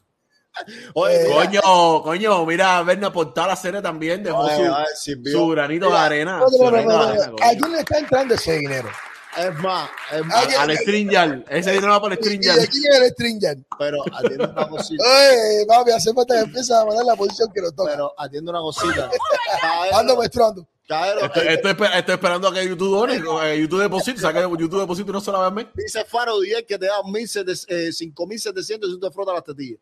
Oye, 0.94 1.22
Eh, 1.24 1.30
Coño, 1.34 2.02
coño, 2.04 2.46
mira, 2.46 2.82
Berna 2.84 3.12
Portal 3.12 3.50
la 3.50 3.56
serie 3.58 3.82
también 3.82 4.24
dejó 4.24 4.40
oye, 4.40 4.56
su, 4.56 4.72
oye, 5.18 5.32
su 5.32 5.48
granito 5.50 5.86
de 5.88 5.92
Mira, 5.92 6.06
arena. 6.06 6.40
No, 6.40 6.72
no, 6.72 6.82
no. 6.82 7.36
¿A 7.42 7.50
quién 7.50 7.72
le 7.74 7.80
está 7.80 7.98
entrando 8.00 8.36
ese 8.36 8.54
dinero? 8.60 8.90
Es 9.38 9.54
más, 9.56 9.90
es 10.14 10.22
¿A 10.22 10.24
más? 10.24 10.56
Al 10.56 10.78
Stringyard. 10.78 11.44
Ese 11.50 11.72
dinero 11.72 11.92
va 11.92 12.00
por 12.00 12.14
el 12.14 12.18
¿Y 12.20 12.22
Stringyard. 12.24 12.58
de 12.62 12.68
quién 12.70 12.84
es 12.90 13.00
el 13.02 13.10
Stringer? 13.10 13.58
pero 13.78 13.98
atiende 14.14 14.46
una 14.46 14.68
cosita. 14.70 15.04
Oye, 15.30 15.66
papi, 15.68 15.92
hace 15.92 16.14
falta 16.14 16.36
que 16.36 16.40
empieces 16.40 16.72
a 16.72 16.86
mandar 16.86 17.04
la 17.06 17.16
posición 17.18 17.52
que 17.54 17.62
nos 17.62 17.76
toca. 17.76 17.92
Pero 17.92 18.14
atiende 18.18 18.50
una 18.52 18.62
cosita. 18.62 19.10
Ando 19.94 20.16
Caero, 20.18 20.68
Caero, 20.88 21.26
Estoy, 21.26 21.48
estoy 21.48 21.72
esper- 21.72 21.96
estoy 21.96 22.14
esperando 22.16 22.48
a 22.48 22.54
que 22.54 22.68
YouTube 22.68 22.92
done, 22.96 23.16
eh, 23.16 23.60
YouTube 23.60 23.82
deposite, 23.82 24.20
saque 24.20 24.40
YouTube 24.42 24.80
deposite 24.82 25.10
una 25.10 25.20
sola 25.20 25.40
vez 25.40 25.48
al 25.48 25.54
mes. 25.56 25.66
dice 25.74 26.06
Faro 26.06 26.40
10 26.40 26.64
que 26.68 26.78
te 26.78 26.86
da 26.86 27.02
1.700, 27.02 27.66
eh, 27.70 27.92
5.700 27.92 28.64
si 28.64 28.78
tú 28.80 29.00
te 29.00 29.12
frotas 29.12 29.34
las 29.34 29.44
tetillas. 29.44 29.80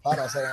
Para 0.00 0.24
hacer. 0.24 0.44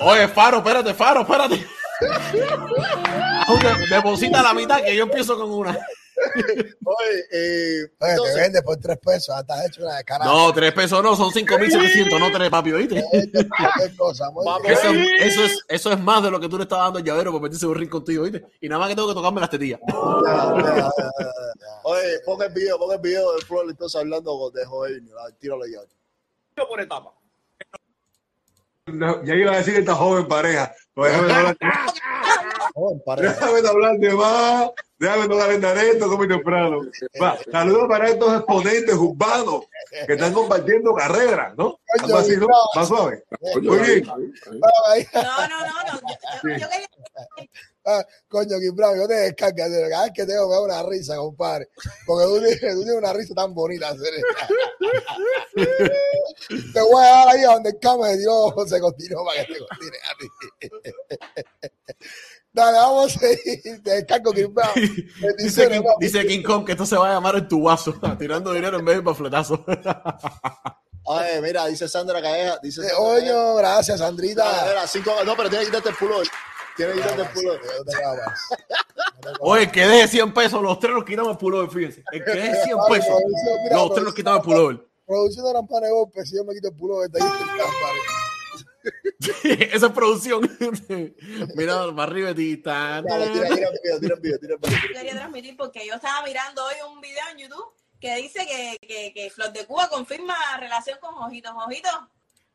Oye, 0.00 0.28
Faro, 0.28 0.58
espérate, 0.58 0.94
Faro, 0.94 1.20
espérate. 1.22 1.66
Deposita 3.90 4.42
la 4.42 4.54
mitad 4.54 4.82
que 4.82 4.94
yo 4.96 5.02
empiezo 5.04 5.36
con 5.38 5.50
una. 5.50 5.78
Oye, 6.84 7.24
eh, 7.32 7.90
Oye, 7.98 8.16
te 8.16 8.40
vende 8.40 8.62
por 8.62 8.76
tres 8.76 8.98
pesos. 8.98 9.34
Hasta 9.34 9.66
hecho 9.66 9.82
una 9.82 9.96
descarada. 9.96 10.30
No, 10.30 10.52
tres 10.52 10.72
pesos 10.72 11.02
no, 11.02 11.16
son 11.16 11.32
cinco 11.32 11.58
mil 11.58 11.70
setecientos, 11.70 12.20
no 12.20 12.30
tres, 12.30 12.50
papi, 12.50 12.72
¿oíste? 12.72 13.02
Cosa. 13.96 14.30
Eso, 14.64 14.90
eso, 15.20 15.44
es, 15.44 15.64
eso 15.68 15.92
es 15.92 16.00
más 16.00 16.22
de 16.22 16.30
lo 16.30 16.38
que 16.40 16.48
tú 16.48 16.56
le 16.56 16.64
estabas 16.64 16.86
dando 16.86 16.98
al 16.98 17.04
llavero 17.04 17.32
por 17.32 17.40
meterse 17.40 17.66
un 17.66 17.74
ring 17.74 17.90
contigo, 17.90 18.24
¿oíste? 18.24 18.44
Y 18.60 18.68
nada 18.68 18.80
más 18.80 18.88
que 18.88 18.94
tengo 18.96 19.08
que 19.08 19.14
tocarme 19.14 19.40
las 19.40 19.50
tetillas. 19.50 19.80
oye, 21.84 22.20
pon 22.24 22.42
el 22.42 22.52
video, 22.52 22.78
pon 22.78 22.92
el 22.92 23.00
video 23.00 23.34
de 23.36 23.42
Flor 23.42 23.66
entonces 23.68 24.00
hablando 24.00 24.50
de 24.50 24.64
Joel. 24.64 25.08
Tíralo 25.38 25.66
ya. 25.66 25.80
Yo 26.56 26.68
por 26.68 26.80
etapa. 26.80 27.14
No, 28.86 29.24
ya 29.24 29.34
iba 29.34 29.52
a 29.52 29.58
decir 29.58 29.76
esta 29.76 29.94
joven 29.94 30.26
pareja. 30.26 30.74
Pues 31.00 31.12
déjame 31.12 31.32
hablar, 31.32 31.56
déjame 33.16 33.68
hablar 33.68 33.96
de 33.98 34.14
más. 34.14 34.70
Déjame 34.98 35.28
no 35.28 35.38
calentar 35.38 35.78
esto 35.78 36.04
como 36.04 36.18
muy 36.18 36.28
temprano. 36.28 36.80
Va, 37.22 37.38
saludos 37.50 37.88
para 37.88 38.08
estos 38.10 38.34
exponentes 38.36 38.94
urbanos 38.96 39.62
que 40.06 40.12
están 40.12 40.34
compartiendo 40.34 40.92
carreras, 40.94 41.56
¿no? 41.56 41.78
Algo 41.98 42.18
así, 42.18 42.36
¿no? 42.36 42.46
Más 42.74 42.86
suave. 42.86 43.24
Muy 43.62 43.78
bien. 43.78 44.04
No, 44.04 44.12
no, 44.12 44.28
no, 45.14 45.82
no. 45.86 46.00
Yo, 46.42 46.50
yo- 46.50 46.58
yo 46.58 46.68
quería 46.68 46.89
Coño, 48.28 48.58
Kimbra, 48.58 48.96
yo 48.96 49.06
te 49.08 49.14
descargas. 49.14 49.68
Cada 49.90 50.04
vez 50.04 50.12
que 50.14 50.26
tengo 50.26 50.48
me 50.48 50.54
da 50.54 50.60
una 50.62 50.82
risa, 50.88 51.16
compadre. 51.16 51.68
Porque 52.06 52.24
tú 52.26 52.38
tienes, 52.40 52.60
tú 52.60 52.82
tienes 52.82 52.94
una 52.96 53.12
risa 53.12 53.34
tan 53.34 53.54
bonita. 53.54 53.94
Te 56.72 56.80
voy 56.80 57.04
a 57.04 57.08
dar 57.08 57.28
ahí 57.28 57.42
a 57.44 57.52
donde 57.54 57.70
el 57.70 57.78
cama 57.78 58.08
de 58.08 58.18
Dios 58.18 58.52
se 58.68 58.80
continuó 58.80 59.24
para 59.24 59.44
que 59.44 59.52
te 59.54 59.58
continúe 59.60 59.98
a 60.10 60.14
ti. 60.18 60.28
Dale, 62.52 62.78
vamos 62.78 63.16
a 63.16 63.18
seguir. 63.20 63.82
Te 63.82 63.90
descargo, 63.90 64.32
Kimbra. 64.32 64.70
Dice 65.38 65.68
King, 65.68 65.82
dice 66.00 66.26
King 66.26 66.42
Kong 66.42 66.64
que 66.66 66.72
esto 66.72 66.84
se 66.86 66.96
va 66.96 67.10
a 67.10 67.14
llamar 67.14 67.36
el 67.36 67.46
tubazo, 67.46 67.94
tirando 68.18 68.52
dinero 68.52 68.78
en 68.78 68.84
vez 68.84 68.96
de 68.96 69.02
pafletazo. 69.02 69.64
Oye, 71.04 71.40
mira, 71.40 71.66
dice 71.66 71.88
Sandra 71.88 72.20
Calleja. 72.20 72.58
Dice 72.62 72.80
Eh, 72.82 72.88
Sandra 72.88 73.14
Calleja. 73.14 73.42
Oye, 73.52 73.58
gracias, 73.58 73.98
Sandrita. 74.00 74.64
mira, 74.68 74.86
cinco- 74.86 75.24
no, 75.24 75.36
pero 75.36 75.48
tiene 75.48 75.64
que 75.64 75.70
quitarte 75.70 75.90
el 75.90 75.96
pullover. 75.96 76.26
Pullover. 76.76 77.60
Te 77.86 77.92
cago 77.92 78.16
más. 78.16 78.40
Oye, 79.40 79.70
que 79.70 79.86
deje 79.86 80.08
100 80.08 80.34
pesos, 80.34 80.62
los 80.62 80.78
tres 80.78 80.94
nos 80.94 81.04
quitamos 81.04 81.32
el 81.32 81.38
pullover, 81.38 81.70
fíjense. 81.70 82.02
El 82.12 82.24
que 82.24 82.30
deje 82.30 82.64
100 82.64 82.78
pesos, 82.88 83.22
Mira, 83.64 83.76
los 83.76 83.92
tres 83.92 84.04
nos 84.04 84.14
quitamos 84.14 84.40
el 84.40 84.44
pullover. 84.44 84.86
Producción 85.06 85.44
de 85.46 85.52
Rampane 85.52 85.86
de 85.86 85.92
golpe, 85.92 86.24
si 86.24 86.36
yo 86.36 86.44
me 86.44 86.54
quito 86.54 86.68
el 86.68 87.10
de 87.10 87.22
ahí 87.22 87.28
está 87.28 87.42
el 87.42 87.58
campare. 87.58 88.00
Esa 89.74 89.86
es 89.86 89.92
producción. 89.92 90.40
Mira, 91.56 91.86
para 91.94 92.02
arriba 92.04 92.28
de 92.28 92.34
ti. 92.34 92.56
tira, 92.56 93.02
tira 93.02 93.32
tira 93.32 94.14
el 94.14 94.20
video, 94.20 94.38
tira 94.38 94.54
el 94.54 94.60
video. 94.60 94.80
quería 94.94 95.12
transmitir 95.12 95.56
porque 95.56 95.86
yo 95.86 95.94
estaba 95.94 96.24
mirando 96.24 96.64
hoy 96.64 96.74
un 96.92 97.00
video 97.00 97.24
en 97.32 97.38
YouTube 97.38 97.74
que 98.00 98.16
dice 98.16 98.46
que, 98.46 98.78
que, 98.86 99.12
que 99.12 99.30
Flor 99.30 99.52
de 99.52 99.66
Cuba 99.66 99.88
confirma 99.88 100.34
relación 100.58 100.98
con 101.00 101.14
Ojitos. 101.16 101.52
Ojitos, 101.66 101.92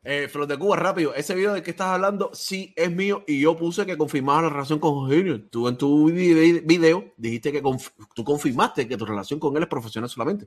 Eh, 0.08 0.28
Flor 0.28 0.46
de 0.46 0.56
Cuba, 0.56 0.76
rápido. 0.76 1.12
Ese 1.14 1.34
video 1.34 1.52
del 1.52 1.64
que 1.64 1.72
estás 1.72 1.88
hablando, 1.88 2.30
sí 2.32 2.72
es 2.76 2.90
mío. 2.92 3.24
Y 3.26 3.40
yo 3.40 3.56
puse 3.56 3.84
que 3.84 3.96
confirmaba 3.98 4.42
la 4.42 4.48
relación 4.50 4.78
con 4.78 4.94
Jorge 4.94 5.16
Junior. 5.16 5.40
Tú 5.50 5.66
en 5.66 5.76
tu 5.76 6.06
vide- 6.12 6.60
video 6.64 7.12
dijiste 7.16 7.50
que 7.50 7.60
conf- 7.60 7.90
tú 8.14 8.22
confirmaste 8.22 8.86
que 8.86 8.96
tu 8.96 9.04
relación 9.04 9.40
con 9.40 9.56
él 9.56 9.64
es 9.64 9.68
profesional 9.68 10.08
solamente. 10.08 10.46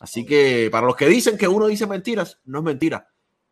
Así 0.00 0.26
que 0.26 0.68
para 0.72 0.88
los 0.88 0.96
que 0.96 1.06
dicen 1.06 1.38
que 1.38 1.46
uno 1.46 1.68
dice 1.68 1.86
mentiras, 1.86 2.38
no 2.46 2.58
es 2.58 2.64
mentira. 2.64 3.08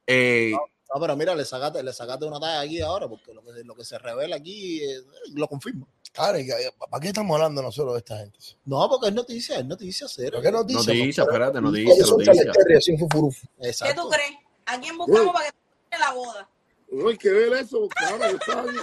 Eh, 0.06 0.52
No, 0.92 1.00
pero 1.00 1.16
mira, 1.16 1.34
le 1.36 1.44
sacaste, 1.44 1.82
le 1.84 1.92
sacaste 1.92 2.24
una 2.24 2.40
talla 2.40 2.60
aquí 2.60 2.80
ahora, 2.80 3.08
porque 3.08 3.32
lo 3.32 3.42
que, 3.44 3.62
lo 3.64 3.74
que 3.76 3.84
se 3.84 3.96
revela 3.98 4.34
aquí 4.36 4.80
eh, 4.82 5.02
lo 5.34 5.46
confirma. 5.46 5.86
Claro, 6.12 6.38
que- 6.38 6.52
¿para 6.90 7.00
qué 7.00 7.08
estamos 7.08 7.32
hablando 7.34 7.62
nosotros 7.62 7.94
de 7.94 7.98
esta 7.98 8.18
gente? 8.18 8.38
No, 8.64 8.88
porque 8.88 9.08
es 9.08 9.14
noticia, 9.14 9.58
es 9.58 9.64
noticia 9.66 10.06
cero. 10.08 10.30
¿Pero 10.32 10.42
qué 10.42 10.50
noticias? 10.52 10.86
noticia, 10.86 11.22
espérate, 11.22 11.60
noticia, 11.60 12.06
noticia. 12.06 12.98
fufuruf. 12.98 13.36
¿qué 13.60 13.68
Exacto. 13.68 14.02
tú 14.02 14.08
crees? 14.08 14.30
¿A 14.66 14.80
quién 14.80 14.96
buscamos 14.96 15.32
para 15.32 15.46
que 15.50 15.56
te 15.90 15.98
la 15.98 16.12
boda? 16.12 16.48
No 16.90 17.08
hay 17.08 17.16
que 17.16 17.30
ver 17.30 17.52
eso, 17.54 17.88
claro, 17.88 18.18
yo 18.30 18.36
estaba 18.36 18.62
aquí. 18.62 18.78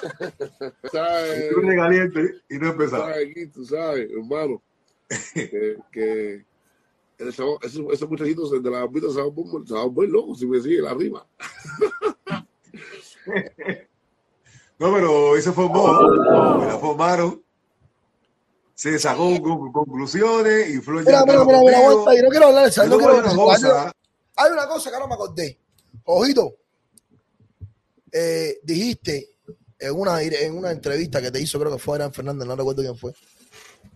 ¿Sabes? 0.91 1.39
Estoy 1.39 1.75
caliente 1.75 2.35
y 2.49 2.57
no 2.57 2.67
he 2.67 2.69
empezado. 2.71 3.03
¿Sabes? 3.03 3.27
Aquí, 3.29 3.47
tú 3.47 3.65
sabes, 3.65 4.09
hermano, 4.11 4.61
que, 5.33 5.77
que 5.91 6.45
chavo- 7.31 7.59
esos, 7.63 7.85
esos 7.93 8.09
muchachitos 8.09 8.51
de 8.63 8.69
la 8.69 8.85
vida 8.87 9.09
se 9.11 9.21
van 9.21 9.33
muy, 9.33 9.67
se 9.67 9.73
van 9.73 9.93
muy 9.93 10.07
locos 10.07 10.39
si 10.39 10.45
me 10.47 10.59
siguen 10.59 10.85
arriba. 10.87 11.25
No, 14.79 14.91
pero 14.91 15.39
se 15.39 15.51
formó, 15.51 16.01
la 16.01 16.77
formaron, 16.79 17.43
se 18.73 18.97
sacó 18.97 19.39
con- 19.39 19.71
conclusiones 19.71 20.69
y 20.69 20.81
Flor 20.81 21.05
Mira, 21.05 21.19
ya 21.19 21.25
mira, 21.25 21.45
mira, 21.45 21.59
mira, 21.59 21.77
aguanta 21.77 22.09
ahí, 22.11 22.21
no 22.23 22.29
quiero 22.29 22.47
hablar 22.47 22.63
de 22.63 22.69
eso. 22.69 22.83
Yo 22.83 22.89
No 22.89 22.97
quiero 22.97 23.17
una 23.19 23.29
hay, 23.29 23.35
cosa, 23.37 23.93
hay 24.37 24.51
una 24.51 24.67
cosa 24.67 24.89
que 24.89 24.95
ahora 24.95 25.07
me 25.07 25.13
acordé. 25.13 25.59
Ojito, 26.05 26.55
eh, 28.11 28.59
dijiste 28.63 29.29
en 29.79 29.95
una, 29.95 30.21
en 30.21 30.55
una 30.57 30.71
entrevista 30.71 31.21
que 31.21 31.31
te 31.31 31.39
hizo, 31.41 31.59
creo 31.59 31.71
que 31.71 31.79
fue 31.79 31.95
Adrián 31.95 32.13
Fernández, 32.13 32.47
no 32.47 32.55
recuerdo 32.55 32.81
quién 32.81 32.97
fue, 32.97 33.13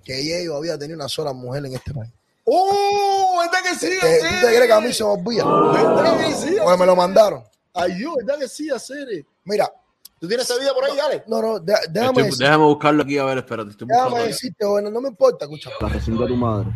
que 0.04 0.20
ella 0.20 0.56
había 0.56 0.78
tenido 0.78 0.98
una 0.98 1.10
sola 1.10 1.34
mujer 1.34 1.66
en 1.66 1.74
este 1.76 1.94
país. 1.94 2.12
¡Oh! 2.46 3.40
¿Verdad 3.42 3.60
que 3.64 3.76
sí? 3.80 4.00
¿Te- 4.00 4.20
¿Tú 4.20 4.26
te 4.42 4.48
crees 4.48 4.66
que 4.68 4.74
a 4.74 4.82
mí 4.82 4.94
se 4.94 5.04
me 5.04 5.10
olvida? 5.10 5.44
¿Verdad 5.46 6.18
que 6.20 6.34
sí? 6.36 6.56
Pues 6.64 6.80
me 6.80 6.86
lo 6.86 6.96
mandaron. 6.96 7.44
Ay, 7.74 8.02
yo, 8.02 8.16
¿verdad 8.16 8.40
que 8.40 8.48
sí, 8.48 8.70
hacer? 8.70 9.08
Mira, 9.44 9.72
¿Tú 10.18 10.30
tienes 10.30 10.50
ese 10.50 10.58
video 10.60 10.74
por 10.74 10.86
ahí, 10.86 10.98
Ale? 10.98 11.24
no, 11.28 11.42
no, 11.42 11.60
de- 11.60 11.76
déjame, 11.90 12.22
Estoy- 12.22 12.40
déjame 12.40 12.64
buscarlo 12.64 13.04
aquí 13.04 13.18
a 13.18 13.26
ver, 13.26 13.40
espérate. 13.40 13.72
Estoy 13.72 13.88
déjame 13.90 14.24
decirte, 14.28 14.66
bueno, 14.66 14.90
no 14.90 15.02
me 15.02 15.10
importa, 15.10 15.44
escucha. 15.46 15.70
La 15.82 15.90
recinta 15.90 16.22
de 16.24 16.28
tu 16.30 16.36
madre. 16.38 16.70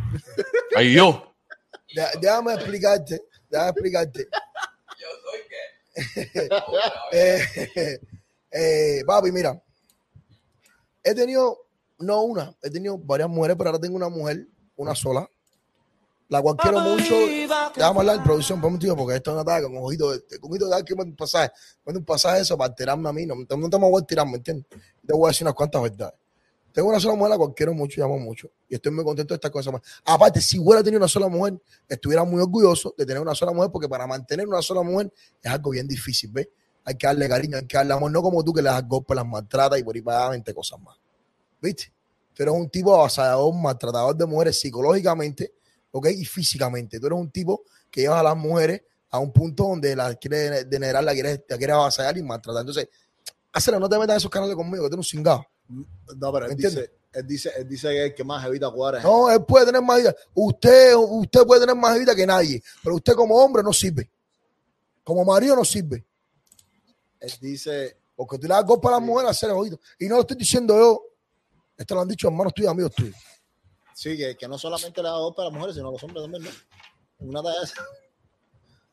Ay, 0.76 0.94
yo. 0.94 1.34
De- 1.96 2.20
déjame 2.20 2.54
explicarte, 2.54 3.22
déjame 3.50 3.70
explicarte. 3.70 4.28
eh, 7.12 8.00
eh, 8.52 9.04
papi, 9.06 9.32
mira, 9.32 9.62
he 11.04 11.14
tenido, 11.16 11.58
no 12.00 12.22
una, 12.22 12.56
he 12.62 12.70
tenido 12.70 12.98
varias 12.98 13.30
mujeres, 13.30 13.58
pero 13.58 13.70
ahora 13.70 13.80
tengo 13.82 13.96
una 13.96 14.10
mujer, 14.10 14.48
una 14.76 14.96
sola, 14.96 15.30
la 16.30 16.42
cual 16.42 16.58
quiero 16.58 16.80
mucho. 16.80 17.16
Déjame 17.76 18.00
hablar 18.00 18.16
en 18.18 18.24
producción, 18.24 18.62
por 18.62 18.68
un 18.68 18.74
motivo, 18.76 18.96
porque 18.96 19.16
esto 19.16 19.32
es 19.32 19.36
un 19.36 19.42
ataque 19.42 19.64
con 19.64 19.78
ojito, 19.78 20.12
de- 20.12 20.40
con 20.40 20.52
ojito 20.52 20.66
de 20.66 20.72
dar 20.72 20.84
que 20.86 20.94
un 20.94 21.16
pasaje, 21.16 21.52
un 21.86 22.06
pasaje 22.06 22.42
eso 22.42 22.58
para 22.58 22.74
tirarme 22.74 23.10
a 23.10 23.14
mí, 23.14 23.26
no, 23.26 23.36
no 23.36 23.46
te 23.70 23.80
me 23.80 23.90
voy 23.90 24.02
a 24.02 24.06
tirar, 24.06 24.28
¿me 24.28 24.38
entiendes? 24.38 24.68
Te 25.06 25.14
voy 25.14 25.26
a 25.26 25.30
decir 25.30 25.46
unas 25.46 25.56
cuantas 25.56 25.82
verdades. 25.82 26.14
Tengo 26.72 26.90
una 26.90 27.00
sola 27.00 27.16
mujer 27.16 27.28
a 27.28 27.30
la 27.36 27.38
cual 27.38 27.54
quiero 27.56 27.74
mucho 27.74 28.00
y 28.00 28.04
amo 28.04 28.20
mucho. 28.20 28.50
Y 28.70 28.76
estoy 28.76 28.92
muy 28.92 29.04
contento 29.04 29.34
de 29.34 29.36
estas 29.38 29.52
cosas 29.52 29.74
más. 29.74 29.82
Aparte, 30.06 30.40
si 30.40 30.60
hubiera 30.60 30.84
tenido 30.84 31.00
una 31.00 31.08
sola 31.08 31.28
mujer, 31.28 31.60
estuviera 31.88 32.24
muy 32.24 32.42
orgulloso 32.42 32.94
de 32.96 33.06
tener 33.06 33.22
una 33.22 33.34
sola 33.34 33.52
mujer, 33.52 33.72
porque 33.72 33.90
para 33.90 34.06
mantener 34.06 34.48
una 34.48 34.62
sola 34.62 34.84
mujer 34.84 35.12
es 35.42 35.52
algo 35.52 35.72
bien 35.72 35.88
difícil, 35.88 36.30
¿ves? 36.32 36.48
Hay 36.86 36.96
que 36.96 37.08
darle 37.08 37.28
cariño, 37.28 37.58
hay 37.58 37.66
que 37.66 37.78
darle 37.78 37.94
amor, 37.94 38.12
no 38.12 38.22
como 38.22 38.44
tú 38.44 38.54
que 38.54 38.62
le 38.62 38.70
das 38.70 38.88
golpes, 38.88 39.16
las 39.16 39.26
maltratas 39.26 39.80
y 39.80 39.84
por 39.84 39.96
ahí 39.96 40.02
para 40.02 40.20
allá 40.20 40.30
20 40.30 40.54
cosas 40.54 40.80
más. 40.80 40.98
¿Viste? 41.62 41.92
Tú 42.34 42.44
eres 42.44 42.56
un 42.56 42.70
tipo 42.70 42.96
avasallador, 42.96 43.54
maltratador 43.54 44.16
de 44.16 44.26
mujeres 44.26 44.60
psicológicamente, 44.60 45.54
¿ok? 45.92 46.08
Y 46.16 46.26
físicamente. 46.26 47.00
Tú 47.00 47.08
eres 47.08 47.20
un 47.20 47.30
tipo 47.32 47.64
que 47.92 48.02
lleva 48.02 48.20
a 48.20 48.24
las 48.24 48.38
mujeres 48.38 48.82
a 49.10 49.20
un 49.20 49.34
punto 49.34 49.64
donde 49.64 49.96
la 49.96 50.14
quiere 50.16 50.64
denegar, 50.66 51.04
la 51.04 51.14
quiere, 51.14 51.44
la 51.48 51.58
quiere 51.58 51.74
avasallar 51.74 52.18
y 52.18 52.24
maltratar. 52.24 52.62
Entonces, 52.62 52.88
hazle, 53.52 53.80
no 53.80 53.90
te 53.90 53.98
metas 53.98 54.14
en 54.14 54.18
esos 54.18 54.32
canales 54.32 54.56
conmigo, 54.56 54.84
que 54.84 54.90
tú 54.90 54.96
eres 54.96 55.06
un 55.06 55.18
cingado. 55.18 55.46
No, 55.70 56.34
pero 56.34 56.48
él 56.48 56.56
dice, 56.56 56.92
él 57.14 57.28
dice, 57.28 57.52
él 57.56 57.68
dice 57.68 57.90
que 57.90 58.06
el 58.06 58.16
que 58.16 58.24
más 58.24 58.46
evita 58.46 58.70
jugar 58.70 58.96
es 58.96 59.04
No, 59.04 59.30
él 59.30 59.44
puede 59.46 59.68
tener 59.68 59.82
más 59.82 60.00
vida. 60.00 60.16
Usted, 60.34 60.96
usted 60.96 61.42
puede 61.46 61.62
tener 61.62 61.76
más 61.76 61.98
vida 61.98 62.16
que 62.16 62.26
nadie, 62.26 62.62
pero 62.84 62.96
usted 62.96 63.14
como 63.14 63.36
hombre 63.36 63.62
no 63.64 63.72
sirve. 63.72 64.10
Como 65.04 65.24
marido 65.24 65.56
no 65.56 65.66
sirve. 65.66 66.06
Él 67.20 67.34
dice, 67.42 67.98
Porque 68.16 68.38
tú 68.38 68.48
le 68.48 68.54
das 68.54 68.66
golpe 68.66 68.88
a 68.88 68.92
las 68.92 69.02
mujeres 69.02 69.32
hacer 69.32 69.52
oído. 69.52 69.80
Y 70.00 70.08
no 70.08 70.16
lo 70.16 70.22
estoy 70.22 70.38
diciendo 70.38 70.78
yo. 70.78 71.02
Esto 71.78 71.96
lo 71.96 72.02
han 72.02 72.08
dicho 72.08 72.28
hermanos 72.28 72.54
tuyos, 72.54 72.72
amigos 72.72 72.94
tuyos. 72.94 73.16
sí, 73.94 74.18
que, 74.18 74.36
que 74.36 74.48
no 74.48 74.58
solamente 74.58 75.02
le 75.02 75.08
da 75.08 75.18
golpe 75.18 75.42
a 75.42 75.46
las 75.46 75.54
mujeres, 75.54 75.76
sino 75.76 75.90
a 75.90 75.92
los 75.92 76.04
hombres 76.04 76.24
también, 76.24 76.44
¿no? 76.44 76.50
Una 77.20 77.42
de 77.42 77.64
esas. 77.64 77.80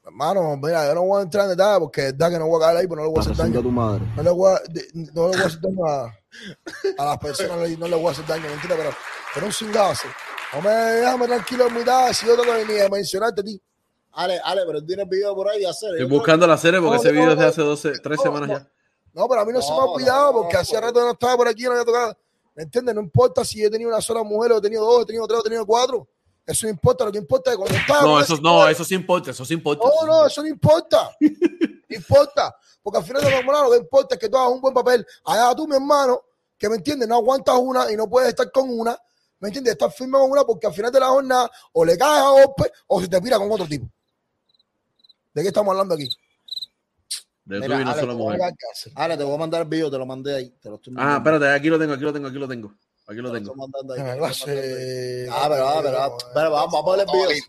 Hermano, 0.06 0.56
mira, 0.56 0.86
yo 0.86 0.94
no 0.94 1.02
voy 1.02 1.18
a 1.18 1.22
entrar 1.24 1.44
en 1.44 1.50
detalle 1.50 1.80
porque 1.80 2.06
es 2.06 2.12
verdad 2.16 2.30
que 2.30 2.38
no 2.38 2.46
voy 2.46 2.62
a 2.62 2.66
caer 2.66 2.76
ahí, 2.78 2.86
pero 2.86 2.96
no 2.96 3.02
le 3.06 3.08
voy 3.10 3.18
a 3.18 3.20
hacer 3.22 3.36
daño. 3.36 3.60
tu 3.60 3.70
madre. 3.72 4.04
No 4.16 4.22
le 4.22 4.30
voy 4.30 4.52
a, 4.54 4.60
no 4.94 5.28
le 5.30 5.36
voy 5.36 5.42
a 5.42 5.46
hacer 5.46 5.60
daño 5.60 5.84
a, 5.86 6.16
a 6.98 7.04
las 7.06 7.18
personas, 7.18 7.56
no 7.56 7.62
le- 7.64 7.76
no 7.76 7.88
le 7.88 7.96
voy 7.96 8.06
a 8.06 8.10
hacer 8.12 8.26
daño, 8.26 8.48
mentira, 8.48 8.76
pero, 8.76 8.90
pero 9.34 9.46
un 9.46 9.52
cingazo. 9.52 10.06
No 10.54 10.62
me 10.62 10.70
déjame 10.70 11.26
tranquilo 11.26 11.66
en 11.66 11.74
mitad, 11.74 12.12
si 12.12 12.24
yo 12.24 12.36
tengo 12.40 12.54
ni 12.54 12.72
de 12.74 12.88
mencionarte 12.88 13.40
a 13.40 13.44
ti. 13.44 13.60
Ale, 14.12 14.40
Ale, 14.44 14.62
pero 14.64 14.78
él 14.78 14.86
tiene 14.86 15.02
el 15.02 15.08
video 15.08 15.34
por 15.34 15.48
ahí 15.48 15.58
de 15.60 15.68
hacer. 15.68 15.90
Estoy 15.96 16.06
buscando 16.08 16.46
la 16.46 16.56
serie 16.56 16.80
porque 16.80 16.94
No, 16.96 17.00
ese 17.02 17.12
no, 17.12 17.18
video 17.20 17.32
es 17.32 17.38
de 17.38 17.44
hace 17.46 17.60
12, 17.62 17.98
3 17.98 18.16
No, 18.18 18.22
semanas 18.22 18.48
no. 18.48 18.54
ya. 18.58 18.70
No, 19.12 19.28
pero 19.28 19.40
a 19.40 19.44
mí 19.44 19.52
no, 19.52 19.60
se 19.60 19.70
me 19.72 19.76
ha 19.78 19.80
no, 19.80 20.32
porque 20.32 20.54
no, 20.54 20.60
hacía 20.60 20.80
rato 20.80 21.00
que 21.00 21.04
no 21.06 21.10
estaba 21.12 21.36
por 21.36 21.48
aquí, 21.48 21.64
no 21.64 21.72
había 21.72 21.84
tocado. 21.84 22.16
¿Me 22.54 22.62
entiendes? 22.62 22.94
No 22.94 23.00
importa 23.00 23.44
si 23.44 23.62
he 23.64 23.68
tenido 23.68 23.90
una 23.90 24.00
sola 24.00 24.22
mujer, 24.22 24.52
o 24.52 24.58
he 24.58 24.60
tenido 24.60 24.84
dos, 24.86 25.02
he 25.02 25.06
tenido 25.06 25.26
tres, 25.26 25.38
o 25.38 25.40
he 25.40 25.44
tenido 25.44 25.66
cuatro. 25.66 26.06
Eso 26.46 26.66
no 26.66 26.70
importa, 26.70 27.04
lo 27.04 27.12
que 27.12 27.18
importa 27.18 27.50
es 27.50 27.56
cuando 27.56 27.74
estaba. 27.76 28.02
No, 28.02 28.20
eso, 28.20 28.36
no, 28.40 28.68
eso 28.68 28.84
sí 28.84 28.94
importa, 28.94 29.32
eso 29.32 29.44
sí 29.44 29.54
importa. 29.54 29.84
No, 29.84 30.06
no, 30.06 30.26
eso 30.26 30.42
no 30.42 30.48
importa. 30.48 31.10
No 31.20 31.96
importa. 31.96 32.56
Porque 32.82 32.98
al 32.98 33.04
final 33.04 33.22
de 33.24 33.30
la 33.30 33.36
jornada 33.42 33.64
lo 33.64 33.70
que 33.72 33.78
importa 33.78 34.14
es 34.14 34.20
que 34.20 34.28
tú 34.28 34.36
hagas 34.36 34.52
un 34.52 34.60
buen 34.60 34.72
papel. 34.74 35.04
Allá 35.24 35.54
tú, 35.56 35.66
mi 35.66 35.74
hermano, 35.74 36.22
que 36.56 36.68
me 36.68 36.76
entiendes, 36.76 37.08
no 37.08 37.16
aguantas 37.16 37.56
una 37.58 37.90
y 37.90 37.96
no 37.96 38.08
puedes 38.08 38.28
estar 38.28 38.50
con 38.52 38.66
una. 38.70 38.96
¿Me 39.40 39.48
entiendes? 39.48 39.72
Estás 39.72 39.94
firme 39.94 40.18
con 40.18 40.30
una 40.30 40.44
porque 40.44 40.66
al 40.66 40.72
final 40.72 40.90
de 40.92 41.00
la 41.00 41.08
jornada 41.08 41.50
o 41.72 41.84
le 41.84 41.98
caes 41.98 42.22
a 42.22 42.28
golpe 42.30 42.72
o 42.86 43.00
se 43.00 43.08
te 43.08 43.20
pira 43.20 43.38
con 43.38 43.50
otro 43.50 43.66
tipo. 43.66 43.88
¿De 45.34 45.42
qué 45.42 45.48
estamos 45.48 45.72
hablando 45.72 45.94
aquí? 45.94 46.08
De 47.44 47.60
Mira, 47.60 47.66
tú 47.76 47.80
y 47.80 47.82
una 47.82 47.90
Ale, 47.92 48.00
sola 48.00 48.12
¿cómo 48.12 48.24
mujer. 48.24 48.40
Ale, 48.94 49.16
te 49.16 49.24
voy 49.24 49.34
a 49.34 49.38
mandar 49.38 49.62
el 49.62 49.68
video, 49.68 49.90
te 49.90 49.98
lo 49.98 50.06
mandé 50.06 50.34
ahí. 50.36 50.50
Te 50.60 50.68
lo 50.68 50.76
estoy 50.76 50.94
Ah, 50.96 51.16
espérate, 51.18 51.48
aquí 51.48 51.68
lo 51.68 51.78
tengo, 51.78 51.92
aquí 51.92 52.02
lo 52.02 52.12
tengo, 52.12 52.28
aquí 52.28 52.38
lo 52.38 52.48
tengo. 52.48 52.72
Aquí 53.08 53.18
lo 53.18 53.30
Te 53.32 53.38
tengo. 53.40 53.54
Ah, 53.54 55.46
pero, 55.48 55.68
ah, 55.68 55.80
pero, 55.82 55.98
ah, 56.02 56.16
pero 56.34 56.50
vamos, 56.50 56.72
vamos 56.72 56.94
a 56.94 56.96
ver 56.96 57.06
el 57.08 57.12
video. 57.12 57.42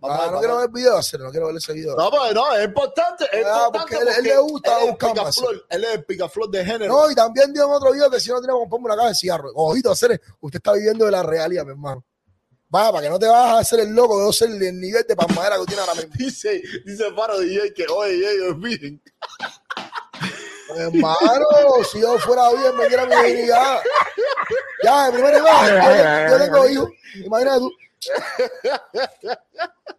Vamos 0.00 0.16
Ah, 0.16 0.22
ver, 0.22 0.32
no 0.32 0.38
quiero 0.38 0.56
ver 0.58 0.66
el 0.66 0.72
video, 0.72 0.96
hacer, 0.96 1.20
no 1.20 1.30
quiero 1.30 1.46
ver 1.48 1.56
ese 1.56 1.72
video. 1.72 1.96
No, 1.96 2.08
pues 2.10 2.32
no, 2.32 2.54
es 2.54 2.64
importante. 2.64 3.24
Es 3.32 3.44
Ah, 3.44 3.64
importante 3.66 3.78
porque 3.78 3.96
él- 3.96 4.16
él 4.18 4.24
le 4.24 4.38
gusta 4.38 4.80
él 4.82 4.90
buscar 4.90 5.08
más. 5.16 5.34
picaflor, 5.36 5.66
Él 5.68 5.84
es 5.84 5.90
el 5.94 6.04
picaflor 6.04 6.50
de 6.50 6.64
género. 6.64 6.92
No, 6.94 7.10
y 7.10 7.14
también 7.16 7.52
dio 7.52 7.64
en 7.64 7.70
otro 7.72 7.92
video 7.92 8.08
que 8.10 8.20
si 8.20 8.30
no 8.30 8.38
tiene 8.40 8.54
que 8.54 8.58
comprarme 8.60 8.86
una 8.86 8.96
caja 8.96 9.08
de 9.08 9.14
cigarro. 9.16 9.50
Ojito, 9.56 9.90
hacer, 9.90 10.20
usted 10.40 10.58
está 10.58 10.72
viviendo 10.72 11.04
de 11.04 11.10
la 11.10 11.22
realidad, 11.24 11.64
mi 11.64 11.70
hermano. 11.72 12.04
Vaya, 12.70 12.92
para 12.92 13.02
que 13.02 13.10
no 13.10 13.18
te 13.18 13.26
vas 13.26 13.50
a 13.54 13.58
hacer 13.58 13.80
el 13.80 13.90
loco 13.94 14.18
de 14.18 14.24
no 14.26 14.32
ser 14.32 14.50
el 14.50 14.80
nivel 14.80 15.04
de 15.06 15.16
palmadera 15.16 15.56
que 15.58 15.64
tiene 15.66 15.80
ahora 15.80 15.94
mismo. 15.96 16.12
Dice, 16.18 16.62
dice 16.86 17.12
Faro 17.16 17.40
DJ 17.40 17.74
que, 17.74 17.86
oye, 17.88 18.14
ellos 18.34 18.56
miren. 18.56 19.02
Hermano, 20.76 21.46
si 21.90 22.00
yo 22.00 22.18
fuera 22.20 22.50
bien, 22.52 22.76
me 22.76 22.88
diera 22.88 23.04
mi 23.06 23.16
dignidad. 23.16 23.80
Ya, 24.88 25.06
en 25.08 25.12
primer 25.12 25.38
lugar, 25.38 26.28
yo, 26.30 26.30
yo 26.38 26.44
tengo 26.44 26.68
hijos. 26.68 26.88
Imagínate 27.24 27.58
tú. 27.60 27.70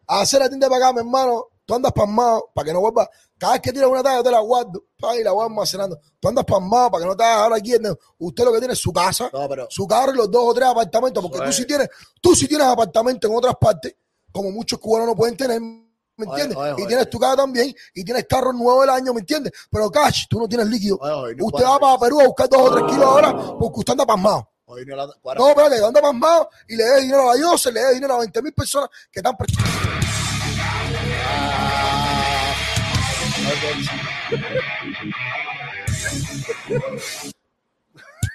Hacer 0.08 0.40
la 0.40 0.50
tinta 0.50 0.70
para 0.70 0.86
acá, 0.88 0.94
mi 0.94 1.00
hermano. 1.00 1.46
Tú 1.66 1.76
andas 1.76 1.92
pasmado 1.94 2.50
para 2.54 2.66
que 2.66 2.74
no 2.74 2.82
vuelva. 2.82 3.08
Cada 3.38 3.54
vez 3.54 3.62
que 3.62 3.72
tiras 3.72 3.90
una 3.90 4.02
talla, 4.02 4.18
yo 4.18 4.24
te 4.24 4.32
la 4.32 4.40
guardo. 4.40 4.84
Y 5.20 5.24
la 5.24 5.32
voy 5.32 5.46
almacenando. 5.46 6.00
Tú 6.20 6.28
andas 6.28 6.44
pasmado 6.44 6.90
para 6.90 7.04
que 7.04 7.10
no 7.10 7.16
te 7.16 7.24
hagas 7.24 7.38
ahora 7.38 7.56
aquí. 7.58 7.74
Usted 8.18 8.44
lo 8.44 8.52
que 8.52 8.58
tiene 8.58 8.74
es 8.74 8.80
su 8.80 8.92
casa, 8.92 9.30
No, 9.32 9.48
pero 9.48 9.68
su 9.70 9.86
carro 9.88 10.14
y 10.14 10.18
los 10.18 10.32
dos 10.32 10.44
o 10.46 10.54
tres 10.54 10.68
apartamentos. 10.68 11.24
Porque 11.24 11.46
tú 11.46 11.52
sí 11.54 11.66
tienes, 11.66 11.88
tú 12.20 12.36
sí 12.36 12.48
tienes 12.48 12.66
apartamento 12.66 13.28
en 13.28 13.36
otras 13.36 13.56
partes, 13.62 13.96
como 14.32 14.52
muchos 14.52 14.80
cubanos 14.80 15.10
no 15.10 15.16
pueden 15.16 15.38
tener. 15.38 15.62
¿Me 15.62 16.26
Oye, 16.28 16.42
entiendes? 16.42 16.58
oye, 16.58 16.70
y 16.72 16.74
oye. 16.74 16.88
tienes 16.88 17.10
tu 17.10 17.18
casa 17.18 17.38
también 17.38 17.74
y 17.94 18.04
tienes 18.04 18.26
carro 18.28 18.52
nuevo 18.52 18.82
del 18.82 18.90
año, 18.90 19.14
¿me 19.14 19.22
entiendes? 19.22 19.54
Pero 19.72 19.90
cash, 19.90 20.26
tú 20.30 20.38
no 20.38 20.50
tienes 20.50 20.68
líquido. 20.68 20.98
Oye, 21.00 21.12
oye, 21.14 21.36
no 21.36 21.46
usted 21.46 21.64
va 21.64 21.80
para 21.80 21.98
Perú 22.00 22.20
a 22.20 22.26
buscar 22.26 22.50
dos 22.50 22.62
o 22.62 22.72
tres 22.76 22.92
kilos 22.92 23.06
ahora 23.06 23.38
porque 23.58 23.80
usted 23.80 23.92
anda 23.94 24.06
pasmado. 24.06 24.50
Hoy 24.70 24.86
no 24.86 24.96
la. 24.96 25.06
No, 25.36 25.50
espérate, 25.50 25.84
anda 25.84 26.02
pasmado 26.02 26.50
y 26.68 26.76
le 26.76 26.84
dé 26.84 27.02
dinero 27.02 27.24
a 27.30 27.34
la 27.34 27.40
Dios, 27.40 27.66
le 27.66 27.80
dé 27.82 27.94
dinero 27.96 28.14
a 28.16 28.20
20 28.20 28.42
mil 28.42 28.54
personas 28.54 28.90
que 29.12 29.20
están 29.20 29.36
pre- 29.36 29.48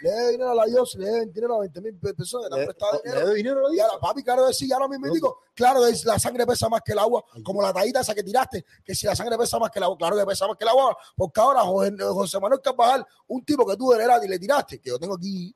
Le 0.02 0.10
dé 0.10 0.30
dinero 0.32 0.50
a 0.50 0.54
la 0.54 0.64
Dios, 0.66 0.94
le 0.98 1.06
dé 1.06 1.26
dinero 1.26 1.54
a 1.56 1.60
20 1.60 1.80
mil 1.80 1.94
personas 2.14 2.48
que 2.50 2.60
han 2.60 2.66
prestado 2.66 2.92
Le- 2.92 3.00
dinero. 3.10 3.20
le 3.20 3.26
doy 3.26 3.36
dinero, 3.36 3.68
le 3.70 3.76
Y 3.76 3.80
ahora, 3.80 3.98
papi, 4.00 4.22
claro 4.22 4.46
decir, 4.46 4.72
ahora 4.74 4.88
mismo 4.88 5.06
digo, 5.14 5.38
claro, 5.54 5.86
es- 5.86 6.04
la 6.04 6.18
sangre 6.18 6.44
pesa 6.46 6.68
más 6.68 6.82
que 6.84 6.92
el 6.92 6.98
agua, 6.98 7.24
como 7.42 7.62
la 7.62 7.72
tallita 7.72 8.00
esa 8.00 8.14
que 8.14 8.22
tiraste, 8.22 8.64
que 8.84 8.94
si 8.94 9.06
la 9.06 9.16
sangre 9.16 9.38
pesa 9.38 9.58
más 9.58 9.70
que 9.70 9.78
el 9.78 9.84
agua, 9.84 9.96
claro 9.96 10.16
que 10.16 10.26
pesa 10.26 10.46
más 10.46 10.56
que 10.58 10.64
el 10.64 10.68
agua, 10.68 10.96
porque 11.16 11.40
ahora 11.40 11.60
José, 11.62 11.94
José 11.98 12.40
Manuel 12.40 12.60
Carvajal, 12.60 13.06
un 13.28 13.44
tipo 13.44 13.64
que 13.66 13.76
tú 13.76 13.92
eras 13.94 14.22
y 14.24 14.28
le 14.28 14.38
tiraste, 14.38 14.78
que 14.80 14.90
yo 14.90 14.98
tengo 14.98 15.14
aquí, 15.14 15.54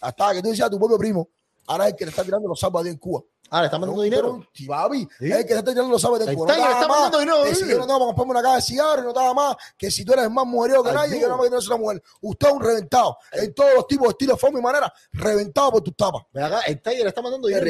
hasta 0.00 0.32
que 0.34 0.42
tú 0.42 0.48
decías 0.50 0.66
a 0.66 0.70
tu 0.70 0.78
propio 0.78 0.98
primo, 0.98 1.28
ahora 1.66 1.86
es 1.86 1.92
el 1.92 1.96
que 1.98 2.04
le 2.06 2.10
está 2.10 2.24
tirando 2.24 2.48
los 2.48 2.58
sábados 2.58 2.88
en 2.88 2.96
Cuba. 2.98 3.22
Ah, 3.52 3.62
le 3.62 3.66
está 3.66 3.80
mandando 3.80 3.96
No, 4.00 4.04
dinero. 4.04 4.46
sí, 4.54 4.64
papi, 4.64 5.08
Sí. 5.18 5.26
es 5.26 5.36
el 5.38 5.42
que 5.44 5.54
le 5.54 5.58
está 5.58 5.70
tirando 5.72 5.90
los 5.90 6.00
sábados 6.00 6.22
en 6.22 6.28
Ahí 6.28 6.36
Cuba. 6.36 6.52
está, 6.52 6.62
No 6.62 6.68
le 6.68 6.72
da 6.72 6.80
está 6.80 6.88
más, 6.88 7.00
mandando 7.00 7.18
dinero, 7.18 7.42
que 7.42 7.54
si 7.56 7.64
sí. 7.64 7.70
yo 7.70 7.78
no 7.78 7.86
tengo 7.86 7.98
para 7.98 8.06
comprarme 8.06 8.30
una 8.30 8.42
caja 8.42 8.54
de 8.56 8.62
cigarros 8.62 9.04
no 9.04 9.12
te 9.12 9.18
da 9.20 9.34
más, 9.34 9.56
que 9.76 9.90
si 9.90 10.04
tú 10.04 10.12
eres 10.12 10.30
más 10.30 10.46
mujeriego 10.46 10.82
que 10.84 10.90
Ay, 10.90 10.94
nadie, 10.94 11.14
no. 11.14 11.20
que 11.20 11.28
no 11.28 11.36
me 11.38 11.48
tienes 11.48 11.66
una 11.66 11.76
mujer. 11.76 12.02
Usted 12.20 12.46
es 12.48 12.54
un 12.54 12.60
reventado, 12.62 13.16
en 13.32 13.52
todos 13.54 13.70
los 13.74 13.86
tipos, 13.88 14.08
estilos, 14.10 14.40
forma 14.40 14.58
y 14.60 14.62
manera, 14.62 14.92
reventado 15.12 15.72
por 15.72 15.80
tus 15.82 15.96
tapas. 15.96 16.22
Ven 16.32 16.44
acá, 16.44 16.60
el 16.60 16.80
Tiger 16.80 17.02
le 17.02 17.08
está 17.08 17.22
mandando 17.22 17.48
dinero. 17.48 17.66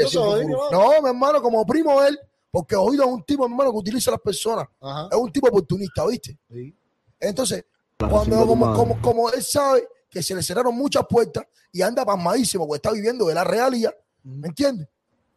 No. 0.71 1.03
Mi 1.03 1.09
hermano, 1.09 1.41
como 1.41 1.65
primo 1.65 2.03
él, 2.03 2.19
porque 2.51 2.77
oído 2.77 3.05
es 3.05 3.11
un 3.11 3.23
tipo, 3.25 3.49
mi 3.49 3.55
hermano, 3.55 3.71
que 3.73 3.79
utiliza 3.79 4.11
a 4.11 4.13
las 4.13 4.21
personas. 4.21 4.67
Ajá. 4.83 5.09
Es 5.11 5.17
un 5.17 5.33
tipo 5.33 5.49
oportunista, 5.49 6.05
¿viste? 6.07 6.37
Sí. 6.53 6.77
Entonces, 7.19 7.65
cuando, 7.99 8.37
de 8.41 8.47
como, 8.47 8.75
como, 8.75 9.01
como 9.01 9.31
él 9.31 9.43
sabe 9.43 9.89
que 10.11 10.23
se 10.23 10.35
le 10.35 10.43
cerraron 10.43 10.75
muchas 10.77 11.05
puertas 11.09 11.45
y 11.73 11.83
anda 11.83 12.05
pasmadísimo 12.05 12.67
porque 12.67 12.77
está 12.79 12.91
viviendo 12.91 13.27
de 13.27 13.35
la 13.35 13.45
realidad, 13.45 13.95
¿me 14.25 14.49
entiendes? 14.49 14.89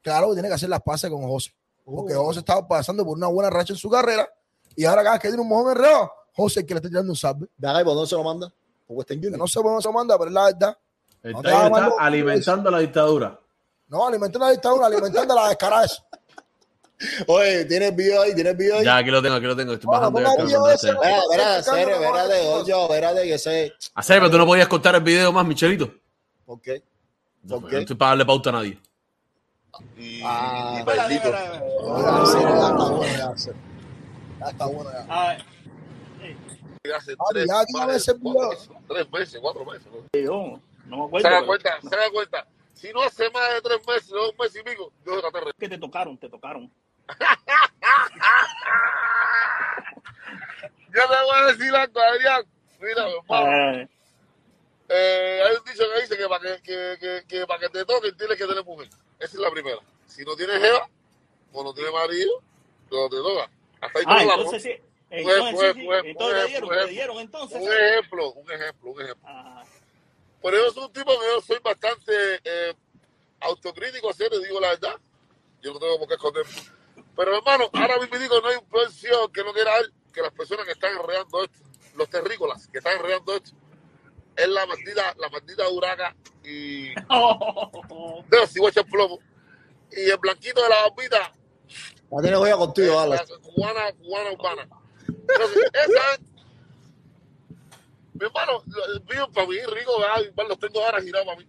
Claro 0.02 0.30
que 0.30 0.34
tiene 0.34 0.50
que 0.50 0.56
hacer 0.56 0.70
las 0.70 0.82
paces 0.82 1.10
con 1.10 1.22
José. 1.24 1.54
Porque 1.86 2.16
Oh. 2.16 2.26
José 2.26 2.40
estaba 2.40 2.68
pasando 2.68 3.06
por 3.06 3.18
una 3.18 3.28
buena 3.28 3.50
racha 3.50 3.74
en 3.74 3.78
su 3.78 3.90
carrera 3.90 4.28
y 4.76 4.86
ahora 4.86 5.04
cada 5.04 5.16
vez 5.16 5.22
que 5.22 5.28
tiene 5.28 5.42
un 5.42 5.48
mojón 5.48 5.72
enredado, 5.72 6.12
José 6.36 6.62
es 6.62 6.66
que 6.66 6.74
le 6.74 6.80
está 6.80 6.90
tirando 6.90 7.12
un 7.12 7.16
salve. 7.16 7.48
Ven 7.58 7.70
acá, 7.70 7.82
¿y 7.82 7.84
por 7.84 7.94
dónde 7.94 8.10
se 8.10 8.16
lo 8.16 8.24
manda? 8.24 8.52
No 9.38 9.48
sé 9.48 9.60
por 9.62 9.72
dónde 9.72 9.84
se 9.84 9.92
manda, 9.92 10.18
pero 10.18 10.30
es 10.30 10.34
la 10.34 10.44
verdad. 10.46 10.78
El 11.22 11.34
No 11.34 11.40
está 11.42 11.92
alimentando 12.00 12.72
la 12.72 12.80
dictadura. 12.80 13.40
No, 13.88 14.08
alimentando 14.08 14.46
la 14.46 14.52
dictadura, 14.52 14.88
alimentando 14.88 15.36
la 15.36 15.50
descarada. 15.50 15.88
Oye, 17.28 17.66
¿tienes 17.66 17.96
video 17.96 18.22
ahí? 18.22 18.34
¿Tienes 18.36 18.56
video 18.58 18.78
ahí? 18.78 18.86
Ya, 18.86 18.98
aquí 18.98 19.10
lo 19.12 19.22
tengo, 19.22 19.36
aquí 19.36 19.46
lo 19.46 19.56
tengo. 19.56 19.74
Estoy 19.74 19.88
bajando 19.92 20.20
el 20.20 20.26
de 20.26 20.32
no, 22.44 22.66
yo, 22.66 22.88
verá 22.88 23.14
de 23.14 23.24
que 23.28 23.38
sé. 23.38 23.74
Hacer, 23.96 24.20
pero 24.20 24.32
tú 24.32 24.38
no 24.38 24.46
podías 24.46 24.68
cortar 24.68 24.96
el 24.96 25.02
video 25.02 25.32
más, 25.32 25.46
Michelito. 25.46 25.94
¿Por 26.46 26.62
qué? 26.62 26.84
No, 27.44 27.60
¿Por 27.60 27.70
qué? 27.70 27.76
no 27.76 27.82
estoy 27.82 27.96
para 27.96 28.10
darle 28.12 28.26
pauta 28.26 28.50
a 28.50 28.54
nadie. 28.54 28.80
Y, 29.98 30.22
Ah. 30.24 30.78
y 30.82 30.84
Mailito. 30.86 31.32
Ya, 31.32 32.26
sí, 32.26 32.38
ya 32.40 32.50
está 32.50 32.86
bueno, 32.86 33.04
ya, 33.18 33.38
sí. 33.38 33.50
Ya 34.40 34.46
está 34.50 34.66
bueno, 34.66 34.92
ya. 34.92 35.06
Ah, 35.10 35.38
Hace 36.98 37.14
Ah, 37.18 37.24
tres, 37.32 37.48
meses, 37.88 38.16
tres 38.90 39.12
meses, 39.12 39.40
cuatro 39.42 39.66
meses. 39.66 39.88
¿no? 39.92 40.20
yo 40.20 40.60
no 40.86 40.98
me 40.98 41.06
acuerdo. 41.06 41.28
Se 41.30 41.34
da 41.34 41.46
cuenta, 41.46 41.70
se 41.82 41.96
da 41.96 42.10
cuenta. 42.12 42.48
Si 42.74 42.92
no 42.92 43.02
hace 43.04 43.30
más 43.30 43.54
de 43.54 43.62
tres 43.62 43.80
meses, 43.88 44.12
no, 44.12 44.30
un 44.30 44.36
mes 44.38 44.54
y 44.56 44.62
pico, 44.64 44.92
yo 45.06 45.22
traté 45.22 45.46
de 45.46 45.52
que 45.58 45.70
te 45.70 45.78
tocaron, 45.78 46.18
te 46.18 46.28
tocaron. 46.30 46.70
Yo 50.94 51.02
te 51.02 51.24
voy 51.26 51.36
a 51.36 51.46
decir 51.52 51.76
algo, 51.76 52.00
Adrián. 52.00 52.44
Mira. 52.80 53.06
Ah, 53.30 53.86
Eh, 54.90 55.42
hay 55.44 55.56
un 55.56 55.64
dicho 55.64 55.84
que 55.92 56.02
dice 56.02 56.18
que 56.18 56.28
para 56.28 56.42
que, 56.42 56.62
que, 56.62 56.98
que, 57.00 57.24
que 57.28 57.48
para 57.48 57.60
que 57.60 57.70
te 57.70 57.86
toquen 57.86 58.16
tienes 58.16 58.38
que 58.38 58.46
tener 58.46 58.64
mujer. 58.64 58.90
Esa 59.18 59.38
es 59.38 59.40
la 59.40 59.50
primera. 59.50 59.80
Si 60.06 60.24
no 60.24 60.36
tienes 60.36 60.60
jeva 60.62 60.88
o 61.54 61.64
no 61.64 61.74
tienes 61.74 61.92
marido, 61.94 62.44
no 62.92 63.10
te 63.10 63.16
toca. 63.18 63.50
Hasta 63.82 64.00
ahí 64.00 64.06
ah, 64.08 64.18
todo 64.18 64.28
la 64.28 64.34
entonces 64.36 64.64
sí. 64.64 64.82
Entonces, 65.10 65.76
entonces 66.06 66.90
dieron, 66.90 67.20
entonces. 67.20 67.62
Un 67.62 67.72
ejemplo, 67.72 68.32
un 68.34 68.52
ejemplo, 68.52 68.92
un 68.92 69.02
ejemplo. 69.02 69.28
Ah, 69.30 69.64
Pero 70.42 70.58
yo 70.58 70.72
soy 70.72 70.84
un 70.86 70.94
tipo 70.94 71.12
que 71.12 71.26
yo 71.34 71.42
soy 71.42 71.60
bastante 71.64 72.14
eh, 72.44 72.74
autocrítico, 73.40 74.10
así 74.10 74.24
te 74.30 74.40
digo 74.40 74.60
la 74.60 74.70
verdad. 74.70 74.96
Yo 75.62 75.74
no 75.74 75.80
tengo 75.80 75.98
por 75.98 76.08
qué 76.08 76.16
esconder. 76.16 76.46
Pero 77.16 77.38
hermano, 77.38 77.70
ahora 77.74 77.98
mismo 78.00 78.18
digo, 78.18 78.42
no 78.42 78.48
hay 78.48 78.58
un 78.58 78.92
ciego 78.92 79.32
que 79.32 79.44
no 79.44 79.54
quiera 79.54 79.74
ver 79.76 79.92
que 80.12 80.22
las 80.22 80.32
personas 80.32 80.66
que 80.66 80.72
están 80.72 80.94
enredando 80.96 81.44
esto, 81.44 81.60
los 81.96 82.10
terrícolas 82.10 82.68
que 82.68 82.80
están 82.80 82.98
enredando 82.98 83.36
esto, 83.36 83.52
es 84.36 84.48
la 84.48 84.66
maldita, 84.66 85.14
la 85.20 85.30
maldita 85.30 85.64
duraca 85.70 86.16
y 86.44 86.88
de 86.96 86.96
los 88.40 88.50
cigüeños 88.52 88.86
plomo. 88.92 89.20
Y 89.92 90.10
el 90.10 90.18
blanquito 90.18 90.62
de 90.64 90.70
la 90.70 90.82
barbita, 90.88 91.34
Ya 92.12 92.22
tienes 92.22 92.40
joya 92.40 92.58
contigo, 92.58 92.94
la 92.96 93.02
Alex. 93.04 93.32
cubana, 93.44 93.92
cubana 93.94 94.32
urbana. 94.32 94.68
Entonces, 95.08 95.64
esa 95.74 96.14
es, 96.14 96.20
mi 98.14 98.26
hermano, 98.26 98.64
viven 99.06 99.32
para 99.34 99.48
mí, 99.48 99.58
rico, 99.68 100.00
¿verdad? 100.00 100.22
Igual 100.22 100.48
los 100.48 100.60
tengo 100.60 100.84
ahora 100.84 101.02
girados 101.02 101.28
para 101.28 101.40
mí. 101.40 101.48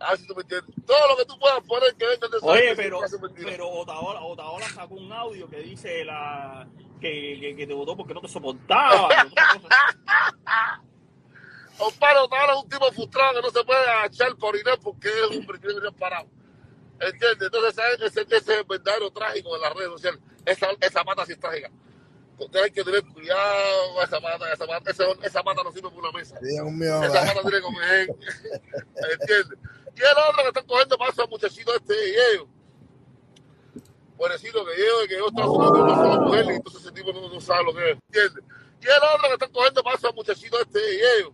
A 0.00 0.10
ver 0.10 0.18
si 0.18 0.26
tú 0.26 0.34
me 0.34 0.42
entiendes. 0.42 0.74
Todo 0.86 1.08
lo 1.08 1.16
que 1.16 1.24
tú 1.26 1.38
puedas 1.38 1.60
poner 1.60 1.94
que 1.94 2.06
venga 2.06 2.28
de 2.28 2.38
Oye, 2.40 2.74
pero, 2.74 3.00
pero 3.44 3.68
Otaola, 3.68 4.22
Otaola 4.22 4.68
sacó 4.68 4.94
un 4.94 5.12
audio 5.12 5.48
que 5.48 5.58
dice 5.58 6.04
la 6.04 6.66
que, 7.00 7.38
que, 7.38 7.56
que 7.56 7.66
te 7.66 7.74
votó 7.74 7.96
porque 7.96 8.14
no 8.14 8.20
te 8.20 8.28
soportaba. 8.28 9.08
Omparo 11.78 12.20
ahora 12.20 12.52
es 12.56 12.62
un 12.62 12.68
tipo 12.68 12.92
frustrado 12.92 13.34
que 13.34 13.42
no 13.42 13.50
se 13.50 13.64
puede 13.64 13.88
agachar 13.88 14.36
por 14.36 14.54
orinar 14.54 14.78
porque 14.80 15.08
es 15.08 15.36
un 15.36 15.46
primer 15.46 15.92
parado. 15.98 16.28
¿Entiendes? 16.98 17.42
Entonces 17.42 17.84
ese, 17.94 18.06
ese, 18.06 18.20
ese 18.22 18.36
es 18.36 18.48
el 18.48 18.64
verdadero 18.64 19.10
trágico 19.10 19.54
de 19.54 19.60
las 19.60 19.74
redes 19.74 19.90
sociales. 19.90 20.20
Esa, 20.44 20.68
esa 20.80 21.04
pata 21.04 21.26
sí 21.26 21.32
es 21.32 21.40
trágica. 21.40 21.70
Usted 22.38 22.62
hay 22.62 22.70
que 22.70 22.82
tener 22.82 23.02
cuidado 23.04 23.94
con 23.94 24.04
esa 24.04 24.20
pata, 24.20 24.52
esa 24.52 24.66
pata, 24.66 24.90
esa, 24.90 25.04
esa 25.22 25.42
pata 25.42 25.62
no 25.62 25.72
sirve 25.72 25.90
para 25.90 26.08
una 26.08 26.12
mesa. 26.12 26.38
Dios 26.40 26.72
mío, 26.72 27.02
Esa 27.02 27.20
pata 27.20 27.42
tiene 27.42 27.56
que 27.56 27.62
comer. 27.62 28.08
¿Entiendes? 29.20 29.58
Y 29.96 30.00
el 30.00 30.06
otro 30.28 30.42
que 30.42 30.48
están 30.48 30.66
cogiendo 30.66 30.98
paso 30.98 31.22
al 31.22 31.28
muchachito 31.28 31.74
este 31.74 31.94
de 31.94 32.32
ellos. 32.32 32.46
Pobrecito 34.16 34.64
que 34.66 34.74
llevo, 34.76 34.98
que 35.08 35.16
yo 35.18 35.26
estaba 35.28 35.46
haciendo 35.46 35.72
de 35.72 35.82
una 35.82 35.94
sola 35.96 36.20
mujer 36.20 36.44
y 36.46 36.48
entonces 36.56 36.82
ese 36.82 36.92
tipo 36.92 37.12
no, 37.12 37.28
no 37.28 37.40
sabe 37.40 37.64
lo 37.64 37.74
que 37.74 37.90
es. 37.92 37.98
¿Entiendes? 38.08 38.44
Y 38.82 38.86
el 38.86 38.92
otro 39.14 39.28
que 39.28 39.32
están 39.34 39.52
cogiendo 39.52 39.82
paso 39.82 40.08
al 40.08 40.14
muchachito 40.14 40.60
este 40.60 40.78
de 40.78 41.18
ellos. 41.18 41.32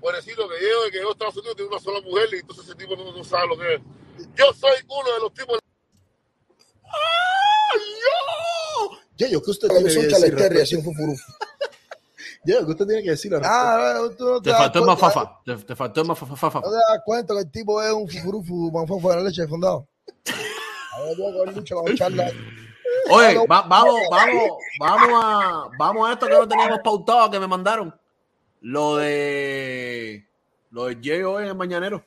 Pobrecito 0.00 0.48
que 0.48 0.58
llevo, 0.60 0.80
que 0.92 1.00
yo 1.00 1.10
estaba 1.10 1.30
haciendo 1.30 1.54
de 1.54 1.64
una 1.64 1.78
sola 1.80 2.00
mujer 2.02 2.28
y 2.32 2.36
entonces 2.38 2.64
ese 2.66 2.74
tipo 2.76 2.94
no, 2.96 3.12
no 3.16 3.24
sabe 3.24 3.48
lo 3.48 3.58
que 3.58 3.74
es. 3.74 3.80
Yo 4.36 4.52
soy 4.54 4.76
uno 4.88 5.12
de 5.14 5.20
los 5.20 5.34
tipos. 5.34 5.58
Yeyo, 9.16 9.42
¿qué 9.42 9.50
usted 9.50 9.68
Yo 9.68 9.74
tiene 9.74 9.84
que 9.88 9.90
soy 9.94 10.04
un 10.04 10.08
decir? 10.08 10.20
chaleterri, 10.20 10.56
respecto- 10.58 10.62
así 10.62 10.74
un 10.76 10.84
fufurufo. 10.84 11.24
¿Qué 12.44 12.54
usted 12.64 12.86
tiene 12.86 13.02
que 13.02 13.10
decir? 13.10 13.34
al 13.34 13.40
respecto? 13.40 13.66
Ah, 13.66 14.00
tú 14.16 14.24
no 14.24 14.42
te 14.42 14.50
Te 14.50 14.56
faltó 14.56 14.78
el 14.78 14.84
cuenta, 14.84 15.06
mafafa. 15.06 15.40
Te, 15.44 15.56
te 15.56 15.76
faltó 15.76 16.00
el 16.00 16.06
mafafa. 16.06 16.60
¿No 16.60 16.70
te 16.70 16.76
das 16.76 17.00
cuenta 17.04 17.34
que 17.34 17.40
el 17.40 17.50
tipo 17.50 17.82
es 17.82 17.92
un 17.92 18.08
fufurufu, 18.08 18.70
manfofo 18.72 19.10
de 19.10 19.16
la 19.16 19.22
leche 19.22 19.42
de 19.42 19.48
fundado? 19.48 19.86
A 20.92 21.00
ver, 21.00 21.16
yo 21.16 21.74
con 21.74 21.84
con 21.84 21.94
charla. 21.94 22.30
Oye, 23.10 23.38
va- 23.46 23.62
vamos, 23.62 23.94
vamos, 24.10 24.50
vamos 24.80 25.08
a, 25.24 25.68
vamos 25.78 26.08
a 26.08 26.12
esto 26.12 26.26
que 26.26 26.32
no 26.34 26.48
teníamos 26.48 26.80
pautado 26.80 27.30
que 27.30 27.40
me 27.40 27.46
mandaron. 27.46 27.94
Lo 28.60 28.96
de, 28.96 30.26
lo 30.70 30.86
de 30.86 30.98
Jay 31.02 31.22
hoy 31.22 31.44
en 31.44 31.48
el 31.50 31.54
mañanero. 31.54 32.04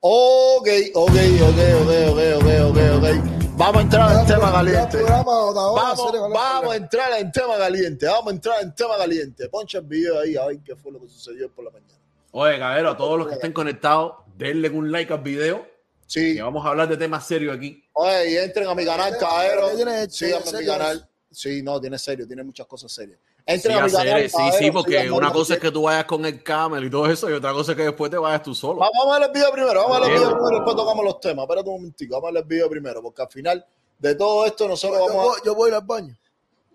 Ok, 0.00 0.68
ok, 0.94 1.10
ok, 1.10 1.58
ok, 1.82 1.90
ok, 2.10 2.20
ok, 2.40 2.46
ok, 2.70 2.78
ok. 2.98 3.45
Vamos 3.56 3.78
a 3.78 3.80
entrar 3.80 4.20
en 4.20 4.26
tema 4.26 4.52
caliente. 4.52 5.02
Vamos, 5.02 5.54
vamos 5.54 6.72
a 6.72 6.76
entrar 6.76 7.18
en 7.18 7.32
tema 7.32 7.56
caliente. 7.56 8.06
Vamos 8.06 8.26
a 8.26 8.30
entrar 8.34 8.62
en 8.62 8.74
tema 8.74 8.98
caliente. 8.98 9.48
Poncha 9.48 9.78
el 9.78 9.84
video 9.86 10.20
ahí 10.20 10.36
a 10.36 10.44
ver 10.44 10.58
qué 10.62 10.76
fue 10.76 10.92
lo 10.92 11.00
que 11.00 11.08
sucedió 11.08 11.50
por 11.50 11.64
la 11.64 11.70
mañana. 11.70 11.94
Oye, 12.32 12.58
cabrero, 12.58 12.90
a 12.90 12.96
todos 12.98 13.18
los 13.18 13.28
que 13.28 13.34
estén 13.34 13.54
conectados, 13.54 14.12
denle 14.36 14.68
un 14.68 14.92
like 14.92 15.10
al 15.10 15.20
video. 15.20 15.66
Sí. 16.06 16.34
Que 16.34 16.42
vamos 16.42 16.66
a 16.66 16.68
hablar 16.68 16.86
de 16.86 16.98
temas 16.98 17.26
serios 17.26 17.56
aquí. 17.56 17.82
Oye, 17.94 18.32
y 18.32 18.36
entren 18.36 18.68
a 18.68 18.74
mi 18.74 18.84
canal. 18.84 19.16
¿Tiene 19.74 20.10
Síganme 20.10 20.50
en 20.50 20.58
mi 20.58 20.66
canal. 20.66 21.08
Sí, 21.30 21.62
no, 21.62 21.80
tiene 21.80 21.98
serio, 21.98 22.26
tiene 22.26 22.44
muchas 22.44 22.66
cosas 22.66 22.92
serias. 22.92 23.18
Sí, 23.46 23.68
hacer- 23.68 24.28
sí, 24.28 24.42
sí, 24.58 24.70
porque 24.72 25.08
una 25.10 25.32
cosa 25.32 25.54
es 25.54 25.60
que 25.60 25.70
tú 25.70 25.82
vayas 25.82 26.04
con 26.04 26.24
el 26.26 26.42
camel 26.42 26.82
y 26.84 26.90
todo 26.90 27.06
eso, 27.06 27.30
y 27.30 27.32
otra 27.32 27.52
cosa 27.52 27.72
es 27.72 27.76
que 27.76 27.84
después 27.84 28.10
te 28.10 28.18
vayas 28.18 28.42
tú 28.42 28.54
solo. 28.54 28.80
Vamos, 28.80 28.92
vamos 28.98 29.14
a 29.16 29.18
ver 29.20 29.28
el 29.28 29.34
video 29.34 29.52
primero, 29.52 29.82
vamos 29.82 29.96
a 29.96 30.00
ver 30.00 30.10
el 30.10 30.16
video 30.18 30.30
primero, 30.32 30.56
después 30.56 30.76
tocamos 30.76 31.04
los 31.04 31.20
temas. 31.20 31.44
Espérate 31.44 31.68
un 31.68 31.76
momentico, 31.76 32.14
vamos 32.16 32.28
a 32.28 32.32
ver 32.32 32.42
el 32.42 32.48
video 32.48 32.68
primero, 32.68 33.02
porque 33.02 33.22
al 33.22 33.28
final 33.28 33.64
de 33.98 34.14
todo 34.16 34.46
esto 34.46 34.66
nosotros 34.66 34.98
Yo 34.98 35.06
vamos 35.06 35.24
voy, 35.24 35.40
yo 35.44 35.54
voy 35.54 35.66
a 35.66 35.68
ir 35.70 35.74
al 35.76 35.86
baño. 35.86 36.14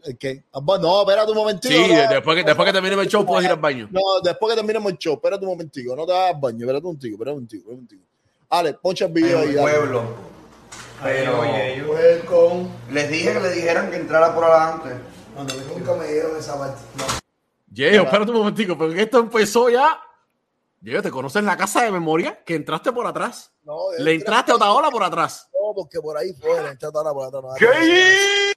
a... 0.05 0.09
¿El 0.09 0.17
qué? 0.17 0.43
No, 0.53 1.01
espérate 1.01 1.31
un 1.31 1.37
momentico. 1.37 1.73
Sí, 1.73 1.93
no, 1.93 2.09
después 2.09 2.37
que, 2.37 2.43
después 2.43 2.65
que 2.65 2.73
terminemos 2.73 3.03
el 3.05 3.11
show 3.11 3.25
puedes 3.25 3.45
ir 3.45 3.51
al 3.51 3.57
baño. 3.59 3.87
No, 3.91 3.99
después 4.23 4.51
que 4.51 4.55
terminemos 4.55 4.91
el 4.93 4.97
show, 4.97 5.13
espérate 5.15 5.43
un 5.45 5.51
momentico, 5.51 5.95
no 5.95 6.05
te 6.05 6.13
hagas 6.13 6.39
baño, 6.39 6.59
espérate 6.59 6.77
un 6.85 6.93
momentico, 6.93 7.13
espérate 7.15 7.31
un 7.31 7.35
momentico, 7.35 7.61
espérate 7.63 7.69
un 7.69 7.75
momentico. 7.75 8.03
Ale, 8.49 8.73
poncha 8.75 9.05
el 9.05 9.11
video 9.11 9.39
ahí. 9.39 9.55
pueblo. 9.55 10.03
Pero 11.03 11.41
Welcome. 11.41 12.67
les 12.91 13.09
dije 13.09 13.33
que 13.33 13.39
le 13.41 13.49
dijeran 13.51 13.89
que 13.91 13.97
entrara 13.97 14.33
por 14.33 14.43
adelante. 14.45 14.89
Nunca 15.35 15.95
me 15.95 16.07
dieron 16.11 16.37
esa 16.37 16.57
parte. 16.57 16.81
Diego, 17.67 18.03
espérate 18.05 18.31
un 18.31 18.37
momentico, 18.37 18.77
porque 18.77 19.01
esto 19.01 19.19
empezó 19.19 19.69
ya. 19.69 20.01
Diego, 20.79 21.01
¿te 21.01 21.11
conoces 21.11 21.43
la 21.43 21.55
casa 21.55 21.83
de 21.83 21.91
memoria? 21.91 22.43
Que 22.43 22.55
entraste 22.55 22.91
por 22.91 23.05
atrás. 23.07 23.51
No, 23.63 23.77
Le 23.97 24.15
entraste 24.15 24.51
a 24.51 24.55
Otaola 24.55 24.89
por 24.89 25.03
atrás. 25.03 25.47
No, 25.53 25.73
porque 25.75 25.99
por 26.01 26.17
ahí 26.17 26.33
fue, 26.33 26.61
le 26.63 26.69
entré 26.69 26.87
a 26.89 26.91
toda 26.91 27.13
por 27.13 27.27
atrás. 27.27 27.43
no, 27.43 27.53
¿Qué? 27.55 28.53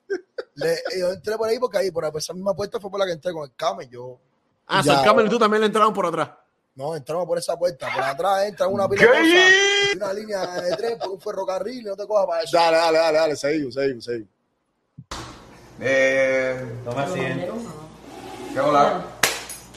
Le, 0.56 0.78
yo 0.98 1.12
entré 1.12 1.36
por 1.36 1.48
ahí 1.48 1.58
porque 1.58 1.78
ahí, 1.78 1.90
por 1.90 2.04
esa 2.16 2.32
misma 2.32 2.54
puerta 2.54 2.80
fue 2.80 2.90
por 2.90 2.98
la 3.00 3.06
que 3.06 3.12
entré 3.12 3.32
con 3.32 3.44
el 3.44 3.52
came. 3.54 3.88
Yo, 3.88 4.18
Ah, 4.66 4.80
Ya. 4.82 4.98
el 5.00 5.04
Camel 5.04 5.26
y 5.26 5.28
tú 5.28 5.38
también 5.38 5.60
le 5.60 5.66
entraron 5.66 5.92
por 5.92 6.06
atrás. 6.06 6.30
no, 6.74 6.96
entramos 6.96 7.26
por 7.26 7.36
esa 7.38 7.56
puerta. 7.58 7.88
Por 7.94 8.02
atrás 8.02 8.44
entra 8.46 8.66
una 8.66 8.88
pila 8.88 9.02
de 9.12 9.92
Una 9.96 10.12
línea 10.14 10.46
de 10.62 10.76
tren 10.76 10.98
por 10.98 11.10
un 11.10 11.20
ferrocarril 11.20 11.80
y 11.82 11.84
no 11.84 11.94
te 11.96 12.06
cojas 12.06 12.26
para 12.26 12.42
eso. 12.42 12.56
Dale, 12.56 12.76
dale, 12.78 12.98
dale, 12.98 13.18
dale, 13.18 13.36
seguimos, 13.36 13.74
seguimos, 13.74 14.04
seguimos. 14.04 14.28
Eh, 15.80 16.80
Toma 16.84 17.02
asiento. 17.02 17.54
¿Qué 18.52 18.60
hola? 18.60 19.04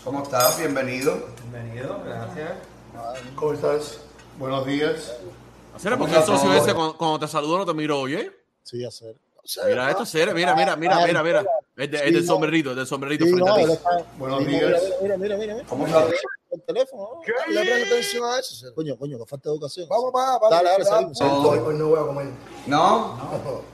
¿Cómo 0.03 0.23
estás? 0.23 0.57
Bienvenido. 0.59 1.27
Bienvenido, 1.41 2.01
gracias. 2.05 2.51
¿Cómo 3.35 3.53
estás? 3.53 3.99
Buenos 4.37 4.65
días. 4.65 5.15
Hacer 5.75 5.97
porque 5.97 6.15
el 6.15 6.23
socio 6.23 6.53
ese 6.53 6.73
cuando, 6.73 6.97
cuando 6.97 7.19
te 7.19 7.27
saludó 7.27 7.57
no 7.59 7.65
te 7.65 7.73
miró, 7.73 8.01
oye. 8.01 8.31
Sí, 8.63 8.85
hacer. 8.85 9.15
Mira 9.65 9.89
esto, 9.89 10.05
Cere, 10.05 10.33
mira, 10.33 10.53
mira, 10.55 10.75
mira, 10.75 11.05
mira, 11.05 11.23
mira. 11.23 11.45
Es, 11.77 11.91
de- 11.91 11.97
es 12.07 12.13
del 12.13 12.25
sombrerito, 12.25 12.71
es 12.71 12.75
del 12.75 12.87
sombrerito 12.87 13.25
Sí, 13.25 13.31
frente 13.33 13.49
no, 13.49 13.55
a 13.55 13.61
él 13.61 13.67
ti. 13.67 13.73
está- 13.73 14.03
Buenos 14.17 14.41
no, 14.41 14.47
días. 14.47 14.81
Mira, 15.01 15.17
mira, 15.17 15.37
mira, 15.37 15.53
mira. 15.53 15.65
¿Cómo 15.69 15.85
estás? 15.85 16.05
El 16.49 16.61
teléfono. 16.63 17.09
¿no? 17.13 17.53
Le 17.53 17.61
presto 17.61 17.85
atención 17.93 18.23
a 18.25 18.39
eso. 18.39 18.73
Coño, 18.73 18.97
coño, 18.97 19.17
que 19.19 19.25
falta 19.27 19.49
de 19.49 19.53
educación. 19.55 19.87
Vamos 19.89 20.11
para 20.11 20.31
vamos, 20.39 20.49
Dale, 20.49 20.69
dale, 20.69 20.85
seguimos, 20.85 21.17
seguimos. 21.17 21.45
Hoy, 21.45 21.59
hoy 21.59 21.75
no 21.75 21.87
voy 21.89 21.99
a 21.99 22.03
comer. 22.03 22.27
No, 22.65 23.17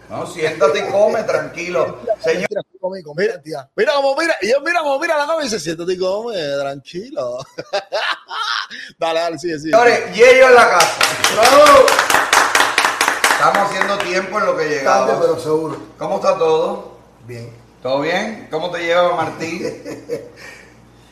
no, 0.09 0.27
siéntate 0.27 0.79
y 0.79 0.91
come, 0.91 1.23
tranquilo. 1.23 1.99
Señor, 2.19 2.47
Mira, 2.49 2.61
comí, 2.81 3.03
comí, 3.03 3.23
tía. 3.43 3.69
Mira 3.75 3.93
cómo 3.95 4.15
mira, 4.17 4.35
y 4.41 4.49
yo 4.51 4.59
mira 4.61 4.79
cómo 4.81 4.99
mira 4.99 5.17
la 5.17 5.25
cama 5.27 5.39
y 5.41 5.43
dice, 5.45 5.59
siéntate 5.59 5.93
y 5.93 5.97
come, 5.97 6.35
tranquilo. 6.59 7.37
dale, 8.99 9.19
dale, 9.21 9.37
sigue, 9.39 9.59
sigue. 9.59 9.71
señores, 9.71 10.13
Yeyo 10.13 10.47
en 10.49 10.55
la 10.55 10.69
casa. 10.71 10.99
¡Bravo! 11.35 11.85
Estamos 13.31 13.69
haciendo 13.71 13.97
tiempo 13.99 14.39
en 14.39 14.45
lo 14.45 14.57
que 14.57 14.63
Tarde, 14.63 14.75
llegamos. 14.79 15.15
pero 15.21 15.39
seguro. 15.39 15.77
¿Cómo 15.97 16.15
está 16.15 16.37
todo? 16.37 16.97
Bien. 17.25 17.62
¿Todo 17.83 17.99
bien? 17.99 18.47
¿Cómo 18.49 18.71
te 18.71 18.79
lleva 18.79 19.13
Martín? 19.13 19.61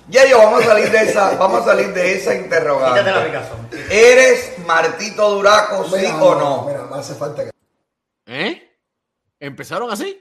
Yeyo, 0.07 0.37
vamos 0.37 0.63
a 0.63 0.67
salir 0.67 0.89
de 0.89 0.97
esa, 1.03 1.35
vamos 1.35 1.61
a 1.61 1.65
salir 1.65 1.93
de 1.93 2.15
esa 2.15 2.31
Quítate 2.31 2.39
la 2.39 2.43
interrogante. 2.45 3.25
picazón. 3.29 3.69
¿Eres 3.89 4.57
Martito 4.65 5.31
Duraco, 5.31 5.83
sí 5.83 5.95
Mira, 5.97 6.23
o 6.23 6.35
no? 6.35 6.65
Mira, 6.65 6.83
me 6.85 6.95
hace 6.97 7.13
falta 7.15 7.43
que. 7.43 7.51
¿Eh? 8.25 8.71
¿Empezaron 9.37 9.91
así? 9.91 10.17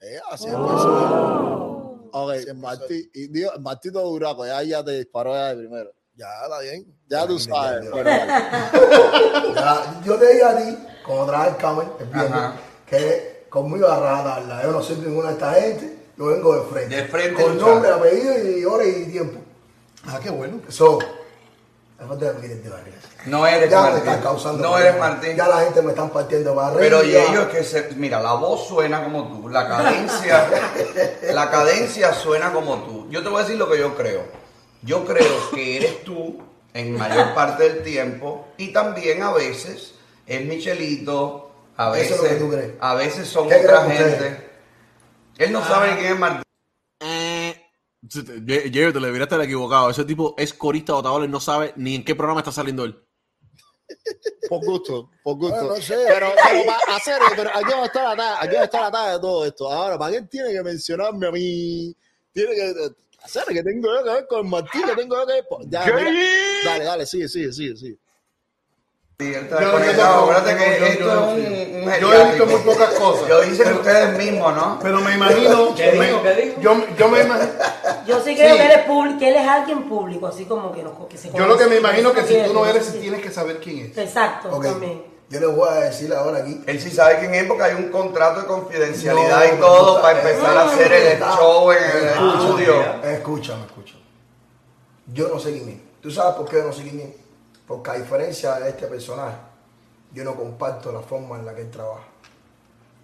Eh, 0.00 0.18
así 0.30 0.46
empezó. 0.46 2.08
Ok, 2.12 2.32
Martí, 2.54 3.10
y 3.12 3.28
digo, 3.28 3.50
Martito 3.60 4.00
Duraco, 4.00 4.46
ya, 4.46 4.62
ya 4.62 4.82
te 4.82 4.92
disparó 4.92 5.34
ya 5.34 5.48
de 5.48 5.56
primero. 5.56 5.92
Ya, 6.14 6.28
está 6.44 6.60
bien. 6.60 6.98
Ya 7.08 7.26
tú 7.26 7.38
sabes. 7.38 7.90
Bueno, 7.90 8.10
Ya, 9.54 10.00
yo 10.02 10.16
te 10.16 10.32
dije 10.32 10.44
a 10.44 10.56
ti, 10.56 10.78
cuando 11.06 11.26
traje 11.26 11.50
el 11.50 11.56
Camel, 11.56 11.88
el 12.00 12.06
viernes, 12.06 12.50
que 12.86 13.31
conmigo 13.52 13.86
a 13.86 14.00
darla. 14.00 14.62
Yo 14.62 14.72
no 14.72 14.82
soy 14.82 14.96
ninguna 14.96 15.28
de 15.28 15.34
esta 15.34 15.52
gente, 15.52 15.96
yo 16.16 16.26
vengo 16.26 16.56
de 16.56 16.62
frente. 16.70 16.96
De 16.96 17.04
frente, 17.04 17.42
Con 17.42 17.58
nombre, 17.58 17.90
apellido 17.90 18.58
y 18.58 18.64
hora 18.64 18.84
y 18.86 19.04
tiempo. 19.06 19.40
Ah, 20.06 20.18
qué 20.22 20.30
bueno. 20.30 20.60
So, 20.68 20.98
es 20.98 22.08
falta 22.08 22.32
de 22.32 22.48
de. 22.48 22.72
No 23.26 23.46
eres 23.46 23.70
Ya 23.70 23.82
me 23.82 23.90
Martín. 23.90 24.08
está 24.08 24.22
causando 24.22 24.62
No 24.62 24.78
eres. 24.78 24.98
Martín. 24.98 25.36
Ya 25.36 25.46
la 25.46 25.60
gente 25.60 25.82
me 25.82 25.90
están 25.90 26.10
partiendo 26.10 26.54
barriga. 26.54 26.80
Pero 26.80 27.04
y 27.04 27.14
ellos 27.14 27.46
que 27.46 27.62
se, 27.62 27.90
mira, 27.94 28.20
la 28.20 28.32
voz 28.32 28.66
suena 28.66 29.04
como 29.04 29.28
tú, 29.28 29.48
la 29.48 29.68
cadencia, 29.68 30.48
la 31.32 31.50
cadencia 31.50 32.12
suena 32.14 32.52
como 32.52 32.78
tú. 32.82 33.06
Yo 33.10 33.22
te 33.22 33.28
voy 33.28 33.38
a 33.38 33.42
decir 33.42 33.58
lo 33.58 33.70
que 33.70 33.78
yo 33.78 33.94
creo. 33.94 34.22
Yo 34.80 35.04
creo 35.04 35.50
que 35.54 35.76
eres 35.76 36.02
tú 36.02 36.38
en 36.74 36.96
mayor 36.96 37.34
parte 37.34 37.68
del 37.68 37.82
tiempo 37.84 38.48
y 38.56 38.72
también 38.72 39.22
a 39.22 39.32
veces 39.32 39.94
es 40.26 40.44
Michelito, 40.44 41.51
a 41.76 41.98
Eso 41.98 42.04
es 42.04 42.10
lo 42.10 42.16
que 42.16 42.28
veces, 42.28 42.38
tú 42.42 42.50
crees. 42.50 42.72
a 42.80 42.94
veces 42.94 43.28
son 43.28 43.48
¿Qué 43.48 43.56
otra 43.56 43.86
ustedes? 43.86 44.18
gente. 44.20 44.50
Él 45.38 45.52
no 45.52 45.64
sabe 45.64 45.96
quién 45.98 46.12
es 46.12 46.18
Martín. 46.18 46.42
Jerry, 48.08 48.70
te 48.70 49.00
le 49.00 49.06
deberías 49.06 49.22
estar 49.26 49.40
equivocado. 49.40 49.90
Ese 49.90 50.04
tipo 50.04 50.34
es 50.36 50.52
corista 50.52 50.92
votador, 50.94 51.24
él 51.24 51.30
no 51.30 51.40
sabe 51.40 51.72
ni 51.76 51.94
en 51.94 52.04
qué 52.04 52.14
programa 52.14 52.40
está 52.40 52.52
saliendo 52.52 52.84
él. 52.84 52.96
por 54.48 54.64
gusto, 54.64 55.10
por 55.22 55.36
gusto. 55.36 55.54
Bueno, 55.56 55.76
no 55.76 55.82
sé. 55.82 55.96
Pero, 56.06 56.28
pero 56.34 56.64
para 56.66 56.96
hacer, 56.96 57.18
pero 57.36 57.50
aquí 57.50 57.72
va 57.72 57.82
a 57.82 57.86
estar 57.86 58.16
la 58.16 58.40
aquí 58.40 58.54
va 58.56 58.60
a 58.62 58.64
estar 58.64 58.80
la 58.82 58.90
talla 58.90 59.12
de 59.14 59.20
todo 59.20 59.44
esto. 59.46 59.70
Ahora, 59.72 59.98
¿para 59.98 60.10
qué 60.12 60.16
él 60.18 60.28
tiene 60.28 60.52
que 60.52 60.62
mencionarme 60.62 61.26
a 61.26 61.30
mí? 61.30 61.94
Tiene 62.32 62.54
que 62.54 62.74
hacer 63.22 63.44
que 63.48 63.62
tengo 63.62 63.88
yo 63.94 64.04
que 64.04 64.10
ver 64.10 64.26
con 64.26 64.48
Martín, 64.50 64.82
que 64.84 64.96
tengo 64.96 65.16
yo 65.16 65.26
que 65.26 65.32
ver. 65.34 65.44
por- 65.48 65.68
Ya, 65.68 65.84
mira. 65.86 66.10
dale, 66.64 66.84
dale, 66.84 67.06
sigue, 67.06 67.28
sigue, 67.28 67.52
sigue, 67.52 67.76
sigue. 67.76 67.98
Sí, 69.22 69.34
él 69.34 69.44
está 69.44 69.56
Yo- 69.56 69.60
yo 69.60 69.66
desconectado. 69.78 70.08
tampoco, 70.12 70.32
Acuérdate 70.32 70.56
que 70.64 70.70
yo- 70.72 70.78
yo- 70.78 70.86
esto 70.92 71.04
yo- 71.04 71.12
es 71.12 71.18
un, 71.28 71.88
un 71.88 72.00
yo 72.00 72.12
he 72.14 72.24
visto 72.30 72.46
muy 72.46 72.60
pocas 72.62 72.88
cosas. 72.94 73.28
Lo 73.28 73.40
dicen 73.42 73.72
ustedes 73.74 74.18
mismos, 74.18 74.54
¿no? 74.54 74.78
Pero 74.82 75.00
me 75.00 75.14
imagino. 75.14 75.74
¿Qué 75.76 75.92
me- 75.92 76.06
dijo? 76.06 76.22
¿Qué 76.22 76.34
dijo? 76.34 76.60
Yo, 76.60 76.76
yo 76.98 77.08
me 77.08 77.20
imagino. 77.22 77.50
Yo 78.06 78.20
sí 78.24 78.34
creo 78.34 78.52
Sí. 78.52 78.56
que 78.60 78.66
él 78.66 78.72
es 78.72 78.84
público, 78.84 79.18
que 79.18 79.28
él 79.28 79.36
es 79.36 79.48
alguien 79.48 79.88
público, 79.88 80.26
así 80.26 80.44
como 80.46 80.72
que, 80.72 80.82
no, 80.82 81.06
que 81.08 81.16
se 81.16 81.30
Yo 81.30 81.46
lo 81.46 81.56
que 81.56 81.66
me 81.66 81.76
imagino 81.76 82.12
que 82.12 82.22
si 82.24 82.36
tú 82.42 82.52
no 82.52 82.64
sí. 82.64 82.70
eres, 82.70 83.00
tienes 83.00 83.22
que 83.22 83.30
saber 83.30 83.58
quién 83.58 83.78
es. 83.90 83.96
Exacto, 83.98 84.48
Ok, 84.50 84.64
también. 84.64 85.02
yo 85.28 85.40
les 85.40 85.54
voy 85.54 85.68
a 85.68 85.74
decir 85.74 86.12
ahora 86.12 86.38
aquí. 86.38 86.60
Él 86.66 86.80
sí 86.80 86.90
sabe 86.90 87.18
quién 87.20 87.34
es 87.34 87.44
porque 87.44 87.62
hay 87.62 87.74
un 87.74 87.90
contrato 87.90 88.40
de 88.40 88.46
confidencialidad 88.46 89.38
No, 89.50 89.54
y 89.54 89.58
todo 89.60 90.02
para 90.02 90.18
empezar 90.20 90.56
a 90.56 90.64
hacer 90.64 90.92
el 90.92 91.18
show 91.20 91.70
en 91.70 91.78
el 91.78 92.06
estudio. 92.08 92.74
Escúchame, 93.04 93.64
escúchame. 93.66 94.02
Yo 95.06 95.28
no 95.28 95.38
sé 95.38 95.52
quién 95.52 95.68
es. 95.68 95.76
¿Tú 96.00 96.10
sabes 96.10 96.34
por 96.34 96.48
qué 96.48 96.56
yo 96.56 96.64
no 96.64 96.72
sé 96.72 96.82
quién 96.82 97.00
es? 97.00 97.21
Porque 97.66 97.90
a 97.90 97.94
diferencia 97.94 98.54
de 98.58 98.70
este 98.70 98.86
personaje, 98.86 99.36
yo 100.12 100.24
no 100.24 100.34
comparto 100.34 100.92
la 100.92 101.00
forma 101.00 101.38
en 101.38 101.46
la 101.46 101.54
que 101.54 101.62
él 101.62 101.70
trabaja. 101.70 102.04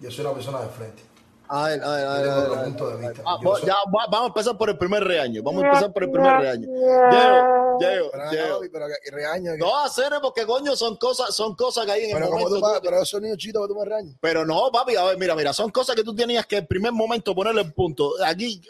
Yo 0.01 0.11
soy 0.11 0.25
una 0.25 0.33
persona 0.33 0.61
de 0.61 0.69
frente. 0.69 1.03
A 1.51 1.63
ver, 1.69 1.83
a 1.83 1.89
ver, 1.95 2.05
a 2.05 2.13
ver, 2.13 2.21
tengo 2.23 2.31
a 2.31 2.35
ver, 2.35 2.43
otro 2.43 2.53
a 2.53 2.57
ver. 2.57 2.65
punto 2.65 2.89
de 2.89 3.07
vista. 3.07 3.23
Ah, 3.25 3.37
Yo 3.41 3.55
soy- 3.55 3.65
ya, 3.65 3.73
va- 3.87 4.05
vamos 4.11 4.21
a 4.21 4.27
empezar 4.27 4.55
por 4.57 4.69
el 4.69 4.77
primer 4.77 5.03
reaño. 5.03 5.41
Vamos 5.41 5.63
a 5.63 5.67
empezar 5.67 5.91
por 5.91 6.03
el 6.03 6.11
primer 6.11 6.31
reaño. 6.39 6.67
Diego, 6.67 7.77
Diego, 7.79 8.09
Pero, 8.11 8.29
Diego. 8.29 8.59
pero 8.71 8.85
que- 8.87 9.57
No 9.57 9.79
hacer 9.79 10.11
porque 10.21 10.45
coño 10.45 10.75
son 10.75 10.95
cosas, 10.97 11.33
son 11.33 11.55
cosas 11.55 11.85
que 11.87 11.91
hay 11.93 12.03
en 12.03 12.09
el 12.11 12.13
pero 12.17 12.27
como 12.27 12.39
momento. 12.43 12.59
tú, 12.59 12.71
vas- 12.71 12.81
pero 12.83 13.01
esos 13.01 13.19
niños 13.21 13.37
chitos 13.39 13.63
que 13.63 13.73
tú 13.73 13.79
me 13.79 13.85
regañas. 13.85 14.15
Pero 14.21 14.45
no, 14.45 14.69
papi, 14.71 14.95
a 14.95 15.05
ver, 15.05 15.17
mira, 15.17 15.33
mira, 15.35 15.51
son 15.51 15.71
cosas 15.71 15.95
que 15.95 16.03
tú 16.03 16.13
tenías 16.15 16.45
que 16.45 16.57
en 16.57 16.67
primer 16.67 16.91
momento 16.91 17.33
ponerle 17.33 17.61
el 17.61 17.73
punto. 17.73 18.11
Aquí, 18.23 18.61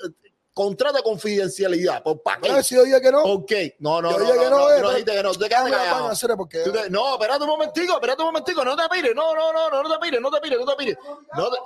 contrato 0.60 0.98
de 0.98 1.04
confidencialidad. 1.04 2.04
¿Por 2.04 2.22
pa' 2.22 2.36
qué? 2.42 2.50
Bueno, 2.50 2.62
si 2.64 2.76
yo 2.76 2.84
dije 2.84 3.00
que 3.00 3.12
no. 3.12 3.24
¿Por 3.24 3.46
qué? 3.46 3.76
No, 3.80 4.02
no, 4.02 4.12
Yo 4.12 4.18
no, 4.20 4.24
dije 4.26 4.36
no, 4.36 4.42
que 4.44 4.50
no, 4.50 4.58
no, 4.58 4.64
eh, 4.66 4.70
no 4.70 4.76
pero- 4.76 4.90
dijiste 4.90 5.12
que 5.14 5.24
no, 5.24 5.32
te 5.32 5.48
quedaste 5.50 5.72
callado. 5.72 6.08
hacer, 6.10 6.32
porque- 6.36 6.60
Tú 6.64 6.72
te- 6.74 6.90
no, 6.90 7.14
espérate 7.14 7.44
un 7.44 7.50
momentico, 7.50 7.94
espérate 7.94 8.22
un 8.22 8.28
momentico, 8.28 8.66
no 8.66 8.76
te 8.76 8.84
pires, 8.90 9.16
no, 9.16 9.34
no, 9.34 9.54
no, 9.54 9.70
no, 9.70 9.84
no 9.84 9.90
te 9.90 10.00
pires, 10.00 10.20
no 10.22 10.30
te 10.30 10.42
pires, 10.42 10.60
no 10.60 10.66
te 10.66 10.76
pires. 10.76 10.98
No 11.38 11.50
te- 11.50 11.58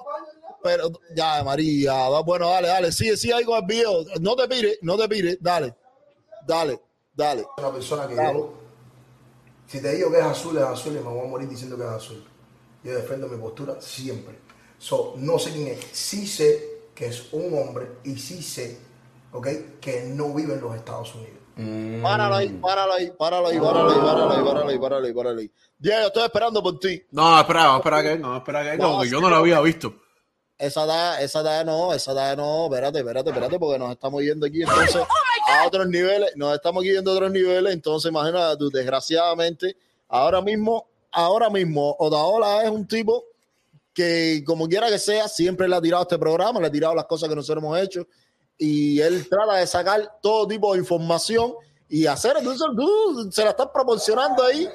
pero, 0.61 0.91
ya, 1.15 1.43
María, 1.43 1.93
va, 2.09 2.21
bueno, 2.21 2.49
dale, 2.49 2.67
dale, 2.67 2.91
sigue, 2.91 3.17
sigue 3.17 3.33
ahí 3.33 3.43
con 3.43 3.57
el 3.57 3.65
video, 3.65 4.05
no 4.21 4.35
te 4.35 4.47
pires, 4.47 4.77
no 4.83 4.95
te 4.95 5.09
pires, 5.09 5.37
dale, 5.41 5.73
dale, 6.45 6.79
dale. 7.15 7.45
una 7.57 7.71
persona 7.73 8.07
que 8.07 8.15
Dale. 8.15 8.37
yo, 8.39 8.53
si 9.67 9.81
te 9.81 9.95
digo 9.95 10.11
que 10.11 10.19
es 10.19 10.23
azul, 10.25 10.55
es 10.57 10.63
azul 10.63 10.93
y 10.93 10.99
me 10.99 11.09
voy 11.09 11.25
a 11.25 11.29
morir 11.29 11.49
diciendo 11.49 11.75
que 11.75 11.83
es 11.83 11.89
azul. 11.89 12.23
Yo 12.83 12.93
defiendo 12.93 13.27
mi 13.27 13.37
postura 13.37 13.75
siempre. 13.81 14.37
So, 14.77 15.13
no 15.17 15.39
sé 15.39 15.51
quién 15.51 15.67
es. 15.69 15.79
Sí 15.93 16.27
sé 16.27 16.72
que 16.95 17.07
es 17.07 17.31
un 17.31 17.57
hombre 17.57 17.87
y 18.03 18.17
sí 18.17 18.41
sé, 18.41 18.77
¿ok? 19.31 19.47
Que 19.79 20.03
no 20.03 20.33
vive 20.33 20.53
en 20.53 20.61
los 20.61 20.75
Estados 20.75 21.13
Unidos. 21.15 21.39
Páralo 22.01 22.35
ahí, 22.35 22.49
páralo 22.49 22.93
ahí, 22.93 23.11
páralo 23.17 23.47
ahí, 23.47 23.59
páralo 23.59 23.89
ahí, 23.91 23.97
páralo 23.99 24.31
ahí, 24.31 24.43
páralo 24.43 24.69
ahí, 24.69 24.79
páralo 24.79 25.05
ahí, 25.05 25.13
páralo 25.13 25.39
ahí. 25.39 25.51
Diego, 25.77 26.07
estoy 26.07 26.23
esperando 26.23 26.63
por 26.63 26.79
ti. 26.79 27.03
No, 27.11 27.39
espera, 27.39 27.65
vamos 27.67 27.75
a 27.75 27.77
esperar 27.79 27.99
a 27.99 28.03
que 28.03 28.09
venga, 28.09 28.21
vamos 28.23 28.35
a 28.35 28.39
esperar 28.39 28.67
a 28.67 28.71
que 28.71 28.77
No, 28.77 28.91
porque 28.95 29.09
yo 29.09 29.21
no 29.21 29.29
lo 29.29 29.35
no. 29.35 29.41
había 29.41 29.59
visto. 29.61 29.93
Esa 30.57 30.87
talla, 30.87 31.21
esa 31.21 31.43
talla 31.43 31.63
no, 31.63 31.93
esa 31.93 32.15
talla 32.15 32.35
no, 32.35 32.65
espérate, 32.65 32.99
espérate, 32.99 33.29
espérate, 33.29 33.59
porque 33.59 33.77
nos 33.79 33.91
estamos 33.91 34.21
yendo 34.23 34.45
aquí 34.45 34.61
entonces 34.61 34.95
a 35.47 35.67
otros 35.67 35.87
niveles, 35.87 36.31
nos 36.35 36.55
estamos 36.55 36.83
yendo 36.83 37.11
a 37.11 37.13
otros 37.15 37.31
niveles, 37.31 37.73
entonces 37.73 38.09
imagínate 38.09 38.57
tú, 38.57 38.69
desgraciadamente, 38.69 39.75
ahora 40.07 40.41
mismo, 40.41 40.87
ahora 41.11 41.49
mismo, 41.49 41.95
Otaola 41.99 42.63
es 42.63 42.69
un 42.69 42.87
tipo 42.87 43.25
que 43.93 44.43
como 44.45 44.67
quiera 44.67 44.89
que 44.89 44.99
sea, 44.99 45.27
siempre 45.27 45.67
le 45.67 45.75
ha 45.75 45.81
tirado 45.81 46.03
este 46.03 46.17
programa, 46.17 46.59
le 46.59 46.67
ha 46.67 46.71
tirado 46.71 46.95
las 46.95 47.05
cosas 47.05 47.29
que 47.29 47.35
nosotros 47.35 47.63
hemos 47.63 47.79
hecho, 47.79 48.07
y 48.57 48.99
él 48.99 49.27
trata 49.29 49.55
de 49.55 49.67
sacar 49.67 50.19
todo 50.21 50.47
tipo 50.47 50.73
de 50.73 50.79
información 50.79 51.53
y 51.89 52.07
hacer, 52.07 52.37
entonces 52.37 52.65
tú 52.75 53.29
se 53.31 53.43
la 53.43 53.51
estás 53.51 53.67
proporcionando 53.71 54.43
ahí. 54.43 54.67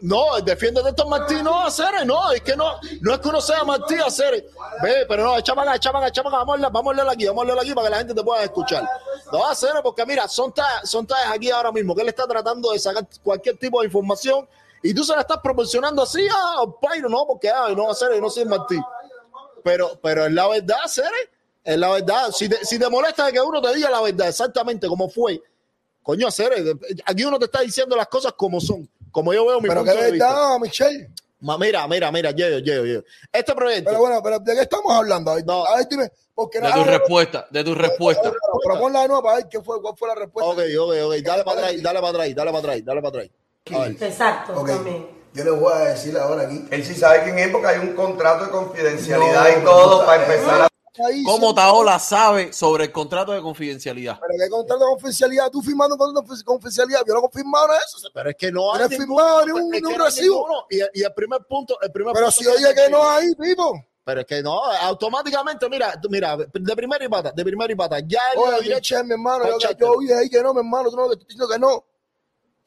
No, 0.00 0.40
defiende 0.42 0.82
de 0.82 0.90
estos 0.90 1.06
Martín, 1.06 1.44
no, 1.44 1.64
hacer, 1.64 2.04
no, 2.04 2.32
es 2.32 2.40
que 2.40 2.56
no, 2.56 2.72
no 3.00 3.14
es 3.14 3.20
que 3.20 3.28
uno 3.28 3.40
sea 3.40 3.62
Martín, 3.62 4.00
hacer, 4.00 4.44
ve, 4.82 5.06
pero 5.08 5.22
no, 5.22 5.38
echa 5.38 5.54
para 5.54 5.72
acá, 5.72 6.08
echa 6.08 6.22
vamos 6.22 6.60
a 6.60 6.68
vamos 6.70 6.92
a 6.92 6.94
leerlo 6.96 7.12
aquí, 7.12 7.26
vamos 7.26 7.42
a 7.42 7.44
leerlo 7.46 7.62
aquí 7.62 7.72
para 7.72 7.86
que 7.86 7.90
la 7.90 7.98
gente 7.98 8.14
te 8.14 8.22
pueda 8.24 8.42
escuchar. 8.42 8.88
No, 9.32 9.46
hacer, 9.46 9.70
porque 9.82 10.04
mira, 10.04 10.26
son 10.26 10.52
tallas, 10.52 10.90
son 10.90 11.06
tallas 11.06 11.30
aquí 11.32 11.50
ahora 11.50 11.70
mismo, 11.70 11.94
que 11.94 12.02
él 12.02 12.08
está 12.08 12.26
tratando 12.26 12.72
de 12.72 12.80
sacar 12.80 13.06
cualquier 13.22 13.56
tipo 13.58 13.80
de 13.80 13.86
información 13.86 14.48
y 14.82 14.92
tú 14.94 15.04
se 15.04 15.14
la 15.14 15.20
estás 15.22 15.38
proporcionando 15.42 16.02
así 16.02 16.26
a 16.28 16.64
Pairo, 16.80 17.08
no, 17.08 17.26
porque 17.26 17.50
ay, 17.50 17.74
no, 17.76 17.90
hacer, 17.90 18.20
no 18.20 18.28
soy 18.30 18.44
Martín. 18.44 18.82
Pero, 19.64 19.98
pero 20.02 20.26
es 20.26 20.32
la 20.32 20.48
verdad, 20.48 20.78
hacer, 20.84 21.10
es 21.62 21.78
la 21.78 21.90
verdad. 21.90 22.30
Si 22.32 22.48
te, 22.48 22.64
si 22.64 22.78
te 22.78 22.88
molesta 22.88 23.26
de 23.26 23.32
que 23.32 23.40
uno 23.40 23.60
te 23.62 23.74
diga 23.74 23.90
la 23.90 24.00
verdad 24.00 24.28
exactamente 24.28 24.88
como 24.88 25.08
fue, 25.08 25.40
coño, 26.02 26.26
hacer, 26.26 26.52
aquí 27.04 27.24
uno 27.24 27.38
te 27.38 27.44
está 27.44 27.60
diciendo 27.60 27.94
las 27.96 28.08
cosas 28.08 28.32
como 28.32 28.60
son, 28.60 28.88
como 29.12 29.32
yo 29.32 29.46
veo 29.46 29.60
mi 29.60 29.68
Pero 29.68 29.84
que 29.84 29.90
de 29.92 30.10
vista. 30.10 30.26
verdad, 30.28 30.58
Michelle. 30.58 31.10
Ma- 31.40 31.58
Mira, 31.58 31.86
mira, 31.88 32.10
mira, 32.12 32.30
Yeyo, 32.30 32.58
Yeyo, 32.60 32.84
Yeyo. 32.84 33.04
Este 33.32 33.52
proyecto. 33.54 33.90
Pero 33.90 34.00
bueno, 34.00 34.22
pero 34.22 34.38
¿de 34.38 34.54
qué 34.54 34.60
estamos 34.62 34.92
hablando? 34.92 35.32
A 35.32 35.34
ver, 35.34 35.44
No. 35.46 35.64
a 35.64 35.76
ver, 35.76 35.88
dime. 35.88 36.10
Porque 36.34 36.60
De 36.60 36.72
tu 36.72 36.84
respuesta, 36.84 37.46
de 37.50 37.64
tu 37.64 37.74
respuesta. 37.74 38.32
Pero 38.62 38.78
ponla 38.80 39.02
de 39.02 39.08
nuevo 39.08 39.22
para 39.24 39.36
ver 39.36 39.48
qué 39.48 39.60
fue, 39.60 39.82
cuál 39.82 39.96
fue 39.96 40.08
la 40.08 40.14
respuesta. 40.14 40.50
Ok, 40.52 40.58
ok, 40.80 40.94
ok. 41.04 41.14
Dale 41.24 41.44
para 41.44 41.58
atrás, 41.60 41.82
dale 41.82 42.00
para 42.00 42.08
atrás, 42.10 42.34
dale 42.34 42.50
para 42.52 42.58
atrás, 42.58 42.84
dale 42.84 43.00
para 43.02 43.08
atrás. 43.08 43.30
Exacto, 43.64 44.52
también. 44.64 45.08
yo 45.32 45.44
les 45.44 45.60
voy 45.60 45.72
a 45.72 45.78
decir 45.90 46.16
ahora 46.18 46.42
aquí. 46.42 46.66
Él 46.70 46.84
sí 46.84 46.94
sabe 46.94 47.22
quién 47.22 47.38
es 47.38 47.48
porque 47.50 47.68
hay 47.68 47.78
un 47.78 47.94
contrato 47.94 48.46
de 48.46 48.50
confidencialidad 48.50 49.54
No, 49.54 49.60
y 49.60 49.64
todo 49.64 50.04
para 50.04 50.22
empezar 50.24 50.62
a 50.62 50.68
¿Cómo. 51.24 51.54
Taola 51.54 51.98
sabe 51.98 52.52
sobre 52.52 52.84
el 52.84 52.92
contrato 52.92 53.32
de 53.32 53.40
confidencialidad? 53.40 54.18
Pero 54.20 54.44
que 54.44 54.50
contrato 54.50 54.84
de 54.84 54.90
confidencialidad, 54.90 55.50
tú 55.50 55.62
firmando 55.62 55.94
un 55.94 55.98
contrato 55.98 56.36
de 56.36 56.44
confidencialidad, 56.44 57.00
yo 57.06 57.14
no 57.14 57.20
he 57.20 57.22
confirmado 57.22 57.68
nada 57.68 57.78
de 57.78 57.84
eso. 57.86 58.08
Pero 58.12 58.30
es 58.30 58.36
que 58.36 58.52
no 58.52 58.74
hay 58.74 58.80
no 58.80 58.84
he 58.84 58.88
ninguno, 58.90 59.06
firmado 59.06 59.46
ni 59.46 59.52
un, 59.52 59.74
es 59.74 59.80
que 59.80 59.86
un 59.86 60.00
recibo. 60.00 60.66
Y, 60.68 61.00
y 61.00 61.02
el 61.02 61.14
primer 61.14 61.40
punto, 61.48 61.78
el 61.80 61.90
primer 61.90 62.12
Pero 62.12 62.26
punto 62.26 62.40
si 62.40 62.58
dije 62.58 62.74
que 62.74 62.90
no 62.90 63.08
hay, 63.08 63.34
Pipo. 63.34 63.72
Pero 64.04 64.20
es 64.20 64.26
que 64.26 64.42
no, 64.42 64.62
automáticamente, 64.64 65.68
mira, 65.70 65.94
mira, 66.10 66.36
de 66.36 66.76
primera 66.76 67.04
y 67.04 67.08
pata, 67.08 67.32
de 67.34 67.44
primera 67.44 67.72
y 67.72 67.76
pata, 67.76 68.00
ya 68.00 68.20
Oye. 68.36 68.74
Michelle, 68.74 69.04
mi 69.04 69.12
hermano, 69.12 69.44
yo, 69.58 69.70
yo 69.78 69.92
oí 69.92 70.12
ahí 70.12 70.28
que 70.28 70.42
no, 70.42 70.52
mi 70.52 70.58
hermano, 70.60 70.90
tú 70.90 70.96
no 70.96 71.06
que 71.06 71.12
estoy 71.14 71.26
diciendo 71.28 71.48
que 71.48 71.58
no. 71.58 71.84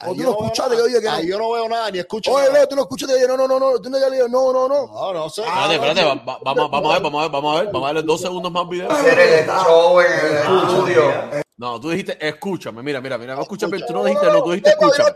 O 0.04 0.08
tú 0.14 0.16
yo 0.16 0.24
no 0.26 0.32
escuchaste 0.32 0.72
que 0.72 0.78
yo 0.78 0.86
dije 0.88 1.02
que 1.02 1.08
Ahí 1.08 1.24
no. 1.24 1.30
yo 1.30 1.38
no 1.40 1.52
veo 1.52 1.70
nada, 1.70 1.90
ni 1.90 2.00
escucho 2.00 2.32
Oye, 2.32 2.48
nada. 2.48 2.54
Leo, 2.60 2.68
tú 2.68 2.76
no 2.76 2.82
escuchaste 2.82 3.16
que 3.16 3.22
yo 3.22 3.28
no, 3.30 3.38
no, 3.38 3.48
no, 3.48 3.60
no, 3.60 3.80
tú 3.80 3.90
no 3.90 3.98
le 3.98 4.18
no, 4.30 4.52
no, 4.54 4.68
no. 4.68 4.88
No, 4.88 5.14
no 5.14 5.30
sé. 5.30 5.42
Ah, 5.48 5.72
Espérate, 5.72 6.02
espérate, 6.02 6.04
va- 6.26 6.34
va- 6.34 6.40
vamos, 6.44 6.72
vamos 6.72 6.92
a 6.92 6.94
ver, 6.96 7.04
vamos 7.04 7.20
a 7.20 7.24
ver, 7.24 7.32
vamos 7.32 7.56
a 7.56 7.62
ver, 7.62 7.72
vamos 7.72 7.84
a 7.84 7.94
darle 7.94 8.02
dos 8.04 8.22
segundos 8.22 8.52
más 8.52 8.68
video. 8.68 8.92
hacer 8.92 9.18
el 9.20 9.46
show 9.48 10.02
en 10.02 10.08
el 10.12 10.36
estudio. 10.36 11.46
No, 11.58 11.80
tú 11.80 11.90
dijiste, 11.90 12.18
escúchame, 12.28 12.84
mira, 12.84 13.00
mira, 13.00 13.18
mira, 13.18 13.36
no 13.36 13.44
escúchame, 13.44 13.80
tú 13.80 13.94
no 13.94 14.00
No, 14.00 14.06
dijiste, 14.06 14.28
no, 14.30 14.44
tú 14.44 14.50
dijiste, 14.52 14.70
escúchame. 14.72 15.12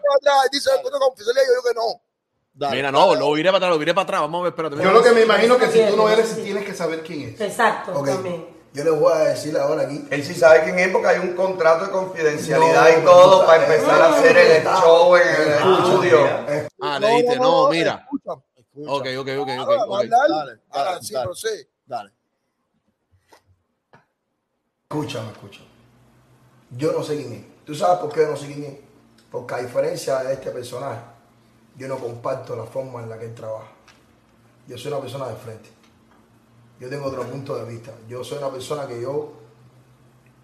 Dice 0.52 0.70
de 0.72 0.82
confidencialidad, 0.82 1.44
yo 1.46 1.52
digo 1.52 1.64
que 1.64 1.74
no. 1.76 2.02
Dale. 2.54 2.76
Mira, 2.78 2.92
no, 2.92 3.16
lo 3.16 3.32
viré 3.34 3.50
para 3.50 3.58
atrás, 3.58 3.72
lo 3.72 3.78
viré 3.80 3.94
para 3.94 4.04
atrás, 4.04 4.22
vamos 4.22 4.40
a 4.40 4.44
ver, 4.44 4.54
espérate. 4.54 4.76
Yo 4.82 4.92
lo 4.92 5.04
que 5.04 5.12
me 5.12 5.22
imagino 5.24 5.58
que 5.58 5.68
si 5.68 5.82
tú 5.88 5.98
no 5.98 6.10
eres, 6.10 6.42
tienes 6.42 6.64
que 6.66 6.74
saber 6.74 7.04
quién 7.04 7.34
es. 7.34 7.42
Exacto, 7.42 7.92
Ok, 7.94 8.06
también. 8.08 8.59
Yo 8.74 8.84
les 8.84 9.00
voy 9.00 9.12
a 9.14 9.18
decir 9.20 9.58
ahora 9.58 9.84
aquí. 9.84 10.06
Él 10.12 10.24
sí 10.24 10.34
sabe 10.36 10.64
quién 10.64 10.78
es 10.80 10.90
porque 10.90 11.08
hay 11.08 11.20
un 11.20 11.34
contrato 11.36 11.86
de 11.86 11.92
confidencialidad 11.92 12.90
No, 12.96 13.00
y 13.02 13.04
todo 13.06 13.46
para 13.46 13.64
empezar 13.66 14.02
a 14.02 14.14
hacer 14.16 14.38
el 14.38 14.68
Ah, 14.68 14.80
show 14.84 15.16
en 15.16 15.24
el 15.28 15.50
estudio. 15.54 16.20
Ah, 16.82 17.00
le 17.00 17.08
dijiste, 17.10 17.40
no, 17.40 17.70
mira. 17.70 18.04
Escúchame. 18.06 18.42
Escucha. 18.56 18.92
Ok, 18.92 19.08
ok, 19.18 19.28
ok, 19.40 19.40
ok, 19.40 19.50
Ahora, 19.50 19.84
ok. 19.86 19.96
hablar. 19.96 20.10
Dale, 20.10 20.60
Ahora 20.70 20.92
dale, 20.92 21.04
sí, 21.04 21.14
dale. 21.14 21.26
procede. 21.26 21.70
Dale. 21.86 22.12
Escúchame, 24.90 25.32
escúchame. 25.32 25.68
Yo 26.72 26.92
no 26.92 27.04
sé 27.04 27.16
quién 27.18 27.34
es. 27.34 27.66
¿Tú 27.66 27.76
sabes 27.76 28.00
por 28.00 28.12
qué 28.14 28.22
yo 28.22 28.28
no 28.32 28.38
sé 28.38 28.48
quién 28.48 28.64
es? 28.66 28.74
Porque 29.32 29.54
a 29.56 29.58
diferencia 29.58 30.20
de 30.24 30.34
este 30.34 30.52
personaje, 30.52 31.00
yo 31.76 31.88
no 31.88 31.98
comparto 31.98 32.56
la 32.56 32.64
forma 32.66 33.02
en 33.04 33.10
la 33.10 33.18
que 33.20 33.26
él 33.26 33.36
trabaja. 33.36 33.68
Yo 34.68 34.78
soy 34.78 34.92
una 34.92 35.02
persona 35.02 35.28
de 35.28 35.36
frente. 35.36 35.70
Yo 36.80 36.90
tengo 36.90 37.08
otro 37.08 37.24
punto 37.24 37.56
de 37.56 37.66
vista. 37.66 37.94
Yo 38.08 38.24
soy 38.24 38.38
una 38.38 38.50
persona 38.50 38.88
que 38.88 39.02
yo, 39.02 39.34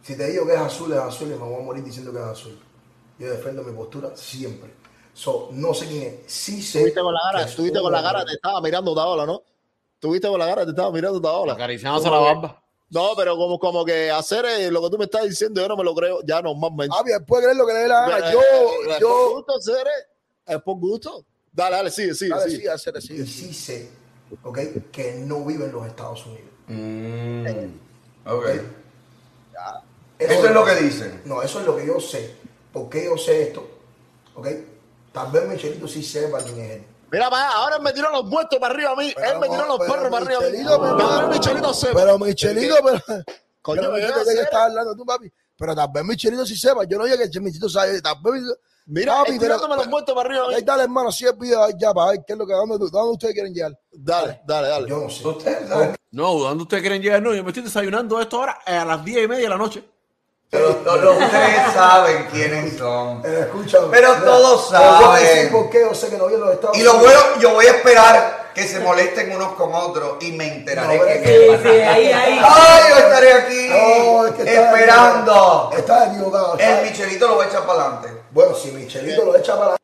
si 0.02 0.18
te 0.18 0.32
digo 0.32 0.46
que 0.46 0.54
es 0.54 0.60
azul, 0.60 0.92
es 0.92 1.00
azul 1.00 1.28
y 1.28 1.32
me 1.32 1.38
voy 1.38 1.62
a 1.62 1.66
morir 1.66 1.84
diciendo 1.84 2.12
que 2.12 2.20
es 2.20 2.26
azul. 2.26 2.60
Yo 3.18 3.30
defiendo 3.30 3.64
mi 3.64 3.72
postura 3.72 4.16
siempre. 4.16 4.74
So, 5.14 5.50
no 5.54 5.74
sé 5.74 5.88
quién 5.88 6.04
es. 6.04 6.32
Sí 6.32 6.62
sé. 6.62 6.82
Tuviste 6.82 7.00
con 7.00 7.14
la 7.14 7.22
cara, 7.32 7.46
es 7.46 7.56
tuviste 7.56 7.80
con 7.80 7.92
la 7.92 8.04
cara, 8.04 8.26
te 8.26 8.34
estaba 8.34 8.60
mirando 8.60 8.94
Daola, 8.94 9.26
¿no? 9.26 9.42
Tuviste 9.98 10.28
con 10.28 10.38
la 10.38 10.48
cara, 10.48 10.66
te 10.66 10.72
estaba 10.72 10.92
mirando 10.92 11.20
Daola. 11.22 11.54
Acariciándose 11.54 12.10
la 12.10 12.18
barba. 12.18 12.62
No, 12.90 13.14
pero 13.16 13.36
como, 13.36 13.58
como 13.58 13.84
que 13.84 14.12
hacer 14.12 14.46
eh, 14.46 14.70
lo 14.70 14.82
que 14.82 14.90
tú 14.90 14.98
me 14.98 15.06
estás 15.06 15.24
diciendo, 15.24 15.62
yo 15.62 15.68
no 15.68 15.78
me 15.78 15.84
lo 15.84 15.96
creo 15.96 16.20
ya 16.24 16.42
normalmente. 16.42 16.96
Ah, 16.98 17.02
bien, 17.04 17.24
puede 17.26 17.44
creer 17.44 17.58
lo 17.58 17.66
que 17.66 17.74
le 17.74 17.80
dé 17.80 17.88
la 17.88 18.08
gana. 18.08 18.32
Yo, 18.32 18.40
eh, 18.40 18.68
¿Es 18.90 19.00
yo. 19.00 19.08
por 19.08 19.34
gusto, 19.36 19.62
Cere? 19.62 19.92
¿Es 20.46 20.62
por 20.62 20.78
gusto? 20.78 21.26
Dale, 21.52 21.76
dale, 21.78 21.92
sigue, 21.92 22.14
sigue. 22.14 22.32
Dale, 22.32 22.44
sigue. 22.44 22.58
sigue, 22.58 22.70
hacer, 22.70 23.02
sigue. 23.02 23.24
Y 23.24 23.28
sí 23.28 23.54
sé, 23.54 23.90
¿ok? 24.44 24.60
Que 24.92 25.16
no 25.26 25.44
vive 25.46 25.66
en 25.66 25.72
los 25.72 25.86
Estados 25.88 26.26
Unidos. 26.26 26.50
Mm, 26.68 28.28
ok. 28.28 28.46
Eso 30.18 30.32
Eso 30.34 30.46
es 30.48 30.52
lo 30.52 30.66
que 30.66 30.76
dicen. 30.76 31.22
No, 31.26 31.42
eso 31.42 31.60
es 31.60 31.66
lo 31.66 31.76
que 31.76 31.86
yo 31.86 32.00
sé. 32.00 32.36
¿Por 32.72 32.90
qué 32.90 33.06
yo 33.06 33.18
sé 33.18 33.44
esto? 33.44 33.68
¿Ok? 34.36 34.48
Tal 35.12 35.32
vez 35.32 35.48
Michelito 35.48 35.88
sí 35.88 36.04
sepa 36.04 36.40
quién 36.42 36.60
es 36.60 36.72
él. 36.72 36.84
Mira, 37.12 37.30
pa, 37.30 37.50
ahora 37.52 37.78
él 37.78 37.82
me 37.82 37.94
tiró 37.94 38.10
los 38.12 38.26
muertos 38.26 38.60
para 38.60 38.74
arriba 38.74 38.92
a 38.92 38.96
mí. 38.96 39.08
él 39.16 39.40
me 39.40 39.48
tiró 39.48 39.66
los 39.66 39.80
pero 39.80 39.94
perros 39.94 40.10
para 40.10 40.26
arriba 40.26 40.40
a 40.40 40.42
mí. 40.44 40.48
Michelito, 40.58 40.82
pero- 40.98 41.28
Michelito 41.30 41.74
sepa. 41.74 42.00
Pero 42.02 42.20
Michelito, 42.20 42.76
pero. 42.84 43.00
Coño, 43.62 43.82
pero 43.82 43.94
¿qué 43.96 44.02
Michelito, 44.02 44.16
va 44.18 44.22
a 44.22 44.26
¿de 44.26 44.26
qué 44.26 44.32
hacer? 44.32 44.44
estás 44.44 44.62
hablando 44.62 44.96
tú, 44.96 45.06
papi? 45.06 45.32
Pero 45.58 45.76
tal 45.76 45.90
vez 45.94 46.04
Michelito 46.04 46.46
sí 46.46 46.56
sepa. 46.58 46.84
Yo 46.86 46.98
no 46.98 47.06
digo 47.06 47.18
que 47.18 47.40
Michelito 47.40 47.70
sabe. 47.70 48.02
Tal 48.02 48.16
vez. 48.24 48.44
Mira, 48.88 49.24
él 49.26 49.40
tirándome 49.40 49.76
los 49.78 49.88
muertos 49.88 50.14
para 50.14 50.30
arriba. 50.30 50.46
Ahí 50.56 50.62
dale, 50.64 50.84
hermano, 50.84 51.12
si 51.12 51.26
el 51.26 51.34
video 51.34 51.64
ahí 51.64 51.74
ya 51.78 51.92
para 51.94 52.12
ver 52.12 52.20
qué 52.26 52.34
es 52.34 52.40
lo 52.40 52.46
que 52.46 52.54
dónde, 52.54 52.78
dónde 52.78 53.12
ustedes 53.14 53.34
quieren 53.34 53.54
llegar. 53.54 53.72
Dale, 53.92 54.42
dale, 54.46 54.68
dale. 54.68 54.88
Yo 54.90 55.00
no 55.00 55.10
sé. 55.10 55.24
No, 56.12 56.34
¿dónde 56.36 56.64
ustedes 56.64 56.82
quieren 56.82 57.02
llegar? 57.02 57.22
No, 57.22 57.34
yo 57.34 57.44
me 57.44 57.50
estoy 57.50 57.64
desayunando 57.64 58.22
esto 58.22 58.38
ahora 58.38 58.60
a 58.66 58.86
las 58.86 59.04
10 59.04 59.24
y 59.24 59.28
media 59.28 59.44
de 59.44 59.50
la 59.50 59.58
noche. 59.58 59.84
Pero 60.52 60.76
todos 60.76 61.18
ustedes 61.22 61.74
saben 61.74 62.28
quiénes 62.32 62.78
son. 62.78 63.22
Eh, 63.26 63.40
escúchame. 63.42 63.88
Pero 63.90 64.10
Mira, 64.14 64.24
todos 64.24 64.70
te 64.70 64.78
voy 64.78 64.86
a 64.86 65.00
saben. 65.00 65.24
decir 65.26 65.52
por 65.52 65.70
qué 65.72 65.80
yo 65.82 65.96
sé 65.96 66.10
que 66.10 66.18
no 66.18 66.28
los 66.30 66.54
Estados 66.54 66.78
Y 66.78 66.84
lo 66.84 67.00
bueno, 67.00 67.20
yo 67.42 67.54
voy 67.56 67.66
a 67.66 67.72
esperar 67.72 68.52
que 68.54 68.64
se 68.68 68.80
molesten 68.80 69.36
unos 69.36 69.54
con 69.54 69.74
otros 69.74 70.24
y 70.24 70.32
me 70.34 70.48
enteraré 70.60 70.98
No, 70.98 71.04
que 71.06 71.22
pero- 71.26 71.54
es 71.56 71.62
Sí, 71.62 71.68
sí, 71.70 71.82
ahí, 71.82 72.12
ahí. 72.12 72.40
¡Ay, 72.42 72.84
yo 72.90 72.98
estaré 72.98 73.34
aquí! 73.34 73.68
No, 73.70 74.28
es 74.28 74.34
que 74.36 74.44
estás 74.44 74.66
esperando. 74.76 75.72
Estás 75.76 76.08
equivocado. 76.14 76.58
El. 76.60 76.84
Michelito 76.90 77.28
lo 77.28 77.36
voy 77.36 77.46
a 77.46 77.50
echar 77.50 77.66
para 77.66 77.82
adelante. 77.82 78.22
Bueno, 78.36 78.54
si 78.54 78.70
Michelito 78.70 79.24
lo 79.24 79.38
echa 79.38 79.58
para 79.58 79.78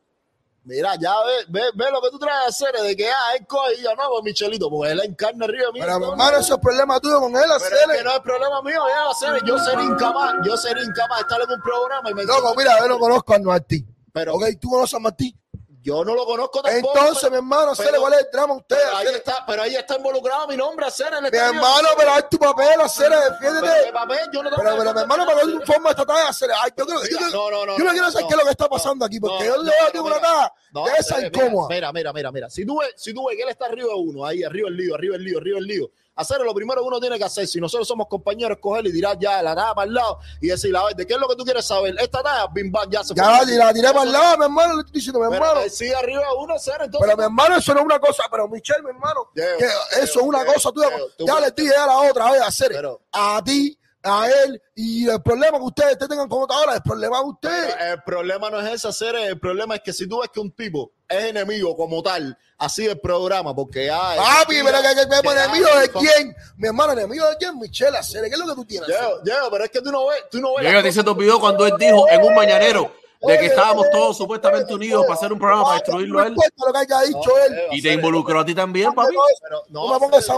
Mira, 0.64 0.94
ya 1.00 1.14
ve, 1.24 1.44
ve, 1.48 1.62
ve 1.74 1.90
lo 1.90 2.02
que 2.02 2.10
tú 2.10 2.18
traes 2.18 2.44
a 2.44 2.48
hacer, 2.48 2.72
de 2.82 2.94
que 2.94 3.08
ah, 3.10 3.34
él 3.36 3.46
coge 3.48 3.80
y 3.80 3.82
yo 3.82 3.96
no, 3.96 4.10
pues 4.10 4.22
Michelito, 4.24 4.68
porque 4.68 4.92
él 4.92 5.00
encarna 5.02 5.46
arriba 5.46 5.70
a 5.70 5.72
mí. 5.72 5.80
Pero, 5.80 5.98
mi 5.98 6.04
hermano, 6.04 6.30
no, 6.30 6.38
eso 6.38 6.54
es 6.54 6.60
problema 6.60 7.00
tuyo 7.00 7.18
con 7.18 7.34
él, 7.34 7.42
Pero 7.42 7.54
hacer. 7.54 7.72
es 7.72 7.96
que 7.98 8.04
no 8.04 8.10
es 8.12 8.20
problema 8.20 8.62
mío, 8.62 8.80
ya 8.88 9.10
hacer. 9.10 9.42
Yo 9.44 9.58
sería 9.58 9.84
incapaz, 9.84 10.34
yo 10.44 10.56
sería 10.58 10.84
incapaz 10.84 11.16
de 11.16 11.22
estar 11.22 11.40
en 11.40 11.50
un 11.50 11.62
programa 11.62 12.10
y 12.10 12.14
me 12.14 12.24
Loco, 12.24 12.54
mira, 12.56 12.78
yo 12.78 12.88
no 12.88 12.98
conozco 12.98 13.34
a 13.34 13.38
Martí. 13.40 13.84
Pero- 14.12 14.34
ok, 14.34 14.44
tú 14.60 14.68
conoces 14.68 14.94
a 14.94 14.98
Martí. 15.00 15.34
Yo 15.82 16.04
no 16.04 16.14
lo 16.14 16.24
conozco 16.24 16.62
tampoco. 16.62 16.96
Entonces, 16.96 17.28
mi 17.28 17.38
hermano, 17.38 17.74
Cele, 17.74 17.98
¿cuál 17.98 18.12
es 18.12 18.20
el 18.20 18.26
drama 18.32 18.54
usted? 18.54 18.76
Pero 18.78 18.96
ahí 18.96 19.06
está, 19.08 19.44
pero 19.44 19.62
ahí 19.62 19.74
está 19.74 19.96
involucrado 19.96 20.46
mi 20.46 20.56
nombre, 20.56 20.86
hacer 20.86 21.12
el 21.12 21.22
Mi 21.22 21.36
hermano, 21.36 21.88
pero 21.96 22.12
haz 22.12 22.28
tu 22.28 22.38
papel, 22.38 22.80
hacer, 22.80 23.10
defiéndete. 23.10 23.66
Pero, 23.66 23.84
¿qué 23.86 23.92
papel? 23.92 24.18
Yo 24.32 24.42
no 24.44 24.50
Pero, 24.50 24.94
mi 24.94 25.00
hermano, 25.00 25.26
para 25.26 25.40
que 25.40 25.46
tú 25.46 25.60
formas 25.66 25.90
esta 25.90 26.06
tarea, 26.06 26.28
hacer. 26.28 26.50
Ay, 26.62 26.70
yo 26.76 26.86
creo, 26.86 27.00
no, 27.32 27.50
no, 27.50 27.66
no, 27.66 27.78
yo 27.78 27.84
no 27.84 27.90
quiero 27.90 28.10
saber 28.12 28.28
qué 28.28 28.34
es 28.34 28.38
lo 28.38 28.44
que 28.44 28.50
está 28.50 28.68
pasando 28.68 29.04
aquí, 29.04 29.18
porque 29.18 29.44
yo 29.44 29.56
le 29.56 29.64
doy 29.64 29.88
a 29.88 29.90
ti 29.90 29.98
una 29.98 30.52
No, 30.72 30.84
de 30.84 30.92
esa 30.98 31.26
incómoda. 31.26 31.74
Mira, 31.74 31.92
mira, 31.92 32.12
mira, 32.12 32.30
mira. 32.30 32.48
Si 32.48 32.64
tú 32.64 32.78
ves, 32.78 32.94
si 32.96 33.12
tú 33.12 33.26
ves 33.26 33.36
que 33.36 33.42
él 33.42 33.48
está 33.48 33.66
arriba 33.66 33.88
de 33.88 33.94
uno, 33.94 34.24
ahí, 34.24 34.44
arriba 34.44 34.68
el 34.68 34.76
lío, 34.76 34.94
arriba 34.94 35.16
el 35.16 35.24
lío, 35.24 35.38
arriba 35.38 35.58
el 35.58 35.64
lío. 35.64 35.90
Hacer 36.22 36.40
lo 36.40 36.54
primero 36.54 36.80
que 36.80 36.88
uno 36.88 36.98
tiene 37.00 37.18
que 37.18 37.24
hacer, 37.24 37.46
si 37.46 37.60
nosotros 37.60 37.86
somos 37.86 38.06
compañeros, 38.08 38.58
coger 38.60 38.86
y 38.86 38.92
tirar 38.92 39.18
ya 39.18 39.42
la 39.42 39.54
nada 39.54 39.74
para 39.74 39.86
el 39.86 39.94
lado 39.94 40.18
y 40.40 40.48
decir, 40.48 40.74
a 40.76 40.84
ver, 40.84 40.96
¿de 40.96 41.06
qué 41.06 41.14
es 41.14 41.20
lo 41.20 41.28
que 41.28 41.36
tú 41.36 41.44
quieres 41.44 41.64
saber? 41.64 41.94
Esta 41.98 42.22
talla, 42.22 42.46
bim 42.52 42.72
bam, 42.72 42.88
ya 42.90 43.04
se 43.04 43.14
Ya 43.14 43.22
la, 43.44 43.44
la 43.44 43.72
tiré 43.72 43.88
para 43.92 44.02
el 44.04 44.12
lado, 44.12 44.38
mi 44.38 44.44
hermano, 44.44 44.74
le 44.74 44.80
estoy 44.80 44.92
diciendo, 44.94 45.20
mi 45.20 45.34
hermano. 45.34 45.60
sigue 45.68 45.94
arriba 45.94 46.20
de 46.22 46.36
uno, 46.38 46.54
hacer, 46.54 46.74
entonces. 46.80 47.00
Pero 47.00 47.16
mi 47.16 47.24
hermano, 47.24 47.56
eso 47.56 47.74
no 47.74 47.80
es 47.80 47.86
una 47.86 47.98
cosa, 47.98 48.22
pero 48.30 48.48
Michelle, 48.48 48.82
mi 48.82 48.90
hermano, 48.90 49.28
que 49.34 49.42
eso 50.00 50.20
es 50.20 50.26
una 50.26 50.44
cosa 50.44 50.70
tú 50.72 50.80
Ya 51.26 51.40
le 51.40 51.50
dije 51.50 51.74
a 51.76 51.86
la 51.86 51.98
otra 51.98 52.30
vez 52.32 52.42
hacer 52.42 52.68
Pero- 52.72 53.00
a 53.12 53.42
ti, 53.44 53.78
a 54.02 54.28
él, 54.28 54.60
y 54.74 55.08
el 55.08 55.22
problema 55.22 55.58
que 55.58 55.64
ustedes 55.64 55.98
te 55.98 56.08
tengan 56.08 56.28
como 56.28 56.46
ahora, 56.50 56.74
el 56.74 56.82
problema 56.82 57.18
de 57.18 57.24
ustedes. 57.24 57.76
El 57.80 58.02
problema 58.02 58.50
no 58.50 58.60
es 58.60 58.72
ese, 58.72 58.88
hacer, 58.88 59.14
el 59.16 59.38
problema 59.38 59.76
es 59.76 59.82
que 59.82 59.92
si 59.92 60.08
tú 60.08 60.20
ves 60.20 60.30
que 60.32 60.40
un 60.40 60.50
tipo 60.52 60.92
es 61.08 61.24
enemigo 61.24 61.76
como 61.76 62.02
tal, 62.02 62.36
así 62.58 62.86
el 62.86 62.98
programa, 62.98 63.54
porque 63.54 63.86
ya. 63.86 64.16
Papi, 64.16 64.56
pero 64.64 64.78
que, 64.82 64.88
que, 64.88 65.08
que, 65.08 65.28
enemigo 65.30 65.68
de 65.78 65.88
quién? 65.90 66.36
Mi 66.56 66.68
hermano, 66.68 66.92
enemigo 66.92 67.28
de 67.28 67.36
quién? 67.36 67.58
Michelle, 67.58 67.96
hacer. 67.96 68.22
¿Qué 68.24 68.30
es 68.30 68.38
lo 68.38 68.46
que 68.46 68.54
tú 68.54 68.64
tienes? 68.64 68.88
Diego, 68.88 69.20
Diego, 69.22 69.48
pero 69.50 69.64
es 69.64 69.70
que 69.70 69.80
tú 69.80 69.92
no 69.92 70.06
ves, 70.06 70.24
tú 70.30 70.40
no 70.40 70.54
ves. 70.56 70.74
A 70.74 70.82
ti 70.82 70.92
se 70.92 71.04
te 71.04 71.10
olvidó 71.10 71.38
cuando 71.38 71.66
él 71.66 71.74
dijo 71.78 72.08
en 72.08 72.22
un 72.22 72.34
mañanero 72.34 73.01
de 73.22 73.38
que 73.38 73.46
estábamos 73.46 73.88
todos 73.90 74.16
supuestamente 74.16 74.74
unidos 74.74 75.02
para 75.06 75.14
hacer 75.14 75.32
un 75.32 75.38
programa 75.38 75.64
para 75.64 75.74
destruirlo 75.76 76.18
a 76.18 76.26
él. 76.26 76.34
No 76.34 76.42
importa 76.44 76.66
lo 76.66 76.72
que 76.72 76.78
haya 76.94 77.00
dicho 77.06 77.38
él. 77.46 77.52
Diego, 77.54 77.68
Y 77.72 77.82
te 77.82 77.92
involucró 77.92 78.40
a 78.40 78.44
ti 78.44 78.54
también, 78.54 78.92
papi. 78.92 79.14
Pero 79.42 79.62
No, 79.68 79.92
me 79.92 79.98
pongas 79.98 80.28
no, 80.28 80.34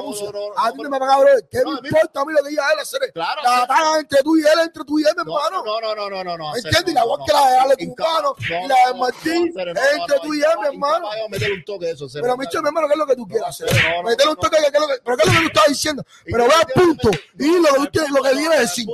a 0.57 0.73
mí 0.73 0.83
no 0.83 0.91
me 0.91 0.99
paga, 0.99 1.19
bro. 1.19 1.31
¿Qué 1.51 1.59
No, 1.65 1.81
me 1.81 1.89
importa 1.89 2.21
a 2.21 2.25
mí 2.25 2.33
lo 2.33 2.43
que 2.43 2.51
diga 2.51 2.65
él 2.73 2.79
hacer? 2.81 3.01
Claro, 3.13 3.43
La 3.43 3.99
entre 3.99 4.23
tú 4.23 4.37
y 4.37 4.41
él, 4.41 4.59
entre 4.63 4.85
tú 4.85 4.99
y 4.99 5.03
él, 5.03 5.15
mi 5.17 5.25
No, 5.25 5.39
hermano. 5.39 5.65
no, 5.65 5.81
no, 5.81 5.95
no, 5.95 6.11
no, 6.11 6.25
no, 6.25 6.37
no. 6.39 6.57
¿Entiendes? 6.57 6.85
Y 6.89 6.93
la 6.93 7.05
voz 7.05 7.21
que 7.27 7.33
la 7.33 7.49
de 7.51 7.57
Ale 7.59 7.75
Cubano 7.77 8.35
no, 8.39 8.65
y 8.65 8.69
la 8.69 8.77
de 8.87 8.95
Martín, 8.99 9.47
entre 9.57 10.19
tú 10.23 10.35
y 10.35 10.39
él, 10.39 10.47
mi 10.61 10.67
hermano. 10.69 11.07
incapaz 11.07 11.15
de 11.17 11.29
meter 11.31 11.53
un 11.53 11.65
toque 11.65 11.87
de 11.87 11.93
eso. 11.93 12.07
Pero, 12.13 12.37
Michelle, 12.37 12.63
mi 12.63 12.69
hermano, 12.69 12.87
¿qué 12.89 12.93
es 12.95 12.99
lo 12.99 13.07
que 13.07 13.17
tú 13.17 13.27
quieres 13.27 13.49
hacer? 13.49 13.69
no, 13.73 14.03
no, 14.03 14.09
Meterle 14.09 14.33
un 14.33 14.37
no, 14.37 14.43
toque, 14.43 14.57
¿qué 14.61 14.67
es 14.77 14.81
lo 14.81 14.87
que, 14.89 14.95
pero 15.05 15.17
¿qué 15.17 15.23
es 15.23 15.29
lo 15.29 15.33
que 15.35 15.41
tú 15.41 15.47
estás 15.49 15.69
diciendo? 15.69 16.05
Pero 16.25 16.45
ve 16.49 16.55
al 16.55 16.67
punto, 16.67 17.11
y 17.39 17.59
lo 17.61 17.85
que 17.85 17.99
tú 17.99 18.51
a 18.53 18.59
decir. 18.61 18.87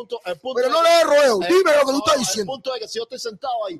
Pero 0.54 0.68
no 0.70 0.82
le 0.82 0.88
des 0.90 1.04
rodeo, 1.04 1.38
dime 1.40 1.72
lo 1.76 1.80
que 1.86 1.92
tú 1.92 1.98
estás 1.98 2.14
El 2.14 2.20
diciendo. 2.20 2.52
punto 2.52 2.74
es 2.74 2.80
que 2.82 2.88
si 2.88 2.98
yo 2.98 3.02
estoy 3.04 3.18
sentado 3.18 3.66
ahí 3.68 3.79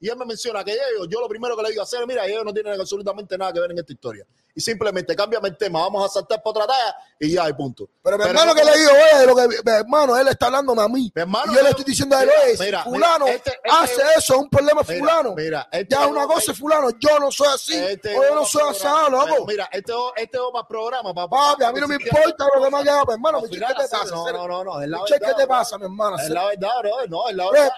y 0.00 0.08
él 0.08 0.16
me 0.16 0.24
menciona 0.24 0.62
que 0.64 0.76
yo, 0.98 1.04
yo 1.06 1.20
lo 1.20 1.28
primero 1.28 1.56
que 1.56 1.62
le 1.62 1.70
digo 1.70 1.82
a 1.82 1.84
hacer, 1.84 2.06
mira, 2.06 2.24
ellos 2.26 2.44
no 2.44 2.52
tienen 2.52 2.78
absolutamente 2.80 3.36
nada 3.36 3.52
que 3.52 3.60
ver 3.60 3.70
en 3.72 3.78
esta 3.78 3.92
historia. 3.92 4.24
Y 4.54 4.60
simplemente 4.60 5.14
cámbiame 5.14 5.48
el 5.50 5.56
tema, 5.56 5.80
vamos 5.80 6.04
a 6.04 6.08
saltar 6.08 6.42
por 6.42 6.50
otra 6.50 6.66
talla 6.66 6.96
y 7.20 7.32
ya, 7.32 7.48
y 7.48 7.52
punto. 7.52 7.88
Pero 8.02 8.18
mi 8.18 8.24
hermano 8.24 8.46
no- 8.46 8.54
que 8.56 8.64
le 8.64 8.76
digo, 8.76 8.90
oye, 8.90 9.26
lo 9.26 9.36
que, 9.36 9.48
mi 9.48 9.70
hermano, 9.72 10.16
él 10.18 10.26
está 10.28 10.46
hablándome 10.46 10.82
a 10.82 10.88
mí. 10.88 11.12
Mi 11.14 11.22
hermano, 11.22 11.52
y 11.52 11.56
yo 11.56 11.62
le 11.62 11.68
estoy 11.70 11.84
diciendo 11.84 12.16
a 12.16 12.24
él, 12.24 12.30
oye, 12.44 12.56
mira, 12.58 12.82
fulano 12.82 13.24
mira, 13.26 13.36
este- 13.36 13.50
este- 13.50 13.70
hace 13.70 14.02
eso, 14.16 14.34
es 14.34 14.40
un 14.40 14.50
problema 14.50 14.82
fulano. 14.82 15.34
mira, 15.36 15.68
este 15.70 15.94
ya 15.94 16.06
una 16.08 16.26
cosa 16.26 16.52
fulano, 16.54 16.90
yo 16.98 17.18
no 17.20 17.30
soy 17.30 17.48
así. 17.54 17.76
Este 17.76 18.18
o 18.18 18.22
yo 18.24 18.34
no 18.34 18.44
soy 18.44 18.68
asado, 18.68 19.10
loco. 19.10 19.46
Mira, 19.46 19.68
este 19.70 19.92
este 20.16 20.36
es 20.38 20.42
para 20.52 20.66
programa, 20.66 21.14
papá. 21.14 21.50
Papi, 21.52 21.62
a 21.64 21.72
mí 21.72 21.80
no 21.80 21.86
me 21.88 21.94
importa 21.94 22.46
lo 22.56 22.64
que 22.64 22.70
me 22.70 22.78
haga, 22.78 23.04
mi 23.06 23.12
hermano. 23.14 23.42
¿qué 23.42 23.58
te 23.58 23.64
hacer- 23.64 23.90
pasa? 23.90 24.14
no, 24.14 24.32
no, 24.32 24.48
no, 24.48 24.64
no, 24.64 24.82
es 24.82 24.88
la 24.88 24.98
Michelle, 24.98 25.20
¿qué 25.20 25.26
verdad, 25.26 25.38
te 25.40 25.46
pasa, 25.46 25.78
mi 25.78 25.84
hermano? 25.84 26.16
Es 26.18 26.30
la 26.30 26.46
verdad, 26.46 26.70
bro. 26.80 26.90
No, 27.08 27.28
es 27.28 27.36
la 27.36 27.50
verdad. 27.50 27.70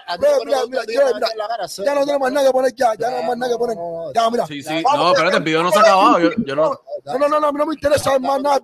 Ya 1.85 1.93
no 1.95 2.05
tengo 2.11 2.19
más 2.19 2.31
nada 2.31 2.47
que 2.47 2.51
poner 2.53 2.73
ya, 2.75 2.93
ya 2.95 3.09
no 3.09 3.17
hay 3.17 3.25
más 3.27 3.37
nada 3.37 3.51
que 3.53 3.57
poner. 3.57 3.77
Ya, 4.13 4.29
mira. 4.29 4.45
Sí, 4.47 4.61
sí. 4.61 4.81
Vamos, 4.83 4.99
No, 4.99 5.11
espérate, 5.13 5.37
el 5.37 5.43
video 5.43 5.63
no 5.63 5.71
se 5.71 5.79
ha 5.79 5.81
acabado. 5.81 6.19
Yo, 6.19 6.29
yo 6.45 6.55
no. 6.55 6.79
No, 7.05 7.17
no, 7.17 7.27
no, 7.27 7.39
no, 7.39 7.51
no 7.51 7.65
me 7.65 7.73
interesa 7.73 8.19
más 8.19 8.41
nada. 8.41 8.59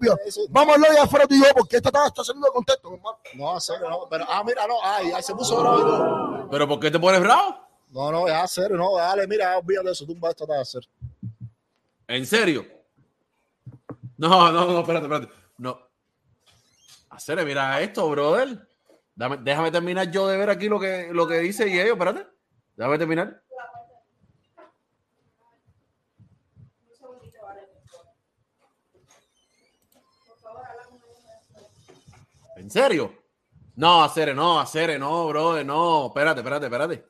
Vamos 0.50 0.72
a 0.72 0.76
hablar 0.76 0.98
afuera 1.04 1.26
tú 1.28 1.36
y 1.36 1.40
yo, 1.40 1.46
porque 1.56 1.78
esta 1.78 1.90
está, 1.90 2.08
está 2.08 2.24
saliendo 2.24 2.48
de 2.48 2.54
contexto, 2.54 2.94
hermano. 2.94 3.18
No, 3.36 3.56
hacer, 3.56 3.82
no. 3.82 4.02
Pero, 4.10 4.26
ah, 4.30 4.44
mira, 4.46 4.68
no, 4.68 4.76
ay, 4.84 5.12
ay, 5.16 5.24
se 5.24 5.34
puso 5.34 5.60
bravo. 5.60 6.48
¿Pero 6.52 6.68
por 6.68 6.80
qué 6.80 6.92
te 6.92 7.00
pones 7.00 7.20
bravo? 7.22 7.58
No, 7.90 8.12
no, 8.12 8.28
ya 8.28 8.44
hacer, 8.44 8.72
no, 8.72 8.98
dale, 8.98 9.26
mira, 9.28 9.58
olvídate 9.58 9.88
de 9.88 9.92
eso, 9.94 10.06
tú 10.06 10.16
vas 10.20 10.32
a 10.32 10.36
tratar 10.36 10.58
de 10.58 10.62
hacer. 10.62 10.82
¿En 12.08 12.26
serio? 12.26 12.66
No, 14.18 14.52
no, 14.52 14.66
no, 14.66 14.80
espérate, 14.82 15.06
espérate. 15.06 15.34
No. 15.58 15.80
Hacer, 17.10 17.44
mira 17.46 17.80
esto, 17.82 18.08
brother. 18.10 18.68
Dame- 19.16 19.38
déjame 19.38 19.72
terminar 19.72 20.12
yo 20.12 20.28
de 20.28 20.38
ver 20.38 20.50
aquí 20.50 20.68
lo 20.70 20.80
que, 20.80 21.10
lo 21.12 21.28
que 21.28 21.40
dice 21.40 21.68
y 21.68 21.80
ellos, 21.80 21.94
espérate. 21.94 22.28
Déjame 22.78 23.00
terminar. 23.00 23.42
¿En 32.56 32.70
serio? 32.70 33.12
No, 33.76 34.04
hacer, 34.04 34.36
no, 34.36 34.60
hacer, 34.60 35.00
no, 35.00 35.28
brother, 35.28 35.66
no. 35.66 36.08
Espérate, 36.08 36.42
espérate, 36.42 36.66
espérate. 36.66 37.06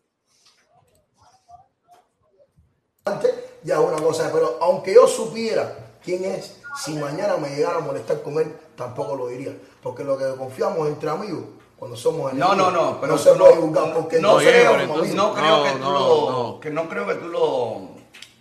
Ya 3.63 3.75
es 3.75 3.79
una 3.81 3.97
cosa, 3.97 4.29
pero 4.31 4.57
aunque 4.61 4.93
yo 4.93 5.05
supiera 5.07 5.97
quién 6.01 6.23
es, 6.23 6.61
si 6.81 6.93
mañana 6.93 7.35
me 7.37 7.49
llegara 7.49 7.77
a 7.77 7.81
molestar 7.81 8.21
con 8.21 8.37
él, 8.37 8.55
tampoco 8.77 9.15
lo 9.17 9.27
diría. 9.27 9.57
Porque 9.81 10.05
lo 10.05 10.17
que 10.17 10.33
confiamos 10.37 10.87
entre 10.87 11.09
amigos, 11.09 11.43
cuando 11.77 11.95
somos 11.97 12.33
No, 12.33 12.53
enemigos, 12.53 12.73
no, 12.73 12.83
no, 12.91 13.01
pero 13.01 13.13
no 13.13 13.17
se 13.19 13.33
puede 13.33 13.55
no- 13.55 13.61
juzgar 13.61 13.93
porque 13.93 14.19
no 14.19 14.33
no 14.33 14.37
creo, 14.39 14.79
entonces 14.79 15.15
no 15.15 15.33
creo 15.33 15.63
que 15.63 15.71
tú 15.71 15.79
no, 15.79 15.91
lo 15.93 16.31
no. 16.31 16.59
que 16.59 16.69
no 16.71 16.89
creo 16.89 17.07
que 17.07 17.15
tú 17.15 17.27
lo 17.27 17.81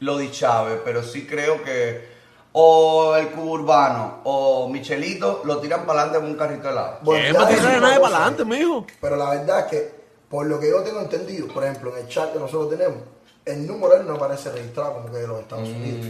lo 0.01 0.19
dichaves, 0.19 0.81
pero 0.85 1.03
sí 1.03 1.27
creo 1.27 1.63
que 1.63 2.15
o 2.53 3.15
el 3.17 3.29
cubo 3.29 3.53
urbano 3.53 4.21
o 4.25 4.69
Michelito 4.69 5.43
lo 5.45 5.59
tiran 5.59 5.85
para 5.87 6.03
adelante 6.03 6.21
con 6.21 6.31
un 6.31 6.37
carrito 6.39 6.63
de 6.65 6.71
helado. 6.73 6.99
Bueno, 7.03 7.27
¿Qué? 7.27 7.33
ya 7.33 7.39
¿Para 7.39 7.51
es 7.51 7.59
tirar 7.59 7.79
una 7.79 7.89
nadie 7.89 8.01
para 8.01 8.17
adelante, 8.17 8.45
mijo? 8.45 8.87
Pero 9.01 9.17
la 9.17 9.31
verdad 9.31 9.61
es 9.61 9.65
que 9.67 9.97
Por 10.31 10.47
lo 10.47 10.59
que 10.59 10.69
yo 10.71 10.83
tengo 10.83 11.01
entendido, 11.01 11.47
por 11.49 11.63
ejemplo, 11.65 11.97
en 11.97 12.03
el 12.05 12.09
chat 12.09 12.33
que 12.33 12.39
nosotros 12.41 12.71
tenemos, 12.71 12.99
el 13.45 13.65
número 13.67 13.95
de 13.95 14.01
él 14.01 14.07
no 14.09 14.15
aparece 14.15 14.51
registrado 14.51 14.95
como 14.95 15.13
que 15.13 15.19
de 15.19 15.27
los 15.29 15.41
Estados 15.41 15.69
Unidos. 15.69 16.07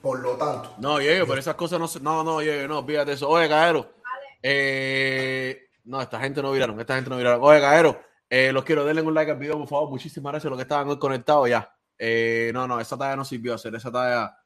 Por 0.00 0.20
lo 0.20 0.32
tanto, 0.36 0.70
No, 0.78 0.98
llegue, 1.00 1.26
pero 1.26 1.38
esas 1.38 1.54
cosas 1.54 1.78
no 1.78 1.86
se. 1.86 2.00
No, 2.00 2.24
no, 2.24 2.40
llegue, 2.40 2.66
no, 2.66 2.82
fíjate 2.84 3.12
eso. 3.12 3.28
Oye, 3.28 3.46
Caero. 3.48 3.86
Eh, 4.42 5.67
no, 5.88 6.02
esta 6.02 6.20
gente 6.20 6.42
no 6.42 6.52
viraron, 6.52 6.78
esta 6.78 6.94
gente 6.94 7.08
no 7.08 7.16
viraron. 7.16 7.40
Oye, 7.42 7.60
Caero, 7.60 7.98
eh, 8.28 8.52
los 8.52 8.62
quiero, 8.62 8.84
denle 8.84 9.02
un 9.02 9.14
like 9.14 9.32
al 9.32 9.38
video, 9.38 9.58
por 9.58 9.68
favor. 9.68 9.90
Muchísimas 9.90 10.32
gracias 10.32 10.46
a 10.46 10.50
los 10.50 10.58
que 10.58 10.62
estaban 10.62 10.88
hoy 10.88 10.98
conectados 10.98 11.48
ya. 11.48 11.74
Eh, 11.98 12.50
no, 12.52 12.68
no, 12.68 12.78
esa 12.78 12.96
talla 12.98 13.16
no 13.16 13.24
sirvió 13.24 13.54
hacer, 13.54 13.74
esa 13.74 13.90
talla. 13.90 14.36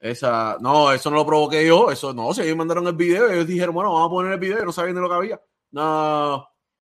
Esa, 0.00 0.58
no, 0.60 0.92
eso 0.92 1.10
no 1.10 1.16
lo 1.16 1.24
provoqué 1.24 1.66
yo, 1.66 1.90
eso 1.90 2.12
no, 2.12 2.34
si 2.34 2.42
ellos 2.42 2.56
mandaron 2.56 2.86
el 2.86 2.94
video, 2.94 3.30
ellos 3.30 3.46
dijeron, 3.46 3.74
bueno, 3.74 3.92
vamos 3.92 4.08
a 4.08 4.10
poner 4.10 4.32
el 4.32 4.38
video, 4.38 4.62
y 4.62 4.64
no 4.66 4.72
sabían 4.72 4.96
de 4.96 5.00
lo 5.00 5.08
que 5.08 5.14
había. 5.14 5.40
No, 5.70 6.46